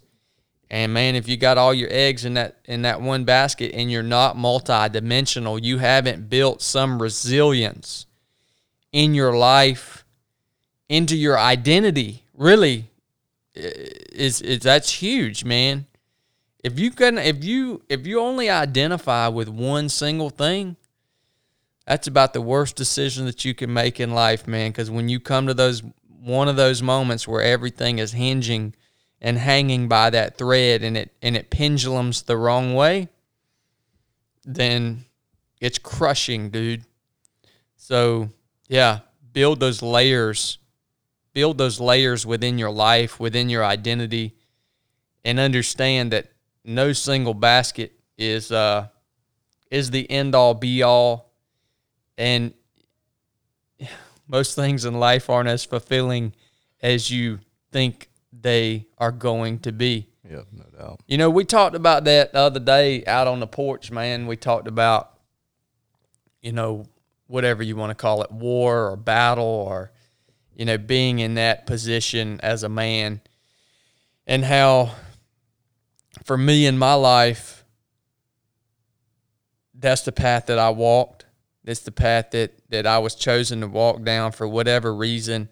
And 0.71 0.93
man, 0.93 1.15
if 1.15 1.27
you 1.27 1.35
got 1.35 1.57
all 1.57 1.73
your 1.73 1.89
eggs 1.91 2.23
in 2.23 2.35
that 2.35 2.55
in 2.63 2.83
that 2.83 3.01
one 3.01 3.25
basket 3.25 3.73
and 3.73 3.91
you're 3.91 4.01
not 4.01 4.37
multidimensional, 4.37 5.61
you 5.61 5.79
haven't 5.79 6.29
built 6.29 6.61
some 6.61 7.01
resilience 7.01 8.05
in 8.93 9.13
your 9.13 9.35
life 9.35 10.05
into 10.87 11.17
your 11.17 11.37
identity. 11.37 12.23
Really 12.33 12.89
is 13.53 14.41
is 14.41 14.61
that's 14.61 14.89
huge, 14.93 15.43
man. 15.43 15.87
If 16.63 16.79
you 16.79 16.91
can 16.91 17.17
if 17.17 17.43
you 17.43 17.81
if 17.89 18.07
you 18.07 18.21
only 18.21 18.49
identify 18.49 19.27
with 19.27 19.49
one 19.49 19.89
single 19.89 20.29
thing, 20.29 20.77
that's 21.85 22.07
about 22.07 22.31
the 22.31 22.41
worst 22.41 22.77
decision 22.77 23.25
that 23.25 23.43
you 23.43 23.53
can 23.53 23.73
make 23.73 23.99
in 23.99 24.13
life, 24.13 24.47
man. 24.47 24.71
Because 24.71 24.89
when 24.89 25.09
you 25.09 25.19
come 25.19 25.47
to 25.47 25.53
those 25.53 25.83
one 26.23 26.47
of 26.47 26.55
those 26.55 26.81
moments 26.81 27.27
where 27.27 27.41
everything 27.41 27.99
is 27.99 28.13
hinging 28.13 28.73
and 29.21 29.37
hanging 29.37 29.87
by 29.87 30.09
that 30.09 30.37
thread 30.37 30.81
and 30.81 30.97
it 30.97 31.11
and 31.21 31.37
it 31.37 31.49
pendulums 31.49 32.23
the 32.23 32.35
wrong 32.35 32.73
way, 32.73 33.07
then 34.43 35.05
it's 35.59 35.77
crushing, 35.77 36.49
dude. 36.49 36.83
So 37.77 38.29
yeah, 38.67 38.99
build 39.31 39.59
those 39.59 39.81
layers, 39.81 40.57
build 41.33 41.57
those 41.57 41.79
layers 41.79 42.25
within 42.25 42.57
your 42.57 42.71
life, 42.71 43.19
within 43.19 43.49
your 43.49 43.63
identity, 43.63 44.35
and 45.23 45.39
understand 45.39 46.11
that 46.11 46.31
no 46.65 46.93
single 46.93 47.33
basket 47.33 47.93
is 48.17 48.51
uh 48.51 48.87
is 49.69 49.91
the 49.91 50.09
end 50.11 50.35
all 50.35 50.53
be 50.53 50.83
all 50.83 51.31
and 52.17 52.53
most 54.27 54.55
things 54.55 54.85
in 54.85 54.93
life 54.99 55.29
aren't 55.29 55.49
as 55.49 55.65
fulfilling 55.65 56.33
as 56.81 57.09
you 57.09 57.39
think 57.71 58.10
they 58.31 58.87
are 58.97 59.11
going 59.11 59.59
to 59.59 59.71
be. 59.71 60.07
Yeah, 60.29 60.41
no 60.51 60.63
doubt. 60.77 61.01
You 61.07 61.17
know, 61.17 61.29
we 61.29 61.43
talked 61.43 61.75
about 61.75 62.05
that 62.05 62.33
the 62.33 62.39
other 62.39 62.59
day 62.59 63.05
out 63.05 63.27
on 63.27 63.39
the 63.39 63.47
porch, 63.47 63.91
man. 63.91 64.27
We 64.27 64.37
talked 64.37 64.67
about, 64.67 65.19
you 66.41 66.51
know, 66.51 66.85
whatever 67.27 67.63
you 67.63 67.75
want 67.75 67.91
to 67.91 67.95
call 67.95 68.21
it, 68.23 68.31
war 68.31 68.91
or 68.91 68.95
battle 68.95 69.43
or, 69.45 69.91
you 70.55 70.65
know, 70.65 70.77
being 70.77 71.19
in 71.19 71.35
that 71.35 71.65
position 71.65 72.39
as 72.41 72.63
a 72.63 72.69
man 72.69 73.21
and 74.27 74.45
how 74.45 74.91
for 76.23 76.37
me 76.37 76.65
in 76.65 76.77
my 76.77 76.93
life, 76.93 77.65
that's 79.73 80.03
the 80.03 80.11
path 80.11 80.45
that 80.45 80.59
I 80.59 80.69
walked. 80.69 81.25
That's 81.63 81.81
the 81.81 81.91
path 81.91 82.31
that, 82.31 82.53
that 82.69 82.85
I 82.85 82.99
was 82.99 83.15
chosen 83.15 83.61
to 83.61 83.67
walk 83.67 84.03
down 84.03 84.31
for 84.31 84.47
whatever 84.47 84.93
reason. 84.93 85.49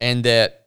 And 0.00 0.24
that 0.24 0.57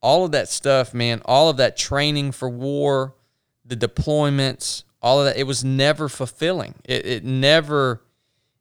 all 0.00 0.24
of 0.24 0.32
that 0.32 0.48
stuff, 0.48 0.94
man, 0.94 1.20
all 1.24 1.48
of 1.48 1.56
that 1.56 1.76
training 1.76 2.32
for 2.32 2.48
war, 2.48 3.14
the 3.64 3.76
deployments, 3.76 4.84
all 5.02 5.20
of 5.20 5.26
that, 5.26 5.36
it 5.36 5.44
was 5.44 5.64
never 5.64 6.08
fulfilling. 6.08 6.74
It, 6.84 7.06
it 7.06 7.24
never, 7.24 8.02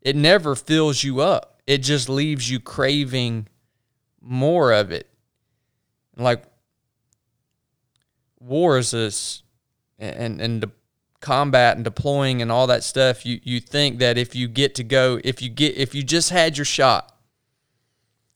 it 0.01 0.15
never 0.15 0.55
fills 0.55 1.03
you 1.03 1.21
up. 1.21 1.61
It 1.67 1.79
just 1.79 2.09
leaves 2.09 2.49
you 2.49 2.59
craving 2.59 3.47
more 4.21 4.71
of 4.71 4.91
it. 4.91 5.09
Like 6.15 6.43
war 8.39 8.77
is 8.77 8.91
this, 8.91 9.43
and 9.99 10.41
and 10.41 10.61
the 10.61 10.71
combat 11.19 11.75
and 11.75 11.83
deploying 11.83 12.41
and 12.41 12.51
all 12.51 12.67
that 12.67 12.83
stuff. 12.83 13.25
You 13.25 13.39
you 13.43 13.59
think 13.59 13.99
that 13.99 14.17
if 14.17 14.35
you 14.35 14.47
get 14.47 14.75
to 14.75 14.83
go, 14.83 15.19
if 15.23 15.41
you 15.41 15.49
get, 15.49 15.75
if 15.77 15.93
you 15.93 16.03
just 16.03 16.29
had 16.29 16.57
your 16.57 16.65
shot, 16.65 17.15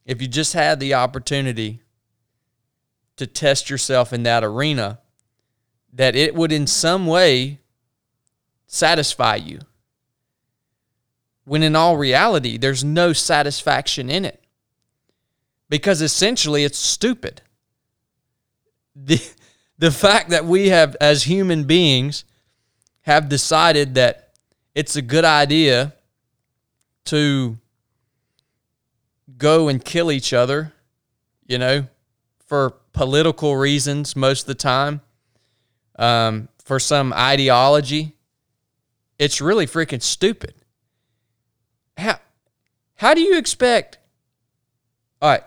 if 0.06 0.22
you 0.22 0.28
just 0.28 0.53
had 0.53 0.80
the 0.80 0.94
opportunity 0.94 1.82
to 3.18 3.28
test 3.28 3.70
yourself 3.70 4.14
in 4.14 4.24
that 4.24 4.44
arena, 4.44 5.00
that 5.94 6.16
it 6.16 6.34
would 6.36 6.52
in 6.52 6.66
some 6.68 7.06
way 7.06 7.60
satisfy 8.68 9.36
you. 9.36 9.60
when 11.46 11.64
in 11.64 11.76
all 11.76 11.98
reality, 11.98 12.58
there's 12.58 12.84
no 12.84 13.14
satisfaction 13.14 14.10
in 14.10 14.26
it 14.26 14.44
because 15.70 16.02
essentially 16.02 16.64
it's 16.64 16.78
stupid. 16.80 17.42
The, 18.96 19.22
the 19.78 19.92
fact 19.92 20.30
that 20.30 20.46
we 20.46 20.70
have, 20.70 20.96
as 21.02 21.24
human 21.24 21.64
beings, 21.64 22.26
have 23.02 23.30
decided 23.30 23.96
that 23.96 24.34
it's 24.76 24.96
a 24.96 25.02
good 25.02 25.26
idea 25.26 25.94
to 27.06 27.58
go 29.38 29.68
and 29.68 29.84
kill 29.84 30.12
each 30.12 30.34
other, 30.34 30.74
you 31.48 31.58
know, 31.58 31.88
for 32.46 32.76
political 32.93 33.55
reasons 33.55 34.15
most 34.15 34.41
of 34.41 34.47
the 34.47 34.55
time, 34.55 35.01
um, 35.97 36.49
for 36.63 36.80
some 36.80 37.13
ideology, 37.13 38.15
it's 39.19 39.41
really 39.41 39.68
freaking 39.68 40.01
stupid. 40.01 40.55
How, 41.97 42.19
how 42.95 43.13
do 43.13 43.22
you 43.22 43.38
expect? 43.38 43.99
All 45.22 45.30
right, 45.30 45.43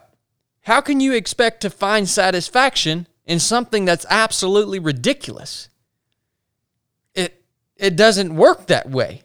how 0.63 0.81
can 0.81 1.01
you 1.01 1.13
expect 1.13 1.61
to 1.63 1.71
find 1.71 2.09
satisfaction 2.09 3.07
in 3.27 3.41
something 3.41 3.85
that's 3.85 4.07
absolutely 4.09 4.79
ridiculous? 4.79 5.69
It 7.15 7.43
it 7.77 7.97
doesn't 7.97 8.37
work 8.37 8.67
that 8.67 8.91
way. 8.91 9.23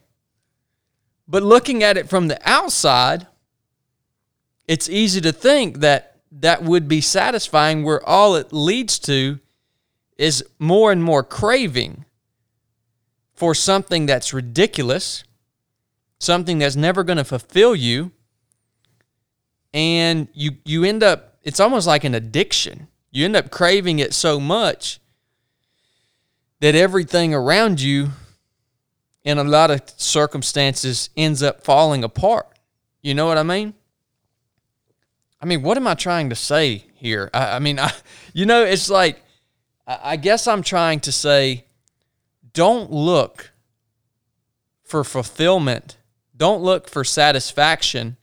But 1.27 1.43
looking 1.43 1.83
at 1.83 1.97
it 1.97 2.09
from 2.09 2.27
the 2.27 2.39
outside, 2.43 3.27
it's 4.67 4.89
easy 4.89 5.21
to 5.21 5.31
think 5.31 5.79
that 5.79 6.08
that 6.31 6.63
would 6.63 6.87
be 6.87 7.01
satisfying 7.01 7.83
where 7.83 8.07
all 8.07 8.35
it 8.35 8.53
leads 8.53 8.99
to 8.99 9.39
is 10.17 10.43
more 10.59 10.91
and 10.91 11.03
more 11.03 11.23
craving 11.23 12.05
for 13.33 13.55
something 13.55 14.05
that's 14.05 14.33
ridiculous, 14.33 15.23
something 16.19 16.59
that's 16.59 16.75
never 16.75 17.03
going 17.03 17.17
to 17.17 17.23
fulfill 17.23 17.75
you, 17.75 18.11
and 19.73 20.27
you 20.33 20.57
you 20.65 20.83
end 20.83 21.03
up 21.03 21.37
it's 21.43 21.59
almost 21.59 21.87
like 21.87 22.03
an 22.03 22.13
addiction. 22.13 22.87
You 23.11 23.25
end 23.25 23.35
up 23.35 23.49
craving 23.49 23.99
it 23.99 24.13
so 24.13 24.39
much 24.39 24.99
that 26.59 26.75
everything 26.75 27.33
around 27.33 27.81
you 27.81 28.09
in 29.23 29.37
a 29.37 29.43
lot 29.43 29.71
of 29.71 29.81
circumstances 29.97 31.09
ends 31.15 31.41
up 31.41 31.63
falling 31.63 32.03
apart. 32.03 32.47
You 33.01 33.13
know 33.13 33.25
what 33.25 33.37
I 33.37 33.43
mean? 33.43 33.73
I 35.41 35.45
mean, 35.45 35.61
what 35.61 35.77
am 35.77 35.87
I 35.87 35.93
trying 35.93 36.29
to 36.29 36.35
say 36.35 36.85
here? 36.93 37.29
I, 37.33 37.55
I 37.55 37.59
mean, 37.59 37.79
I, 37.79 37.91
you 38.33 38.45
know, 38.45 38.63
it's 38.63 38.89
like, 38.89 39.21
I, 39.87 39.99
I 40.03 40.15
guess 40.15 40.47
I'm 40.47 40.63
trying 40.63 40.99
to 41.01 41.11
say, 41.11 41.65
don't 42.53 42.91
look 42.91 43.51
for 44.83 45.03
fulfillment, 45.03 45.97
don't 46.35 46.61
look 46.61 46.89
for 46.89 47.03
satisfaction 47.03 48.17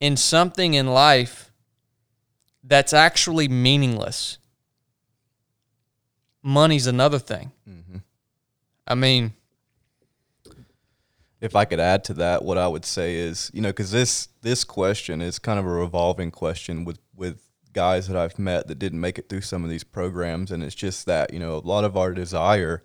in 0.00 0.16
something 0.16 0.74
in 0.74 0.86
life 0.86 1.52
that's 2.64 2.92
actually 2.92 3.48
meaningless. 3.48 4.38
Money's 6.42 6.86
another 6.86 7.18
thing. 7.18 7.52
Mm-hmm. 7.68 7.98
I 8.86 8.94
mean, 8.94 9.32
if 11.46 11.56
I 11.56 11.64
could 11.64 11.80
add 11.80 12.04
to 12.04 12.14
that, 12.14 12.44
what 12.44 12.58
I 12.58 12.68
would 12.68 12.84
say 12.84 13.14
is, 13.14 13.50
you 13.54 13.62
know, 13.62 13.70
because 13.70 13.92
this 13.92 14.28
this 14.42 14.64
question 14.64 15.22
is 15.22 15.38
kind 15.38 15.58
of 15.58 15.64
a 15.64 15.70
revolving 15.70 16.30
question 16.30 16.84
with 16.84 16.98
with 17.14 17.42
guys 17.72 18.08
that 18.08 18.16
I've 18.16 18.38
met 18.38 18.68
that 18.68 18.78
didn't 18.78 19.00
make 19.00 19.18
it 19.18 19.28
through 19.28 19.42
some 19.42 19.64
of 19.64 19.70
these 19.70 19.84
programs, 19.84 20.50
and 20.50 20.62
it's 20.62 20.74
just 20.74 21.06
that 21.06 21.32
you 21.32 21.38
know 21.38 21.56
a 21.56 21.58
lot 21.58 21.84
of 21.84 21.96
our 21.96 22.12
desire, 22.12 22.84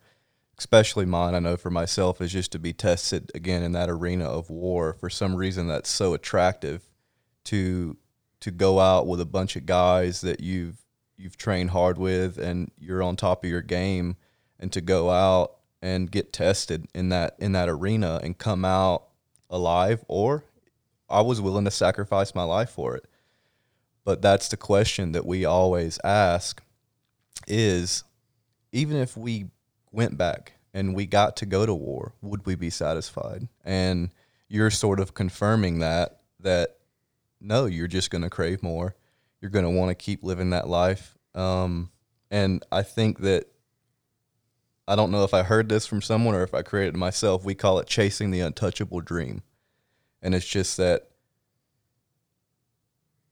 especially 0.57 1.05
mine, 1.05 1.35
I 1.35 1.39
know 1.39 1.57
for 1.57 1.71
myself, 1.71 2.21
is 2.21 2.31
just 2.31 2.51
to 2.53 2.59
be 2.59 2.71
tested 2.71 3.31
again 3.35 3.63
in 3.63 3.73
that 3.73 3.89
arena 3.89 4.25
of 4.25 4.49
war. 4.49 4.93
For 4.93 5.09
some 5.09 5.35
reason, 5.35 5.67
that's 5.67 5.89
so 5.89 6.13
attractive 6.13 6.83
to 7.45 7.97
to 8.41 8.51
go 8.51 8.79
out 8.79 9.07
with 9.07 9.19
a 9.19 9.25
bunch 9.25 9.55
of 9.55 9.65
guys 9.65 10.21
that 10.21 10.39
you've 10.39 10.77
you've 11.17 11.38
trained 11.38 11.71
hard 11.71 11.97
with, 11.97 12.38
and 12.38 12.71
you're 12.77 13.03
on 13.03 13.15
top 13.15 13.43
of 13.43 13.49
your 13.49 13.61
game, 13.61 14.17
and 14.59 14.71
to 14.71 14.81
go 14.81 15.09
out 15.09 15.57
and 15.81 16.11
get 16.11 16.31
tested 16.31 16.87
in 16.93 17.09
that 17.09 17.35
in 17.39 17.53
that 17.53 17.69
arena 17.69 18.19
and 18.23 18.37
come 18.37 18.63
out 18.63 19.07
alive 19.49 20.03
or 20.07 20.43
I 21.09 21.21
was 21.21 21.41
willing 21.41 21.65
to 21.65 21.71
sacrifice 21.71 22.33
my 22.33 22.43
life 22.43 22.69
for 22.69 22.95
it. 22.95 23.05
But 24.03 24.21
that's 24.21 24.47
the 24.47 24.57
question 24.57 25.11
that 25.11 25.25
we 25.25 25.45
always 25.45 25.99
ask 26.03 26.63
is 27.47 28.03
even 28.71 28.97
if 28.97 29.17
we 29.17 29.47
went 29.91 30.17
back 30.17 30.53
and 30.73 30.95
we 30.95 31.05
got 31.05 31.35
to 31.37 31.45
go 31.45 31.65
to 31.65 31.73
war, 31.73 32.13
would 32.21 32.45
we 32.45 32.55
be 32.55 32.69
satisfied? 32.69 33.47
And 33.63 34.09
you're 34.47 34.71
sort 34.71 34.99
of 34.99 35.13
confirming 35.13 35.79
that 35.79 36.21
that 36.39 36.77
no, 37.39 37.65
you're 37.65 37.87
just 37.87 38.09
going 38.09 38.21
to 38.21 38.29
crave 38.29 38.63
more. 38.63 38.95
You're 39.41 39.51
going 39.51 39.65
to 39.65 39.71
want 39.71 39.89
to 39.89 39.95
keep 39.95 40.23
living 40.23 40.51
that 40.51 40.67
life. 40.67 41.17
Um, 41.33 41.89
and 42.29 42.63
I 42.71 42.83
think 42.83 43.19
that 43.19 43.47
I 44.87 44.95
don't 44.95 45.11
know 45.11 45.23
if 45.23 45.33
I 45.33 45.43
heard 45.43 45.69
this 45.69 45.85
from 45.85 46.01
someone 46.01 46.35
or 46.35 46.43
if 46.43 46.53
I 46.53 46.61
created 46.61 46.95
myself. 46.95 47.45
We 47.45 47.55
call 47.55 47.79
it 47.79 47.87
chasing 47.87 48.31
the 48.31 48.41
untouchable 48.41 49.01
dream. 49.01 49.43
And 50.21 50.35
it's 50.35 50.47
just 50.47 50.77
that 50.77 51.09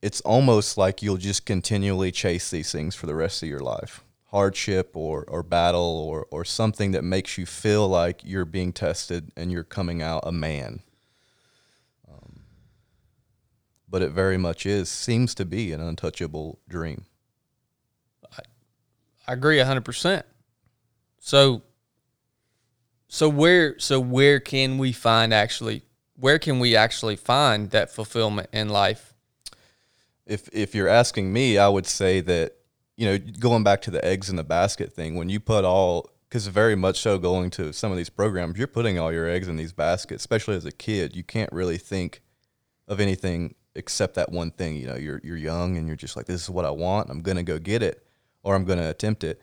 it's 0.02 0.20
almost 0.22 0.78
like 0.78 1.02
you'll 1.02 1.16
just 1.16 1.44
continually 1.44 2.10
chase 2.10 2.50
these 2.50 2.72
things 2.72 2.94
for 2.94 3.06
the 3.06 3.14
rest 3.14 3.42
of 3.42 3.48
your 3.48 3.60
life 3.60 4.02
hardship 4.30 4.92
or, 4.94 5.24
or 5.26 5.42
battle 5.42 6.06
or, 6.08 6.26
or 6.30 6.44
something 6.44 6.92
that 6.92 7.02
makes 7.02 7.36
you 7.36 7.44
feel 7.44 7.88
like 7.88 8.20
you're 8.24 8.44
being 8.44 8.72
tested 8.72 9.32
and 9.36 9.50
you're 9.50 9.64
coming 9.64 10.00
out 10.00 10.22
a 10.24 10.30
man. 10.30 10.80
Um, 12.08 12.40
but 13.88 14.02
it 14.02 14.12
very 14.12 14.38
much 14.38 14.66
is, 14.66 14.88
seems 14.88 15.34
to 15.34 15.44
be 15.44 15.72
an 15.72 15.80
untouchable 15.80 16.60
dream. 16.68 17.06
I, 18.32 18.42
I 19.26 19.32
agree 19.32 19.58
100%. 19.58 20.22
So 21.20 21.62
so 23.06 23.28
where 23.28 23.78
so 23.78 24.00
where 24.00 24.40
can 24.40 24.78
we 24.78 24.92
find 24.92 25.32
actually 25.32 25.82
where 26.16 26.38
can 26.38 26.58
we 26.58 26.74
actually 26.74 27.16
find 27.16 27.70
that 27.70 27.90
fulfillment 27.90 28.48
in 28.52 28.70
life? 28.70 29.14
If 30.26 30.48
if 30.52 30.74
you're 30.74 30.88
asking 30.88 31.32
me, 31.32 31.58
I 31.58 31.68
would 31.68 31.86
say 31.86 32.20
that 32.22 32.56
you 32.96 33.06
know 33.06 33.18
going 33.18 33.62
back 33.62 33.82
to 33.82 33.90
the 33.90 34.04
eggs 34.04 34.28
in 34.30 34.36
the 34.36 34.44
basket 34.44 34.92
thing, 34.92 35.14
when 35.14 35.28
you 35.28 35.40
put 35.40 35.64
all 35.64 36.10
because 36.28 36.46
very 36.46 36.74
much 36.74 37.00
so 37.00 37.18
going 37.18 37.50
to 37.50 37.72
some 37.72 37.90
of 37.90 37.98
these 37.98 38.10
programs, 38.10 38.56
you're 38.56 38.66
putting 38.66 38.98
all 38.98 39.12
your 39.12 39.28
eggs 39.28 39.46
in 39.46 39.56
these 39.56 39.72
baskets. 39.72 40.22
Especially 40.22 40.56
as 40.56 40.64
a 40.64 40.72
kid, 40.72 41.14
you 41.14 41.22
can't 41.22 41.52
really 41.52 41.78
think 41.78 42.22
of 42.88 42.98
anything 42.98 43.54
except 43.74 44.14
that 44.14 44.32
one 44.32 44.50
thing. 44.52 44.76
You 44.76 44.86
know, 44.86 44.96
you're 44.96 45.20
you're 45.22 45.36
young 45.36 45.76
and 45.76 45.86
you're 45.86 45.96
just 45.96 46.16
like, 46.16 46.26
this 46.26 46.42
is 46.42 46.50
what 46.50 46.64
I 46.64 46.70
want. 46.70 47.10
I'm 47.10 47.20
gonna 47.20 47.42
go 47.42 47.58
get 47.58 47.82
it, 47.82 48.06
or 48.42 48.54
I'm 48.54 48.64
gonna 48.64 48.88
attempt 48.88 49.22
it 49.24 49.42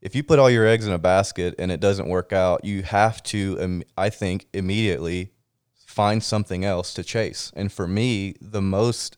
if 0.00 0.14
you 0.14 0.22
put 0.22 0.38
all 0.38 0.50
your 0.50 0.66
eggs 0.66 0.86
in 0.86 0.92
a 0.92 0.98
basket 0.98 1.54
and 1.58 1.72
it 1.72 1.80
doesn't 1.80 2.08
work 2.08 2.32
out, 2.32 2.64
you 2.64 2.82
have 2.82 3.22
to, 3.24 3.82
I 3.96 4.10
think, 4.10 4.46
immediately 4.52 5.32
find 5.74 6.22
something 6.22 6.64
else 6.64 6.92
to 6.94 7.02
chase. 7.02 7.50
And 7.56 7.72
for 7.72 7.88
me, 7.88 8.34
the 8.40 8.60
most 8.60 9.16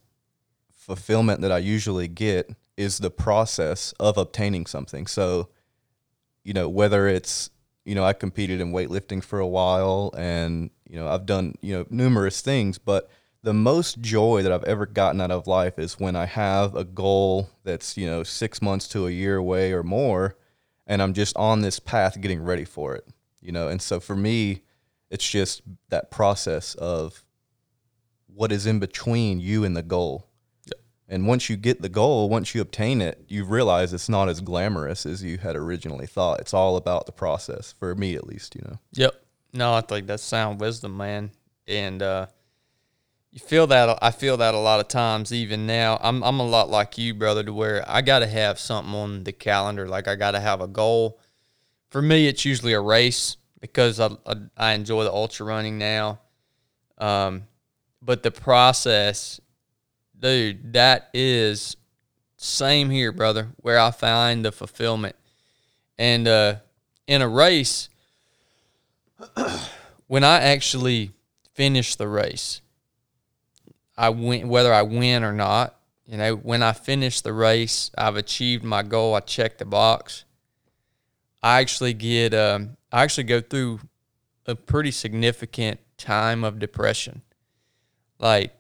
fulfillment 0.71 1.41
that 1.41 1.53
I 1.53 1.59
usually 1.59 2.09
get 2.09 2.55
is 2.77 2.99
the 2.99 3.11
process 3.11 3.93
of 3.99 4.17
obtaining 4.17 4.65
something. 4.67 5.07
So, 5.07 5.49
you 6.45 6.55
know, 6.55 6.69
whether 6.69 7.09
it's, 7.09 7.51
you 7.85 7.95
know, 7.95 8.05
I 8.05 8.13
competed 8.13 8.61
in 8.61 8.73
weightlifting 8.73 9.23
for 9.23 9.41
a 9.41 9.47
while 9.47 10.15
and, 10.17 10.71
you 10.89 10.97
know, 10.97 11.09
I've 11.09 11.27
done, 11.27 11.57
you 11.61 11.75
know, 11.75 11.87
numerous 11.91 12.41
things, 12.41 12.79
but 12.79 13.11
the 13.43 13.53
most 13.53 14.01
joy 14.01 14.43
that 14.43 14.53
I've 14.53 14.65
ever 14.65 14.87
gotten 14.87 15.21
out 15.21 15.31
of 15.31 15.47
life 15.47 15.79
is 15.79 15.99
when 15.99 16.15
I 16.15 16.27
have 16.27 16.75
a 16.75 16.85
goal 16.85 17.51
that's, 17.65 17.97
you 17.97 18.07
know, 18.07 18.23
six 18.23 18.63
months 18.63 18.87
to 18.89 19.07
a 19.07 19.11
year 19.11 19.37
away 19.37 19.73
or 19.73 19.83
more 19.83 20.37
and 20.89 21.03
I'm 21.03 21.13
just 21.13 21.37
on 21.37 21.61
this 21.61 21.79
path 21.79 22.21
getting 22.21 22.43
ready 22.43 22.65
for 22.65 22.97
it, 22.97 23.07
you 23.41 23.53
know. 23.53 23.69
And 23.69 23.81
so 23.81 24.01
for 24.01 24.17
me, 24.17 24.63
it's 25.11 25.29
just 25.29 25.63
that 25.91 26.11
process 26.11 26.75
of 26.75 27.25
what 28.27 28.51
is 28.51 28.67
in 28.67 28.81
between 28.81 29.39
you 29.39 29.65
and 29.65 29.77
the 29.77 29.83
goal. 29.83 30.27
Yeah. 30.67 30.81
And 31.09 31.27
once 31.27 31.49
you 31.51 31.57
get 31.57 31.83
the 31.83 31.89
goal, 31.89 32.29
once 32.29 32.55
you 32.55 32.61
obtain 32.61 33.01
it, 33.03 33.25
you 33.29 33.45
realize 33.45 33.93
it's 33.93 34.09
not 34.09 34.29
as 34.29 34.41
glamorous 34.41 35.05
as 35.07 35.23
you 35.23 35.39
had 35.39 35.55
originally 35.57 36.07
thought. 36.07 36.41
It's 36.41 36.55
all 36.55 36.77
about 36.77 37.07
the 37.07 37.13
process, 37.13 37.73
for 37.79 37.95
me 37.95 38.15
at 38.15 38.27
least, 38.27 38.55
you 38.55 38.63
know. 38.67 38.79
Yep. 38.95 39.15
No, 39.53 39.75
I 39.75 39.83
think 39.83 40.07
that's 40.07 40.23
sound 40.23 40.61
wisdom, 40.61 40.97
man. 40.97 41.31
And 41.67 42.03
uh, 42.03 42.27
you 43.39 43.47
feel 43.47 43.69
that 43.69 43.99
I 44.03 44.11
feel 44.11 44.37
that 44.39 44.55
a 44.55 44.59
lot 44.59 44.81
of 44.81 44.89
times 44.89 45.33
even 45.33 45.65
now. 45.65 45.99
I'm 46.03 46.25
I'm 46.25 46.41
a 46.41 46.47
lot 46.47 46.69
like 46.71 46.99
you, 46.99 47.15
brother, 47.15 47.45
to 47.45 47.53
where 47.53 47.85
I 47.89 48.03
got 48.03 48.19
to 48.19 48.27
have 48.27 48.59
something 48.59 48.93
on 48.93 49.23
the 49.23 49.33
calendar. 49.33 49.87
Like 49.87 50.09
I 50.09 50.17
got 50.17 50.33
to 50.33 50.41
have 50.41 50.61
a 50.61 50.67
goal. 50.67 51.21
For 51.89 52.03
me, 52.03 52.27
it's 52.27 52.45
usually 52.45 52.73
a 52.73 52.81
race 52.81 53.37
because 53.61 54.01
I 54.01 54.09
I, 54.27 54.35
I 54.57 54.73
enjoy 54.73 55.05
the 55.05 55.13
ultra 55.13 55.47
running 55.47 55.79
now. 55.79 56.19
Um, 56.99 57.45
but 58.03 58.25
the 58.25 58.33
process, 58.33 59.41
dude, 60.19 60.73
that 60.73 61.09
is 61.15 61.77
same 62.37 62.91
here, 62.91 63.13
brother. 63.13 63.51
Where 63.59 63.79
I 63.79 63.93
find 63.93 64.45
the 64.45 64.51
fulfillment, 64.51 65.15
and 65.97 66.27
uh, 66.27 66.57
in 67.07 67.23
a 67.23 67.29
race, 67.29 67.89
when 70.09 70.25
I 70.25 70.41
actually 70.41 71.13
finish 71.55 71.95
the 71.95 72.09
race. 72.09 72.63
I 73.99 74.11
win 74.11 74.49
whether 74.49 74.73
I 74.73 74.83
win 74.83 75.25
or 75.25 75.33
not. 75.33 75.75
You 76.07 76.17
know, 76.17 76.37
when 76.37 76.63
I 76.63 76.73
finish 76.73 77.21
the 77.21 77.35
race, 77.35 77.91
I've 77.99 78.17
achieved 78.17 78.65
my 78.65 78.83
goal. 78.83 79.15
I 79.15 79.21
check 79.21 79.59
the 79.59 79.67
box. 79.67 80.25
I 81.43 81.61
actually 81.61 81.93
get 81.93 82.33
um, 82.33 82.77
I 82.93 83.03
actually 83.03 83.25
go 83.25 83.41
through 83.41 83.81
a 84.47 84.55
pretty 84.55 84.93
significant 84.93 85.81
time 85.99 86.45
of 86.45 86.59
depression. 86.59 87.23
Like 88.19 88.55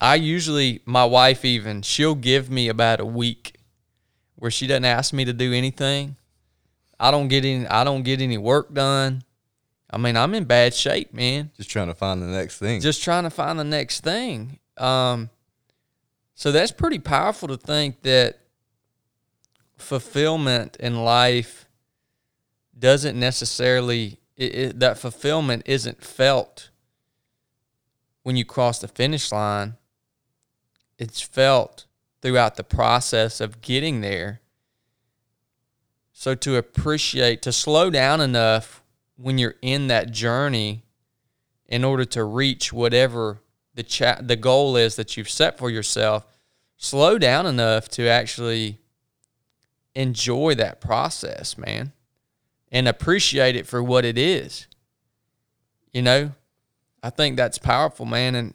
I 0.00 0.16
usually 0.16 0.82
my 0.84 1.04
wife 1.04 1.44
even 1.44 1.82
she'll 1.82 2.14
give 2.14 2.50
me 2.50 2.68
about 2.68 3.00
a 3.00 3.06
week 3.06 3.54
where 4.36 4.50
she 4.50 4.66
doesn't 4.66 4.84
ask 4.84 5.12
me 5.12 5.24
to 5.24 5.32
do 5.32 5.52
anything. 5.52 6.16
I 7.00 7.10
don't 7.10 7.28
get 7.28 7.44
any 7.44 7.66
I 7.66 7.84
don't 7.84 8.02
get 8.02 8.20
any 8.20 8.38
work 8.38 8.72
done. 8.74 9.22
I 9.90 9.96
mean, 9.96 10.16
I'm 10.16 10.34
in 10.34 10.44
bad 10.44 10.74
shape, 10.74 11.14
man. 11.14 11.50
Just 11.56 11.70
trying 11.70 11.86
to 11.86 11.94
find 11.94 12.20
the 12.20 12.26
next 12.26 12.58
thing. 12.58 12.80
Just 12.80 13.02
trying 13.02 13.24
to 13.24 13.30
find 13.30 13.58
the 13.58 13.64
next 13.64 14.02
thing. 14.02 14.58
Um, 14.76 15.30
so 16.34 16.52
that's 16.52 16.72
pretty 16.72 16.98
powerful 16.98 17.48
to 17.48 17.56
think 17.56 18.02
that 18.02 18.38
fulfillment 19.76 20.76
in 20.78 21.02
life 21.04 21.66
doesn't 22.78 23.18
necessarily 23.18 24.18
it, 24.36 24.54
it, 24.54 24.80
that 24.80 24.98
fulfillment 24.98 25.62
isn't 25.66 26.02
felt 26.02 26.70
when 28.22 28.36
you 28.36 28.44
cross 28.44 28.78
the 28.78 28.88
finish 28.88 29.32
line. 29.32 29.74
It's 30.98 31.20
felt 31.20 31.86
throughout 32.22 32.56
the 32.56 32.64
process 32.64 33.40
of 33.40 33.60
getting 33.60 34.00
there. 34.00 34.40
So 36.12 36.34
to 36.34 36.56
appreciate, 36.56 37.42
to 37.42 37.52
slow 37.52 37.90
down 37.90 38.20
enough 38.20 38.82
when 39.18 39.36
you're 39.36 39.56
in 39.60 39.88
that 39.88 40.10
journey 40.12 40.84
in 41.66 41.84
order 41.84 42.04
to 42.04 42.24
reach 42.24 42.72
whatever 42.72 43.40
the 43.74 43.82
cha- 43.82 44.20
the 44.22 44.36
goal 44.36 44.76
is 44.76 44.96
that 44.96 45.16
you've 45.16 45.28
set 45.28 45.58
for 45.58 45.70
yourself, 45.70 46.26
slow 46.76 47.18
down 47.18 47.44
enough 47.44 47.88
to 47.88 48.08
actually 48.08 48.78
enjoy 49.94 50.54
that 50.54 50.80
process, 50.80 51.58
man, 51.58 51.92
and 52.70 52.88
appreciate 52.88 53.56
it 53.56 53.66
for 53.66 53.82
what 53.82 54.04
it 54.04 54.16
is. 54.16 54.66
You 55.92 56.02
know, 56.02 56.32
I 57.02 57.10
think 57.10 57.36
that's 57.36 57.58
powerful, 57.58 58.06
man. 58.06 58.34
And, 58.34 58.54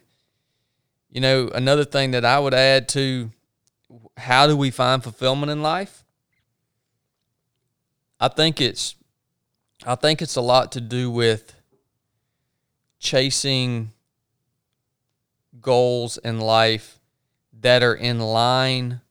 you 1.10 1.20
know, 1.22 1.50
another 1.54 1.86
thing 1.86 2.12
that 2.12 2.26
I 2.26 2.40
would 2.40 2.54
add 2.54 2.88
to 2.90 3.32
how 4.18 4.48
do 4.48 4.56
we 4.56 4.72
find 4.72 5.04
fulfillment 5.04 5.52
in 5.52 5.62
life? 5.62 6.04
I 8.20 8.30
think 8.30 8.62
it's 8.62 8.96
I 9.86 9.96
think 9.96 10.22
it's 10.22 10.38
a 10.38 10.42
lot 10.42 10.72
to 10.74 10.82
do 10.82 11.12
with 11.12 11.54
chasing 13.00 13.92
goals 15.60 16.18
in 16.18 16.40
life 16.40 17.00
that 17.60 17.84
are 17.84 17.94
in 17.94 18.20
line 18.20 19.02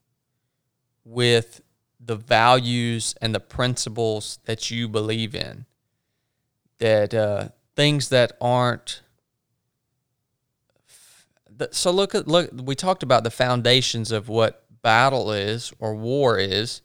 with 1.04 1.60
the 2.00 2.16
values 2.16 3.14
and 3.20 3.34
the 3.34 3.40
principles 3.40 4.38
that 4.46 4.70
you 4.70 4.88
believe 4.88 5.34
in. 5.34 5.66
That 6.78 7.12
uh, 7.12 7.48
things 7.76 8.08
that 8.08 8.32
aren't. 8.40 9.02
So 11.70 11.90
look 11.90 12.14
at 12.14 12.26
look. 12.26 12.50
We 12.52 12.74
talked 12.74 13.02
about 13.02 13.24
the 13.24 13.30
foundations 13.30 14.10
of 14.10 14.28
what 14.28 14.64
battle 14.82 15.32
is 15.32 15.72
or 15.78 15.94
war 15.94 16.38
is. 16.38 16.80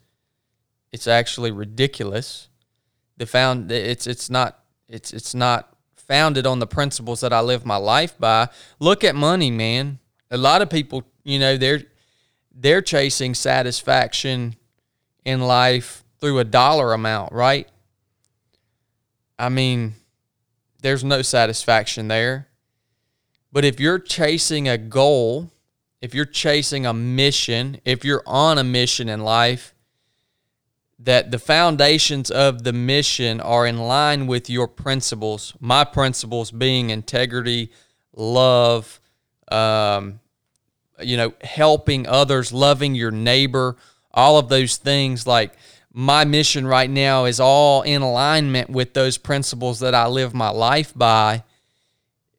It's 0.91 1.07
actually 1.07 1.51
ridiculous. 1.51 2.49
The 3.17 3.25
found 3.25 3.71
it's 3.71 4.07
it's 4.07 4.29
not 4.29 4.59
it's 4.87 5.11
it's 5.11 5.33
not 5.33 5.75
founded 5.95 6.47
on 6.47 6.59
the 6.59 6.67
principles 6.67 7.21
that 7.21 7.33
I 7.33 7.41
live 7.41 7.65
my 7.65 7.75
life 7.75 8.17
by. 8.17 8.49
Look 8.79 9.03
at 9.03 9.15
money, 9.15 9.51
man. 9.51 9.99
A 10.31 10.37
lot 10.37 10.61
of 10.61 10.69
people, 10.69 11.03
you 11.23 11.39
know, 11.39 11.57
they're 11.57 11.83
they're 12.53 12.81
chasing 12.81 13.33
satisfaction 13.33 14.55
in 15.25 15.41
life 15.41 16.03
through 16.19 16.39
a 16.39 16.43
dollar 16.43 16.93
amount, 16.93 17.33
right? 17.33 17.67
I 19.37 19.49
mean, 19.49 19.93
there's 20.81 21.03
no 21.03 21.21
satisfaction 21.21 22.07
there. 22.07 22.47
But 23.51 23.65
if 23.65 23.79
you're 23.79 23.99
chasing 23.99 24.67
a 24.67 24.77
goal, 24.77 25.51
if 26.01 26.13
you're 26.13 26.25
chasing 26.25 26.85
a 26.85 26.93
mission, 26.93 27.79
if 27.85 28.03
you're 28.03 28.23
on 28.25 28.57
a 28.57 28.63
mission 28.63 29.09
in 29.09 29.21
life, 29.21 29.73
that 30.99 31.29
the 31.29 31.39
foundations 31.39 32.31
of 32.31 32.63
the 32.63 32.73
mission 32.73 33.39
are 33.39 33.67
in 33.67 33.77
line 33.77 34.25
with 34.25 34.49
your 34.49 34.67
principles. 34.67 35.53
My 35.59 35.83
principles 35.83 36.49
being 36.49 36.89
integrity, 36.89 37.71
love, 38.15 38.99
um, 39.51 40.19
you 40.99 41.15
know, 41.15 41.33
helping 41.41 42.07
others, 42.07 42.51
loving 42.51 42.95
your 42.95 43.11
neighbor, 43.11 43.77
all 44.11 44.39
of 44.39 44.49
those 44.49 44.77
things. 44.77 45.27
Like 45.27 45.53
my 45.93 46.25
mission 46.25 46.65
right 46.65 46.89
now 46.89 47.25
is 47.25 47.39
all 47.39 47.83
in 47.83 48.01
alignment 48.01 48.71
with 48.71 48.93
those 48.93 49.19
principles 49.19 49.79
that 49.81 49.93
I 49.93 50.07
live 50.07 50.33
my 50.33 50.49
life 50.49 50.93
by. 50.95 51.43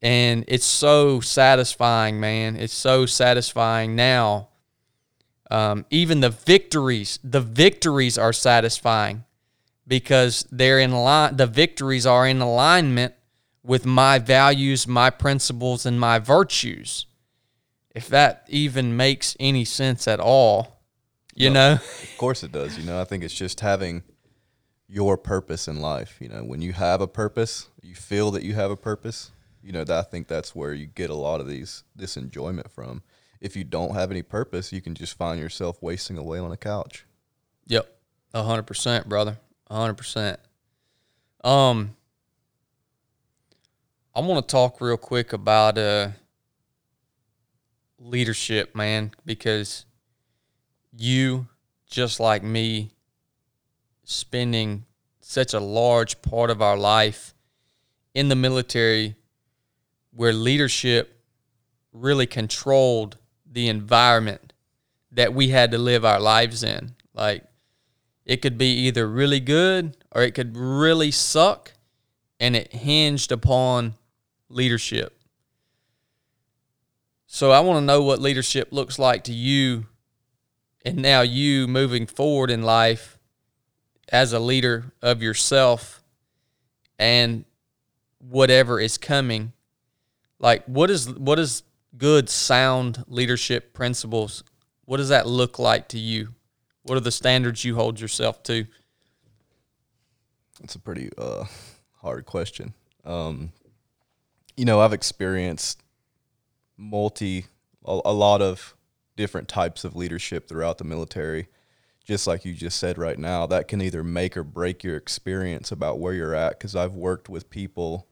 And 0.03 0.45
it's 0.49 0.67
so 0.67 1.21
satisfying, 1.21 2.19
man. 2.19 2.57
It's 2.57 2.75
so 2.75 3.07
satisfying 3.07 3.95
now 3.95 4.49
um, 5.51 5.87
even 5.91 6.21
the 6.21 6.31
victories, 6.31 7.19
the 7.25 7.41
victories 7.41 8.19
are 8.19 8.33
satisfying 8.33 9.25
because 9.87 10.47
they're 10.51 10.79
in 10.79 10.93
line. 10.93 11.37
The 11.37 11.47
victories 11.47 12.07
are 12.07 12.27
in 12.27 12.41
alignment 12.41 13.15
with 13.63 13.87
my 13.87 14.19
values, 14.19 14.87
my 14.87 15.11
principles, 15.11 15.87
and 15.87 15.99
my 15.99 16.19
virtues. 16.19 17.07
If 17.95 18.09
that 18.09 18.45
even 18.49 18.97
makes 18.97 19.37
any 19.41 19.65
sense 19.65 20.07
at 20.07 20.21
all, 20.21 20.83
you 21.35 21.51
know. 21.51 21.73
Of 21.73 22.15
course 22.19 22.43
it 22.43 22.53
does. 22.53 22.79
You 22.79 22.85
know, 22.85 23.01
I 23.01 23.05
think 23.05 23.25
it's 23.25 23.35
just 23.35 23.61
having 23.61 24.03
your 24.89 25.17
purpose 25.17 25.69
in 25.69 25.81
life. 25.81 26.17
You 26.21 26.29
know, 26.29 26.43
when 26.45 26.63
you 26.63 26.73
have 26.75 27.01
a 27.01 27.09
purpose, 27.09 27.69
you 27.83 27.95
feel 27.95 28.31
that 28.33 28.43
you 28.43 28.55
have 28.55 28.71
a 28.71 28.77
purpose. 28.77 29.31
You 29.63 29.73
know, 29.73 29.85
that, 29.85 29.99
I 29.99 30.03
think 30.03 30.29
that's 30.29 30.55
where 30.55 30.73
you 30.73 30.87
get 30.87 31.11
a 31.11 31.15
lot 31.15 31.41
of 31.41 31.49
these 31.49 31.85
this 31.97 32.17
enjoyment 32.17 32.71
from 32.71 33.03
if 33.41 33.57
you 33.57 33.65
don't 33.65 33.95
have 33.95 34.11
any 34.11 34.23
purpose, 34.23 34.73
you 34.73 34.81
can 34.81 34.95
just 34.95 35.17
find 35.17 35.41
yourself 35.41 35.83
wasting 35.83 36.19
away 36.19 36.39
on 36.39 36.53
a 36.53 36.57
couch. 36.57 37.05
Yep. 37.67 37.95
A 38.35 38.43
hundred 38.43 38.65
percent, 38.65 39.09
brother. 39.09 39.39
A 39.69 39.77
hundred 39.77 39.95
percent. 39.95 40.41
Um 41.45 41.97
I 44.15 44.21
want 44.21 44.47
to 44.47 44.53
talk 44.53 44.81
real 44.81 44.97
quick 44.97 45.33
about 45.33 45.79
uh 45.79 46.11
leadership, 47.99 48.75
man, 48.75 49.13
because 49.25 49.85
you 50.97 51.47
just 51.87 52.21
like 52.21 52.43
me 52.43 52.91
spending 54.05 54.85
such 55.21 55.53
a 55.53 55.61
large 55.61 56.23
part 56.23 56.51
of 56.51 56.63
our 56.63 56.77
life 56.77 57.35
in 58.15 58.29
the 58.29 58.37
military 58.37 59.15
where 60.13 60.33
leadership 60.33 61.23
really 61.93 62.27
controlled 62.27 63.19
the 63.51 63.69
environment 63.69 64.53
that 65.13 65.35
we 65.35 65.49
had 65.49 65.71
to 65.71 65.79
live 65.79 66.05
our 66.05 66.21
lives 66.21 66.63
in. 66.63 66.95
Like 67.15 67.45
it 68.25 68.43
could 68.43 68.59
be 68.59 68.73
either 68.87 69.09
really 69.09 69.41
good 69.41 69.97
or 70.13 70.23
it 70.23 70.35
could 70.35 70.57
really 70.57 71.11
suck, 71.11 71.73
and 72.41 72.55
it 72.55 72.73
hinged 72.73 73.33
upon 73.33 73.95
leadership. 74.49 75.19
So 77.27 77.51
I 77.51 77.61
want 77.61 77.79
to 77.79 77.85
know 77.85 78.03
what 78.03 78.21
leadership 78.21 78.69
looks 78.71 78.99
like 78.99 79.25
to 79.25 79.33
you, 79.33 79.87
and 80.85 80.97
now 80.97 81.21
you 81.21 81.67
moving 81.67 82.07
forward 82.07 82.51
in 82.51 82.63
life 82.63 83.19
as 84.11 84.33
a 84.33 84.41
leader 84.41 84.93
of 85.03 85.23
yourself 85.23 86.03
and 86.99 87.45
whatever 88.19 88.81
is 88.81 88.97
coming. 88.99 89.53
Like 90.39 90.65
what 90.65 90.91
is 90.91 91.11
what 91.11 91.39
is 91.39 91.63
good, 91.99 92.31
sound 92.31 93.05
leadership 93.09 93.75
principles, 93.75 94.45
what 94.85 94.97
does 94.97 95.11
that 95.11 95.27
look 95.27 95.59
like 95.59 95.89
to 95.89 95.99
you? 95.99 96.35
What 96.83 96.97
are 96.97 97.01
the 97.01 97.11
standards 97.11 97.65
you 97.65 97.75
hold 97.75 98.01
yourself 98.01 98.43
to? 98.45 98.67
It's 100.63 100.75
a 100.75 100.79
pretty 100.79 101.11
uh, 101.19 101.45
hard 102.01 102.25
question. 102.25 102.73
Um, 103.05 103.53
you 104.57 104.65
know, 104.65 104.81
I've 104.81 104.93
experienced 104.93 105.83
multi, 106.77 107.47
a, 107.85 108.01
a 108.05 108.13
lot 108.13 108.41
of 108.41 108.75
different 109.17 109.49
types 109.49 109.85
of 109.85 109.95
leadership 109.95 110.49
throughout 110.49 110.79
the 110.79 110.85
military. 110.85 111.49
Just 112.05 112.27
like 112.27 112.45
you 112.47 112.55
just 112.55 112.79
said 112.79 112.97
right 112.97 113.19
now, 113.19 113.47
that 113.47 113.69
can 113.69 113.83
either 113.83 114.03
make 114.03 114.37
or 114.37 114.43
break 114.43 114.83
your 114.83 114.97
experience 114.97 115.71
about 115.71 115.99
where 115.99 116.15
you're 116.15 116.35
at. 116.35 116.59
Because 116.59 116.75
I've 116.75 116.95
worked 116.95 117.29
with 117.29 117.51
people 117.51 118.07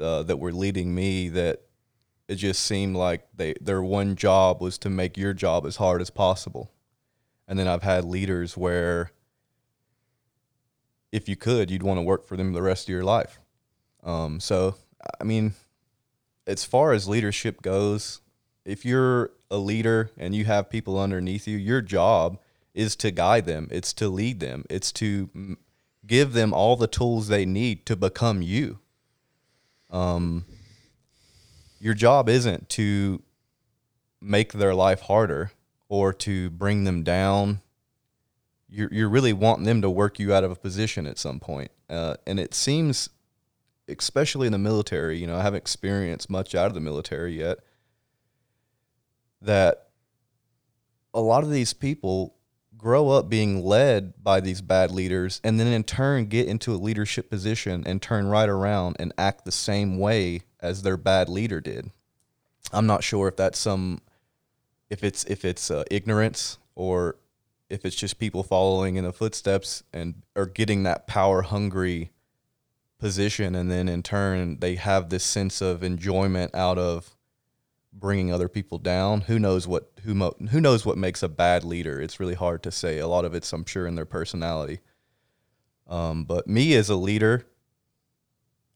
uh, 0.00 0.24
that 0.24 0.38
were 0.38 0.52
leading 0.52 0.94
me 0.94 1.28
that 1.28 1.62
it 2.28 2.36
just 2.36 2.62
seemed 2.62 2.96
like 2.96 3.26
they 3.34 3.54
their 3.60 3.82
one 3.82 4.16
job 4.16 4.60
was 4.60 4.78
to 4.78 4.90
make 4.90 5.16
your 5.16 5.34
job 5.34 5.66
as 5.66 5.76
hard 5.76 6.00
as 6.00 6.10
possible. 6.10 6.70
And 7.46 7.58
then 7.58 7.68
I've 7.68 7.82
had 7.82 8.04
leaders 8.04 8.56
where 8.56 9.12
if 11.12 11.28
you 11.28 11.36
could, 11.36 11.70
you'd 11.70 11.82
want 11.82 11.98
to 11.98 12.02
work 12.02 12.26
for 12.26 12.36
them 12.36 12.52
the 12.52 12.62
rest 12.62 12.86
of 12.86 12.92
your 12.92 13.04
life. 13.04 13.38
Um, 14.02 14.40
so 14.40 14.76
I 15.20 15.24
mean, 15.24 15.54
as 16.46 16.64
far 16.64 16.92
as 16.92 17.08
leadership 17.08 17.62
goes, 17.62 18.20
if 18.64 18.84
you're 18.84 19.30
a 19.50 19.58
leader 19.58 20.10
and 20.16 20.34
you 20.34 20.44
have 20.46 20.70
people 20.70 20.98
underneath 20.98 21.46
you, 21.46 21.56
your 21.58 21.82
job 21.82 22.38
is 22.74 22.96
to 22.96 23.10
guide 23.10 23.46
them, 23.46 23.68
it's 23.70 23.92
to 23.94 24.08
lead 24.08 24.40
them, 24.40 24.64
it's 24.68 24.90
to 24.92 25.56
give 26.06 26.32
them 26.32 26.52
all 26.52 26.76
the 26.76 26.86
tools 26.86 27.28
they 27.28 27.46
need 27.46 27.86
to 27.86 27.96
become 27.96 28.42
you. 28.42 28.78
Um, 29.90 30.44
your 31.84 31.92
job 31.92 32.30
isn't 32.30 32.66
to 32.70 33.22
make 34.18 34.54
their 34.54 34.74
life 34.74 35.02
harder 35.02 35.50
or 35.90 36.14
to 36.14 36.48
bring 36.48 36.84
them 36.84 37.02
down. 37.02 37.60
You're, 38.70 38.88
you're 38.90 39.10
really 39.10 39.34
wanting 39.34 39.66
them 39.66 39.82
to 39.82 39.90
work 39.90 40.18
you 40.18 40.32
out 40.32 40.44
of 40.44 40.50
a 40.50 40.56
position 40.56 41.06
at 41.06 41.18
some 41.18 41.40
point. 41.40 41.70
Uh, 41.90 42.14
and 42.26 42.40
it 42.40 42.54
seems, 42.54 43.10
especially 43.86 44.46
in 44.46 44.52
the 44.54 44.58
military, 44.58 45.18
you 45.18 45.26
know, 45.26 45.36
I 45.36 45.42
haven't 45.42 45.58
experienced 45.58 46.30
much 46.30 46.54
out 46.54 46.68
of 46.68 46.74
the 46.74 46.80
military 46.80 47.38
yet, 47.38 47.58
that 49.42 49.88
a 51.12 51.20
lot 51.20 51.44
of 51.44 51.50
these 51.50 51.74
people 51.74 52.34
grow 52.78 53.10
up 53.10 53.28
being 53.28 53.62
led 53.62 54.14
by 54.24 54.40
these 54.40 54.62
bad 54.62 54.90
leaders 54.90 55.38
and 55.44 55.60
then 55.60 55.66
in 55.66 55.84
turn 55.84 56.24
get 56.26 56.48
into 56.48 56.72
a 56.72 56.76
leadership 56.76 57.28
position 57.28 57.82
and 57.86 58.00
turn 58.00 58.26
right 58.26 58.48
around 58.48 58.96
and 58.98 59.12
act 59.18 59.44
the 59.44 59.52
same 59.52 59.98
way 59.98 60.40
as 60.64 60.82
their 60.82 60.96
bad 60.96 61.28
leader 61.28 61.60
did. 61.60 61.90
I'm 62.72 62.86
not 62.86 63.04
sure 63.04 63.28
if 63.28 63.36
that's 63.36 63.58
some 63.58 64.00
if 64.90 65.04
it's 65.04 65.24
if 65.24 65.44
it's 65.44 65.70
uh, 65.70 65.84
ignorance 65.90 66.58
or 66.74 67.16
if 67.68 67.84
it's 67.84 67.96
just 67.96 68.18
people 68.18 68.42
following 68.42 68.96
in 68.96 69.04
the 69.04 69.12
footsteps 69.12 69.82
and 69.92 70.22
are 70.34 70.46
getting 70.46 70.82
that 70.82 71.06
power 71.06 71.42
hungry 71.42 72.10
position. 72.98 73.54
And 73.54 73.70
then 73.70 73.88
in 73.88 74.02
turn 74.02 74.58
they 74.60 74.76
have 74.76 75.10
this 75.10 75.24
sense 75.24 75.60
of 75.60 75.82
enjoyment 75.82 76.54
out 76.54 76.78
of 76.78 77.14
bringing 77.92 78.32
other 78.32 78.48
people 78.48 78.78
down. 78.78 79.22
Who 79.22 79.38
knows 79.38 79.68
what 79.68 79.92
who 80.04 80.14
mo- 80.14 80.36
who 80.50 80.60
knows 80.60 80.86
what 80.86 80.96
makes 80.96 81.22
a 81.22 81.28
bad 81.28 81.62
leader? 81.64 82.00
It's 82.00 82.18
really 82.18 82.34
hard 82.34 82.62
to 82.62 82.70
say. 82.70 82.98
A 82.98 83.06
lot 83.06 83.26
of 83.26 83.34
it's 83.34 83.52
i'm 83.52 83.66
sure 83.66 83.86
in 83.86 83.94
their 83.94 84.06
personality. 84.06 84.80
Um, 85.86 86.24
but 86.24 86.46
me 86.48 86.74
as 86.74 86.88
a 86.88 86.96
leader 86.96 87.44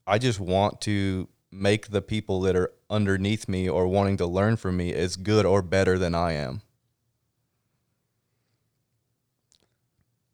i 0.05 0.17
just 0.17 0.39
want 0.39 0.81
to 0.81 1.27
make 1.51 1.89
the 1.89 2.01
people 2.01 2.41
that 2.41 2.55
are 2.55 2.71
underneath 2.89 3.47
me 3.47 3.69
or 3.69 3.87
wanting 3.87 4.17
to 4.17 4.25
learn 4.25 4.55
from 4.55 4.77
me 4.77 4.93
as 4.93 5.15
good 5.15 5.45
or 5.45 5.61
better 5.61 5.97
than 5.97 6.13
I 6.13 6.33
am. 6.33 6.61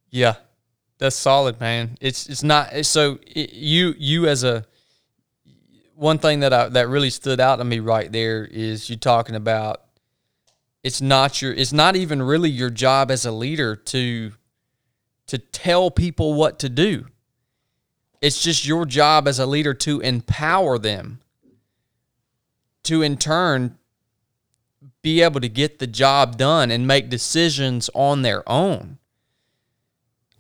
Yeah, 0.09 0.35
that's 0.97 1.15
solid, 1.15 1.59
man. 1.59 1.97
It's 1.99 2.27
it's 2.27 2.43
not 2.43 2.85
so 2.85 3.19
you 3.25 3.93
you 3.97 4.27
as 4.27 4.43
a 4.43 4.65
one 5.95 6.19
thing 6.19 6.41
that 6.41 6.53
I 6.53 6.69
that 6.69 6.87
really 6.87 7.09
stood 7.09 7.39
out 7.39 7.57
to 7.57 7.63
me 7.63 7.79
right 7.79 8.11
there 8.11 8.45
is 8.45 8.89
you 8.89 8.95
talking 8.95 9.35
about 9.35 9.81
it's 10.83 11.01
not 11.01 11.41
your 11.41 11.53
it's 11.53 11.73
not 11.73 11.95
even 11.95 12.21
really 12.21 12.49
your 12.49 12.69
job 12.69 13.11
as 13.11 13.25
a 13.25 13.31
leader 13.31 13.75
to 13.75 14.31
to 15.27 15.37
tell 15.37 15.89
people 15.91 16.33
what 16.33 16.59
to 16.59 16.69
do. 16.69 17.07
It's 18.25 18.41
just 18.41 18.65
your 18.65 18.87
job 18.87 19.27
as 19.27 19.37
a 19.37 19.45
leader 19.45 19.75
to 19.75 19.99
empower 19.99 20.79
them 20.79 21.19
to 22.81 23.03
in 23.03 23.17
turn 23.17 23.77
be 25.03 25.21
able 25.21 25.39
to 25.41 25.47
get 25.47 25.77
the 25.77 25.85
job 25.85 26.35
done 26.35 26.71
and 26.71 26.87
make 26.87 27.07
decisions 27.07 27.87
on 27.93 28.23
their 28.23 28.41
own. 28.49 28.97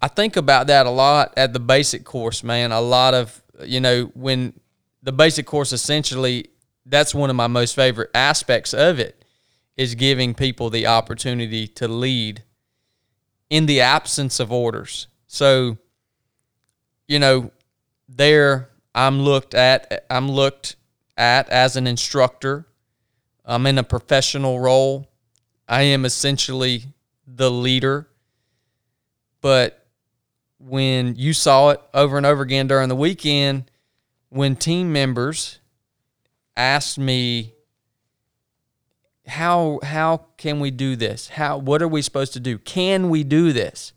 I 0.01 0.07
think 0.07 0.35
about 0.35 0.65
that 0.65 0.87
a 0.87 0.89
lot 0.89 1.31
at 1.37 1.53
the 1.53 1.59
basic 1.59 2.05
course, 2.05 2.43
man. 2.43 2.71
A 2.71 2.81
lot 2.81 3.13
of, 3.13 3.43
you 3.63 3.79
know, 3.79 4.05
when 4.15 4.59
the 5.03 5.11
basic 5.11 5.45
course 5.45 5.71
essentially, 5.71 6.47
that's 6.87 7.13
one 7.13 7.29
of 7.29 7.35
my 7.35 7.45
most 7.45 7.75
favorite 7.75 8.09
aspects 8.15 8.73
of 8.73 8.97
it 8.97 9.23
is 9.77 9.93
giving 9.93 10.33
people 10.33 10.71
the 10.71 10.87
opportunity 10.87 11.67
to 11.67 11.87
lead 11.87 12.41
in 13.51 13.67
the 13.67 13.79
absence 13.79 14.39
of 14.39 14.51
orders. 14.51 15.05
So, 15.27 15.77
you 17.07 17.19
know, 17.19 17.51
there 18.07 18.69
I'm 18.93 19.21
looked 19.21 19.53
at 19.53 20.05
I'm 20.09 20.29
looked 20.29 20.75
at 21.17 21.49
as 21.49 21.75
an 21.75 21.87
instructor. 21.87 22.65
I'm 23.43 23.65
in 23.67 23.77
a 23.77 23.83
professional 23.83 24.59
role. 24.59 25.09
I 25.67 25.83
am 25.83 26.05
essentially 26.05 26.85
the 27.27 27.51
leader. 27.51 28.07
But 29.41 29.85
when 30.57 31.15
you 31.15 31.33
saw 31.33 31.69
it 31.69 31.81
over 31.93 32.17
and 32.17 32.25
over 32.25 32.41
again 32.41 32.67
during 32.67 32.89
the 32.89 32.95
weekend, 32.95 33.69
when 34.29 34.55
team 34.55 34.91
members 34.91 35.59
asked 36.57 36.97
me 36.97 37.53
how 39.27 39.79
how 39.83 40.25
can 40.37 40.59
we 40.59 40.71
do 40.71 40.95
this? 40.95 41.29
How 41.29 41.57
what 41.57 41.81
are 41.81 41.87
we 41.87 42.01
supposed 42.01 42.33
to 42.33 42.39
do? 42.39 42.57
Can 42.57 43.09
we 43.09 43.23
do 43.23 43.51
this? 43.53 43.93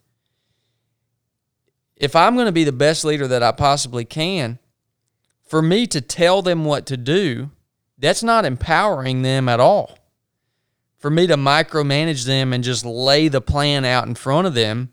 If 1.98 2.14
I'm 2.14 2.34
going 2.34 2.46
to 2.46 2.52
be 2.52 2.64
the 2.64 2.72
best 2.72 3.04
leader 3.04 3.26
that 3.26 3.42
I 3.42 3.52
possibly 3.52 4.04
can, 4.04 4.58
for 5.44 5.60
me 5.60 5.86
to 5.88 6.00
tell 6.00 6.42
them 6.42 6.64
what 6.64 6.86
to 6.86 6.96
do, 6.96 7.50
that's 7.98 8.22
not 8.22 8.44
empowering 8.44 9.22
them 9.22 9.48
at 9.48 9.60
all. 9.60 9.98
For 10.98 11.10
me 11.10 11.26
to 11.26 11.36
micromanage 11.36 12.24
them 12.24 12.52
and 12.52 12.62
just 12.62 12.84
lay 12.84 13.28
the 13.28 13.40
plan 13.40 13.84
out 13.84 14.06
in 14.06 14.14
front 14.14 14.46
of 14.46 14.54
them, 14.54 14.92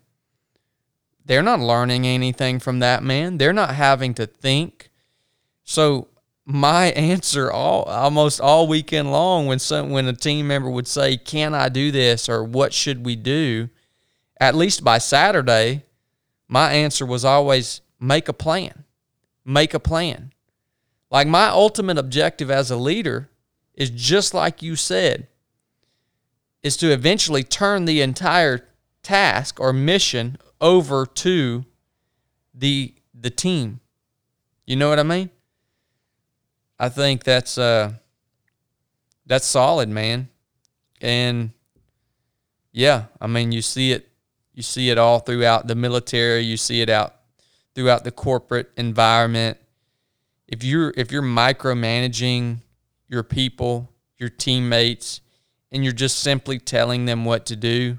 they're 1.24 1.42
not 1.42 1.60
learning 1.60 2.06
anything 2.06 2.58
from 2.58 2.80
that 2.80 3.02
man. 3.02 3.38
They're 3.38 3.52
not 3.52 3.74
having 3.74 4.14
to 4.14 4.26
think. 4.26 4.90
So 5.64 6.08
my 6.44 6.86
answer 6.92 7.50
all 7.50 7.82
almost 7.82 8.40
all 8.40 8.66
weekend 8.66 9.10
long 9.10 9.46
when 9.46 9.58
some 9.58 9.90
when 9.90 10.06
a 10.06 10.12
team 10.12 10.46
member 10.46 10.70
would 10.70 10.86
say, 10.86 11.16
"Can 11.16 11.54
I 11.54 11.68
do 11.68 11.90
this?" 11.90 12.28
or 12.28 12.44
"What 12.44 12.72
should 12.72 13.04
we 13.04 13.16
do?" 13.16 13.68
At 14.40 14.54
least 14.54 14.84
by 14.84 14.98
Saturday, 14.98 15.84
my 16.48 16.72
answer 16.72 17.04
was 17.04 17.24
always 17.24 17.80
make 18.00 18.28
a 18.28 18.32
plan. 18.32 18.84
Make 19.44 19.74
a 19.74 19.80
plan. 19.80 20.32
Like 21.10 21.26
my 21.26 21.48
ultimate 21.48 21.98
objective 21.98 22.50
as 22.50 22.70
a 22.70 22.76
leader 22.76 23.28
is 23.74 23.90
just 23.90 24.34
like 24.34 24.62
you 24.62 24.76
said, 24.76 25.28
is 26.62 26.76
to 26.78 26.92
eventually 26.92 27.44
turn 27.44 27.84
the 27.84 28.00
entire 28.00 28.66
task 29.02 29.60
or 29.60 29.72
mission 29.72 30.38
over 30.60 31.06
to 31.06 31.64
the 32.54 32.94
the 33.14 33.30
team. 33.30 33.80
You 34.66 34.76
know 34.76 34.88
what 34.88 34.98
I 34.98 35.04
mean? 35.04 35.30
I 36.78 36.88
think 36.88 37.24
that's 37.24 37.56
uh 37.56 37.92
that's 39.26 39.46
solid, 39.46 39.88
man. 39.88 40.28
And 41.00 41.50
yeah, 42.72 43.04
I 43.20 43.26
mean 43.26 43.52
you 43.52 43.62
see 43.62 43.92
it 43.92 44.05
you 44.56 44.64
see 44.64 44.90
it 44.90 44.98
all 44.98 45.20
throughout 45.20 45.68
the 45.68 45.76
military, 45.76 46.40
you 46.40 46.56
see 46.56 46.80
it 46.80 46.90
out 46.90 47.14
throughout 47.76 48.02
the 48.02 48.10
corporate 48.10 48.72
environment 48.76 49.58
if 50.48 50.62
you're 50.62 50.92
if 50.96 51.10
you're 51.10 51.22
micromanaging 51.22 52.58
your 53.08 53.22
people, 53.22 53.90
your 54.18 54.28
teammates, 54.28 55.20
and 55.72 55.84
you're 55.84 55.92
just 55.92 56.20
simply 56.20 56.58
telling 56.58 57.04
them 57.04 57.24
what 57.24 57.46
to 57.46 57.56
do, 57.56 57.98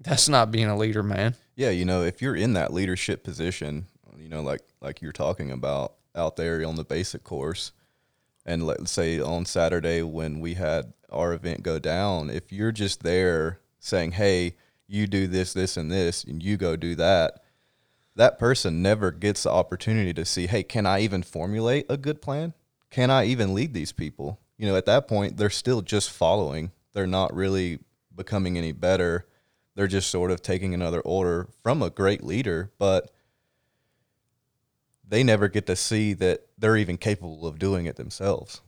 that's 0.00 0.28
not 0.28 0.50
being 0.50 0.66
a 0.66 0.76
leader, 0.76 1.02
man. 1.02 1.34
Yeah, 1.56 1.70
you 1.70 1.84
know, 1.84 2.02
if 2.02 2.22
you're 2.22 2.36
in 2.36 2.54
that 2.54 2.72
leadership 2.72 3.24
position, 3.24 3.86
you 4.18 4.28
know, 4.28 4.42
like 4.42 4.62
like 4.80 5.02
you're 5.02 5.12
talking 5.12 5.50
about 5.50 5.94
out 6.14 6.36
there 6.36 6.64
on 6.66 6.76
the 6.76 6.84
basic 6.84 7.24
course, 7.24 7.72
and 8.46 8.66
let's 8.66 8.90
say 8.90 9.20
on 9.20 9.44
Saturday 9.44 10.02
when 10.02 10.40
we 10.40 10.54
had 10.54 10.92
our 11.10 11.32
event 11.32 11.62
go 11.62 11.78
down, 11.78 12.30
if 12.30 12.52
you're 12.52 12.72
just 12.72 13.02
there 13.02 13.60
saying, 13.78 14.12
"Hey, 14.12 14.56
you 14.88 15.06
do 15.06 15.26
this, 15.26 15.52
this, 15.52 15.76
and 15.76 15.92
this, 15.92 16.24
and 16.24 16.42
you 16.42 16.56
go 16.56 16.74
do 16.74 16.94
that," 16.96 17.42
that 18.16 18.38
person 18.38 18.82
never 18.82 19.12
gets 19.12 19.44
the 19.44 19.50
opportunity 19.50 20.12
to 20.12 20.24
see, 20.24 20.48
hey, 20.48 20.64
can 20.64 20.86
I 20.86 21.00
even 21.00 21.22
formulate 21.22 21.86
a 21.88 21.96
good 21.96 22.20
plan? 22.20 22.52
Can 22.90 23.10
I 23.10 23.26
even 23.26 23.54
lead 23.54 23.74
these 23.74 23.92
people? 23.92 24.40
You 24.56 24.66
know, 24.66 24.76
at 24.76 24.86
that 24.86 25.06
point, 25.06 25.36
they're 25.36 25.50
still 25.50 25.82
just 25.82 26.10
following. 26.10 26.72
They're 26.94 27.06
not 27.06 27.32
really 27.32 27.78
becoming 28.14 28.58
any 28.58 28.72
better. 28.72 29.28
They're 29.76 29.86
just 29.86 30.10
sort 30.10 30.32
of 30.32 30.42
taking 30.42 30.74
another 30.74 31.00
order 31.00 31.48
from 31.62 31.80
a 31.80 31.90
great 31.90 32.24
leader, 32.24 32.72
but 32.78 33.12
they 35.06 35.22
never 35.22 35.46
get 35.46 35.66
to 35.66 35.76
see 35.76 36.12
that 36.14 36.48
they're 36.58 36.76
even 36.76 36.98
capable 36.98 37.46
of 37.46 37.60
doing 37.60 37.86
it 37.86 37.94
themselves. 37.94 38.60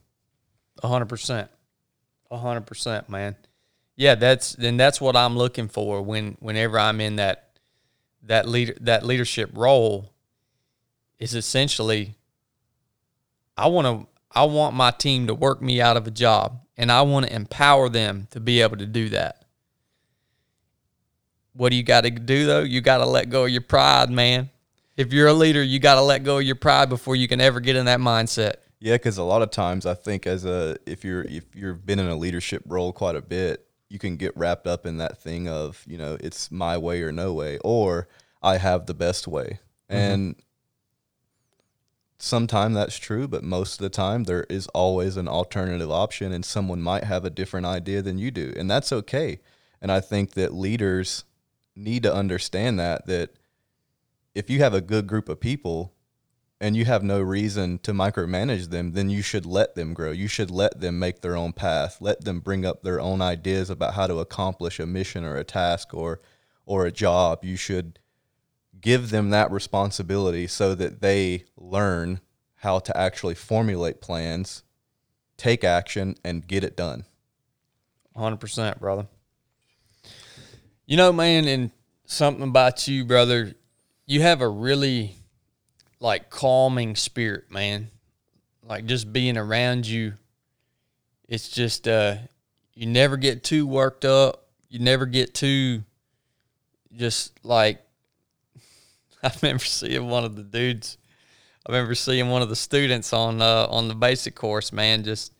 A 0.81 0.87
hundred 0.87 1.09
percent. 1.09 1.51
A 2.31 2.37
hundred 2.37 2.65
percent, 2.65 3.09
man. 3.09 3.35
Yeah, 4.01 4.15
that's 4.15 4.55
and 4.55 4.79
that's 4.79 4.99
what 4.99 5.15
I'm 5.15 5.37
looking 5.37 5.67
for 5.67 6.01
when 6.01 6.35
whenever 6.39 6.79
I'm 6.79 6.99
in 6.99 7.17
that 7.17 7.49
that 8.23 8.49
leader 8.49 8.75
that 8.81 9.05
leadership 9.05 9.51
role 9.53 10.11
is 11.19 11.35
essentially 11.35 12.15
I 13.55 13.67
want 13.67 13.85
to 13.85 14.07
I 14.31 14.45
want 14.45 14.75
my 14.75 14.89
team 14.89 15.27
to 15.27 15.35
work 15.35 15.61
me 15.61 15.79
out 15.79 15.97
of 15.97 16.07
a 16.07 16.09
job 16.09 16.61
and 16.75 16.91
I 16.91 17.03
want 17.03 17.27
to 17.27 17.35
empower 17.35 17.89
them 17.89 18.27
to 18.31 18.39
be 18.39 18.63
able 18.63 18.77
to 18.77 18.87
do 18.87 19.09
that. 19.09 19.45
What 21.53 21.69
do 21.69 21.75
you 21.75 21.83
got 21.83 22.01
to 22.01 22.09
do 22.09 22.47
though? 22.47 22.61
You 22.61 22.81
got 22.81 22.97
to 22.97 23.05
let 23.05 23.29
go 23.29 23.43
of 23.43 23.51
your 23.51 23.61
pride, 23.61 24.09
man. 24.09 24.49
If 24.97 25.13
you're 25.13 25.27
a 25.27 25.33
leader, 25.33 25.61
you 25.61 25.77
got 25.77 25.95
to 25.95 26.01
let 26.01 26.23
go 26.23 26.39
of 26.39 26.43
your 26.43 26.55
pride 26.55 26.89
before 26.89 27.15
you 27.15 27.27
can 27.27 27.39
ever 27.39 27.59
get 27.59 27.75
in 27.75 27.85
that 27.85 27.99
mindset. 27.99 28.53
Yeah, 28.79 28.95
because 28.95 29.19
a 29.19 29.23
lot 29.23 29.43
of 29.43 29.51
times 29.51 29.85
I 29.85 29.93
think 29.93 30.25
as 30.25 30.43
a 30.43 30.77
if 30.87 31.05
you're 31.05 31.21
if 31.21 31.55
you've 31.55 31.85
been 31.85 31.99
in 31.99 32.07
a 32.07 32.15
leadership 32.15 32.63
role 32.65 32.91
quite 32.91 33.15
a 33.15 33.21
bit, 33.21 33.67
you 33.91 33.99
can 33.99 34.15
get 34.15 34.35
wrapped 34.37 34.65
up 34.65 34.85
in 34.85 34.97
that 34.97 35.17
thing 35.17 35.49
of 35.49 35.83
you 35.85 35.97
know 35.97 36.17
it's 36.21 36.49
my 36.49 36.77
way 36.77 37.03
or 37.03 37.11
no 37.11 37.33
way, 37.33 37.59
or 37.63 38.07
I 38.41 38.57
have 38.57 38.85
the 38.85 38.93
best 38.93 39.27
way, 39.27 39.59
mm-hmm. 39.89 39.95
and 39.95 40.35
sometimes 42.17 42.75
that's 42.75 42.97
true, 42.97 43.27
but 43.27 43.43
most 43.43 43.73
of 43.73 43.79
the 43.79 43.89
time 43.89 44.23
there 44.23 44.45
is 44.49 44.67
always 44.67 45.17
an 45.17 45.27
alternative 45.27 45.91
option, 45.91 46.31
and 46.31 46.45
someone 46.45 46.81
might 46.81 47.03
have 47.03 47.25
a 47.25 47.29
different 47.29 47.65
idea 47.65 48.01
than 48.01 48.17
you 48.17 48.31
do, 48.31 48.53
and 48.55 48.71
that's 48.71 48.93
okay. 48.93 49.39
And 49.81 49.91
I 49.91 49.99
think 49.99 50.31
that 50.31 50.53
leaders 50.53 51.25
need 51.75 52.03
to 52.03 52.13
understand 52.13 52.79
that 52.79 53.05
that 53.07 53.31
if 54.33 54.49
you 54.49 54.59
have 54.59 54.73
a 54.73 54.81
good 54.81 55.05
group 55.05 55.27
of 55.27 55.41
people 55.41 55.93
and 56.61 56.77
you 56.77 56.85
have 56.85 57.01
no 57.01 57.19
reason 57.19 57.79
to 57.79 57.91
micromanage 57.91 58.69
them, 58.69 58.91
then 58.91 59.09
you 59.09 59.23
should 59.23 59.47
let 59.47 59.73
them 59.73 59.95
grow. 59.95 60.11
You 60.11 60.27
should 60.27 60.51
let 60.51 60.79
them 60.79 60.99
make 60.99 61.21
their 61.21 61.35
own 61.35 61.53
path. 61.53 61.97
Let 61.99 62.23
them 62.23 62.39
bring 62.39 62.65
up 62.67 62.83
their 62.83 63.01
own 63.01 63.19
ideas 63.19 63.71
about 63.71 63.95
how 63.95 64.05
to 64.05 64.19
accomplish 64.19 64.79
a 64.79 64.85
mission 64.85 65.25
or 65.25 65.37
a 65.37 65.43
task 65.43 65.91
or 65.91 66.21
or 66.67 66.85
a 66.85 66.91
job. 66.91 67.43
You 67.43 67.55
should 67.55 67.97
give 68.79 69.09
them 69.09 69.31
that 69.31 69.49
responsibility 69.49 70.45
so 70.45 70.75
that 70.75 71.01
they 71.01 71.45
learn 71.57 72.21
how 72.57 72.77
to 72.77 72.95
actually 72.95 73.35
formulate 73.35 73.99
plans, 73.99 74.61
take 75.37 75.63
action 75.63 76.15
and 76.23 76.47
get 76.47 76.63
it 76.63 76.77
done. 76.77 77.05
100%, 78.15 78.79
brother. 78.79 79.07
You 80.85 80.95
know, 80.95 81.11
man, 81.11 81.47
and 81.47 81.71
something 82.05 82.43
about 82.43 82.87
you, 82.87 83.03
brother, 83.03 83.55
you 84.05 84.21
have 84.21 84.41
a 84.41 84.49
really 84.49 85.15
like 86.01 86.29
calming 86.29 86.95
spirit, 86.95 87.49
man. 87.49 87.89
Like 88.67 88.85
just 88.85 89.13
being 89.13 89.37
around 89.37 89.87
you, 89.87 90.13
it's 91.29 91.47
just 91.47 91.87
uh 91.87 92.15
you 92.73 92.87
never 92.87 93.15
get 93.15 93.43
too 93.43 93.65
worked 93.65 94.03
up. 94.03 94.47
You 94.67 94.79
never 94.79 95.05
get 95.05 95.33
too 95.33 95.83
just 96.93 97.39
like 97.45 97.81
I 99.23 99.31
remember 99.41 99.63
seeing 99.63 100.07
one 100.09 100.25
of 100.25 100.35
the 100.35 100.43
dudes 100.43 100.97
I 101.65 101.71
remember 101.71 101.93
seeing 101.93 102.29
one 102.29 102.41
of 102.41 102.49
the 102.49 102.55
students 102.55 103.13
on 103.13 103.41
uh 103.41 103.67
on 103.69 103.87
the 103.87 103.95
basic 103.95 104.35
course, 104.35 104.73
man, 104.73 105.03
just 105.03 105.33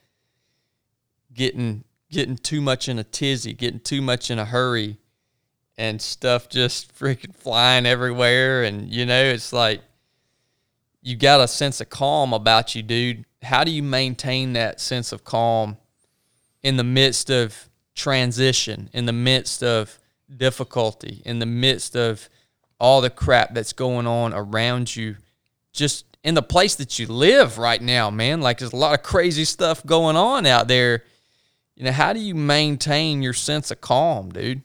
getting 1.33 1.83
getting 2.11 2.37
too 2.37 2.61
much 2.61 2.87
in 2.87 2.99
a 2.99 3.03
tizzy, 3.03 3.53
getting 3.53 3.79
too 3.79 4.01
much 4.01 4.29
in 4.29 4.37
a 4.37 4.45
hurry 4.45 4.97
and 5.77 6.01
stuff 6.01 6.49
just 6.49 6.95
freaking 6.99 7.35
flying 7.35 7.85
everywhere 7.87 8.63
and 8.63 8.89
you 8.93 9.05
know, 9.05 9.23
it's 9.23 9.51
like 9.51 9.81
you 11.01 11.15
got 11.15 11.41
a 11.41 11.47
sense 11.47 11.81
of 11.81 11.89
calm 11.89 12.33
about 12.33 12.75
you, 12.75 12.83
dude. 12.83 13.25
How 13.41 13.63
do 13.63 13.71
you 13.71 13.83
maintain 13.83 14.53
that 14.53 14.79
sense 14.79 15.11
of 15.11 15.23
calm 15.23 15.77
in 16.63 16.77
the 16.77 16.83
midst 16.83 17.29
of 17.29 17.69
transition, 17.95 18.89
in 18.93 19.05
the 19.05 19.13
midst 19.13 19.63
of 19.63 19.97
difficulty, 20.35 21.21
in 21.25 21.39
the 21.39 21.45
midst 21.45 21.95
of 21.95 22.29
all 22.79 23.01
the 23.01 23.09
crap 23.09 23.53
that's 23.53 23.73
going 23.73 24.07
on 24.07 24.33
around 24.33 24.95
you, 24.95 25.17
just 25.73 26.05
in 26.23 26.35
the 26.35 26.41
place 26.41 26.75
that 26.75 26.99
you 26.99 27.07
live 27.07 27.57
right 27.57 27.81
now, 27.81 28.09
man? 28.09 28.41
Like 28.41 28.59
there's 28.59 28.73
a 28.73 28.77
lot 28.77 28.93
of 28.93 29.03
crazy 29.03 29.45
stuff 29.45 29.85
going 29.85 30.15
on 30.15 30.45
out 30.45 30.67
there. 30.67 31.03
You 31.75 31.85
know, 31.85 31.91
how 31.91 32.13
do 32.13 32.19
you 32.19 32.35
maintain 32.35 33.23
your 33.23 33.33
sense 33.33 33.71
of 33.71 33.81
calm, 33.81 34.29
dude? 34.29 34.61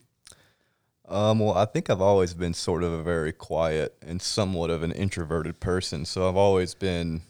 Um, 1.08 1.38
well, 1.38 1.56
I 1.56 1.66
think 1.66 1.88
I've 1.88 2.00
always 2.00 2.34
been 2.34 2.54
sort 2.54 2.82
of 2.82 2.92
a 2.92 3.02
very 3.02 3.32
quiet 3.32 3.96
and 4.02 4.20
somewhat 4.20 4.70
of 4.70 4.82
an 4.82 4.92
introverted 4.92 5.60
person. 5.60 6.04
So 6.04 6.28
I've 6.28 6.36
always 6.36 6.74
been 6.74 7.22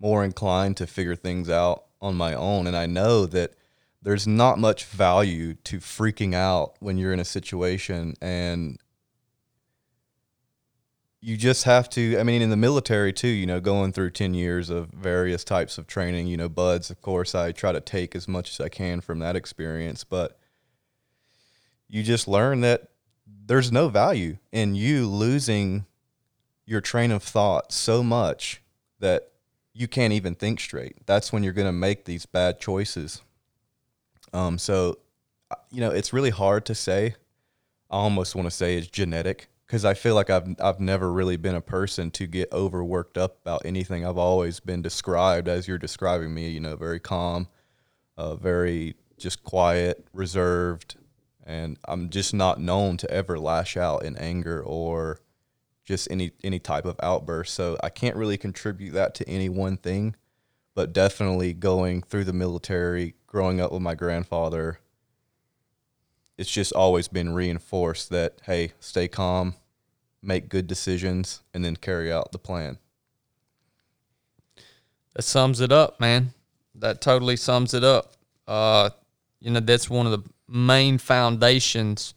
more 0.00 0.24
inclined 0.24 0.76
to 0.78 0.86
figure 0.86 1.16
things 1.16 1.50
out 1.50 1.84
on 2.00 2.14
my 2.14 2.34
own. 2.34 2.66
And 2.66 2.76
I 2.76 2.86
know 2.86 3.26
that 3.26 3.52
there's 4.00 4.26
not 4.26 4.58
much 4.58 4.84
value 4.84 5.54
to 5.64 5.78
freaking 5.78 6.34
out 6.34 6.76
when 6.80 6.96
you're 6.96 7.12
in 7.12 7.20
a 7.20 7.24
situation 7.24 8.14
and 8.22 8.78
you 11.20 11.36
just 11.36 11.64
have 11.64 11.90
to 11.90 12.16
i 12.18 12.22
mean 12.22 12.40
in 12.40 12.50
the 12.50 12.56
military 12.56 13.12
too 13.12 13.26
you 13.26 13.44
know 13.44 13.58
going 13.58 13.92
through 13.92 14.08
10 14.10 14.34
years 14.34 14.70
of 14.70 14.88
various 14.90 15.42
types 15.42 15.76
of 15.76 15.86
training 15.88 16.28
you 16.28 16.36
know 16.36 16.48
BUD/S 16.48 16.90
of 16.90 17.02
course 17.02 17.34
i 17.34 17.50
try 17.50 17.72
to 17.72 17.80
take 17.80 18.14
as 18.14 18.28
much 18.28 18.50
as 18.50 18.60
i 18.64 18.68
can 18.68 19.00
from 19.00 19.18
that 19.18 19.34
experience 19.34 20.04
but 20.04 20.37
you 21.88 22.02
just 22.02 22.28
learn 22.28 22.60
that 22.60 22.88
there's 23.46 23.72
no 23.72 23.88
value 23.88 24.36
in 24.52 24.74
you 24.74 25.06
losing 25.06 25.86
your 26.66 26.80
train 26.80 27.10
of 27.10 27.22
thought 27.22 27.72
so 27.72 28.02
much 28.02 28.62
that 29.00 29.30
you 29.72 29.88
can't 29.88 30.12
even 30.12 30.34
think 30.34 30.60
straight. 30.60 30.96
That's 31.06 31.32
when 31.32 31.42
you're 31.42 31.52
going 31.52 31.68
to 31.68 31.72
make 31.72 32.04
these 32.04 32.26
bad 32.26 32.60
choices. 32.60 33.22
Um, 34.32 34.58
so, 34.58 34.98
uh, 35.50 35.56
you 35.70 35.80
know, 35.80 35.90
it's 35.90 36.12
really 36.12 36.30
hard 36.30 36.66
to 36.66 36.74
say. 36.74 37.14
I 37.90 37.96
almost 37.96 38.34
want 38.34 38.46
to 38.46 38.54
say 38.54 38.76
it's 38.76 38.88
genetic 38.88 39.48
because 39.66 39.84
I 39.84 39.94
feel 39.94 40.14
like 40.14 40.28
I've 40.28 40.56
I've 40.60 40.80
never 40.80 41.10
really 41.10 41.38
been 41.38 41.54
a 41.54 41.62
person 41.62 42.10
to 42.12 42.26
get 42.26 42.52
overworked 42.52 43.16
up 43.16 43.38
about 43.40 43.62
anything. 43.64 44.04
I've 44.04 44.18
always 44.18 44.60
been 44.60 44.82
described 44.82 45.48
as 45.48 45.66
you're 45.66 45.78
describing 45.78 46.34
me. 46.34 46.50
You 46.50 46.60
know, 46.60 46.76
very 46.76 47.00
calm, 47.00 47.48
uh, 48.18 48.34
very 48.34 48.94
just 49.16 49.42
quiet, 49.42 50.06
reserved, 50.12 50.96
and 51.48 51.78
I'm 51.86 52.10
just 52.10 52.34
not 52.34 52.60
known 52.60 52.98
to 52.98 53.10
ever 53.10 53.38
lash 53.38 53.76
out 53.76 54.04
in 54.04 54.16
anger 54.18 54.62
or 54.62 55.18
just 55.84 56.06
any 56.10 56.32
any 56.44 56.58
type 56.58 56.84
of 56.84 57.00
outburst. 57.02 57.54
So 57.54 57.78
I 57.82 57.88
can't 57.88 58.14
really 58.14 58.36
contribute 58.36 58.92
that 58.92 59.14
to 59.16 59.28
any 59.28 59.48
one 59.48 59.78
thing, 59.78 60.14
but 60.74 60.92
definitely 60.92 61.54
going 61.54 62.02
through 62.02 62.24
the 62.24 62.34
military, 62.34 63.14
growing 63.26 63.60
up 63.62 63.72
with 63.72 63.80
my 63.80 63.94
grandfather, 63.94 64.78
it's 66.36 66.50
just 66.50 66.74
always 66.74 67.08
been 67.08 67.34
reinforced 67.34 68.10
that 68.10 68.42
hey, 68.44 68.72
stay 68.78 69.08
calm, 69.08 69.54
make 70.22 70.50
good 70.50 70.66
decisions, 70.66 71.40
and 71.54 71.64
then 71.64 71.76
carry 71.76 72.12
out 72.12 72.30
the 72.30 72.38
plan. 72.38 72.76
That 75.14 75.22
sums 75.22 75.62
it 75.62 75.72
up, 75.72 75.98
man. 75.98 76.34
That 76.74 77.00
totally 77.00 77.36
sums 77.36 77.72
it 77.72 77.82
up. 77.82 78.12
Uh, 78.46 78.90
you 79.40 79.50
know, 79.50 79.60
that's 79.60 79.88
one 79.88 80.04
of 80.06 80.12
the 80.12 80.30
main 80.48 80.98
foundations 80.98 82.14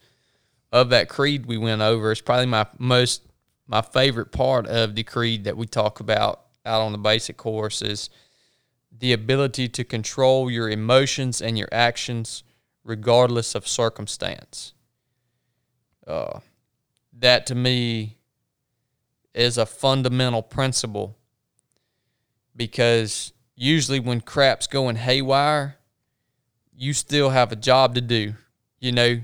of 0.72 0.90
that 0.90 1.10
creed 1.10 1.46
we 1.46 1.58
went 1.58 1.82
over. 1.82 2.12
It's 2.12 2.22
probably 2.22 2.46
my 2.46 2.66
most 2.78 3.24
my 3.68 3.82
favorite 3.82 4.32
part 4.32 4.68
of 4.68 4.96
the 4.96 5.04
creed 5.04 5.46
that 5.46 5.56
we 5.56 5.66
talk 5.66 6.00
about 6.00 6.42
out 6.66 6.82
on 6.82 6.92
the 6.92 6.98
basic 6.98 7.38
course 7.38 7.82
is 7.82 8.10
the 8.98 9.14
ability 9.14 9.68
to 9.70 9.84
control 9.84 10.52
your 10.52 10.70
emotions 10.70 11.42
and 11.42 11.58
your 11.58 11.70
actions 11.72 12.44
regardless 12.84 13.56
of 13.56 13.68
circumstance. 13.68 14.74
Uh, 16.06 16.40
that 17.18 17.46
to 17.46 17.56
me 17.56 18.18
is 19.34 19.58
a 19.58 19.66
fundamental 19.66 20.42
principle 20.42 21.18
because 22.56 23.32
usually 23.56 24.00
when 24.00 24.20
crap's 24.20 24.68
going 24.68 24.98
haywire, 24.98 25.78
you 26.82 26.94
still 26.94 27.30
have 27.30 27.52
a 27.52 27.56
job 27.56 27.94
to 27.94 28.02
do. 28.02 28.34
You 28.80 28.92
know, 28.92 29.22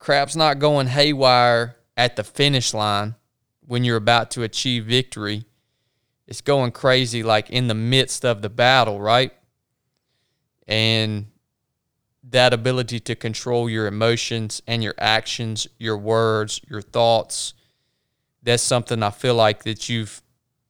crap's 0.00 0.34
not 0.34 0.58
going 0.58 0.88
haywire 0.88 1.76
at 1.96 2.16
the 2.16 2.24
finish 2.24 2.74
line 2.74 3.14
when 3.64 3.84
you're 3.84 3.96
about 3.96 4.32
to 4.32 4.42
achieve 4.42 4.86
victory. 4.86 5.44
It's 6.26 6.40
going 6.40 6.72
crazy 6.72 7.22
like 7.22 7.48
in 7.48 7.68
the 7.68 7.74
midst 7.74 8.24
of 8.24 8.42
the 8.42 8.48
battle, 8.48 9.00
right? 9.00 9.32
And 10.66 11.26
that 12.28 12.52
ability 12.52 12.98
to 12.98 13.14
control 13.14 13.70
your 13.70 13.86
emotions 13.86 14.60
and 14.66 14.82
your 14.82 14.94
actions, 14.98 15.68
your 15.78 15.96
words, 15.96 16.60
your 16.68 16.82
thoughts, 16.82 17.54
that's 18.42 18.64
something 18.64 19.00
I 19.00 19.10
feel 19.10 19.36
like 19.36 19.62
that 19.62 19.88
you've 19.88 20.20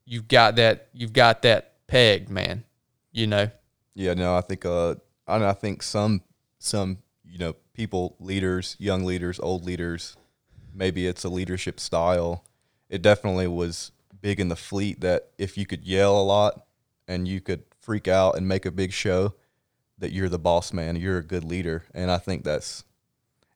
you've 0.04 0.28
got 0.28 0.56
that 0.56 0.88
you've 0.92 1.14
got 1.14 1.40
that 1.42 1.86
pegged, 1.86 2.28
man. 2.28 2.64
You 3.10 3.26
know. 3.26 3.50
Yeah, 3.94 4.12
no, 4.12 4.36
I 4.36 4.42
think 4.42 4.66
uh 4.66 4.96
I 5.26 5.52
think 5.52 5.82
some 5.82 6.22
some 6.58 6.98
you 7.24 7.38
know 7.38 7.54
people, 7.74 8.16
leaders, 8.20 8.76
young 8.78 9.04
leaders, 9.04 9.40
old 9.40 9.64
leaders, 9.64 10.16
maybe 10.74 11.06
it's 11.06 11.24
a 11.24 11.28
leadership 11.28 11.80
style. 11.80 12.44
It 12.88 13.02
definitely 13.02 13.48
was 13.48 13.92
big 14.20 14.40
in 14.40 14.48
the 14.48 14.56
fleet 14.56 15.00
that 15.00 15.30
if 15.38 15.58
you 15.58 15.66
could 15.66 15.84
yell 15.84 16.18
a 16.18 16.22
lot 16.22 16.66
and 17.08 17.26
you 17.26 17.40
could 17.40 17.64
freak 17.80 18.08
out 18.08 18.36
and 18.36 18.48
make 18.48 18.64
a 18.64 18.70
big 18.70 18.92
show, 18.92 19.34
that 19.98 20.12
you're 20.12 20.28
the 20.28 20.38
boss 20.38 20.72
man, 20.72 20.96
you're 20.96 21.18
a 21.18 21.24
good 21.24 21.44
leader. 21.44 21.84
And 21.94 22.10
I 22.10 22.18
think 22.18 22.44
that's 22.44 22.84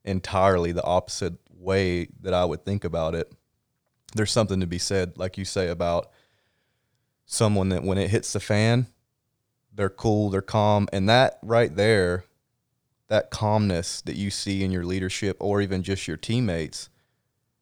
entirely 0.04 0.72
the 0.72 0.84
opposite 0.84 1.34
way 1.50 2.08
that 2.20 2.34
I 2.34 2.44
would 2.44 2.64
think 2.64 2.84
about 2.84 3.14
it. 3.14 3.32
There's 4.14 4.32
something 4.32 4.60
to 4.60 4.66
be 4.66 4.78
said, 4.78 5.18
like 5.18 5.36
you 5.36 5.44
say, 5.44 5.68
about 5.68 6.10
someone 7.26 7.68
that 7.68 7.82
when 7.82 7.98
it 7.98 8.10
hits 8.10 8.32
the 8.32 8.40
fan, 8.40 8.86
they're 9.78 9.88
cool, 9.88 10.28
they're 10.28 10.42
calm, 10.42 10.88
and 10.92 11.08
that 11.08 11.38
right 11.40 11.76
there, 11.76 12.24
that 13.06 13.30
calmness 13.30 14.00
that 14.00 14.16
you 14.16 14.28
see 14.28 14.64
in 14.64 14.72
your 14.72 14.84
leadership 14.84 15.36
or 15.38 15.62
even 15.62 15.84
just 15.84 16.08
your 16.08 16.16
teammates, 16.16 16.90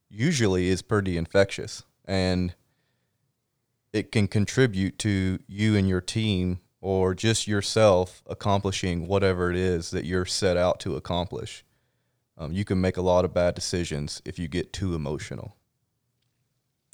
usually 0.09 0.69
is 0.69 0.81
pretty 0.81 1.19
infectious. 1.19 1.83
And 2.07 2.55
it 3.93 4.11
can 4.11 4.29
contribute 4.29 4.99
to 5.01 5.41
you 5.47 5.77
and 5.77 5.87
your 5.87 6.01
team 6.01 6.61
or 6.81 7.15
just 7.15 7.47
yourself 7.47 8.23
accomplishing 8.27 9.07
whatever 9.07 9.51
it 9.51 9.57
is 9.57 9.91
that 9.91 10.07
you're 10.07 10.25
set 10.25 10.57
out 10.57 10.81
to 10.81 10.97
accomplish. 10.97 11.67
Um, 12.39 12.51
you 12.51 12.65
can 12.65 12.81
make 12.81 12.97
a 12.97 13.03
lot 13.03 13.27
of 13.27 13.35
bad 13.35 13.55
decisions 13.55 14.23
if 14.25 14.39
you 14.39 14.49
get 14.49 14.73
too 14.73 14.95
emotional. 14.95 15.55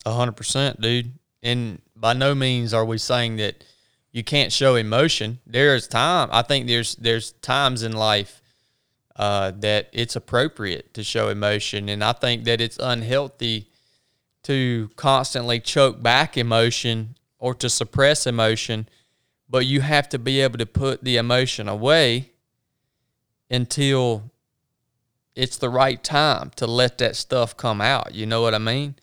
A 0.05 0.15
hundred 0.15 0.32
percent, 0.32 0.81
dude. 0.81 1.12
And 1.44 1.81
by 1.94 2.12
no 2.12 2.35
means 2.35 2.74
are 2.74 2.85
we 2.85 2.99
saying 2.99 3.36
that 3.36 3.65
you 4.12 4.22
can't 4.22 4.52
show 4.52 4.74
emotion. 4.74 5.40
There's 5.47 5.89
time. 5.89 6.28
I 6.30 6.43
think 6.43 6.66
there's 6.66 6.94
there's 6.97 7.32
times 7.32 7.82
in 7.82 7.93
life 7.93 8.43
uh, 9.16 9.52
that 9.56 9.89
it's 9.93 10.16
appropriate 10.16 10.93
to 10.94 11.02
show 11.02 11.28
emotion, 11.28 11.89
and 11.89 12.05
I 12.05 12.12
think 12.12 12.44
that 12.44 12.60
it's 12.60 12.78
unhealthy 12.78 13.70
to 14.44 14.90
constantly 14.97 15.60
choke 15.60 16.02
back 16.02 16.36
emotion 16.36 17.16
or 17.39 17.55
to 17.55 17.70
suppress 17.70 18.26
emotion. 18.26 18.89
But 19.48 19.66
you 19.66 19.80
have 19.80 20.09
to 20.10 20.18
be 20.18 20.40
able 20.40 20.59
to 20.59 20.66
put 20.66 21.05
the 21.05 21.16
emotion 21.16 21.68
away 21.68 22.30
until 23.51 24.30
it's 25.34 25.56
the 25.59 25.68
right 25.68 26.02
time 26.02 26.51
to 26.56 26.66
let 26.66 26.98
that 26.98 27.16
stuff 27.16 27.56
come 27.56 27.80
out. 27.80 28.14
You 28.14 28.26
know 28.26 28.43
what 28.43 28.55
I 28.55 28.59
mean? 28.59 28.97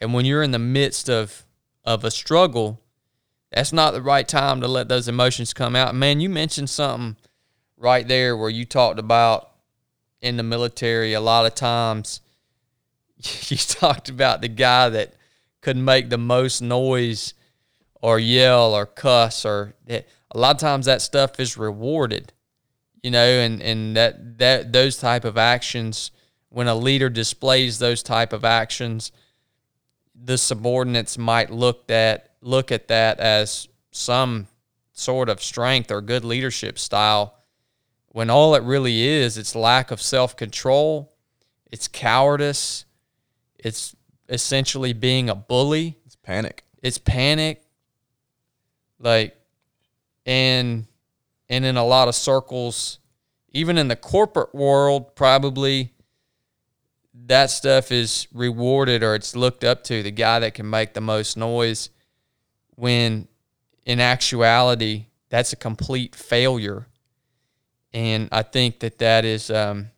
And 0.00 0.12
when 0.12 0.24
you're 0.24 0.42
in 0.42 0.50
the 0.52 0.58
midst 0.58 1.08
of 1.08 1.44
of 1.84 2.04
a 2.04 2.10
struggle, 2.12 2.80
that's 3.52 3.72
not 3.72 3.92
the 3.92 4.02
right 4.02 4.26
time 4.26 4.60
to 4.60 4.68
let 4.68 4.88
those 4.88 5.08
emotions 5.08 5.52
come 5.52 5.76
out. 5.76 5.94
Man, 5.94 6.20
you 6.20 6.28
mentioned 6.28 6.70
something 6.70 7.16
right 7.76 8.06
there 8.06 8.36
where 8.36 8.50
you 8.50 8.64
talked 8.64 8.98
about 8.98 9.50
in 10.20 10.36
the 10.36 10.42
military 10.42 11.12
a 11.12 11.20
lot 11.20 11.44
of 11.44 11.54
times 11.54 12.20
you 13.48 13.56
talked 13.56 14.08
about 14.08 14.40
the 14.40 14.48
guy 14.48 14.88
that 14.88 15.14
could 15.60 15.76
make 15.76 16.08
the 16.08 16.18
most 16.18 16.62
noise 16.62 17.34
or 18.00 18.18
yell 18.18 18.74
or 18.74 18.86
cuss 18.86 19.44
or 19.44 19.74
that 19.86 20.06
a 20.30 20.38
lot 20.38 20.54
of 20.54 20.60
times 20.60 20.86
that 20.86 21.02
stuff 21.02 21.40
is 21.40 21.56
rewarded 21.56 22.32
you 23.02 23.10
know 23.10 23.24
and 23.24 23.60
and 23.60 23.96
that 23.96 24.38
that 24.38 24.72
those 24.72 24.96
type 24.96 25.24
of 25.24 25.36
actions 25.36 26.12
when 26.50 26.68
a 26.68 26.74
leader 26.74 27.10
displays 27.10 27.80
those 27.80 28.02
type 28.02 28.32
of 28.32 28.44
actions 28.44 29.10
the 30.14 30.38
subordinates 30.38 31.18
might 31.18 31.50
look 31.50 31.90
at 31.90 32.31
look 32.42 32.70
at 32.70 32.88
that 32.88 33.18
as 33.18 33.68
some 33.90 34.46
sort 34.92 35.30
of 35.30 35.42
strength 35.42 35.90
or 35.90 36.02
good 36.02 36.24
leadership 36.24 36.78
style 36.78 37.38
when 38.08 38.28
all 38.28 38.54
it 38.54 38.62
really 38.62 39.02
is 39.02 39.38
it's 39.38 39.54
lack 39.54 39.90
of 39.90 40.02
self-control 40.02 41.10
it's 41.70 41.88
cowardice 41.88 42.84
it's 43.62 43.96
essentially 44.28 44.92
being 44.92 45.30
a 45.30 45.34
bully. 45.34 45.98
It's 46.04 46.16
panic. 46.16 46.64
it's 46.82 46.98
panic. 46.98 47.62
Like 48.98 49.36
and 50.24 50.86
and 51.48 51.64
in 51.64 51.76
a 51.76 51.84
lot 51.84 52.08
of 52.08 52.14
circles 52.14 52.98
even 53.50 53.76
in 53.76 53.88
the 53.88 53.96
corporate 53.96 54.54
world 54.54 55.16
probably 55.16 55.92
that 57.26 57.50
stuff 57.50 57.90
is 57.90 58.28
rewarded 58.32 59.02
or 59.02 59.16
it's 59.16 59.34
looked 59.34 59.64
up 59.64 59.82
to 59.84 60.02
the 60.04 60.12
guy 60.12 60.38
that 60.38 60.54
can 60.54 60.70
make 60.70 60.94
the 60.94 61.00
most 61.00 61.36
noise 61.36 61.90
when 62.76 63.28
in 63.84 64.00
actuality 64.00 65.06
that's 65.28 65.52
a 65.52 65.56
complete 65.56 66.14
failure. 66.14 66.86
And 67.94 68.28
i 68.32 68.42
think 68.42 68.80
that 68.80 68.98
that 68.98 69.24
is 69.24 69.50
um, 69.50 69.90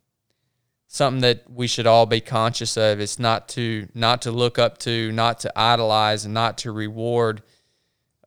something 0.95 1.23
that 1.23 1.51
we 1.51 1.67
should 1.67 1.89
all 1.89 2.07
be 2.07 2.21
conscious 2.21 2.77
of. 2.77 3.01
It's 3.01 3.19
not 3.19 3.49
to 3.51 3.89
not 3.95 4.23
to 4.23 4.31
look 4.31 4.59
up 4.59 4.79
to 4.79 5.11
not 5.11 5.41
to 5.41 5.53
idolize 5.59 6.25
and 6.25 6.33
not 6.33 6.59
to 6.59 6.71
reward 6.71 7.43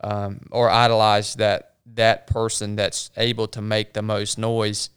um, 0.02 0.42
or 0.52 0.70
idolize 0.70 1.36
that 1.36 1.76
that 1.94 2.28
person 2.28 2.76
that's 2.76 3.10
able 3.16 3.48
to 3.48 3.62
make 3.62 3.94
the 3.94 4.02
most 4.02 4.38
noise. 4.38 4.90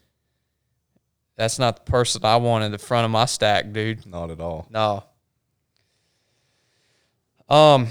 That's 1.36 1.58
not 1.58 1.86
the 1.86 1.90
person 1.90 2.24
i 2.24 2.36
want 2.36 2.64
in 2.64 2.72
the 2.72 2.78
front 2.78 3.04
of 3.04 3.10
my 3.12 3.24
stack 3.24 3.72
dude. 3.72 4.04
Not 4.04 4.30
at 4.30 4.40
all. 4.40 4.66
no. 4.70 5.04
Um 7.48 7.88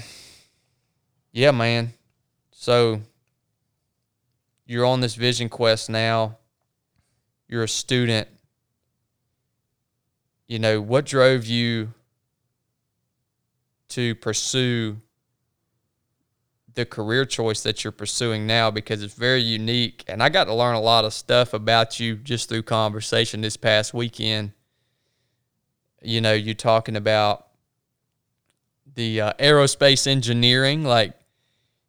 yeah 1.32 1.50
man. 1.50 1.92
So 2.52 3.00
you're 4.66 4.86
on 4.86 5.00
this 5.00 5.14
vision 5.14 5.48
quest 5.48 5.90
now. 5.90 6.38
You're 7.48 7.64
a 7.64 7.68
student. 7.68 8.28
You 10.46 10.58
know 10.58 10.80
what 10.80 11.06
drove 11.06 11.46
you 11.46 11.94
to 13.88 14.14
pursue 14.16 14.98
the 16.74 16.84
career 16.86 17.24
choice 17.24 17.62
that 17.62 17.82
you're 17.82 17.92
pursuing 17.92 18.46
now? 18.46 18.70
Because 18.70 19.02
it's 19.02 19.14
very 19.14 19.40
unique 19.40 20.04
and 20.06 20.22
i 20.22 20.28
got 20.28 20.44
to 20.44 20.54
learn 20.54 20.74
a 20.74 20.80
lot 20.80 21.04
of 21.04 21.12
stuff 21.12 21.52
about 21.52 21.98
you 21.98 22.16
just 22.16 22.48
through 22.48 22.62
conversation 22.62 23.40
this 23.40 23.56
past 23.56 23.94
weekend. 23.94 24.52
You 26.02 26.20
know 26.20 26.32
you're 26.32 26.54
talking 26.54 26.96
about 26.96 27.46
the 28.94 29.20
uh, 29.20 29.32
aerospace 29.38 30.06
engineering 30.06 30.84
like 30.84 31.19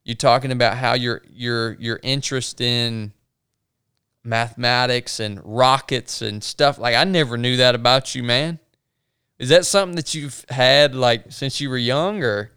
you 0.03 0.15
talking 0.15 0.51
about 0.51 0.77
how 0.77 0.93
your 0.93 1.21
your 1.31 1.73
your 1.73 1.99
interest 2.03 2.61
in 2.61 3.13
mathematics 4.23 5.19
and 5.19 5.39
rockets 5.43 6.21
and 6.21 6.43
stuff 6.43 6.77
like 6.77 6.95
I 6.95 7.03
never 7.03 7.37
knew 7.37 7.57
that 7.57 7.73
about 7.75 8.13
you, 8.13 8.23
man. 8.23 8.59
Is 9.39 9.49
that 9.49 9.65
something 9.65 9.95
that 9.95 10.13
you've 10.13 10.45
had 10.49 10.93
like 10.93 11.31
since 11.31 11.59
you 11.59 11.69
were 11.69 11.77
young 11.77 12.23
or 12.23 12.51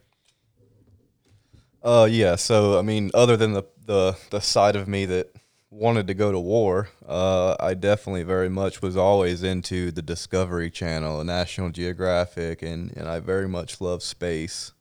Uh, 1.82 2.06
yeah. 2.10 2.36
So 2.36 2.78
I 2.78 2.82
mean, 2.82 3.10
other 3.14 3.36
than 3.36 3.54
the 3.54 3.64
the 3.86 4.16
the 4.30 4.40
side 4.40 4.76
of 4.76 4.86
me 4.86 5.06
that 5.06 5.30
wanted 5.70 6.06
to 6.06 6.14
go 6.14 6.30
to 6.30 6.38
war, 6.38 6.90
uh, 7.08 7.56
I 7.58 7.74
definitely 7.74 8.22
very 8.22 8.50
much 8.50 8.82
was 8.82 8.96
always 8.96 9.42
into 9.42 9.90
the 9.90 10.02
Discovery 10.02 10.70
Channel, 10.70 11.20
and 11.20 11.26
National 11.26 11.70
Geographic, 11.70 12.60
and 12.62 12.94
and 12.96 13.08
I 13.08 13.18
very 13.20 13.48
much 13.48 13.80
love 13.80 14.02
space, 14.02 14.73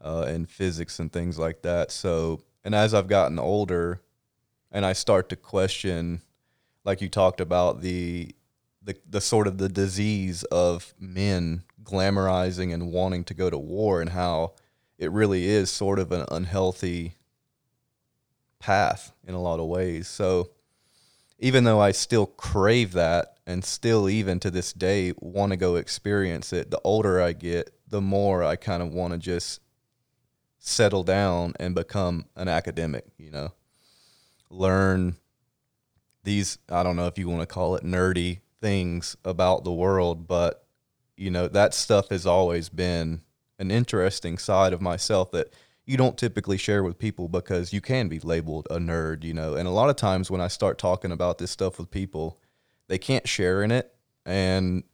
uh, 0.00 0.24
and 0.28 0.48
physics 0.48 0.98
and 0.98 1.12
things 1.12 1.38
like 1.38 1.62
that. 1.62 1.90
So, 1.90 2.40
and 2.64 2.74
as 2.74 2.94
I've 2.94 3.08
gotten 3.08 3.38
older, 3.38 4.00
and 4.70 4.86
I 4.86 4.92
start 4.92 5.28
to 5.30 5.36
question, 5.36 6.20
like 6.84 7.00
you 7.00 7.08
talked 7.08 7.40
about 7.40 7.80
the 7.80 8.34
the 8.82 8.96
the 9.08 9.20
sort 9.20 9.46
of 9.46 9.58
the 9.58 9.68
disease 9.68 10.44
of 10.44 10.94
men 10.98 11.64
glamorizing 11.82 12.72
and 12.72 12.92
wanting 12.92 13.24
to 13.24 13.34
go 13.34 13.50
to 13.50 13.58
war, 13.58 14.00
and 14.00 14.10
how 14.10 14.54
it 14.98 15.10
really 15.10 15.46
is 15.46 15.70
sort 15.70 15.98
of 15.98 16.12
an 16.12 16.24
unhealthy 16.30 17.14
path 18.58 19.12
in 19.26 19.34
a 19.34 19.40
lot 19.40 19.58
of 19.58 19.66
ways. 19.66 20.06
So 20.06 20.50
even 21.38 21.64
though 21.64 21.80
I 21.80 21.92
still 21.92 22.26
crave 22.26 22.92
that 22.92 23.38
and 23.46 23.64
still 23.64 24.08
even 24.08 24.38
to 24.40 24.50
this 24.50 24.72
day 24.72 25.14
want 25.18 25.52
to 25.52 25.56
go 25.56 25.76
experience 25.76 26.52
it, 26.52 26.70
the 26.70 26.80
older 26.84 27.20
I 27.20 27.32
get, 27.32 27.70
the 27.88 28.02
more 28.02 28.44
I 28.44 28.56
kind 28.56 28.82
of 28.82 28.92
want 28.92 29.14
to 29.14 29.18
just 29.18 29.60
settle 30.60 31.02
down 31.02 31.54
and 31.58 31.74
become 31.74 32.26
an 32.36 32.46
academic, 32.46 33.06
you 33.18 33.30
know. 33.30 33.52
Learn 34.50 35.16
these 36.22 36.58
I 36.68 36.82
don't 36.82 36.96
know 36.96 37.06
if 37.06 37.18
you 37.18 37.28
want 37.28 37.40
to 37.40 37.46
call 37.46 37.76
it 37.76 37.84
nerdy 37.84 38.40
things 38.60 39.16
about 39.24 39.64
the 39.64 39.72
world, 39.72 40.28
but 40.28 40.64
you 41.16 41.30
know, 41.30 41.48
that 41.48 41.74
stuff 41.74 42.10
has 42.10 42.26
always 42.26 42.68
been 42.68 43.22
an 43.58 43.70
interesting 43.70 44.38
side 44.38 44.72
of 44.72 44.80
myself 44.80 45.30
that 45.32 45.52
you 45.84 45.96
don't 45.96 46.16
typically 46.16 46.56
share 46.56 46.82
with 46.82 46.98
people 46.98 47.28
because 47.28 47.72
you 47.72 47.80
can 47.80 48.08
be 48.08 48.20
labeled 48.20 48.66
a 48.70 48.78
nerd, 48.78 49.24
you 49.24 49.34
know. 49.34 49.54
And 49.54 49.66
a 49.66 49.72
lot 49.72 49.90
of 49.90 49.96
times 49.96 50.30
when 50.30 50.40
I 50.40 50.48
start 50.48 50.78
talking 50.78 51.10
about 51.10 51.38
this 51.38 51.50
stuff 51.50 51.78
with 51.78 51.90
people, 51.90 52.38
they 52.88 52.98
can't 52.98 53.26
share 53.26 53.62
in 53.62 53.70
it 53.70 53.94
and 54.24 54.84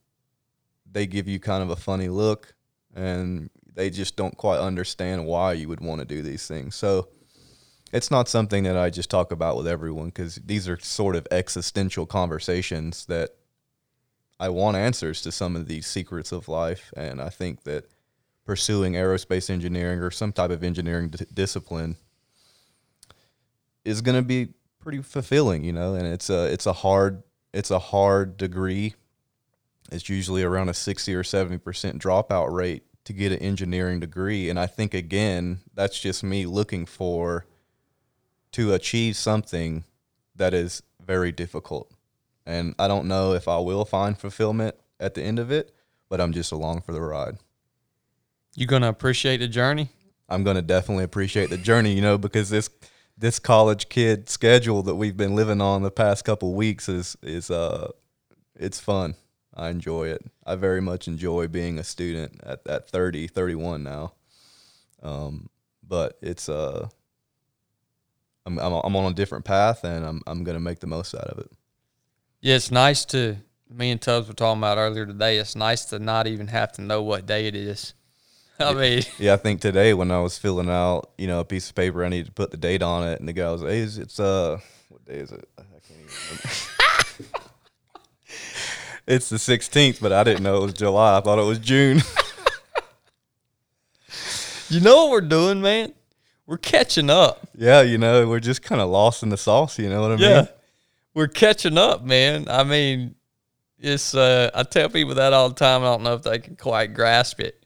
they 0.91 1.07
give 1.07 1.29
you 1.29 1.39
kind 1.39 1.63
of 1.63 1.71
a 1.71 1.77
funny 1.77 2.09
look 2.09 2.55
and 2.95 3.51
they 3.77 3.91
just 3.91 4.17
don't 4.17 4.37
quite 4.37 4.59
understand 4.59 5.27
why 5.27 5.53
you 5.53 5.69
would 5.69 5.81
want 5.81 6.01
to 6.01 6.07
do 6.07 6.23
these 6.23 6.49
things. 6.49 6.75
So 6.75 7.09
it's 7.93 8.11
not 8.11 8.29
something 8.29 8.65
that 8.65 8.77
I 8.77 8.91
just 8.91 9.11
talk 9.11 9.31
about 9.31 9.57
with 9.57 9.69
everyone 9.69 10.07
because 10.07 10.37
these 10.37 10.67
are 10.69 10.79
sort 10.81 11.15
of 11.15 11.29
existential 11.31 12.07
conversations 12.07 13.05
that 13.07 13.31
I 14.41 14.49
want 14.49 14.77
answers 14.77 15.23
to 15.23 15.31
some 15.31 15.55
of 15.55 15.69
these 15.69 15.87
secrets 15.87 16.33
of 16.33 16.49
life. 16.49 16.93
And 16.97 17.21
I 17.21 17.29
think 17.29 17.63
that 17.65 17.85
pursuing 18.45 18.95
aerospace 18.95 19.51
engineering 19.51 20.01
or 20.01 20.11
some 20.11 20.33
type 20.33 20.51
of 20.51 20.65
engineering 20.65 21.11
d- 21.11 21.27
discipline 21.33 21.97
is 23.85 24.01
going 24.01 24.17
to 24.17 24.23
be 24.23 24.55
pretty 24.81 25.03
fulfilling, 25.03 25.65
you 25.65 25.73
know, 25.73 25.95
and 25.95 26.07
it's 26.07 26.31
a 26.31 26.47
it's 26.47 26.67
a 26.67 26.73
hard 26.73 27.23
it's 27.53 27.71
a 27.71 27.79
hard 27.79 28.37
degree. 28.37 28.95
It's 29.93 30.09
usually 30.09 30.43
around 30.43 30.69
a 30.69 30.75
60 30.75 31.15
or 31.15 31.23
70% 31.23 31.61
dropout 31.99 32.53
rate 32.53 32.86
to 33.07 33.13
get 33.13 33.33
an 33.33 33.39
engineering 33.39 34.01
degree 34.01 34.51
and 34.51 34.59
I 34.59 34.67
think 34.67 34.95
again, 34.95 35.61
that's 35.75 35.99
just 35.99 36.23
me 36.23 36.47
looking 36.47 36.87
for 36.87 37.47
to 38.53 38.75
achieve 38.75 39.17
something 39.17 39.85
that 40.37 40.55
is 40.55 40.83
very 41.05 41.33
difficult. 41.33 41.91
And 42.45 42.75
I 42.79 42.87
don't 42.87 43.09
know 43.09 43.33
if 43.33 43.49
I 43.49 43.59
will 43.59 43.85
find 43.85 44.17
fulfillment 44.17 44.77
at 45.01 45.15
the 45.15 45.23
end 45.23 45.39
of 45.39 45.51
it, 45.51 45.75
but 46.09 46.21
I'm 46.21 46.33
just 46.33 46.53
along 46.53 46.83
for 46.83 46.93
the 46.93 47.01
ride. 47.01 47.39
You're 48.55 48.69
gonna 48.69 48.89
appreciate 48.89 49.39
the 49.39 49.49
journey? 49.49 49.91
I'm 50.29 50.45
going 50.45 50.57
to 50.57 50.63
definitely 50.63 51.05
appreciate 51.05 51.51
the 51.51 51.59
journey, 51.59 51.93
you 51.93 52.03
know, 52.03 52.19
because 52.19 52.51
this 52.51 52.71
this 53.19 53.39
college 53.39 53.89
kid 53.89 54.29
schedule 54.29 54.83
that 54.83 54.95
we've 54.95 55.17
been 55.17 55.35
living 55.35 55.61
on 55.63 55.83
the 55.83 55.91
past 55.91 56.25
couple 56.25 56.53
weeks 56.55 56.89
is 56.89 57.17
is 57.23 57.51
uh 57.51 57.91
it's 58.55 58.81
fun. 58.81 59.15
I 59.57 59.71
enjoy 59.71 60.09
it. 60.09 60.25
I 60.45 60.55
very 60.55 60.81
much 60.81 61.09
enjoy 61.09 61.49
being 61.49 61.79
a 61.79 61.85
student 61.85 62.41
at 62.45 62.67
at 62.67 62.89
30, 62.91 63.27
31 63.29 63.83
now. 63.83 64.13
Um, 65.03 65.49
but 65.87 66.19
it's 66.21 66.49
uh 66.49 66.89
I'm, 68.45 68.59
I'm 68.59 68.73
I'm 68.73 68.97
on 68.97 69.11
a 69.11 69.15
different 69.15 69.45
path 69.45 69.85
and 69.85 70.05
I'm 70.05 70.23
I'm 70.27 70.45
going 70.45 70.57
to 70.57 70.61
make 70.61 70.81
the 70.81 70.87
most 70.87 71.15
out 71.15 71.25
of 71.25 71.39
it. 71.39 71.51
Yeah, 72.41 72.57
it's 72.57 72.71
nice 72.71 73.05
to 73.07 73.39
me 73.69 73.91
and 73.91 74.01
Tubbs 74.01 74.29
were 74.29 74.35
talking 74.35 74.61
about 74.61 74.79
earlier 74.79 75.07
today. 75.07 75.39
It's 75.39 75.57
nice 75.57 75.85
to 75.87 75.99
not 75.99 76.27
even 76.27 76.49
have 76.49 76.73
to 76.73 76.83
know 76.83 77.03
what 77.03 77.27
day 77.27 77.47
it 77.47 77.57
is. 77.57 77.95
I 78.61 78.73
mean, 78.75 79.03
Yeah, 79.19 79.35
I 79.35 79.37
think 79.37 79.61
today 79.61 79.93
when 79.95 80.11
I 80.11 80.21
was 80.21 80.39
filling 80.39 80.71
out, 80.71 81.11
you 81.19 81.27
know, 81.27 81.41
a 81.41 81.45
piece 81.45 81.69
of 81.69 81.75
paper, 81.75 82.05
I 82.05 82.09
needed 82.09 82.27
to 82.27 82.33
put 82.33 82.51
the 82.51 82.57
date 82.57 82.83
on 82.83 83.07
it, 83.07 83.19
and 83.21 83.29
the 83.29 83.35
guy 83.35 83.51
was, 83.51 83.61
"Hey, 83.61 83.81
it's, 83.81 83.99
it's 83.99 84.19
uh, 84.19 84.59
what 84.89 85.05
day 85.05 85.17
is 85.17 85.31
it? 85.31 85.47
I 85.59 85.63
can't 85.63 86.01
even 86.01 86.15
remember." 86.31 86.49
it's 89.07 89.29
the 89.29 89.37
16th, 89.37 90.01
but 90.01 90.13
I 90.13 90.25
didn't 90.25 90.43
know 90.43 90.59
it 90.59 90.63
was 90.63 90.75
July. 90.75 91.19
I 91.19 91.21
thought 91.21 91.39
it 91.39 91.45
was 91.45 91.59
June. 91.59 92.03
you 94.69 94.81
know 94.81 95.05
what 95.05 95.11
we're 95.11 95.21
doing, 95.21 95.61
man? 95.61 95.93
We're 96.47 96.59
catching 96.59 97.11
up. 97.11 97.49
yeah, 97.57 97.83
you 97.83 97.99
know, 97.99 98.29
we're 98.29 98.41
just 98.41 98.63
kind 98.63 98.81
of 98.81 98.89
lost 98.89 99.23
in 99.23 99.31
the 99.31 99.37
sauce. 99.37 99.79
You 99.79 99.89
know 99.89 100.01
what 100.01 100.13
I 100.13 100.17
mean? 100.17 100.49
we're 101.15 101.29
catching 101.29 101.79
up, 101.79 102.05
man. 102.05 102.47
I 102.49 102.63
mean, 102.63 103.17
it's 103.79 104.15
uh, 104.15 104.51
I 104.55 104.63
tell 104.63 104.89
people 104.89 105.17
that 105.17 105.33
all 105.33 105.49
the 105.49 105.55
time. 105.55 105.83
I 105.83 105.87
don't 105.87 106.03
know 106.03 106.15
if 106.15 106.23
they 106.23 106.39
can 106.39 106.57
quite 106.57 106.95
grasp 106.95 107.41
it. 107.41 107.65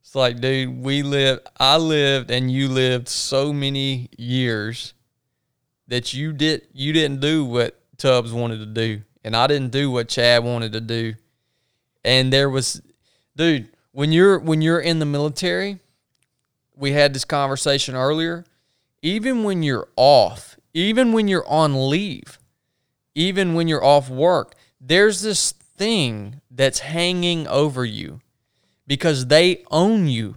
It's 0.00 0.14
like, 0.14 0.40
dude, 0.40 0.82
we 0.82 1.02
live. 1.02 1.40
I 1.58 1.76
lived, 1.76 2.30
and 2.30 2.50
you 2.50 2.68
lived 2.68 3.08
so 3.08 3.52
many 3.52 4.08
years 4.16 4.94
that 5.88 6.14
you 6.14 6.32
did. 6.32 6.68
You 6.72 6.92
didn't 6.92 7.20
do 7.20 7.44
what 7.44 7.80
Tubbs 7.96 8.32
wanted 8.32 8.58
to 8.58 8.66
do, 8.66 9.02
and 9.24 9.34
I 9.34 9.46
didn't 9.46 9.72
do 9.72 9.90
what 9.90 10.08
Chad 10.08 10.44
wanted 10.44 10.72
to 10.72 10.80
do. 10.80 11.14
And 12.04 12.32
there 12.32 12.50
was, 12.50 12.82
dude, 13.34 13.68
when 13.92 14.12
you're 14.12 14.38
when 14.38 14.60
you're 14.60 14.80
in 14.80 14.98
the 14.98 15.06
military, 15.06 15.78
we 16.76 16.92
had 16.92 17.14
this 17.14 17.24
conversation 17.24 17.94
earlier. 17.96 18.44
Even 19.02 19.44
when 19.44 19.62
you're 19.62 19.88
off, 19.96 20.56
even 20.72 21.12
when 21.12 21.28
you're 21.28 21.46
on 21.48 21.88
leave, 21.88 22.38
even 23.14 23.54
when 23.54 23.68
you're 23.68 23.84
off 23.84 24.08
work, 24.10 24.54
there's 24.80 25.22
this 25.22 25.52
thing 25.52 26.40
that's 26.50 26.80
hanging 26.80 27.46
over 27.48 27.84
you 27.84 28.20
because 28.86 29.26
they 29.26 29.64
own 29.70 30.08
you. 30.08 30.36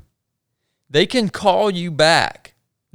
They 0.89 1.05
can 1.05 1.30
call 1.30 1.69
you 1.69 1.91
back 1.91 2.46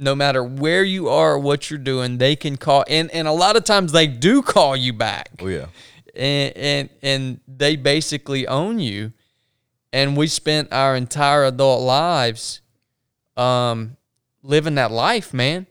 no 0.03 0.15
matter 0.15 0.43
where 0.43 0.83
you 0.83 1.09
are 1.09 1.33
or 1.33 1.39
what 1.39 1.69
you're 1.69 1.79
doing. 1.79 2.17
They 2.17 2.35
can 2.35 2.57
call 2.57 2.83
and, 2.87 3.09
and 3.11 3.27
a 3.27 3.31
lot 3.31 3.55
of 3.55 3.63
times 3.63 3.91
they 3.91 4.07
do 4.07 4.41
call 4.41 4.75
you 4.75 4.93
back. 4.93 5.29
Oh 5.39 5.47
yeah. 5.47 5.67
And 6.15 6.55
and 6.55 6.89
and 7.01 7.39
they 7.47 7.75
basically 7.75 8.47
own 8.47 8.79
you. 8.79 9.13
And 9.91 10.17
we 10.17 10.27
spent 10.27 10.73
our 10.73 10.95
entire 10.95 11.45
adult 11.45 11.81
lives 11.81 12.61
um 13.37 13.97
living 14.43 14.75
that 14.75 14.91
life, 14.91 15.33
man. 15.33 15.65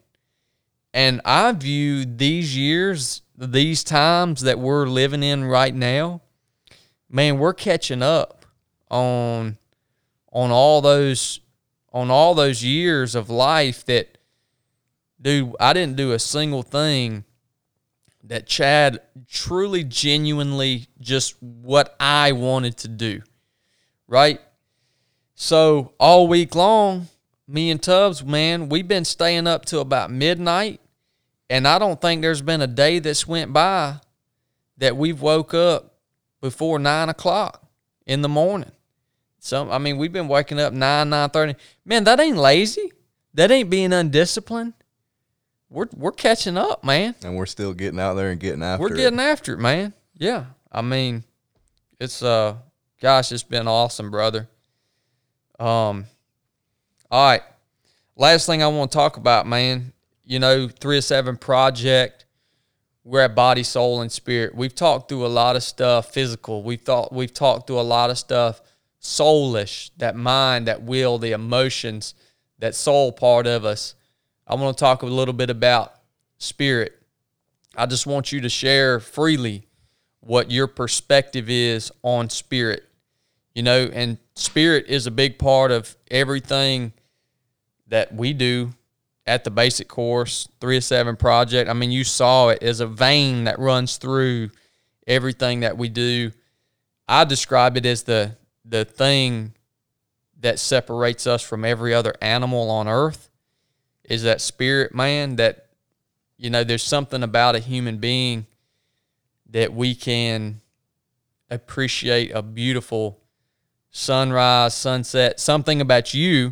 And 0.94 1.20
I 1.24 1.52
view 1.52 2.04
these 2.04 2.56
years, 2.56 3.22
these 3.36 3.82
times 3.82 4.42
that 4.42 4.59
we're 4.59 4.86
living 4.86 5.22
in 5.22 5.44
right 5.44 5.74
now, 5.74 6.20
man, 7.09 7.38
we're 7.38 7.54
catching 7.54 8.02
up 8.02 8.44
on 8.90 9.59
on 10.32 10.50
all 10.50 10.80
those 10.80 11.40
on 11.92 12.10
all 12.10 12.34
those 12.34 12.64
years 12.64 13.14
of 13.14 13.28
life 13.28 13.84
that 13.86 14.18
dude, 15.23 15.55
I 15.59 15.73
didn't 15.73 15.97
do 15.97 16.12
a 16.12 16.19
single 16.19 16.62
thing 16.62 17.24
that 18.24 18.47
Chad 18.47 19.01
truly 19.28 19.85
genuinely 19.85 20.89
just 21.01 21.40
what 21.43 21.97
I 21.99 22.32
wanted 22.32 22.77
to 22.78 22.89
do. 22.89 23.23
Right? 24.07 24.40
So 25.35 25.94
all 25.99 26.28
week 26.28 26.55
long, 26.55 27.09
me 27.49 27.70
and 27.70 27.82
Tubbs, 27.82 28.23
man, 28.24 28.69
we've 28.69 28.86
been 28.86 29.05
staying 29.05 29.47
up 29.47 29.65
till 29.65 29.81
about 29.81 30.11
midnight. 30.11 30.81
And 31.51 31.69
I 31.69 31.78
don't 31.78 32.01
think 32.01 32.23
there's 32.23 32.43
been 32.43 32.62
a 32.62 32.66
day 32.66 32.99
that's 32.99 33.27
went 33.27 33.53
by 33.53 33.97
that 34.78 34.97
we've 34.97 35.20
woke 35.20 35.53
up 35.53 35.97
before 36.40 36.78
nine 36.78 37.09
o'clock 37.09 37.62
in 38.07 38.23
the 38.23 38.28
morning. 38.28 38.73
So 39.39 39.70
I 39.70 39.78
mean, 39.78 39.99
we've 39.99 40.12
been 40.12 40.28
waking 40.28 40.61
up 40.61 40.73
nine, 40.73 41.11
nine 41.11 41.28
thirty. 41.31 41.57
Man, 41.85 42.05
that 42.05 42.20
ain't 42.20 42.39
lazy. 42.39 42.93
That 43.35 43.51
ain't 43.51 43.69
being 43.69 43.93
undisciplined. 43.93 44.74
We're 45.73 45.89
we're 45.97 46.12
catching 46.12 46.57
up, 46.57 46.85
man. 46.85 47.15
And 47.24 47.36
we're 47.36 47.47
still 47.47 47.73
getting 47.73 47.99
out 47.99 48.15
there 48.15 48.31
and 48.31 48.39
getting 48.39 48.62
after 48.62 48.85
it. 48.85 48.90
We're 48.90 48.94
it. 48.94 48.99
getting 48.99 49.20
after 49.20 49.55
it, 49.55 49.59
man. 49.59 49.94
Yeah. 50.16 50.44
I 50.70 50.82
mean, 50.82 51.24
it's 51.99 52.23
uh 52.23 52.57
gosh, 53.01 53.32
it's 53.32 53.43
been 53.43 53.66
awesome, 53.66 54.11
brother. 54.11 54.49
Um 55.59 56.07
all 57.11 57.31
right. 57.31 57.43
Last 58.16 58.47
thing 58.47 58.62
I 58.62 58.69
want 58.69 58.93
to 58.93 58.97
talk 58.97 59.16
about, 59.16 59.47
man, 59.47 59.93
you 60.24 60.39
know, 60.39 60.69
three 60.69 60.99
to 60.99 61.03
seven 61.03 61.36
project. 61.36 62.27
We're 63.05 63.23
at 63.23 63.35
body, 63.35 63.62
soul, 63.62 64.01
and 64.01 64.12
spirit. 64.12 64.55
We've 64.55 64.74
talked 64.74 65.09
through 65.09 65.27
a 65.27 65.28
lot 65.28 65.57
of 65.57 65.62
stuff 65.62 66.12
physical. 66.12 66.62
We've 66.62 66.81
thought 66.81 67.12
we've 67.12 67.32
talked 67.32 67.66
through 67.66 67.81
a 67.81 67.82
lot 67.82 68.11
of 68.11 68.19
stuff 68.19 68.61
soulish, 69.01 69.90
that 69.97 70.15
mind, 70.16 70.69
that 70.69 70.82
will, 70.82 71.19
the 71.19 71.32
emotions, 71.32 72.15
that 72.59 72.74
soul 72.74 73.11
part 73.11 73.47
of 73.47 73.65
us. 73.65 73.94
I 74.53 74.55
want 74.55 74.77
to 74.77 74.85
talk 74.85 75.01
a 75.01 75.07
little 75.07 75.33
bit 75.33 75.49
about 75.49 75.95
spirit. 76.37 76.93
I 77.74 77.87
just 77.87 78.07
want 78.07 78.33
you 78.33 78.43
to 78.43 78.51
share 78.51 79.01
freely 79.01 79.66
what 80.20 80.51
your 80.51 80.66
perspective 80.66 81.49
is 81.49 81.91
on 82.03 82.29
spirit. 82.29 82.85
You 83.55 83.62
know, 83.62 83.89
and 83.91 84.19
spirit 84.35 84.89
is 84.89 85.07
a 85.07 85.11
big 85.11 85.39
part 85.39 85.70
of 85.70 85.97
everything 86.11 86.93
that 87.87 88.15
we 88.15 88.35
do 88.35 88.74
at 89.27 89.45
the 89.45 89.51
basic 89.51 89.89
course, 89.89 90.47
307 90.61 91.16
project. 91.16 91.70
I 91.70 91.73
mean, 91.73 91.91
you 91.91 92.05
saw 92.05 92.51
it 92.51 92.62
as 92.62 92.81
a 92.81 92.87
vein 92.87 93.45
that 93.45 93.59
runs 93.59 93.97
through 93.97 94.51
everything 95.07 95.61
that 95.61 95.79
we 95.79 95.89
do. 95.89 96.31
I 97.09 97.24
describe 97.24 97.79
it 97.79 97.87
as 97.87 98.03
the 98.03 98.37
the 98.66 98.85
thing 98.85 99.55
that 100.41 100.59
separates 100.59 101.27
us 101.27 101.43
from 101.43 101.65
every 101.65 101.95
other 101.95 102.12
animal 102.20 102.70
on 102.70 102.87
earth 102.87 103.31
is 104.12 104.24
that 104.24 104.43
spirit 104.43 104.94
man 104.94 105.36
that 105.36 105.68
you 106.36 106.51
know 106.51 106.62
there's 106.62 106.82
something 106.82 107.22
about 107.22 107.56
a 107.56 107.59
human 107.59 107.97
being 107.97 108.47
that 109.48 109.72
we 109.72 109.94
can 109.94 110.60
appreciate 111.51 112.30
a 112.34 112.43
beautiful 112.43 113.18
sunrise 113.90 114.74
sunset 114.74 115.40
something 115.40 115.80
about 115.80 116.12
you 116.12 116.51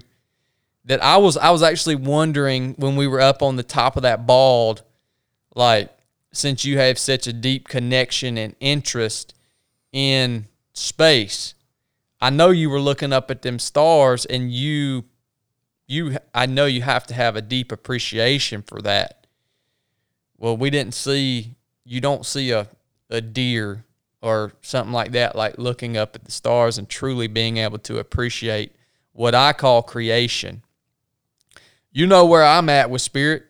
that 0.87 1.05
I 1.05 1.19
was 1.19 1.37
I 1.37 1.51
was 1.51 1.63
actually 1.63 1.97
wondering 1.97 2.73
when 2.79 2.97
we 2.97 3.07
were 3.07 3.21
up 3.21 3.43
on 3.43 3.57
the 3.57 3.63
top 3.63 3.95
of 3.97 4.05
that 4.05 4.27
bald 4.27 4.83
like 5.55 5.95
since 6.33 6.65
you 6.65 6.79
have 6.79 6.99
such 6.99 7.27
a 7.27 7.33
deep 7.33 7.69
connection 7.69 8.39
and 8.39 8.57
interest 8.61 9.35
in 9.93 10.47
space 10.73 11.55
I 12.23 12.31
know 12.31 12.49
you 12.49 12.71
were 12.71 12.81
looking 12.81 13.13
up 13.13 13.31
at 13.31 13.43
them 13.43 13.59
stars 13.59 14.25
and 14.25 14.51
you 14.51 15.05
you 15.91 16.17
I 16.33 16.47
know 16.47 16.67
you 16.67 16.83
have 16.83 17.07
to 17.09 17.15
have 17.15 17.35
a 17.35 17.43
deep 17.43 17.73
appreciation 17.73 18.63
for 18.63 18.81
that. 18.83 19.27
Well, 20.39 20.57
we 20.57 20.71
didn't 20.71 20.95
see 20.95 21.57
you 21.85 22.01
don't 22.01 22.25
see 22.25 22.53
a 22.53 22.69
a 23.11 23.21
deer 23.21 23.85
or 24.23 24.53
something 24.63 24.93
like 24.93 25.11
that 25.13 25.35
like 25.35 25.59
looking 25.59 25.97
up 25.97 26.15
at 26.15 26.25
the 26.25 26.31
stars 26.31 26.79
and 26.79 26.89
truly 26.89 27.27
being 27.27 27.57
able 27.57 27.79
to 27.79 27.99
appreciate 27.99 28.73
what 29.13 29.35
I 29.35 29.53
call 29.53 29.83
creation. 29.83 30.63
You 31.91 32.07
know 32.07 32.25
where 32.25 32.45
I'm 32.45 32.69
at 32.69 32.89
with 32.89 33.03
spirit. 33.03 33.47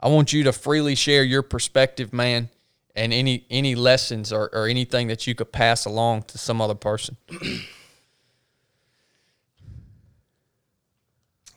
I 0.00 0.08
want 0.08 0.32
you 0.32 0.44
to 0.44 0.52
freely 0.52 0.94
share 0.94 1.24
your 1.24 1.42
perspective, 1.42 2.10
man, 2.10 2.48
and 2.94 3.12
any 3.12 3.44
any 3.50 3.74
lessons 3.74 4.32
or, 4.32 4.48
or 4.54 4.66
anything 4.66 5.08
that 5.08 5.26
you 5.26 5.34
could 5.34 5.52
pass 5.52 5.84
along 5.84 6.22
to 6.28 6.38
some 6.38 6.62
other 6.62 6.74
person. 6.74 7.18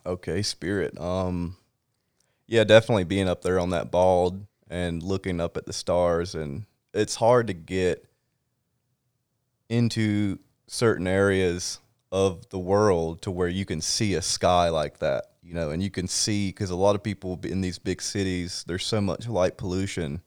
Okay, 0.06 0.42
spirit. 0.42 1.00
Um, 1.00 1.58
yeah, 2.48 2.64
definitely 2.64 3.04
being 3.04 3.30
up 3.30 3.42
there 3.42 3.60
on 3.60 3.70
that 3.72 3.92
bald 3.92 4.46
and 4.70 5.04
looking 5.04 5.40
up 5.40 5.58
at 5.58 5.66
the 5.66 5.74
stars, 5.74 6.36
and 6.36 6.66
it's 6.94 7.16
hard 7.16 7.48
to 7.48 7.54
get 7.54 8.06
into 9.70 10.40
certain 10.68 11.08
areas 11.08 11.80
of 12.12 12.50
the 12.50 12.60
world 12.60 13.22
to 13.22 13.32
where 13.32 13.48
you 13.48 13.66
can 13.66 13.82
see 13.82 14.16
a 14.16 14.22
sky 14.22 14.70
like 14.70 15.00
that, 15.00 15.26
you 15.44 15.54
know, 15.54 15.70
and 15.70 15.84
you 15.84 15.92
can 15.92 16.08
see 16.08 16.50
because 16.50 16.72
a 16.72 16.76
lot 16.76 16.96
of 16.96 17.04
people 17.04 17.40
in 17.44 17.62
these 17.62 17.78
big 17.78 18.02
cities, 18.02 18.64
there's 18.68 18.86
so 18.86 19.00
much 19.00 19.28
light 19.28 19.58
pollution. 19.58 20.22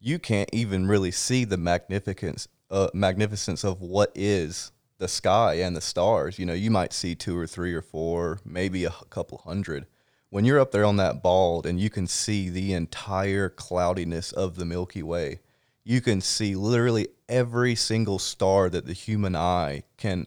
You 0.00 0.18
can't 0.18 0.50
even 0.52 0.86
really 0.86 1.10
see 1.10 1.44
the 1.44 1.56
magnificence, 1.56 2.46
uh, 2.70 2.88
magnificence 2.92 3.64
of 3.64 3.80
what 3.80 4.12
is 4.14 4.70
the 5.04 5.08
sky 5.08 5.56
and 5.56 5.76
the 5.76 5.82
stars. 5.82 6.38
You 6.38 6.46
know, 6.46 6.54
you 6.54 6.70
might 6.70 6.94
see 6.94 7.14
two 7.14 7.36
or 7.36 7.46
three 7.46 7.74
or 7.74 7.82
four, 7.82 8.40
maybe 8.42 8.86
a 8.86 8.90
couple 9.10 9.36
hundred. 9.44 9.84
When 10.30 10.46
you're 10.46 10.58
up 10.58 10.72
there 10.72 10.86
on 10.86 10.96
that 10.96 11.22
bald 11.22 11.66
and 11.66 11.78
you 11.78 11.90
can 11.90 12.06
see 12.06 12.48
the 12.48 12.72
entire 12.72 13.50
cloudiness 13.50 14.32
of 14.32 14.56
the 14.56 14.64
Milky 14.64 15.02
Way, 15.02 15.40
you 15.84 16.00
can 16.00 16.22
see 16.22 16.54
literally 16.54 17.08
every 17.28 17.74
single 17.74 18.18
star 18.18 18.70
that 18.70 18.86
the 18.86 18.94
human 18.94 19.36
eye 19.36 19.82
can 19.98 20.26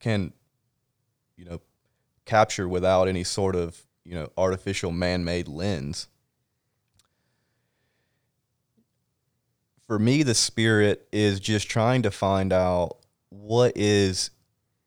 can 0.00 0.32
you 1.36 1.44
know 1.44 1.60
capture 2.24 2.68
without 2.68 3.06
any 3.06 3.22
sort 3.22 3.54
of 3.54 3.86
you 4.04 4.14
know 4.14 4.28
artificial 4.36 4.90
man-made 4.90 5.46
lens 5.46 6.08
for 9.86 9.98
me 9.98 10.22
the 10.22 10.34
spirit 10.34 11.06
is 11.12 11.40
just 11.40 11.68
trying 11.68 12.02
to 12.02 12.10
find 12.10 12.52
out 12.52 12.99
what 13.30 13.72
is 13.76 14.30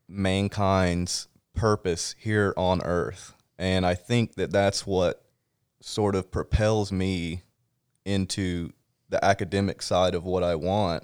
mankind's 0.07 1.27
purpose 1.55 2.15
here 2.17 2.53
on 2.57 2.81
earth? 2.83 3.33
And 3.57 3.85
i 3.85 3.95
think 3.95 4.35
that 4.35 4.51
that's 4.51 4.85
what 4.85 5.23
sort 5.81 6.15
of 6.15 6.31
propels 6.31 6.91
me 6.91 7.43
into 8.05 8.71
the 9.09 9.23
academic 9.23 9.81
side 9.81 10.15
of 10.15 10.23
what 10.23 10.43
i 10.43 10.55
want 10.55 11.03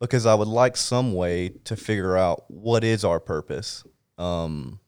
because 0.00 0.26
i 0.26 0.34
would 0.34 0.48
like 0.48 0.76
some 0.76 1.14
way 1.14 1.48
to 1.64 1.76
figure 1.76 2.16
out 2.16 2.44
what 2.48 2.84
is 2.84 3.04
our 3.04 3.20
purpose. 3.20 3.84
Um, 4.18 4.80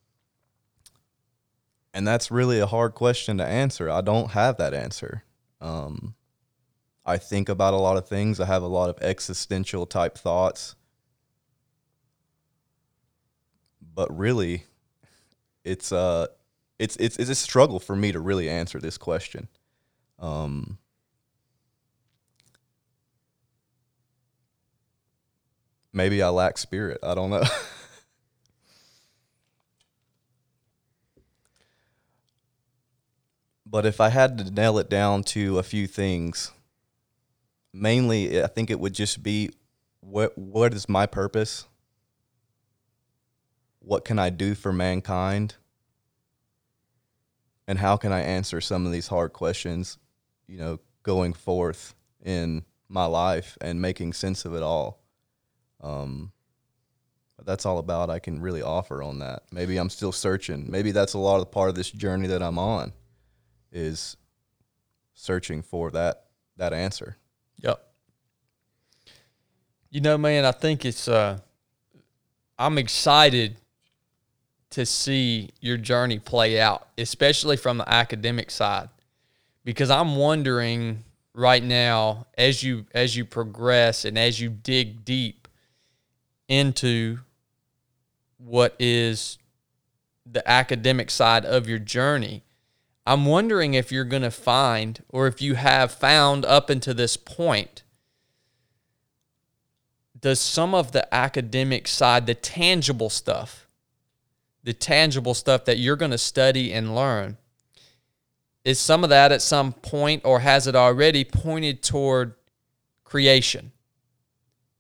and 1.95 2.07
that's 2.07 2.31
really 2.31 2.61
a 2.61 2.67
hard 2.67 2.95
question 2.95 3.39
to 3.39 3.45
answer. 3.45 3.89
I 3.89 4.03
don't 4.03 4.33
have 4.33 4.59
that 4.59 4.75
answer. 4.75 5.25
Um, 5.63 6.15
I 7.07 7.19
think 7.19 7.49
about 7.49 7.73
a 7.73 7.77
lot 7.77 7.97
of 7.97 8.09
things. 8.09 8.41
I 8.41 8.47
have 8.47 8.65
a 8.65 8.67
lot 8.67 8.91
of 8.91 8.99
existential 9.01 9.87
type 9.87 10.19
thoughts. 10.19 10.75
But 13.95 14.15
really, 14.15 14.65
it's 15.65 15.93
uh 15.93 16.27
it's 16.79 16.97
it's 16.97 17.17
it's 17.17 17.31
a 17.31 17.35
struggle 17.35 17.79
for 17.79 17.95
me 17.95 18.11
to 18.13 18.19
really 18.21 18.51
answer 18.51 18.81
this 18.81 18.99
question. 18.99 19.49
Um 20.19 20.79
maybe 25.93 26.23
I 26.23 26.29
lack 26.29 26.59
spirit. 26.59 26.99
I 27.05 27.15
don't 27.15 27.31
know. 27.31 27.45
but 33.67 33.87
if 33.87 34.01
I 34.01 34.09
had 34.09 34.39
to 34.39 34.51
nail 34.51 34.79
it 34.79 34.91
down 34.91 35.23
to 35.25 35.59
a 35.59 35.63
few 35.63 35.87
things, 35.87 36.51
mainly 37.77 38.43
I 38.43 38.47
think 38.47 38.71
it 38.71 38.81
would 38.81 38.95
just 38.95 39.23
be 39.23 39.51
what 40.01 40.37
what 40.37 40.73
is 40.75 40.89
my 40.89 41.07
purpose? 41.07 41.67
What 43.81 44.05
can 44.05 44.19
I 44.19 44.31
do 44.31 44.55
for 44.55 44.73
mankind? 44.73 45.55
And 47.69 47.79
how 47.79 47.97
can 47.97 48.13
I 48.13 48.21
answer 48.21 48.61
some 48.61 48.87
of 48.87 48.93
these 48.93 49.09
hard 49.09 49.33
questions, 49.33 49.99
you 50.47 50.59
know, 50.59 50.79
going 51.03 51.33
forth 51.33 51.95
in 52.25 52.65
my 52.89 53.07
life 53.07 53.59
and 53.61 53.81
making 53.81 54.13
sense 54.13 54.45
of 54.45 54.55
it 54.55 54.63
all? 54.63 55.03
Um, 55.81 56.33
that's 57.45 57.67
all 57.67 57.79
about 57.79 58.09
I 58.09 58.19
can 58.19 58.41
really 58.41 58.63
offer 58.63 59.03
on 59.03 59.19
that. 59.19 59.43
Maybe 59.53 59.77
I'm 59.77 59.91
still 59.91 60.13
searching. 60.13 60.71
Maybe 60.71 60.93
that's 60.93 61.15
a 61.15 61.19
lot 61.19 61.37
of 61.37 61.41
the 61.41 61.47
part 61.47 61.69
of 61.69 61.75
this 61.75 61.91
journey 61.91 62.29
that 62.29 62.43
I'm 62.43 62.59
on 62.59 62.93
is 63.73 64.17
searching 65.15 65.63
for 65.63 65.91
that 65.91 66.27
that 66.57 66.73
answer. 66.73 67.19
Yep. 67.59 67.83
You 69.91 70.01
know, 70.01 70.19
man, 70.19 70.45
I 70.45 70.53
think 70.53 70.85
it's 70.85 71.09
uh 71.09 71.39
I'm 72.59 72.79
excited 72.79 73.57
to 74.71 74.85
see 74.85 75.51
your 75.61 75.77
journey 75.77 76.19
play 76.19 76.61
out, 76.61 76.89
especially 76.99 77.57
from 77.57 77.79
the 77.79 77.89
academic 77.89 78.51
side. 78.51 78.89
Because 79.65 79.91
I'm 79.91 80.17
wondering 80.17 81.05
right 81.35 81.63
now 81.63 82.27
as 82.37 82.63
you 82.63 82.87
as 82.95 83.17
you 83.17 83.25
progress 83.25 84.05
and 84.05 84.19
as 84.19 84.41
you 84.41 84.49
dig 84.49 85.05
deep 85.05 85.49
into 86.49 87.19
what 88.39 88.75
is 88.79 89.39
the 90.25 90.49
academic 90.49 91.11
side 91.11 91.45
of 91.45 91.69
your 91.69 91.79
journey, 91.79 92.43
I'm 93.07 93.25
wondering 93.25 93.75
if 93.75 93.93
you're 93.93 94.05
going 94.05 94.23
to 94.23 94.33
find, 94.33 95.01
or 95.09 95.29
if 95.29 95.41
you 95.41 95.55
have 95.55 95.93
found 95.93 96.45
up 96.45 96.69
until 96.69 96.95
this 96.95 97.17
point, 97.17 97.85
does 100.19 100.41
some 100.41 100.75
of 100.75 100.91
the 100.91 101.15
academic 101.15 101.87
side, 101.87 102.27
the 102.27 102.35
tangible 102.35 103.09
stuff, 103.09 103.69
the 104.65 104.73
tangible 104.73 105.35
stuff 105.35 105.65
that 105.67 105.79
you're 105.79 105.95
going 105.95 106.11
to 106.11 106.19
study 106.19 106.73
and 106.73 106.97
learn, 106.97 107.37
is 108.65 108.81
some 108.81 109.05
of 109.05 109.11
that 109.11 109.31
at 109.31 109.41
some 109.41 109.73
point, 109.73 110.23
or 110.25 110.41
has 110.41 110.67
it 110.67 110.75
already 110.75 111.23
pointed 111.23 111.85
toward 111.85 112.35
creation? 113.05 113.71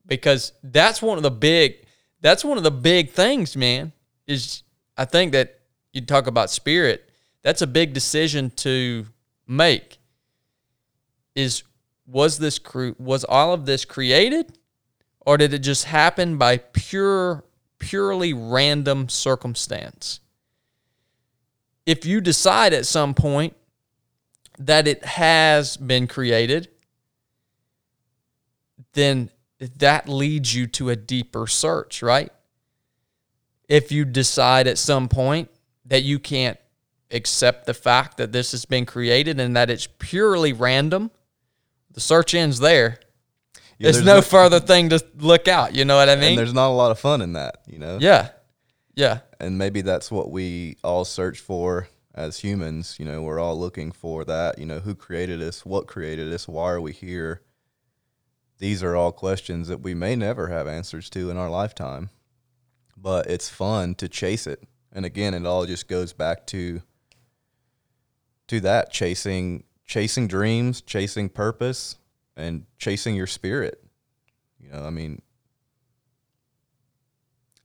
Because 0.04 0.52
that's 0.64 1.00
one 1.00 1.16
of 1.16 1.22
the 1.22 1.30
big, 1.30 1.76
that's 2.20 2.44
one 2.44 2.58
of 2.58 2.64
the 2.64 2.72
big 2.72 3.10
things, 3.10 3.56
man. 3.56 3.92
Is 4.26 4.64
I 4.96 5.04
think 5.04 5.30
that 5.30 5.60
you 5.92 6.00
talk 6.00 6.26
about 6.26 6.50
spirit 6.50 7.05
that's 7.46 7.62
a 7.62 7.66
big 7.68 7.92
decision 7.92 8.50
to 8.50 9.06
make. 9.46 9.98
Is 11.36 11.62
was 12.04 12.38
this 12.38 12.58
was 12.98 13.22
all 13.22 13.52
of 13.52 13.66
this 13.66 13.84
created 13.84 14.58
or 15.20 15.38
did 15.38 15.54
it 15.54 15.60
just 15.60 15.84
happen 15.84 16.38
by 16.38 16.56
pure 16.56 17.44
purely 17.78 18.32
random 18.32 19.08
circumstance? 19.08 20.18
If 21.86 22.04
you 22.04 22.20
decide 22.20 22.72
at 22.72 22.84
some 22.84 23.14
point 23.14 23.54
that 24.58 24.88
it 24.88 25.04
has 25.04 25.76
been 25.76 26.08
created, 26.08 26.68
then 28.94 29.30
that 29.60 30.08
leads 30.08 30.52
you 30.52 30.66
to 30.66 30.90
a 30.90 30.96
deeper 30.96 31.46
search, 31.46 32.02
right? 32.02 32.32
If 33.68 33.92
you 33.92 34.04
decide 34.04 34.66
at 34.66 34.78
some 34.78 35.08
point 35.08 35.48
that 35.84 36.02
you 36.02 36.18
can't 36.18 36.58
accept 37.10 37.66
the 37.66 37.74
fact 37.74 38.16
that 38.16 38.32
this 38.32 38.52
has 38.52 38.64
been 38.64 38.86
created 38.86 39.38
and 39.40 39.56
that 39.56 39.70
it's 39.70 39.88
purely 39.98 40.52
random, 40.52 41.10
the 41.92 42.00
search 42.00 42.34
ends 42.34 42.58
there. 42.58 42.98
Yeah, 43.78 43.86
there's, 43.86 43.96
there's, 43.96 44.06
no, 44.06 44.16
no 44.16 44.22
further 44.22 44.60
thing 44.60 44.88
to 44.90 45.04
look 45.18 45.48
out. 45.48 45.74
You 45.74 45.84
know 45.84 45.96
what 45.96 46.08
I 46.08 46.16
mean? 46.16 46.30
And 46.30 46.38
there's 46.38 46.54
not 46.54 46.68
a 46.68 46.72
lot 46.72 46.90
of 46.90 46.98
fun 46.98 47.20
in 47.20 47.34
that, 47.34 47.58
you 47.66 47.78
know? 47.78 47.98
Yeah. 48.00 48.30
Yeah. 48.94 49.20
And 49.38 49.58
maybe 49.58 49.82
that's 49.82 50.10
what 50.10 50.30
we 50.30 50.78
all 50.82 51.04
search 51.04 51.40
for 51.40 51.88
as 52.14 52.38
humans. 52.38 52.96
You 52.98 53.04
know, 53.04 53.22
we're 53.22 53.38
all 53.38 53.58
looking 53.58 53.92
for 53.92 54.24
that. 54.24 54.58
You 54.58 54.64
know, 54.64 54.80
who 54.80 54.94
created 54.94 55.42
us? 55.42 55.66
What 55.66 55.86
created 55.86 56.32
us? 56.32 56.48
Why 56.48 56.70
are 56.72 56.80
we 56.80 56.92
here? 56.92 57.42
These 58.58 58.82
are 58.82 58.96
all 58.96 59.12
questions 59.12 59.68
that 59.68 59.82
we 59.82 59.92
may 59.92 60.16
never 60.16 60.48
have 60.48 60.66
answers 60.66 61.10
to 61.10 61.30
in 61.30 61.36
our 61.36 61.50
lifetime. 61.50 62.08
But 62.96 63.26
it's 63.26 63.50
fun 63.50 63.94
to 63.96 64.08
chase 64.08 64.46
it. 64.46 64.62
And 64.90 65.04
again, 65.04 65.34
it 65.34 65.44
all 65.44 65.66
just 65.66 65.88
goes 65.88 66.14
back 66.14 66.46
to 66.48 66.80
to 68.48 68.60
that 68.60 68.90
chasing 68.92 69.64
chasing 69.86 70.26
dreams, 70.26 70.80
chasing 70.80 71.28
purpose, 71.28 71.96
and 72.36 72.66
chasing 72.78 73.14
your 73.14 73.26
spirit. 73.26 73.82
You 74.60 74.70
know, 74.70 74.84
I 74.84 74.90
mean, 74.90 75.22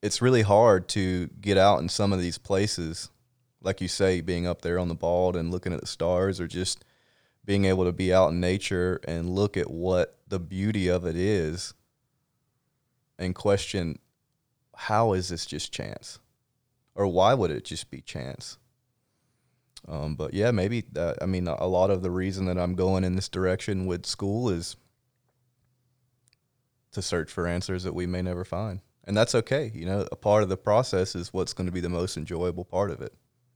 it's 0.02 0.22
really 0.22 0.44
hard 0.44 0.88
to 0.90 1.28
get 1.40 1.58
out 1.58 1.80
in 1.80 1.90
some 1.90 2.14
of 2.14 2.20
these 2.20 2.38
places, 2.38 3.10
like 3.62 3.82
you 3.82 3.88
say, 3.88 4.22
being 4.22 4.46
up 4.48 4.62
there 4.62 4.80
on 4.80 4.88
the 4.88 4.96
bald 4.96 5.36
and 5.36 5.52
looking 5.52 5.74
at 5.74 5.82
the 5.82 5.88
stars, 5.88 6.40
or 6.40 6.48
just 6.48 6.86
being 7.44 7.66
able 7.66 7.86
to 7.86 7.92
be 7.92 8.14
out 8.14 8.30
in 8.30 8.40
nature 8.40 9.00
and 9.08 9.30
look 9.30 9.58
at 9.58 9.70
what 9.70 10.20
the 10.28 10.40
beauty 10.40 10.88
of 10.88 11.06
it 11.06 11.16
is 11.16 11.74
and 13.18 13.36
question 13.36 14.00
how 14.76 15.14
is 15.14 15.30
this 15.30 15.46
just 15.46 15.72
chance? 15.72 16.20
Or 16.96 17.08
why 17.08 17.34
would 17.34 17.52
it 17.52 17.66
just 17.66 17.92
be 17.92 18.02
chance? 18.02 18.58
Um, 19.88 20.16
but 20.16 20.34
yeah, 20.34 20.52
maybe 20.52 20.84
that, 20.94 21.18
I 21.22 21.26
mean, 21.26 21.48
a 21.48 21.68
lot 21.68 21.90
of 21.90 22.02
the 22.02 22.12
reason 22.12 22.46
that 22.46 22.58
I'm 22.58 22.76
going 22.76 23.04
in 23.04 23.16
this 23.16 23.30
direction 23.30 23.86
with 23.86 24.06
school 24.06 24.50
is 24.50 24.76
to 26.92 27.02
search 27.02 27.32
for 27.32 27.48
answers 27.48 27.84
that 27.84 27.94
we 27.94 28.06
may 28.06 28.22
never 28.22 28.44
find. 28.44 28.82
And 29.06 29.18
that's 29.18 29.34
okay. 29.34 29.72
You 29.74 29.86
know, 29.86 30.08
a 30.12 30.16
part 30.16 30.44
of 30.44 30.50
the 30.50 30.58
process 30.58 31.16
is 31.16 31.34
what's 31.34 31.54
going 31.54 31.66
to 31.66 31.72
be 31.72 31.80
the 31.80 31.90
most 31.90 32.18
enjoyable 32.18 32.66
part 32.66 32.92
of 32.92 33.02
it. 33.02 33.14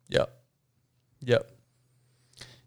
Yep. 0.10 0.30
Yep. 1.22 1.52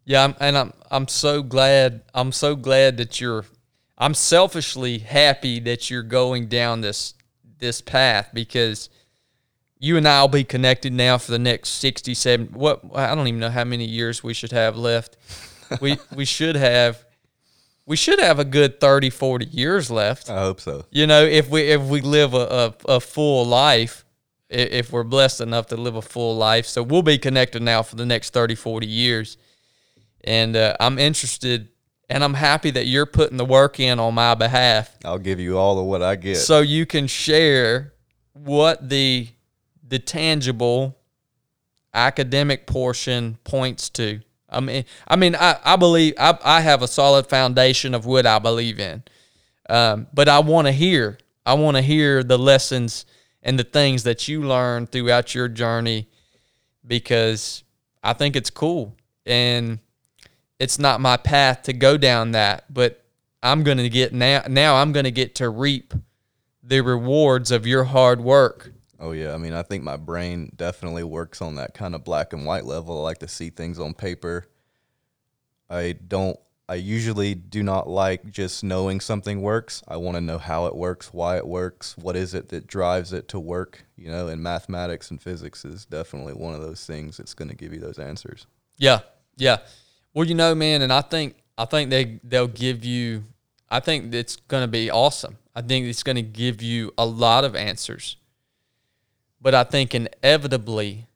Yeah, 0.05 0.25
I'm, 0.25 0.35
and 0.41 0.57
I'm 0.57 0.73
I'm 0.91 1.07
so 1.07 1.43
glad 1.43 2.01
I'm 2.15 2.33
so 2.33 2.57
glad 2.57 2.97
that 2.97 3.21
you're 3.21 3.45
I'm 3.99 4.15
selfishly 4.15 4.99
happy 4.99 5.61
that 5.61 5.91
you're 5.91 6.03
going 6.03 6.47
down 6.47 6.81
this 6.81 7.13
this 7.59 7.83
path 7.83 8.31
because 8.33 8.89
you 9.79 9.97
and 9.97 10.07
I 10.07 10.21
will 10.21 10.29
be 10.29 10.45
connected 10.45 10.93
now 10.93 11.19
for 11.19 11.31
the 11.31 11.39
next 11.39 11.71
67 11.71 12.49
what 12.49 12.81
I 12.95 13.15
don't 13.15 13.29
even 13.29 13.41
know 13.41 13.51
how 13.51 13.65
many 13.65 13.85
years 13.85 14.23
we 14.23 14.35
should 14.35 14.53
have 14.53 14.77
left. 14.77 15.17
we 15.81 15.99
we 16.15 16.25
should 16.25 16.57
have 16.57 17.05
we 17.87 17.97
should 17.97 18.21
have 18.21 18.39
a 18.39 18.45
good 18.45 18.81
30, 18.81 19.09
40 19.09 19.47
years 19.47 19.91
left. 19.91 20.29
I 20.29 20.41
hope 20.41 20.61
so. 20.61 20.85
You 20.91 21.07
know, 21.07 21.25
if 21.25 21.49
we 21.49 21.63
if 21.63 21.83
we 21.83 22.01
live 22.01 22.35
a, 22.35 22.75
a, 22.87 22.97
a 22.97 23.01
full 23.01 23.47
life, 23.47 24.05
if 24.51 24.93
we're 24.93 25.05
blessed 25.05 25.41
enough 25.41 25.67
to 25.69 25.77
live 25.77 25.97
a 25.97 26.03
full 26.03 26.37
life. 26.37 26.67
So 26.67 26.83
we'll 26.83 27.03
be 27.03 27.19
connected 27.19 27.63
now 27.63 27.83
for 27.83 27.97
the 27.97 28.07
next 28.07 28.33
30, 28.33 28.55
40 28.55 28.87
years. 28.87 29.37
And 30.25 30.57
uh, 30.57 30.77
I'm 30.81 30.99
interested 30.99 31.69
and 32.09 32.25
I'm 32.25 32.35
happy 32.35 32.71
that 32.73 32.87
you're 32.87 33.07
putting 33.07 33.37
the 33.37 33.45
work 33.45 33.79
in 33.79 33.99
on 34.01 34.15
my 34.15 34.35
behalf 34.35 34.97
I'll 35.05 35.19
give 35.19 35.39
you 35.41 35.59
all 35.59 35.79
of 35.79 35.87
what 35.87 36.03
I 36.03 36.17
get. 36.17 36.37
so 36.37 36.61
you 36.61 36.87
can 36.87 37.07
share 37.07 37.93
what 38.33 38.89
the 38.89 39.29
the 39.89 39.99
tangible 39.99 40.99
academic 41.95 42.67
portion 42.67 43.39
points 43.45 43.89
to. 43.91 44.21
I 44.51 44.61
mean, 44.61 44.85
I 45.07 45.17
mean, 45.17 45.35
I, 45.35 45.59
I 45.65 45.77
believe 45.77 46.15
I, 46.19 46.39
I 46.45 46.61
have 46.61 46.83
a 46.83 46.89
solid 46.89 47.27
foundation 47.27 47.95
of 47.95 48.07
what 48.07 48.27
I 48.27 48.39
believe 48.39 48.79
in, 48.79 49.03
um, 49.69 50.07
but 50.13 50.29
I 50.29 50.39
want 50.41 50.67
to 50.67 50.73
hear. 50.73 51.19
I 51.45 51.55
want 51.55 51.77
to 51.77 51.83
hear 51.83 52.23
the 52.23 52.39
lessons 52.39 53.07
and 53.43 53.59
the 53.59 53.65
things 53.65 54.03
that 54.05 54.29
you 54.29 54.43
learned 54.43 54.91
throughout 54.93 55.35
your 55.35 55.49
journey, 55.49 56.09
because 56.87 57.63
I 58.03 58.13
think 58.13 58.37
it's 58.37 58.51
cool 58.51 58.95
and 59.25 59.79
it's 60.59 60.79
not 60.79 61.01
my 61.01 61.17
path 61.17 61.63
to 61.63 61.73
go 61.73 61.97
down 61.97 62.33
that, 62.33 62.73
but 62.73 63.05
I'm 63.43 63.63
going 63.63 63.79
to 63.79 63.89
get 63.89 64.13
now. 64.13 64.43
Now 64.49 64.77
I'm 64.77 64.93
going 64.93 65.05
to 65.05 65.11
get 65.11 65.37
to 65.37 65.49
reap 65.49 65.95
the 66.63 66.81
rewards 66.81 67.51
of 67.51 67.67
your 67.67 67.85
hard 67.85 68.21
work. 68.21 68.73
Oh 68.99 69.13
yeah, 69.13 69.33
I 69.33 69.37
mean, 69.37 69.53
I 69.53 69.63
think 69.63 69.85
my 69.85 69.97
brain 69.97 70.51
definitely 70.57 71.05
works 71.05 71.41
on 71.41 71.55
that 71.57 71.75
kind 71.75 71.95
of 71.95 72.05
black 72.05 72.33
and 72.33 72.45
white 72.45 72.65
level. 72.65 72.99
I 72.99 73.03
like 73.03 73.19
to 73.19 73.29
see 73.29 73.51
things 73.51 73.79
on 73.79 73.95
paper. 73.95 74.47
I 75.71 75.93
don't 75.93 76.39
I 76.71 76.75
usually 76.75 77.35
do 77.35 77.63
not 77.63 77.89
like 77.89 78.31
just 78.31 78.63
knowing 78.63 79.01
something 79.01 79.41
works. 79.41 79.83
I 79.89 79.97
want 79.97 80.17
to 80.17 80.21
know 80.21 80.37
how 80.37 80.67
it 80.67 80.77
works, 80.77 81.15
why 81.15 81.39
it 81.39 81.47
works, 81.47 81.97
what 81.97 82.15
is 82.15 82.35
it 82.35 82.51
that 82.51 82.67
drives 82.67 83.15
it 83.15 83.27
to 83.29 83.41
work, 83.41 83.87
you 83.97 84.11
know, 84.11 84.29
and 84.29 84.43
mathematics 84.43 85.11
and 85.11 85.21
physics 85.21 85.65
is 85.65 85.87
definitely 85.87 86.35
one 86.35 86.55
of 86.55 86.61
those 86.61 86.85
things 86.85 87.17
that's 87.17 87.33
going 87.33 87.49
to 87.49 87.55
give 87.55 87.73
you 87.73 87.81
those 87.81 87.99
answers. 87.99 88.47
Yeah, 88.77 89.01
yeah. 89.39 89.59
Well, 90.13 90.27
you 90.27 90.35
know, 90.35 90.55
man, 90.55 90.83
and 90.83 90.93
I 90.93 91.01
think 91.01 91.37
I 91.57 91.65
think 91.65 91.89
they 91.89 92.21
they'll 92.23 92.47
give 92.47 92.85
you. 92.85 93.25
I 93.71 93.81
think 93.81 94.13
it's 94.15 94.37
going 94.37 94.63
to 94.63 94.69
be 94.69 94.91
awesome. 94.91 95.39
I 95.55 95.63
think 95.63 95.87
it's 95.87 96.03
going 96.03 96.17
to 96.17 96.23
give 96.23 96.61
you 96.61 96.93
a 96.99 97.07
lot 97.07 97.45
of 97.45 97.57
answers. 97.57 98.17
But 99.41 99.55
I 99.55 99.65
think 99.65 99.95
inevitably, 99.95 101.07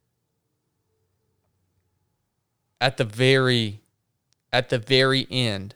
at 2.81 2.97
the 2.97 3.05
very, 3.05 3.81
at 4.53 4.69
the 4.69 4.79
very 4.79 5.27
end 5.31 5.75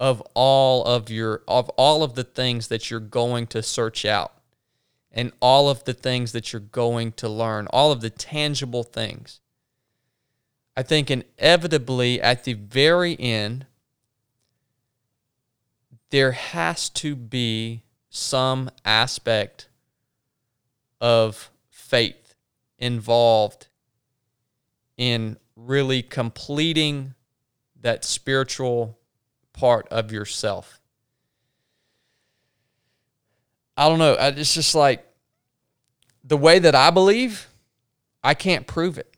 of 0.00 0.20
all 0.34 0.84
of 0.84 1.10
your 1.10 1.42
of 1.46 1.68
all 1.70 2.02
of 2.02 2.14
the 2.14 2.24
things 2.24 2.68
that 2.68 2.90
you're 2.90 3.00
going 3.00 3.46
to 3.48 3.62
search 3.62 4.04
out, 4.04 4.32
and 5.12 5.32
all 5.40 5.68
of 5.68 5.84
the 5.84 5.94
things 5.94 6.32
that 6.32 6.52
you're 6.52 6.60
going 6.60 7.12
to 7.12 7.28
learn, 7.28 7.66
all 7.70 7.92
of 7.92 8.00
the 8.00 8.10
tangible 8.10 8.82
things. 8.82 9.40
I 10.76 10.82
think 10.82 11.10
inevitably 11.10 12.20
at 12.20 12.44
the 12.44 12.54
very 12.54 13.18
end, 13.20 13.66
there 16.10 16.32
has 16.32 16.88
to 16.90 17.14
be 17.14 17.84
some 18.10 18.70
aspect 18.84 19.68
of 21.00 21.50
faith 21.70 22.34
involved 22.78 23.68
in 24.96 25.36
really 25.56 26.02
completing 26.02 27.14
that 27.80 28.04
spiritual 28.04 28.98
part 29.52 29.86
of 29.88 30.10
yourself. 30.12 30.80
I 33.76 33.88
don't 33.88 33.98
know. 33.98 34.16
It's 34.18 34.54
just 34.54 34.74
like 34.74 35.04
the 36.22 36.36
way 36.36 36.58
that 36.58 36.74
I 36.74 36.90
believe, 36.90 37.48
I 38.22 38.34
can't 38.34 38.66
prove 38.66 38.98
it 38.98 39.14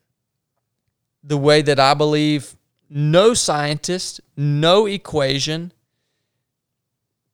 the 1.27 1.37
way 1.37 1.61
that 1.61 1.81
I 1.81 1.93
believe 1.95 2.57
no 2.89 3.35
scientist, 3.35 4.21
no 4.37 4.87
equation, 4.87 5.73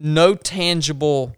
no 0.00 0.34
tangible 0.34 1.36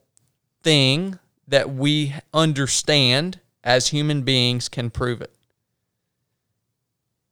thing 0.62 1.18
that 1.48 1.74
we 1.74 2.14
understand 2.32 3.40
as 3.62 3.88
human 3.88 4.22
beings 4.22 4.68
can 4.68 4.90
prove 4.90 5.20
it. 5.20 5.34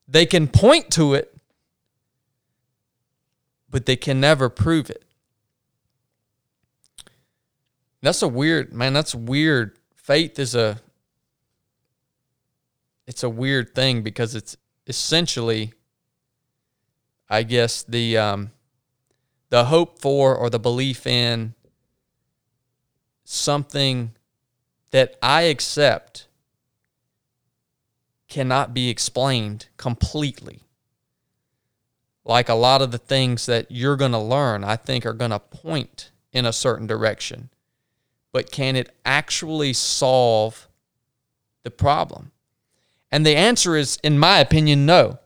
They 0.08 0.26
can 0.26 0.48
point 0.48 0.90
to 0.92 1.14
it, 1.14 1.34
but 3.70 3.86
they 3.86 3.96
can 3.96 4.20
never 4.20 4.48
prove 4.48 4.90
it. 4.90 5.04
That's 8.02 8.20
a 8.20 8.28
weird, 8.28 8.72
man, 8.72 8.92
that's 8.92 9.14
weird. 9.14 9.78
Faith 9.94 10.38
is 10.38 10.54
a 10.54 10.80
it's 13.06 13.22
a 13.22 13.28
weird 13.28 13.74
thing 13.74 14.02
because 14.02 14.34
it's 14.34 14.56
essentially 14.86 15.72
I 17.28 17.44
guess 17.44 17.82
the 17.82 18.18
um 18.18 18.50
the 19.50 19.66
hope 19.66 20.00
for 20.00 20.34
or 20.34 20.50
the 20.50 20.58
belief 20.58 21.06
in 21.06 21.54
something 23.24 24.12
that 24.90 25.16
I 25.22 25.42
accept 25.42 26.26
cannot 28.28 28.72
be 28.72 28.88
explained 28.88 29.66
completely. 29.76 30.60
Like 32.24 32.48
a 32.48 32.54
lot 32.54 32.82
of 32.82 32.92
the 32.92 32.98
things 32.98 33.46
that 33.46 33.66
you're 33.70 33.96
going 33.96 34.12
to 34.12 34.18
learn, 34.18 34.64
I 34.64 34.76
think 34.76 35.04
are 35.04 35.12
going 35.12 35.32
to 35.32 35.38
point 35.38 36.10
in 36.32 36.46
a 36.46 36.52
certain 36.52 36.86
direction. 36.86 37.50
But 38.32 38.50
can 38.50 38.76
it 38.76 38.94
actually 39.04 39.72
solve 39.72 40.68
the 41.62 41.70
problem? 41.70 42.32
And 43.10 43.26
the 43.26 43.36
answer 43.36 43.76
is, 43.76 43.98
in 44.02 44.18
my 44.18 44.38
opinion, 44.38 44.86
no. 44.86 45.18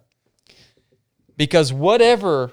Because 1.36 1.72
whatever 1.72 2.52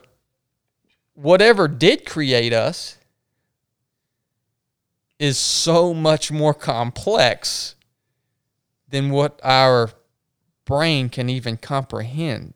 whatever 1.16 1.68
did 1.68 2.06
create 2.06 2.54
us 2.54 2.98
is 5.20 5.38
so 5.38 5.94
much 5.94 6.32
more 6.32 6.54
complex 6.54 7.76
than 8.90 9.10
what 9.10 9.40
our 9.44 9.90
brain 10.66 11.10
can 11.10 11.30
even 11.30 11.58
comprehend. 11.58 12.54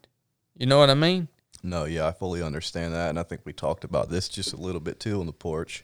You 0.55 0.65
know 0.65 0.79
what 0.79 0.89
I 0.89 0.93
mean? 0.93 1.27
No, 1.63 1.85
yeah, 1.85 2.07
I 2.07 2.11
fully 2.11 2.41
understand 2.41 2.93
that, 2.93 3.09
and 3.09 3.19
I 3.19 3.23
think 3.23 3.41
we 3.43 3.53
talked 3.53 3.83
about 3.83 4.09
this 4.09 4.29
just 4.29 4.53
a 4.53 4.57
little 4.57 4.79
bit 4.79 4.99
too 4.99 5.19
on 5.19 5.25
the 5.25 5.33
porch. 5.33 5.83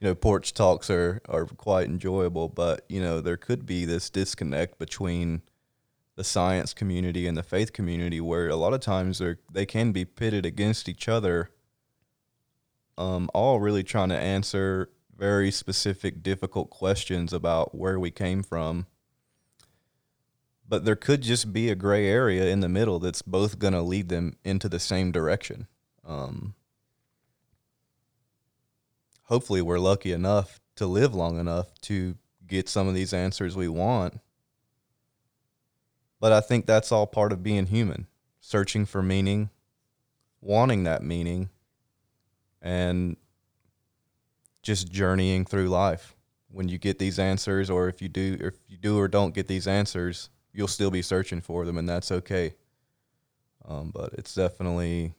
You 0.00 0.08
know, 0.08 0.14
porch 0.14 0.52
talks 0.52 0.90
are 0.90 1.20
are 1.28 1.46
quite 1.46 1.86
enjoyable, 1.86 2.48
but 2.48 2.84
you 2.88 3.00
know 3.00 3.20
there 3.20 3.36
could 3.36 3.66
be 3.66 3.84
this 3.84 4.10
disconnect 4.10 4.78
between 4.78 5.42
the 6.16 6.24
science 6.24 6.72
community 6.74 7.26
and 7.26 7.36
the 7.36 7.42
faith 7.42 7.72
community, 7.72 8.20
where 8.20 8.48
a 8.48 8.56
lot 8.56 8.74
of 8.74 8.80
times 8.80 9.18
they 9.18 9.36
they 9.50 9.66
can 9.66 9.92
be 9.92 10.04
pitted 10.04 10.44
against 10.46 10.88
each 10.88 11.08
other. 11.08 11.50
Um, 12.96 13.28
all 13.34 13.58
really 13.58 13.82
trying 13.82 14.10
to 14.10 14.18
answer 14.18 14.88
very 15.16 15.50
specific, 15.50 16.22
difficult 16.22 16.70
questions 16.70 17.32
about 17.32 17.74
where 17.74 17.98
we 17.98 18.10
came 18.10 18.42
from. 18.42 18.86
But 20.68 20.84
there 20.84 20.96
could 20.96 21.22
just 21.22 21.52
be 21.52 21.70
a 21.70 21.74
gray 21.74 22.06
area 22.06 22.46
in 22.46 22.60
the 22.60 22.68
middle 22.68 22.98
that's 22.98 23.22
both 23.22 23.58
going 23.58 23.74
to 23.74 23.82
lead 23.82 24.08
them 24.08 24.36
into 24.44 24.68
the 24.68 24.80
same 24.80 25.12
direction. 25.12 25.66
Um, 26.04 26.54
hopefully, 29.24 29.62
we're 29.62 29.78
lucky 29.78 30.12
enough 30.12 30.60
to 30.76 30.86
live 30.86 31.14
long 31.14 31.38
enough 31.38 31.74
to 31.82 32.16
get 32.46 32.68
some 32.68 32.88
of 32.88 32.94
these 32.94 33.12
answers 33.12 33.56
we 33.56 33.68
want. 33.68 34.20
But 36.20 36.32
I 36.32 36.40
think 36.40 36.66
that's 36.66 36.90
all 36.90 37.06
part 37.06 37.32
of 37.32 37.42
being 37.42 37.66
human, 37.66 38.06
searching 38.40 38.86
for 38.86 39.02
meaning, 39.02 39.50
wanting 40.40 40.84
that 40.84 41.02
meaning, 41.02 41.50
and 42.62 43.16
just 44.64 44.90
journeying 44.90 45.44
through 45.44 45.68
life. 45.68 46.16
When 46.50 46.68
you 46.68 46.78
get 46.78 46.98
these 46.98 47.18
answers, 47.18 47.68
or 47.68 47.88
if 47.88 48.00
you 48.00 48.08
do, 48.08 48.38
or 48.40 48.48
if 48.48 48.54
you 48.68 48.76
do 48.76 48.98
or 48.98 49.08
don't 49.08 49.34
get 49.34 49.46
these 49.48 49.66
answers, 49.66 50.30
you'll 50.52 50.68
still 50.68 50.90
be 50.90 51.02
searching 51.02 51.40
for 51.40 51.64
them, 51.64 51.78
and 51.78 51.88
that's 51.88 52.10
okay. 52.10 52.54
Um, 53.66 53.90
but 53.92 54.12
it's 54.14 54.34
definitely 54.34 55.14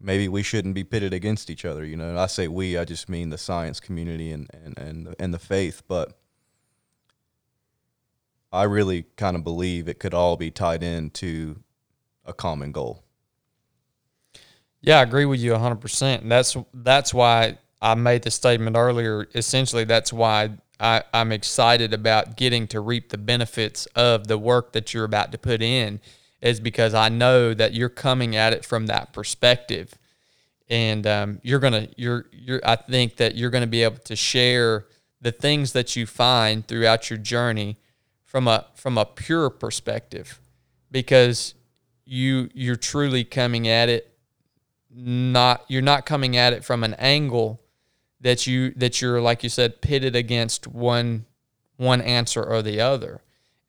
maybe 0.00 0.28
we 0.28 0.42
shouldn't 0.42 0.74
be 0.74 0.84
pitted 0.84 1.14
against 1.14 1.50
each 1.50 1.64
other. 1.64 1.84
You 1.84 1.96
know, 1.96 2.18
I 2.18 2.26
say 2.26 2.48
we, 2.48 2.76
I 2.76 2.84
just 2.84 3.08
mean 3.08 3.30
the 3.30 3.38
science 3.38 3.80
community 3.80 4.32
and 4.32 4.48
and 4.52 4.78
and 4.78 5.14
and 5.18 5.32
the 5.32 5.38
faith. 5.38 5.82
But 5.86 6.18
I 8.52 8.64
really 8.64 9.04
kind 9.16 9.36
of 9.36 9.44
believe 9.44 9.88
it 9.88 10.00
could 10.00 10.14
all 10.14 10.36
be 10.36 10.50
tied 10.50 10.82
into 10.82 11.62
a 12.24 12.32
common 12.32 12.72
goal. 12.72 13.03
Yeah, 14.84 14.98
I 14.98 15.02
agree 15.02 15.24
with 15.24 15.40
you 15.40 15.54
100%. 15.54 16.20
And 16.22 16.30
that's 16.30 16.56
that's 16.74 17.14
why 17.14 17.58
I 17.80 17.94
made 17.94 18.22
the 18.22 18.30
statement 18.30 18.76
earlier. 18.76 19.26
Essentially, 19.34 19.84
that's 19.84 20.12
why 20.12 20.50
I, 20.78 21.02
I'm 21.12 21.32
excited 21.32 21.94
about 21.94 22.36
getting 22.36 22.66
to 22.68 22.80
reap 22.80 23.08
the 23.08 23.18
benefits 23.18 23.86
of 23.96 24.26
the 24.26 24.36
work 24.38 24.72
that 24.72 24.92
you're 24.92 25.04
about 25.04 25.32
to 25.32 25.38
put 25.38 25.62
in, 25.62 26.00
is 26.42 26.60
because 26.60 26.92
I 26.94 27.08
know 27.08 27.54
that 27.54 27.72
you're 27.74 27.88
coming 27.88 28.36
at 28.36 28.52
it 28.52 28.64
from 28.64 28.86
that 28.86 29.12
perspective. 29.12 29.94
and 30.68 31.06
um, 31.06 31.40
you're 31.42 31.60
gonna 31.60 31.88
you're 31.96 32.26
you're 32.32 32.60
I 32.64 32.76
think 32.76 33.16
that 33.16 33.36
you're 33.36 33.50
gonna 33.50 33.66
be 33.66 33.82
able 33.84 33.98
to 33.98 34.16
share 34.16 34.86
the 35.20 35.32
things 35.32 35.72
that 35.72 35.96
you 35.96 36.06
find 36.06 36.66
throughout 36.66 37.10
your 37.10 37.18
journey 37.18 37.78
from 38.24 38.48
a 38.48 38.66
from 38.74 38.98
a 38.98 39.04
pure 39.06 39.50
perspective 39.50 40.40
because 40.90 41.54
you 42.06 42.50
you're 42.54 42.76
truly 42.76 43.24
coming 43.24 43.68
at 43.68 43.88
it 43.90 44.13
not 44.94 45.64
you're 45.68 45.82
not 45.82 46.06
coming 46.06 46.36
at 46.36 46.52
it 46.52 46.64
from 46.64 46.84
an 46.84 46.94
angle 46.94 47.60
that 48.20 48.46
you 48.46 48.70
that 48.76 49.00
you're 49.02 49.20
like 49.20 49.42
you 49.42 49.48
said 49.48 49.80
pitted 49.80 50.14
against 50.14 50.66
one 50.66 51.26
one 51.76 52.00
answer 52.00 52.42
or 52.42 52.62
the 52.62 52.80
other. 52.80 53.20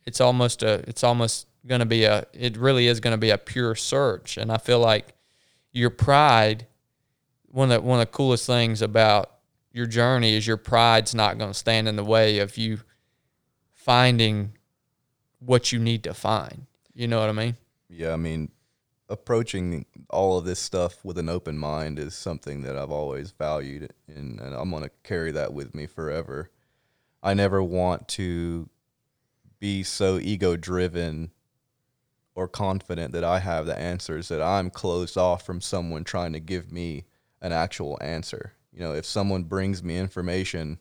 It's 0.06 0.22
almost 0.22 0.61
a 0.61 0.84
it's 0.88 1.03
almost 1.03 1.47
going 1.65 1.80
to 1.80 1.85
be 1.85 2.03
a 2.03 2.26
it 2.34 2.57
really 2.57 2.88
is 2.88 2.99
going 2.99 3.14
to 3.14 3.18
be 3.18 3.31
a 3.31 3.38
pure 3.38 3.76
search. 3.76 4.38
And 4.38 4.52
i 4.52 4.57
feel 4.57 4.80
like 4.80 5.14
your 5.72 5.89
pride 5.89 6.68
one 7.47 7.72
of 7.72 7.81
the, 7.81 7.88
one 7.88 7.99
of 7.99 8.07
the 8.07 8.11
coolest 8.11 8.45
things 8.45 8.81
about 8.81 9.31
your 9.72 9.85
journey 9.85 10.35
is 10.35 10.45
your 10.45 10.57
pride's 10.57 11.15
not 11.15 11.38
going 11.38 11.52
to 11.52 11.57
stand 11.57 11.88
in 11.88 11.95
the 11.95 12.03
way 12.03 12.39
of 12.39 12.57
you 12.57 12.80
finding 13.73 14.53
what 15.39 15.72
you 15.72 15.80
need 15.80 16.03
to 16.03 16.14
find. 16.14 16.65
You 16.93 17.07
know 17.07 17.19
what 17.19 17.30
i 17.30 17.34
mean? 17.34 17.56
Yeah, 17.89 18.14
I 18.14 18.15
mean, 18.15 18.52
approaching 19.10 19.86
all 20.10 20.38
of 20.38 20.45
this 20.45 20.60
stuff 20.60 21.03
with 21.03 21.18
an 21.18 21.30
open 21.30 21.57
mind 21.57 21.99
is 21.99 22.15
something 22.15 22.61
that 22.64 22.77
I've 22.77 22.91
always 22.91 23.32
valued, 23.32 23.94
and, 24.07 24.40
and 24.40 24.56
I'm 24.56 24.72
going 24.72 24.84
to 24.84 24.91
carry 25.03 25.32
that 25.32 25.53
with 25.53 25.76
me 25.76 25.86
forever. 25.86 26.49
I 27.22 27.34
never 27.34 27.61
want 27.61 28.07
to 28.10 28.69
be 29.60 29.84
so 29.84 30.19
ego 30.19 30.56
driven 30.56 31.32
or 32.36 32.48
confident 32.48 33.14
that 33.14 33.23
I 33.23 33.40
have 33.40 33.65
the 33.65 33.77
answers 33.77 34.27
that 34.27 34.41
I'm 34.41 34.69
closed 34.69 35.18
off 35.18 35.45
from 35.45 35.61
someone 35.61 36.03
trying 36.03 36.34
to 36.34 36.40
give 36.40 36.72
me 36.72 37.06
an 37.41 37.52
actual 37.52 37.98
answer. 38.02 38.53
You 38.73 38.82
know, 38.82 38.94
if 38.94 39.06
someone 39.06 39.44
brings 39.44 39.82
me 39.82 39.98
information, 39.98 40.80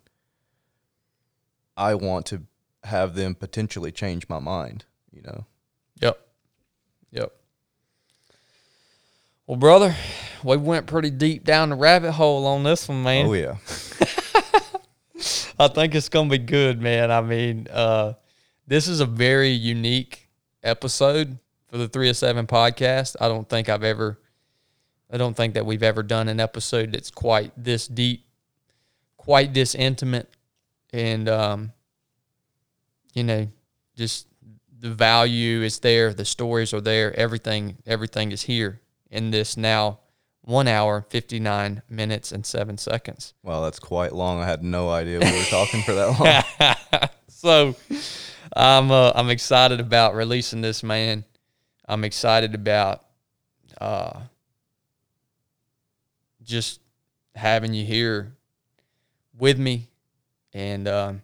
I 1.76 1.94
want 1.94 2.26
to 2.26 2.42
have 2.82 3.14
them 3.14 3.34
potentially 3.34 3.92
change 3.92 4.28
my 4.28 4.38
mind, 4.38 4.84
you 5.12 5.22
know. 5.22 5.46
Yep. 6.00 6.18
Yep. 7.12 7.32
Well, 9.46 9.58
brother, 9.58 9.94
we 10.42 10.56
went 10.56 10.86
pretty 10.86 11.10
deep 11.10 11.44
down 11.44 11.68
the 11.68 11.74
rabbit 11.74 12.12
hole 12.12 12.46
on 12.46 12.62
this 12.62 12.88
one, 12.88 13.02
man. 13.02 13.26
Oh 13.26 13.34
yeah. 13.34 13.56
I 15.58 15.68
think 15.68 15.94
it's 15.94 16.08
gonna 16.08 16.30
be 16.30 16.38
good, 16.38 16.80
man. 16.80 17.10
I 17.10 17.20
mean, 17.20 17.68
uh, 17.70 18.14
this 18.66 18.88
is 18.88 19.00
a 19.00 19.06
very 19.06 19.50
unique 19.50 20.30
episode 20.62 21.38
for 21.68 21.76
the 21.76 21.88
Three 21.88 22.08
of 22.08 22.16
Seven 22.16 22.46
podcast. 22.46 23.16
I 23.20 23.28
don't 23.28 23.46
think 23.46 23.68
I've 23.68 23.84
ever, 23.84 24.18
I 25.12 25.18
don't 25.18 25.36
think 25.36 25.52
that 25.54 25.66
we've 25.66 25.82
ever 25.82 26.02
done 26.02 26.28
an 26.28 26.40
episode 26.40 26.92
that's 26.92 27.10
quite 27.10 27.52
this 27.54 27.86
deep, 27.86 28.24
quite 29.18 29.52
this 29.52 29.74
intimate, 29.74 30.30
and 30.90 31.28
um, 31.28 31.72
you 33.12 33.24
know, 33.24 33.46
just 33.94 34.26
the 34.78 34.90
value 34.90 35.60
is 35.60 35.80
there, 35.80 36.14
the 36.14 36.24
stories 36.24 36.72
are 36.72 36.80
there, 36.80 37.14
everything, 37.14 37.76
everything 37.86 38.32
is 38.32 38.40
here 38.40 38.80
in 39.14 39.30
this 39.30 39.56
now 39.56 40.00
one 40.42 40.68
hour, 40.68 41.06
fifty 41.08 41.40
nine 41.40 41.82
minutes 41.88 42.32
and 42.32 42.44
seven 42.44 42.76
seconds. 42.76 43.32
Wow, 43.42 43.62
that's 43.62 43.78
quite 43.78 44.12
long. 44.12 44.42
I 44.42 44.46
had 44.46 44.62
no 44.62 44.90
idea 44.90 45.20
we 45.20 45.32
were 45.32 45.44
talking 45.44 45.82
for 45.82 45.94
that 45.94 46.90
long. 46.90 47.08
so 47.28 47.74
I'm 48.54 48.90
uh, 48.90 49.12
I'm 49.14 49.30
excited 49.30 49.80
about 49.80 50.14
releasing 50.14 50.60
this 50.60 50.82
man. 50.82 51.24
I'm 51.88 52.04
excited 52.04 52.54
about 52.54 53.04
uh, 53.80 54.20
just 56.42 56.80
having 57.34 57.72
you 57.72 57.84
here 57.84 58.34
with 59.38 59.58
me, 59.58 59.88
and 60.52 60.86
um, 60.88 61.22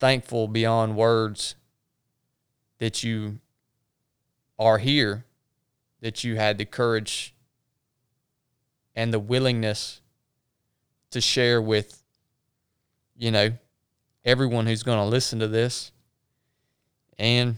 thankful 0.00 0.48
beyond 0.48 0.96
words 0.96 1.54
that 2.78 3.04
you 3.04 3.38
are 4.58 4.78
here, 4.78 5.24
that 6.00 6.24
you 6.24 6.36
had 6.36 6.58
the 6.58 6.64
courage 6.64 7.34
and 8.94 9.12
the 9.12 9.18
willingness 9.18 10.00
to 11.10 11.20
share 11.20 11.60
with, 11.60 12.02
you 13.16 13.30
know, 13.30 13.50
everyone 14.24 14.66
who's 14.66 14.82
going 14.82 14.98
to 14.98 15.04
listen 15.04 15.38
to 15.40 15.48
this. 15.48 15.92
And 17.18 17.56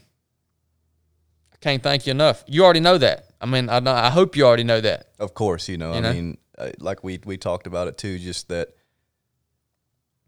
I 1.53 1.57
can't 1.61 1.83
thank 1.83 2.07
you 2.07 2.11
enough. 2.11 2.45
You 2.47 2.65
already 2.65 2.81
know 2.81 2.99
that. 2.99 3.27
I 3.41 3.47
mean, 3.47 3.69
I, 3.69 3.81
know- 3.81 3.93
I 3.93 4.11
hope 4.11 4.37
you 4.37 4.47
already 4.47 4.65
know 4.65 4.81
that. 4.81 5.09
Of 5.19 5.35
course, 5.35 5.69
you 5.69 5.77
know. 5.79 5.93
You 5.93 5.99
I 5.99 6.01
know? 6.01 6.13
mean, 6.13 6.39
uh, 6.59 6.71
like 6.79 7.03
we 7.03 7.19
we 7.25 7.37
talked 7.37 7.67
about 7.67 7.89
it 7.89 7.97
too. 7.99 8.19
Just 8.19 8.49
that, 8.49 8.69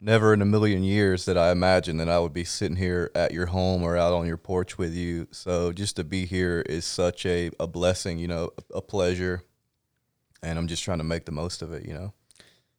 never 0.04 0.34
in 0.34 0.42
a 0.42 0.46
million 0.46 0.84
years 0.84 1.24
that 1.24 1.38
I 1.38 1.50
imagined 1.50 1.98
that 1.98 2.08
I 2.08 2.18
would 2.18 2.34
be 2.34 2.44
sitting 2.44 2.76
here 2.76 3.10
at 3.14 3.32
your 3.32 3.46
home 3.46 3.82
or 3.82 3.96
out 3.96 4.12
on 4.12 4.26
your 4.26 4.36
porch 4.36 4.76
with 4.76 4.94
you. 4.94 5.26
So 5.30 5.72
just 5.72 5.96
to 5.96 6.04
be 6.04 6.26
here 6.26 6.60
is 6.68 6.84
such 6.84 7.24
a 7.26 7.50
a 7.58 7.66
blessing. 7.66 8.18
You 8.18 8.28
know, 8.28 8.50
a, 8.72 8.82
pleasure, 8.82 9.42
and 10.42 10.58
I'm 10.58 10.68
just 10.68 10.84
trying 10.84 10.98
to 10.98 11.04
make 11.04 11.24
the 11.24 11.32
most 11.32 11.62
of 11.62 11.72
it. 11.72 11.86
You 11.86 11.94
know. 11.94 12.12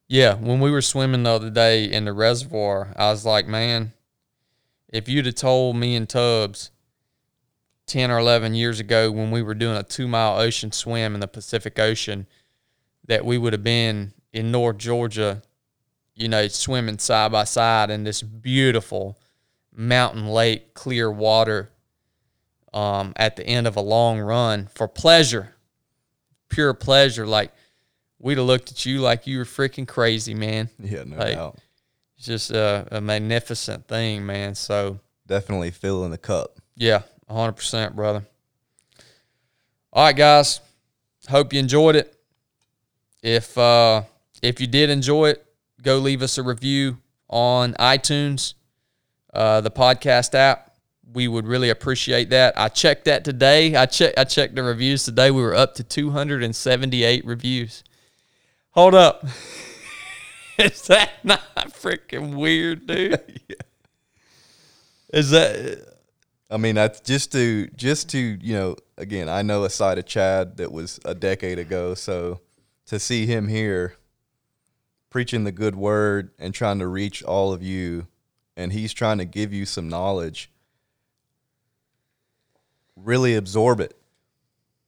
Yeah, 0.07 0.35
when 0.35 0.59
we 0.59 0.69
were 0.69 0.83
swimming 0.83 1.23
the 1.23 1.31
other 1.31 1.49
day 1.49 1.85
in 1.85 2.05
the 2.05 2.13
reservoir, 2.13 2.93
I 2.95 3.09
was 3.09 3.25
like, 3.25 3.47
man, 3.47 3.93
if 4.89 5.09
you'd 5.09 5.25
have 5.25 5.33
told 5.33 5.75
me 5.75 5.95
and 5.95 6.07
Tubbs 6.07 6.69
10 7.87 8.11
or 8.11 8.19
11 8.19 8.53
years 8.53 8.79
ago 8.79 9.11
when 9.11 9.31
we 9.31 9.41
were 9.41 9.55
doing 9.55 9.77
a 9.77 9.83
two 9.83 10.07
mile 10.07 10.39
ocean 10.39 10.71
swim 10.71 11.15
in 11.15 11.21
the 11.21 11.27
Pacific 11.27 11.79
Ocean 11.79 12.27
that 13.07 13.25
we 13.25 13.39
would 13.39 13.53
have 13.53 13.63
been 13.63 14.13
in 14.31 14.51
North 14.51 14.77
Georgia, 14.77 15.41
you 16.15 16.27
know, 16.27 16.47
swimming 16.47 16.97
side 16.99 17.31
by 17.31 17.43
side 17.43 17.89
in 17.89 18.03
this 18.03 18.21
beautiful 18.21 19.17
mountain 19.75 20.27
lake, 20.27 20.73
clear 20.73 21.11
water 21.11 21.69
um, 22.73 23.13
at 23.15 23.35
the 23.35 23.45
end 23.45 23.67
of 23.67 23.75
a 23.75 23.81
long 23.81 24.19
run 24.19 24.67
for 24.73 24.87
pleasure, 24.87 25.53
pure 26.49 26.73
pleasure. 26.73 27.25
Like, 27.27 27.51
we'd 28.19 28.37
have 28.37 28.47
looked 28.47 28.71
at 28.71 28.85
you 28.85 28.99
like 29.01 29.27
you 29.27 29.37
were 29.39 29.45
freaking 29.45 29.87
crazy, 29.87 30.33
man. 30.33 30.69
Yeah, 30.79 31.03
no 31.05 31.17
Like- 31.17 31.35
doubt. 31.35 31.57
It's 32.17 32.27
just 32.27 32.51
a, 32.51 32.87
a 32.91 33.01
magnificent 33.01 33.87
thing, 33.89 34.25
man. 34.25 34.55
So, 34.55 34.99
Definitely 35.27 35.71
filling 35.71 36.11
the 36.11 36.17
cup. 36.17 36.57
yeah, 36.77 37.01
100%, 37.29 37.93
brother. 37.93 38.23
All 39.91 40.05
right, 40.05 40.15
guys. 40.15 40.61
Hope 41.27 41.51
you 41.51 41.59
enjoyed 41.59 41.97
it. 41.97 42.15
If 43.21 43.57
uh, 43.57 44.03
if 44.41 44.61
you 44.61 44.67
did 44.67 44.89
enjoy 44.91 45.29
it, 45.31 45.45
go 45.85 45.99
leave 45.99 46.23
us 46.23 46.37
a 46.37 46.43
review 46.43 46.97
on 47.29 47.73
iTunes, 47.75 48.55
uh, 49.33 49.61
the 49.61 49.71
podcast 49.71 50.33
app. 50.33 50.71
We 51.13 51.27
would 51.27 51.47
really 51.47 51.69
appreciate 51.69 52.31
that. 52.31 52.59
I 52.59 52.67
checked 52.67 53.05
that 53.05 53.23
today. 53.23 53.75
I 53.75 53.85
checked 53.85 54.17
I 54.17 54.23
checked 54.23 54.55
the 54.55 54.63
reviews 54.63 55.05
today. 55.05 55.31
We 55.31 55.41
were 55.41 55.55
up 55.55 55.75
to 55.75 55.83
278 55.83 57.23
reviews. 57.23 57.83
Hold 58.71 58.95
up. 58.95 59.23
Is 60.57 60.81
that 60.87 61.11
not 61.23 61.41
freaking 61.69 62.35
weird, 62.35 62.87
dude? 62.87 63.41
Is 65.13 65.29
that 65.29 65.95
I 66.49 66.57
mean, 66.57 66.75
that's 66.75 66.99
just 66.99 67.31
to 67.33 67.67
just 67.75 68.09
to 68.09 68.17
you 68.17 68.55
know. 68.55 68.75
Again, 68.97 69.27
I 69.27 69.41
know 69.41 69.65
a 69.65 69.69
side 69.69 69.97
of 69.97 70.05
Chad 70.05 70.55
that 70.57 70.71
was 70.71 71.01
a 71.03 71.13
decade 71.13 71.59
ago. 71.59 71.93
So 71.95 72.39
to 72.85 72.97
see 72.97 73.25
him 73.25 73.49
here 73.49 73.97
preaching 75.15 75.45
the 75.45 75.51
good 75.53 75.77
word 75.77 76.31
and 76.37 76.53
trying 76.53 76.77
to 76.77 76.85
reach 76.85 77.23
all 77.23 77.53
of 77.53 77.63
you, 77.63 78.05
and 78.57 78.73
he's 78.73 78.91
trying 78.91 79.17
to 79.17 79.23
give 79.23 79.53
you 79.53 79.65
some 79.65 79.87
knowledge. 79.87 80.51
Really 82.97 83.33
absorb 83.33 83.79
it. 83.79 83.95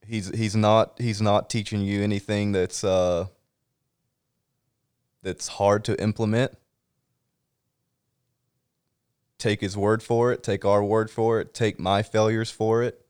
He's 0.06 0.28
he's 0.36 0.54
not 0.54 1.00
he's 1.00 1.22
not 1.22 1.48
teaching 1.48 1.80
you 1.80 2.02
anything 2.02 2.52
that's 2.52 2.84
uh 2.84 3.28
that's 5.22 5.48
hard 5.48 5.82
to 5.84 5.98
implement 5.98 6.58
take 9.38 9.62
his 9.62 9.78
word 9.78 10.02
for 10.02 10.30
it, 10.30 10.42
take 10.42 10.62
our 10.62 10.84
word 10.84 11.10
for 11.10 11.40
it, 11.40 11.54
take 11.54 11.80
my 11.80 12.02
failures 12.02 12.50
for 12.50 12.82
it. 12.82 13.00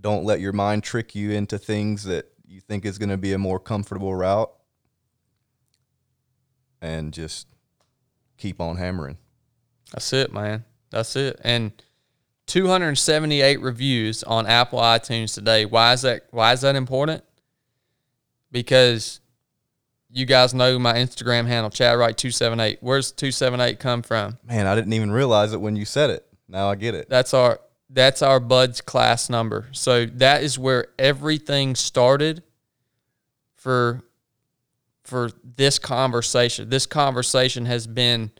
Don't 0.00 0.24
let 0.24 0.40
your 0.40 0.54
mind 0.54 0.84
trick 0.84 1.14
you 1.14 1.32
into 1.32 1.58
things 1.58 2.04
that 2.04 2.32
you 2.46 2.62
think 2.62 2.86
is 2.86 2.96
going 2.96 3.10
to 3.10 3.18
be 3.18 3.34
a 3.34 3.38
more 3.38 3.60
comfortable 3.60 4.14
route. 4.14 4.50
And 6.80 7.12
just 7.12 7.46
keep 8.36 8.60
on 8.60 8.76
hammering. 8.76 9.18
That's 9.92 10.12
it, 10.12 10.32
man. 10.32 10.64
That's 10.90 11.16
it. 11.16 11.40
And 11.42 11.72
278 12.46 13.60
reviews 13.60 14.22
on 14.22 14.46
Apple 14.46 14.78
iTunes 14.78 15.34
today. 15.34 15.64
Why 15.64 15.92
is 15.92 16.02
that 16.02 16.26
why 16.30 16.52
is 16.52 16.62
that 16.62 16.76
important? 16.76 17.22
Because 18.50 19.20
you 20.10 20.24
guys 20.24 20.54
know 20.54 20.78
my 20.78 20.94
Instagram 20.94 21.46
handle, 21.46 21.70
ChadWright278. 21.70 22.78
Where's 22.80 23.12
278 23.12 23.78
come 23.78 24.02
from? 24.02 24.38
Man, 24.44 24.66
I 24.66 24.74
didn't 24.74 24.94
even 24.94 25.10
realize 25.10 25.52
it 25.52 25.60
when 25.60 25.76
you 25.76 25.84
said 25.84 26.08
it. 26.10 26.26
Now 26.48 26.70
I 26.70 26.74
get 26.74 26.94
it. 26.94 27.10
That's 27.10 27.34
our 27.34 27.60
that's 27.90 28.22
our 28.22 28.40
BUD/S 28.40 28.80
class 28.80 29.28
number. 29.28 29.68
So 29.72 30.06
that 30.06 30.42
is 30.42 30.58
where 30.58 30.88
everything 30.98 31.74
started 31.74 32.42
for 33.54 34.02
for 35.08 35.30
this 35.56 35.78
conversation. 35.78 36.68
This 36.68 36.84
conversation 36.84 37.64
has 37.64 37.86
been 37.86 38.30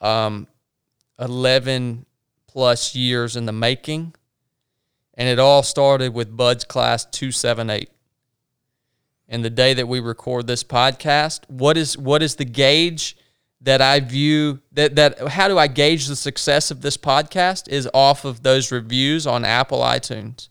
um, 0.00 0.48
11 1.20 2.06
plus 2.48 2.94
years 2.94 3.36
in 3.36 3.46
the 3.46 3.52
making. 3.52 4.12
And 5.14 5.28
it 5.28 5.38
all 5.38 5.62
started 5.62 6.12
with 6.12 6.36
BUD/S 6.36 6.64
class 6.64 7.04
278. 7.04 7.88
And 9.28 9.44
the 9.44 9.50
day 9.50 9.74
that 9.74 9.86
we 9.86 10.00
record 10.00 10.46
this 10.46 10.64
podcast, 10.64 11.48
what 11.48 11.76
is 11.76 11.96
what 11.96 12.22
is 12.22 12.34
the 12.34 12.44
gauge 12.44 13.16
that 13.60 13.80
I 13.80 14.00
view 14.00 14.60
that 14.72 14.96
that 14.96 15.28
how 15.28 15.48
do 15.48 15.58
I 15.58 15.68
gauge 15.68 16.06
the 16.06 16.16
success 16.16 16.70
of 16.70 16.82
this 16.82 16.96
podcast 16.96 17.68
is 17.68 17.88
off 17.94 18.24
of 18.24 18.42
those 18.42 18.70
reviews 18.70 19.26
on 19.26 19.44
Apple 19.44 19.80
iTunes. 19.80 20.48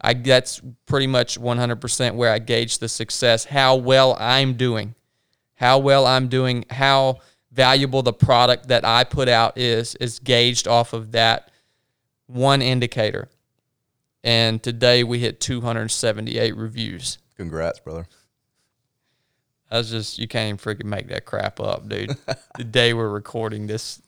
I 0.00 0.14
that's 0.14 0.60
pretty 0.86 1.06
much 1.06 1.40
100% 1.40 2.14
where 2.14 2.32
I 2.32 2.38
gauge 2.38 2.78
the 2.78 2.88
success, 2.88 3.44
how 3.44 3.76
well 3.76 4.16
I'm 4.18 4.54
doing, 4.54 4.94
how 5.54 5.78
well 5.78 6.06
I'm 6.06 6.28
doing, 6.28 6.64
how 6.70 7.20
valuable 7.52 8.02
the 8.02 8.12
product 8.12 8.68
that 8.68 8.84
I 8.84 9.04
put 9.04 9.28
out 9.28 9.56
is 9.56 9.94
is 9.96 10.18
gauged 10.18 10.68
off 10.68 10.92
of 10.92 11.12
that 11.12 11.50
one 12.26 12.62
indicator. 12.62 13.28
And 14.22 14.62
today 14.62 15.04
we 15.04 15.20
hit 15.20 15.40
278 15.40 16.56
reviews. 16.56 17.18
Congrats, 17.36 17.78
brother. 17.78 18.06
I 19.70 19.78
was 19.78 19.90
just 19.90 20.18
you 20.18 20.28
can't 20.28 20.48
even 20.48 20.58
freaking 20.58 20.86
make 20.86 21.08
that 21.08 21.24
crap 21.24 21.60
up, 21.60 21.88
dude. 21.88 22.16
the 22.56 22.64
day 22.64 22.92
we're 22.92 23.08
recording 23.08 23.66
this 23.66 24.00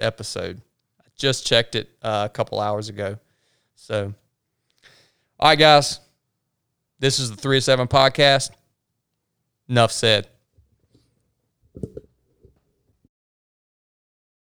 episode, 0.00 0.60
I 1.00 1.04
just 1.16 1.46
checked 1.46 1.74
it 1.74 1.88
uh, 2.02 2.28
a 2.30 2.32
couple 2.32 2.60
hours 2.60 2.88
ago. 2.88 3.18
So, 3.74 4.14
all 5.40 5.50
right, 5.50 5.58
guys. 5.58 6.00
This 6.98 7.20
is 7.20 7.30
the 7.30 7.36
3 7.36 7.60
7 7.60 7.86
podcast. 7.86 8.50
Enough 9.68 9.92
said. 9.92 10.28